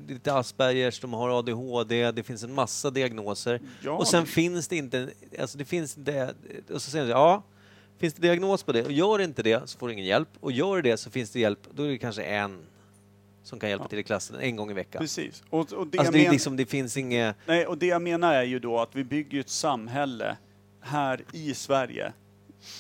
lite 0.09 0.35
Aspergers, 0.35 1.01
de 1.01 1.13
har 1.13 1.39
ADHD, 1.39 2.11
det 2.13 2.23
finns 2.23 2.43
en 2.45 2.55
massa 2.55 2.91
diagnoser. 2.91 3.61
Ja, 3.85 3.91
Och 3.93 4.07
sen 4.07 4.27
finns 4.27 4.69
det 4.69 4.77
inte, 4.77 5.09
alltså 5.41 5.59
det 5.59 5.65
finns 5.65 5.99
inte, 5.99 6.35
och 6.73 6.83
så 6.83 6.91
säger 6.91 7.05
de 7.07 7.11
ja, 7.11 7.43
finns 7.99 8.15
det 8.15 8.23
diagnos 8.23 8.63
på 8.63 8.73
det? 8.73 8.85
Och 8.85 8.93
gör 8.93 9.21
inte 9.21 9.43
det 9.43 9.69
så 9.69 9.79
får 9.79 9.87
du 9.89 9.93
ingen 9.93 10.07
hjälp. 10.07 10.29
Och 10.41 10.53
gör 10.53 10.83
det 10.83 10.97
så 10.97 11.11
finns 11.11 11.31
det 11.31 11.41
hjälp, 11.41 11.61
då 11.75 11.83
är 11.83 11.89
det 11.89 11.99
kanske 11.99 12.23
en 12.23 12.59
som 13.45 13.59
kan 13.59 13.71
hjälpa 13.71 13.85
Ja. 13.85 13.89
till 13.89 13.99
i 13.99 14.03
klassen 14.03 14.37
en 14.41 14.57
gång 14.57 14.71
i 14.71 14.75
veckan. 14.75 15.01
Precis. 15.01 15.43
Och, 15.51 15.73
och, 15.73 15.87
det 15.87 15.99
Alltså 15.99 16.13
jag 16.13 16.13
det, 16.13 16.23
men- 16.25 16.33
liksom, 16.33 16.57
det 16.57 16.67
finns 16.67 16.97
inget... 16.97 17.37
Nej, 17.47 17.67
och 17.67 17.79
det 17.79 17.87
jag 17.87 18.03
menar 18.03 18.35
är 18.35 18.43
ju 18.43 18.59
då 18.59 18.79
att 18.81 18.97
vi 18.97 19.05
bygger 19.05 19.41
ett 19.41 19.49
samhälle 19.49 20.37
här 20.81 21.25
i 21.33 21.55
Sverige 21.55 22.13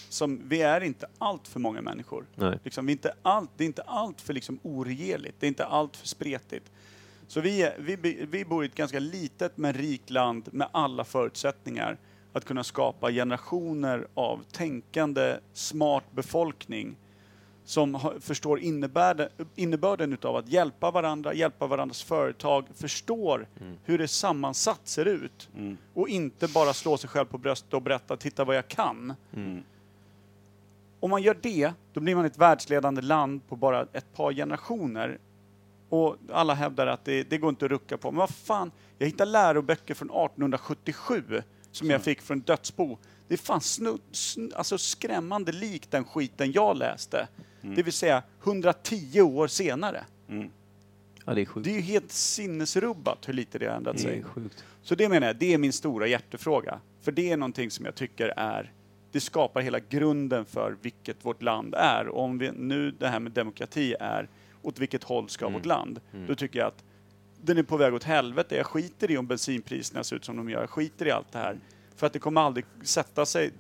som, 0.08 0.48
vi 0.48 0.62
är 0.62 0.80
inte 0.80 1.06
allt 1.18 1.48
för 1.48 1.60
många 1.60 1.80
människor. 1.80 2.26
Nej. 2.34 2.58
Liksom, 2.64 2.86
vi 2.86 2.92
är 2.92 2.94
inte 2.94 3.14
allt, 3.22 3.50
det 3.56 3.64
är 3.64 3.66
inte 3.66 3.82
allt 3.82 4.20
för 4.20 4.32
liksom 4.32 4.58
oregerligt, 4.62 5.34
det 5.40 5.46
är 5.46 5.48
inte 5.48 5.64
allt 5.66 5.96
för 5.96 6.06
spretigt. 6.06 6.70
Så 7.28 7.40
vi, 7.40 7.70
vi, 7.78 7.96
vi 8.30 8.44
bor 8.44 8.64
i 8.64 8.66
ett 8.66 8.74
ganska 8.74 8.98
litet 8.98 9.56
men 9.56 9.72
rikt 9.72 10.10
land 10.10 10.48
med 10.52 10.68
alla 10.72 11.04
förutsättningar 11.04 11.98
att 12.32 12.44
kunna 12.44 12.64
skapa 12.64 13.10
generationer 13.12 14.06
av 14.14 14.44
tänkande, 14.52 15.36
smart 15.52 16.04
befolkning 16.10 16.96
som 17.64 17.94
har, 17.94 18.14
förstår 18.20 18.60
innebörden, 18.60 19.28
innebörden 19.54 20.12
utav 20.12 20.36
att 20.36 20.48
hjälpa 20.48 20.90
varandra, 20.90 21.34
hjälpa 21.34 21.66
varandras 21.66 22.02
företag, 22.02 22.66
förstår 22.74 23.46
hur 23.84 23.98
det 23.98 24.08
sammansatt 24.08 24.80
ser 24.84 25.04
ut 25.04 25.48
Mm. 25.56 25.76
och 25.94 26.08
inte 26.08 26.48
bara 26.48 26.72
slå 26.72 26.96
sig 26.96 27.10
själv 27.10 27.26
på 27.26 27.38
bröstet 27.38 27.74
och 27.74 27.82
berätta 27.82 28.16
titta 28.16 28.44
vad 28.44 28.56
jag 28.56 28.68
kan. 28.68 29.14
Mm. 29.36 29.62
Om 31.00 31.10
man 31.10 31.22
gör 31.22 31.36
det, 31.42 31.72
då 31.92 32.00
blir 32.00 32.14
man 32.14 32.24
ett 32.24 32.38
världsledande 32.38 33.02
land 33.02 33.48
på 33.48 33.56
bara 33.56 33.86
ett 33.92 34.14
par 34.14 34.32
generationer. 34.32 35.18
Och 35.88 36.16
alla 36.32 36.54
hävdar 36.54 36.86
att 36.86 37.04
det, 37.04 37.22
det 37.22 37.38
går 37.38 37.50
inte 37.50 37.64
att 37.64 37.70
rucka 37.70 37.96
på. 37.98 38.10
Men 38.10 38.18
vad 38.18 38.30
fan, 38.30 38.70
jag 38.98 39.06
hittar 39.06 39.26
läroböcker 39.26 39.94
från 39.94 40.08
1877 40.10 41.42
som 41.72 41.90
jag 41.90 42.02
fick 42.02 42.20
från 42.22 42.40
dödsbo. 42.40 42.98
Det 43.28 43.34
är 43.34 43.38
fan 43.38 43.60
snu, 43.60 43.98
alltså 44.54 44.78
skrämmande 44.78 45.52
likt 45.52 45.90
den 45.90 46.04
skiten 46.04 46.52
jag 46.52 46.76
läste. 46.76 47.28
Det 47.76 47.82
vill 47.82 47.92
säga 47.92 48.22
110 48.44 49.20
år 49.20 49.46
senare. 49.46 50.04
Mm. 50.28 50.50
Ja, 51.24 51.34
det 51.34 51.40
är 51.40 51.44
sjukt. 51.44 51.64
Det 51.64 51.70
är 51.70 51.74
ju 51.74 51.80
helt 51.80 52.12
sinnesrubbat 52.12 53.28
hur 53.28 53.32
lite 53.32 53.58
det 53.58 53.66
har 53.66 53.76
ändrat 53.76 53.96
Det 53.96 54.02
sig. 54.02 54.18
är 54.18 54.22
sjukt. 54.22 54.64
Så 54.82 54.94
det 54.94 55.08
menar 55.08 55.26
jag, 55.26 55.36
det 55.36 55.54
är 55.54 55.58
min 55.58 55.72
stora 55.72 56.06
hjärtefråga. 56.06 56.80
För 57.02 57.12
det 57.12 57.30
är 57.30 57.36
någonting 57.36 57.70
som 57.70 57.84
jag 57.84 57.94
tycker 57.94 58.28
är, 58.36 58.72
det 59.12 59.20
skapar 59.20 59.60
hela 59.60 59.78
grunden 59.78 60.44
för 60.44 60.76
vilket 60.82 61.24
vårt 61.24 61.42
land 61.42 61.74
är. 61.74 62.08
Och 62.08 62.22
om 62.22 62.38
vi, 62.38 62.52
nu 62.52 62.90
det 62.90 63.08
här 63.08 63.20
med 63.20 63.32
demokrati 63.32 63.94
är, 64.00 64.28
åt 64.62 64.78
vilket 64.78 65.04
håll 65.04 65.28
ska 65.28 65.48
vårt 65.48 65.66
land? 65.66 66.00
Då 66.28 66.34
tycker 66.34 66.58
jag 66.58 66.68
att 66.68 66.84
den 67.42 67.58
är 67.58 67.62
på 67.62 67.76
väg 67.76 67.94
åt 67.94 68.04
helvete. 68.04 68.56
Jag 68.56 68.66
skiter 68.66 69.10
i 69.10 69.16
om 69.18 69.26
bensinpriserna 69.26 70.04
ser 70.04 70.16
ut 70.16 70.24
som 70.24 70.36
de 70.36 70.50
gör. 70.50 70.60
Jag 70.60 70.70
skiter 70.70 71.06
i 71.06 71.10
allt 71.10 71.32
det 71.32 71.38
här. 71.38 71.58
För 71.96 72.06
att 72.06 72.12
det 72.12 72.18
kommer 72.18 72.40
aldrig 72.40 72.64
sätta 72.82 73.26
sig 73.26 73.50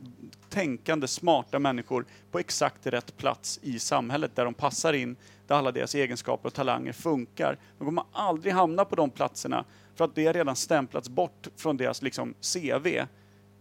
tänkande, 0.54 1.08
smarta 1.08 1.58
människor 1.58 2.06
på 2.30 2.38
exakt 2.38 2.86
rätt 2.86 3.16
plats 3.16 3.60
i 3.62 3.78
samhället 3.78 4.36
där 4.36 4.44
de 4.44 4.54
passar 4.54 4.92
in, 4.92 5.16
där 5.46 5.54
alla 5.54 5.72
deras 5.72 5.94
egenskaper 5.94 6.46
och 6.46 6.54
talanger 6.54 6.92
funkar. 6.92 7.58
De 7.78 7.84
kommer 7.84 8.04
aldrig 8.12 8.54
hamna 8.54 8.84
på 8.84 8.96
de 8.96 9.10
platserna 9.10 9.64
för 9.94 10.04
att 10.04 10.14
det 10.14 10.26
har 10.26 10.32
redan 10.32 10.56
stämplats 10.56 11.08
bort 11.08 11.48
från 11.56 11.76
deras 11.76 12.02
liksom, 12.02 12.34
CV 12.34 12.86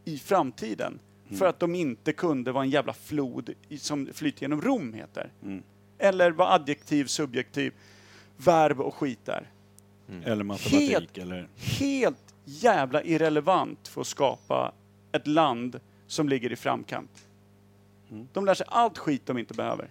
i 0.05 0.17
framtiden. 0.17 0.99
För 1.37 1.45
att 1.45 1.59
de 1.59 1.75
inte 1.75 2.13
kunde 2.13 2.51
vara 2.51 2.63
en 2.63 2.69
jävla 2.69 2.93
flod 2.93 3.49
i, 3.69 3.77
som 3.77 4.09
flyter 4.13 4.41
genom 4.41 4.61
Rom 4.61 4.93
heter. 4.93 5.31
Mm. 5.43 5.63
Eller 5.97 6.31
vad 6.31 6.53
adjektiv, 6.53 7.05
subjektiv, 7.05 7.73
verb 8.37 8.81
och 8.81 8.95
skit 8.95 9.27
är. 9.29 9.49
Eller 10.23 10.43
matematik 10.43 10.89
Helt- 10.89 11.17
eller... 11.17 11.47
Helt 11.55 12.35
jävla 12.45 13.03
irrelevant 13.03 13.87
för 13.87 14.01
att 14.01 14.07
skapa 14.07 14.73
ett 15.11 15.27
land 15.27 15.79
som 16.13 16.29
ligger 16.29 16.51
i 16.51 16.55
framkant. 16.55 17.27
De 18.33 18.45
lär 18.45 18.53
sig 18.53 18.65
allt 18.69 18.97
skit 18.97 19.21
de 19.25 19.37
inte 19.37 19.53
behöver. 19.53 19.89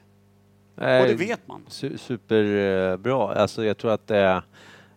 Och 0.75 0.83
det 0.83 1.15
vet 1.19 1.49
man. 1.49 1.65
Su- 1.69 1.97
Superbra. 1.97 3.35
Alltså 3.35 3.65
jag 3.65 3.79
tror 3.79 3.91
att 3.93 4.07
det 4.07 4.17
är... 4.17 4.43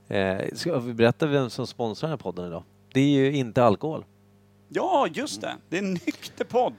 Eh, 0.08 0.42
ska 0.54 0.80
vi 0.80 0.94
berätta 0.94 1.28
vem 1.28 1.50
som 1.50 1.68
sponsrar 1.68 2.08
den 2.10 2.12
här 2.12 2.24
podden 2.24 2.48
idag? 2.48 2.64
Det 2.94 3.00
är 3.00 3.10
ju 3.10 3.32
inte 3.36 3.64
alkohol. 3.64 4.06
Ja, 4.70 5.08
just 5.14 5.42
det. 5.42 5.56
Det 5.70 5.78
är 5.78 5.82
en 5.84 5.94
nykter 5.94 6.46
podd. 6.46 6.74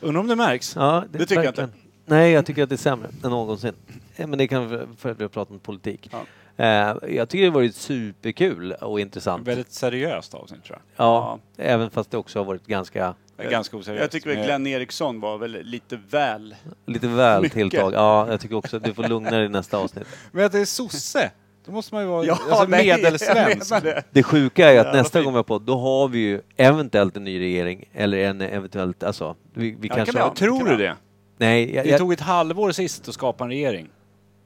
Undrar 0.00 0.20
om 0.20 0.26
det 0.28 0.36
märks? 0.36 0.76
Ja, 0.76 1.04
Det 1.10 1.18
tycker 1.18 1.34
jag 1.34 1.42
verkligen. 1.42 1.72
Nej, 2.06 2.32
jag 2.32 2.46
tycker 2.46 2.62
att 2.62 2.68
det 2.68 2.74
är 2.74 2.76
sämre 2.76 3.08
än 3.24 3.30
någonsin. 3.30 3.72
Eh, 4.16 4.26
Men 4.26 4.38
det 4.38 4.48
kan 4.48 4.68
vi 4.68 4.78
för 4.96 5.10
att 5.10 5.18
vi 5.18 5.24
har 5.24 5.28
pratat 5.28 5.52
om 5.52 5.58
politik. 5.58 6.10
Ja. 6.12 6.20
Eh, 6.64 7.14
jag 7.14 7.28
tycker 7.28 7.42
det 7.44 7.48
har 7.50 7.54
varit 7.54 7.74
superkul 7.74 8.72
och 8.72 9.00
intressant. 9.00 9.48
Väldigt 9.48 9.72
seriöst 9.72 10.34
avsnitt 10.34 10.64
tror 10.64 10.78
Ja, 10.96 11.38
även 11.56 11.90
fast 11.90 12.10
det 12.10 12.16
också 12.16 12.38
har 12.38 12.44
varit 12.44 12.66
ganska 12.66 13.14
jag. 13.36 13.46
Är 13.46 13.50
ganska 13.50 13.76
oseriöst. 13.76 14.00
Jag 14.00 14.10
tycker 14.10 14.30
väl 14.36 14.44
Glenn 14.44 14.66
Eriksson 14.66 15.20
var 15.20 15.38
väl 15.38 15.58
lite 15.62 15.98
väl... 16.10 16.54
lite 16.86 17.08
väl 17.08 17.42
Mycket. 17.42 17.54
tilltag. 17.58 17.94
Ja, 17.94 18.26
jag 18.30 18.40
tycker 18.40 18.56
också 18.56 18.76
att 18.76 18.84
du 18.84 18.94
får 18.94 19.08
lugna 19.08 19.30
dig 19.30 19.44
i 19.44 19.48
nästa 19.48 19.78
avsnitt. 19.78 20.06
Men 20.32 20.44
att 20.46 20.52
det 20.52 20.60
är 20.60 20.64
sosse! 20.64 21.30
Då 21.66 21.72
måste 21.72 21.94
man 21.94 22.02
ju 22.04 22.08
vara 22.08 22.24
Ja, 22.26 22.38
alltså, 22.50 22.64
nej, 22.64 22.86
medelsvensk. 22.86 23.82
det. 23.82 24.02
Det 24.10 24.22
sjuka 24.22 24.68
är 24.68 24.72
ju 24.72 24.78
att 24.78 24.86
Jävla 24.86 25.02
nästa 25.02 25.22
gång 25.22 25.32
vi 25.32 25.36
har 25.36 25.42
podd, 25.42 25.62
då 25.62 25.78
har 25.78 26.08
vi 26.08 26.18
ju 26.18 26.40
eventuellt 26.56 27.16
en 27.16 27.24
ny 27.24 27.40
regering 27.40 27.84
eller 27.92 28.18
en 28.18 28.40
eventuellt, 28.40 29.02
alltså, 29.02 29.36
vi, 29.54 29.76
vi 29.80 29.88
Ja, 29.88 29.94
kanske 29.94 30.12
kan 30.12 30.18
vi 30.18 30.22
har... 30.22 30.28
ha. 30.28 30.34
Tror 30.34 30.68
du 30.68 30.76
det? 30.76 30.96
Nej, 31.38 31.74
jag, 31.74 31.86
Det 31.86 31.98
tog 31.98 32.12
ett 32.12 32.20
halvår 32.20 32.72
sist 32.72 33.08
att 33.08 33.14
skapa 33.14 33.44
en 33.44 33.50
regering. 33.50 33.88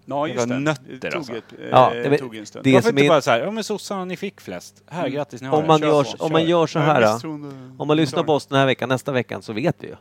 Ja, 0.08 0.28
just 0.28 0.48
det. 0.48 0.58
nötter, 0.58 0.98
det 1.00 1.10
tog, 1.10 1.18
alltså. 1.18 1.36
ett, 1.36 1.44
eh, 1.58 1.68
Ja, 1.70 1.90
det- 1.94 2.18
tog 2.18 2.36
en 2.36 2.46
stund. 2.46 2.64
det- 2.64 2.72
Varför 2.74 2.88
inte 2.90 3.04
är- 3.04 3.08
bara 3.08 3.20
så 3.20 3.30
här, 3.30 3.40
ja 3.40 3.50
men 3.50 3.64
sossarna 3.64 4.04
ni 4.04 4.16
fick 4.16 4.40
flest. 4.40 4.82
Här, 4.86 5.00
Mm. 5.00 5.12
grattis 5.12 5.40
ni 5.42 5.48
har 5.48 5.58
om, 5.60 5.66
man 5.66 5.80
gör, 5.80 6.16
på, 6.16 6.24
om 6.24 6.32
man 6.32 6.44
gör 6.44 6.66
så 6.66 6.78
här, 6.78 7.02
Ja, 7.02 7.20
om 7.78 7.86
man 7.88 7.96
lyssnar 7.96 8.22
på 8.24 8.32
oss 8.32 8.46
den 8.46 8.58
här 8.58 8.66
veckan, 8.66 8.88
nästa 8.88 9.12
veckan 9.12 9.42
så 9.42 9.52
vet 9.52 9.76
vi 9.80 9.86
ju. 9.86 9.94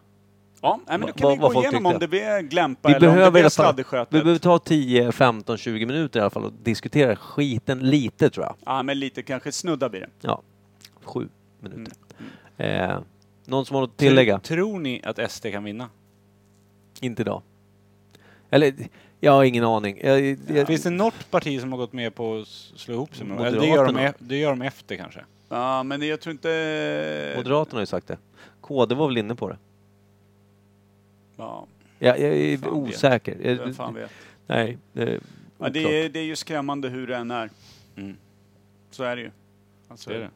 Ja, 0.61 0.79
nej, 0.87 0.97
men 0.97 1.07
då 1.07 1.13
kan 1.13 1.23
Vad- 1.23 1.31
vi 1.31 1.37
gå 1.55 1.61
igenom 1.61 1.71
tyckte. 1.83 1.93
om 1.93 1.99
det 1.99 2.07
blir 2.07 2.41
glämpa 2.41 2.87
Vi 2.89 2.93
eller 2.95 3.07
om 3.09 3.15
det 3.15 3.31
blir 3.31 3.41
fall, 3.41 3.43
vi 3.43 3.49
sladderskötet. 3.49 4.09
behöver 4.09 4.37
ta 4.39 4.59
10, 4.59 5.11
15, 5.11 5.57
20 5.57 5.85
minuter 5.85 6.19
i 6.19 6.21
alla 6.21 6.29
fall 6.29 6.43
och 6.45 6.53
diskutera 6.63 7.15
skiten 7.15 7.79
lite 7.79 8.29
tror 8.29 8.45
jag. 8.45 8.55
Ja, 8.65 8.83
men 8.83 8.99
lite 8.99 9.23
kanske 9.23 9.51
snudda 9.51 9.89
blir 9.89 10.01
det. 10.01 10.09
Ja, 10.21 10.41
sju 11.03 11.27
minuter. 11.59 11.93
Mm. 12.57 12.91
Eh, 12.91 12.99
någon 13.45 13.65
som 13.65 13.73
har 13.75 13.81
något 13.81 13.89
att 13.91 13.97
tillägga? 13.97 14.39
Tror, 14.39 14.57
tror 14.57 14.79
ni 14.79 15.01
att 15.03 15.31
SD 15.31 15.51
kan 15.51 15.63
vinna? 15.63 15.89
Inte 17.01 17.21
idag. 17.21 17.41
Eller, 18.49 18.73
jag 19.19 19.31
har 19.31 19.43
ingen 19.43 19.63
aning. 19.63 19.99
Jag, 20.03 20.37
jag, 20.47 20.67
Finns 20.67 20.83
det 20.83 20.89
något 20.89 21.31
parti 21.31 21.61
som 21.61 21.71
har 21.71 21.77
gått 21.79 21.93
med 21.93 22.15
på 22.15 22.37
att 22.39 22.47
slå 22.47 22.93
ihop 22.93 23.15
sig 23.15 23.25
med? 23.27 23.39
Eller 23.47 23.59
det 23.59 23.67
gör, 23.67 23.85
de, 23.85 23.93
Moderaterna. 23.93 24.09
e- 24.09 24.13
det 24.19 24.37
gör 24.37 24.49
de 24.49 24.61
efter 24.61 24.95
kanske? 24.95 25.25
Ja, 25.49 25.83
men 25.83 26.01
jag 26.01 26.21
tror 26.21 26.31
inte... 26.31 27.33
Moderaterna 27.37 27.75
har 27.77 27.81
ju 27.81 27.85
sagt 27.85 28.07
det. 28.07 28.17
KD 28.61 28.95
var 28.95 29.07
väl 29.07 29.17
inne 29.17 29.35
på 29.35 29.49
det. 29.49 29.57
Ja, 31.35 31.67
Jag, 31.99 32.19
jag 32.19 32.29
är 32.35 32.57
Fan 32.57 32.83
vet. 32.83 32.93
osäker. 32.93 33.37
Jag, 33.41 33.55
vem 33.55 33.73
fan 33.73 33.93
vet. 33.93 34.11
nej, 34.47 34.77
det 34.93 35.01
är 35.03 35.19
Ja, 35.59 35.69
det, 35.69 36.05
är, 36.05 36.09
det 36.09 36.19
är 36.19 36.23
ju 36.23 36.35
skrämmande 36.35 36.89
hur 36.89 37.07
det 37.07 37.15
än 37.17 37.31
är. 37.31 37.49
Mm. 37.95 38.17
Så 38.91 39.03
är 39.03 39.15
det 39.15 39.21
ju. 39.21 39.31
Alltså, 39.87 40.09
Det 40.09 40.15
är 40.15 40.19
det. 40.19 40.29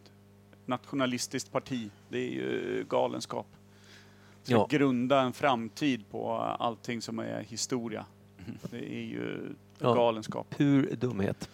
nationalistiskt 0.65 1.51
parti, 1.51 1.89
det 2.09 2.17
är 2.17 2.29
ju 2.29 2.85
galenskap. 2.89 3.47
Ska 4.43 4.53
Ja. 4.53 4.67
grunda 4.69 5.21
en 5.21 5.33
framtid 5.33 6.03
på 6.11 6.33
allting 6.39 7.01
som 7.01 7.19
är 7.19 7.43
historia. 7.43 8.05
Det 8.71 8.77
är 8.77 9.03
ju 9.03 9.55
Ja. 9.79 9.93
galenskap. 9.93 10.47
Pur 10.57 10.95
dumhet. 10.95 11.49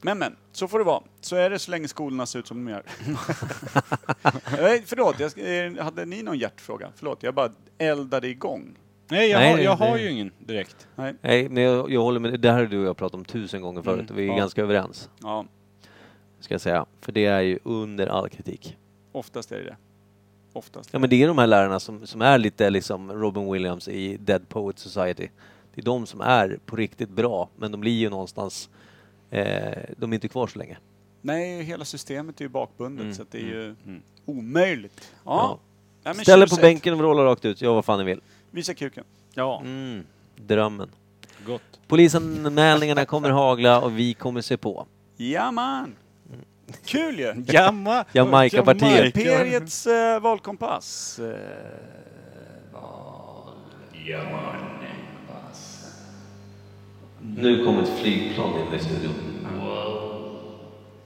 Men 0.00 0.18
men, 0.18 0.36
så 0.52 0.68
får 0.68 0.78
det 0.78 0.84
vara. 0.84 1.02
Så 1.20 1.36
är 1.36 1.50
det 1.50 1.58
så 1.58 1.70
länge 1.70 1.88
skolorna 1.88 2.26
ser 2.26 2.38
ut 2.38 2.46
som 2.46 2.64
de 2.64 2.70
gör. 2.70 2.82
Nej, 4.62 4.82
Förlåt, 4.86 5.20
jag, 5.20 5.30
ska- 5.30 5.40
eh, 5.46 5.76
hade 5.84 6.04
ni 6.04 6.22
någon 6.22 6.38
hjärtfråga? 6.38 6.88
Förlåt, 6.96 7.22
jag 7.22 7.34
bara 7.34 7.52
eldade 7.78 8.28
igång. 8.28 8.74
Nej, 9.08 9.30
jag, 9.30 9.38
Nej, 9.38 9.48
har, 9.50 9.56
nej, 9.56 9.64
jag 9.64 9.76
har 9.76 9.96
det- 9.96 10.02
ju 10.02 10.10
ingen 10.10 10.30
direkt. 10.38 10.88
Nej, 10.96 11.48
men 11.48 11.62
jag, 11.62 11.90
jag 11.90 12.00
håller 12.02 12.20
med. 12.20 12.40
Det 12.40 12.50
här 12.52 12.58
har 12.58 12.66
du 12.66 12.78
och 12.80 12.86
jag 12.86 12.96
pratat 12.96 13.14
om 13.14 13.24
tusen 13.24 13.62
gånger 13.62 13.82
förut. 13.82 14.10
Mm. 14.10 14.16
Vi 14.16 14.22
är 14.24 14.28
Ja. 14.28 14.36
ganska 14.36 14.62
överens. 14.62 15.10
Ja. 15.22 15.44
ska 16.40 16.54
jag 16.54 16.60
säga. 16.60 16.86
För 17.00 17.12
det 17.12 17.26
är 17.26 17.40
ju 17.40 17.58
under 17.64 18.06
all 18.06 18.28
kritik. 18.28 18.76
Oftast 19.12 19.52
är 19.52 19.56
det 19.58 19.64
det. 19.64 19.76
Oftast. 20.52 20.90
Ja 20.92 20.98
men 20.98 21.10
det 21.10 21.22
är 21.22 21.28
de 21.28 21.38
här 21.38 21.46
lärarna 21.46 21.80
som, 21.80 22.06
som 22.06 22.22
är 22.22 22.38
lite 22.38 22.70
liksom 22.70 23.12
Robin 23.12 23.52
Williams 23.52 23.88
i 23.88 24.16
Dead 24.16 24.48
Poet 24.48 24.78
Society. 24.78 25.28
Det 25.74 25.80
är 25.80 25.84
de 25.84 26.06
som 26.06 26.20
är 26.20 26.58
på 26.66 26.76
riktigt 26.76 27.08
bra, 27.10 27.48
men 27.56 27.72
de 27.72 27.80
blir 27.80 27.92
ju 27.98 28.10
någonstans, 28.10 28.68
eh, 29.30 29.72
de 29.96 30.12
är 30.12 30.14
inte 30.14 30.28
kvar 30.28 30.46
så 30.46 30.58
länge. 30.58 30.78
Nej, 31.22 31.62
hela 31.62 31.84
systemet 31.84 32.40
är 32.40 32.44
ju 32.44 32.48
bakbundet 32.48 33.02
Mm, 33.02 33.14
så 33.14 33.22
att 33.22 33.30
det 33.32 33.38
är 33.38 33.42
ju 33.42 33.64
mm. 33.64 34.02
omöjligt. 34.24 35.12
Ja. 35.24 35.58
Nej, 36.04 36.14
men 36.14 36.24
Ställ 36.24 36.42
er 36.42 36.46
på 36.46 36.56
bänken 36.56 36.92
och 36.92 36.98
vråla 36.98 37.24
rakt 37.24 37.44
ut, 37.44 37.60
gör 37.62 37.74
vad 37.74 37.84
fan 37.84 37.98
ni 37.98 38.04
vill. 38.04 38.20
Visa 38.50 38.74
kuken. 38.74 39.04
Ja, 39.34 39.60
Mm, 39.60 40.04
drömmen. 40.36 40.90
gott. 41.46 41.62
Polisanmälningarna 41.88 43.04
kommer 43.04 43.30
hagla 43.30 43.80
och 43.80 43.98
vi 43.98 44.14
kommer 44.14 44.40
se 44.40 44.56
på. 44.56 44.86
Ja 45.16 45.50
man. 45.50 45.94
Kul 46.84 47.18
ju! 47.18 47.44
Jamma! 47.46 48.04
Jamaica-partiet. 48.12 49.04
Imperiets 49.16 49.86
eh, 49.86 50.20
valkompass. 50.20 51.18
Eh, 51.18 51.36
Nu 57.36 57.64
kommer 57.64 57.82
ett 57.82 57.98
flygplan 58.00 58.60
in 58.60 58.74
i 58.74 58.78
studion. 58.78 59.14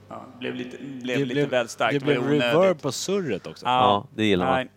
ja, 0.09 0.25
blev 0.39 0.55
lite, 0.55 0.77
blev 0.83 1.17
Det 1.19 1.25
lite 1.25 1.33
blev, 1.33 1.49
väl 1.49 1.67
starkt. 1.69 1.93
det 1.93 1.99
blev 2.05 2.19
onödigt. 2.23 2.41
reverb 2.43 2.81
på 2.81 2.91
surret 2.91 3.47
också. 3.47 3.65
Ja, 3.65 4.07
det 4.15 4.25
gillar 4.25 4.45
man. 4.45 4.55
Nej. 4.55 4.69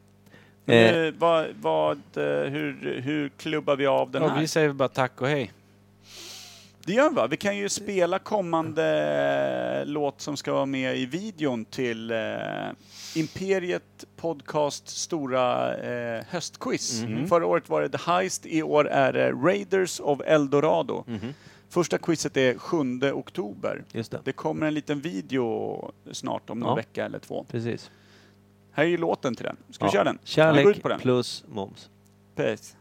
Men, 0.65 1.07
eh, 1.07 1.15
vad, 1.19 1.47
vad, 1.61 1.97
eh, 2.17 2.51
hur, 2.51 3.01
hur 3.05 3.29
klubbar 3.29 3.77
vi 3.77 3.87
av 3.87 4.11
den 4.11 4.23
Ja, 4.23 4.29
här? 4.29 4.41
vi 4.41 4.49
säger 4.49 4.73
bara 4.73 4.89
tack 4.89 5.21
och 5.21 5.29
hej. 5.29 5.53
Det 6.87 6.93
gör 6.93 7.09
vi 7.11 7.15
va? 7.17 7.27
Vi 7.27 7.37
kan 7.37 7.57
ju 7.57 7.69
spela 7.69 8.19
kommande 8.19 8.85
eh, 9.81 9.87
låt 9.87 10.21
som 10.21 10.37
ska 10.37 10.53
vara 10.53 10.67
med 10.67 10.97
i 10.97 11.07
videon 11.07 11.65
till 11.65 12.11
eh, 12.11 12.17
Imperiet 13.17 14.05
Podcast 14.23 14.89
stora 14.89 15.77
eh, 15.77 16.25
höstquiz. 16.29 17.03
Mhm. 17.03 17.27
Förra 17.27 17.47
året 17.47 17.69
var 17.69 17.83
det 17.83 17.89
The 17.89 17.99
Heist, 18.11 18.47
i 18.47 18.63
år 18.63 18.89
är 18.89 19.13
det 19.13 19.33
Raiders 19.33 20.01
of 20.01 20.21
Eldorado. 20.21 21.05
Mhm. 21.07 21.35
Första 21.69 21.99
quizet 21.99 22.37
är 22.37 22.59
7 22.59 23.13
oktober. 23.13 23.85
Just 23.93 24.11
det, 24.13 24.21
Det 24.25 24.33
kommer 24.33 24.67
en 24.67 24.75
liten 24.75 25.01
video 25.01 25.93
snart 26.13 26.51
om 26.51 26.59
någon 26.61 26.69
Ja. 26.69 26.75
vecka 26.75 27.05
eller 27.05 27.19
två. 27.19 27.45
precis. 27.51 27.91
Här 28.73 28.85
är 28.85 28.89
ju 28.89 28.97
låten 28.97 29.35
till 29.35 29.45
den. 29.45 29.57
Ska 29.71 29.85
vi 29.85 29.89
Ja. 29.89 29.93
köra 29.93 30.05
den? 30.05 30.19
Kärlek 30.25 30.83
den. 30.83 31.01
plus 31.01 31.45
moms. 31.49 31.91
Peace. 32.35 32.77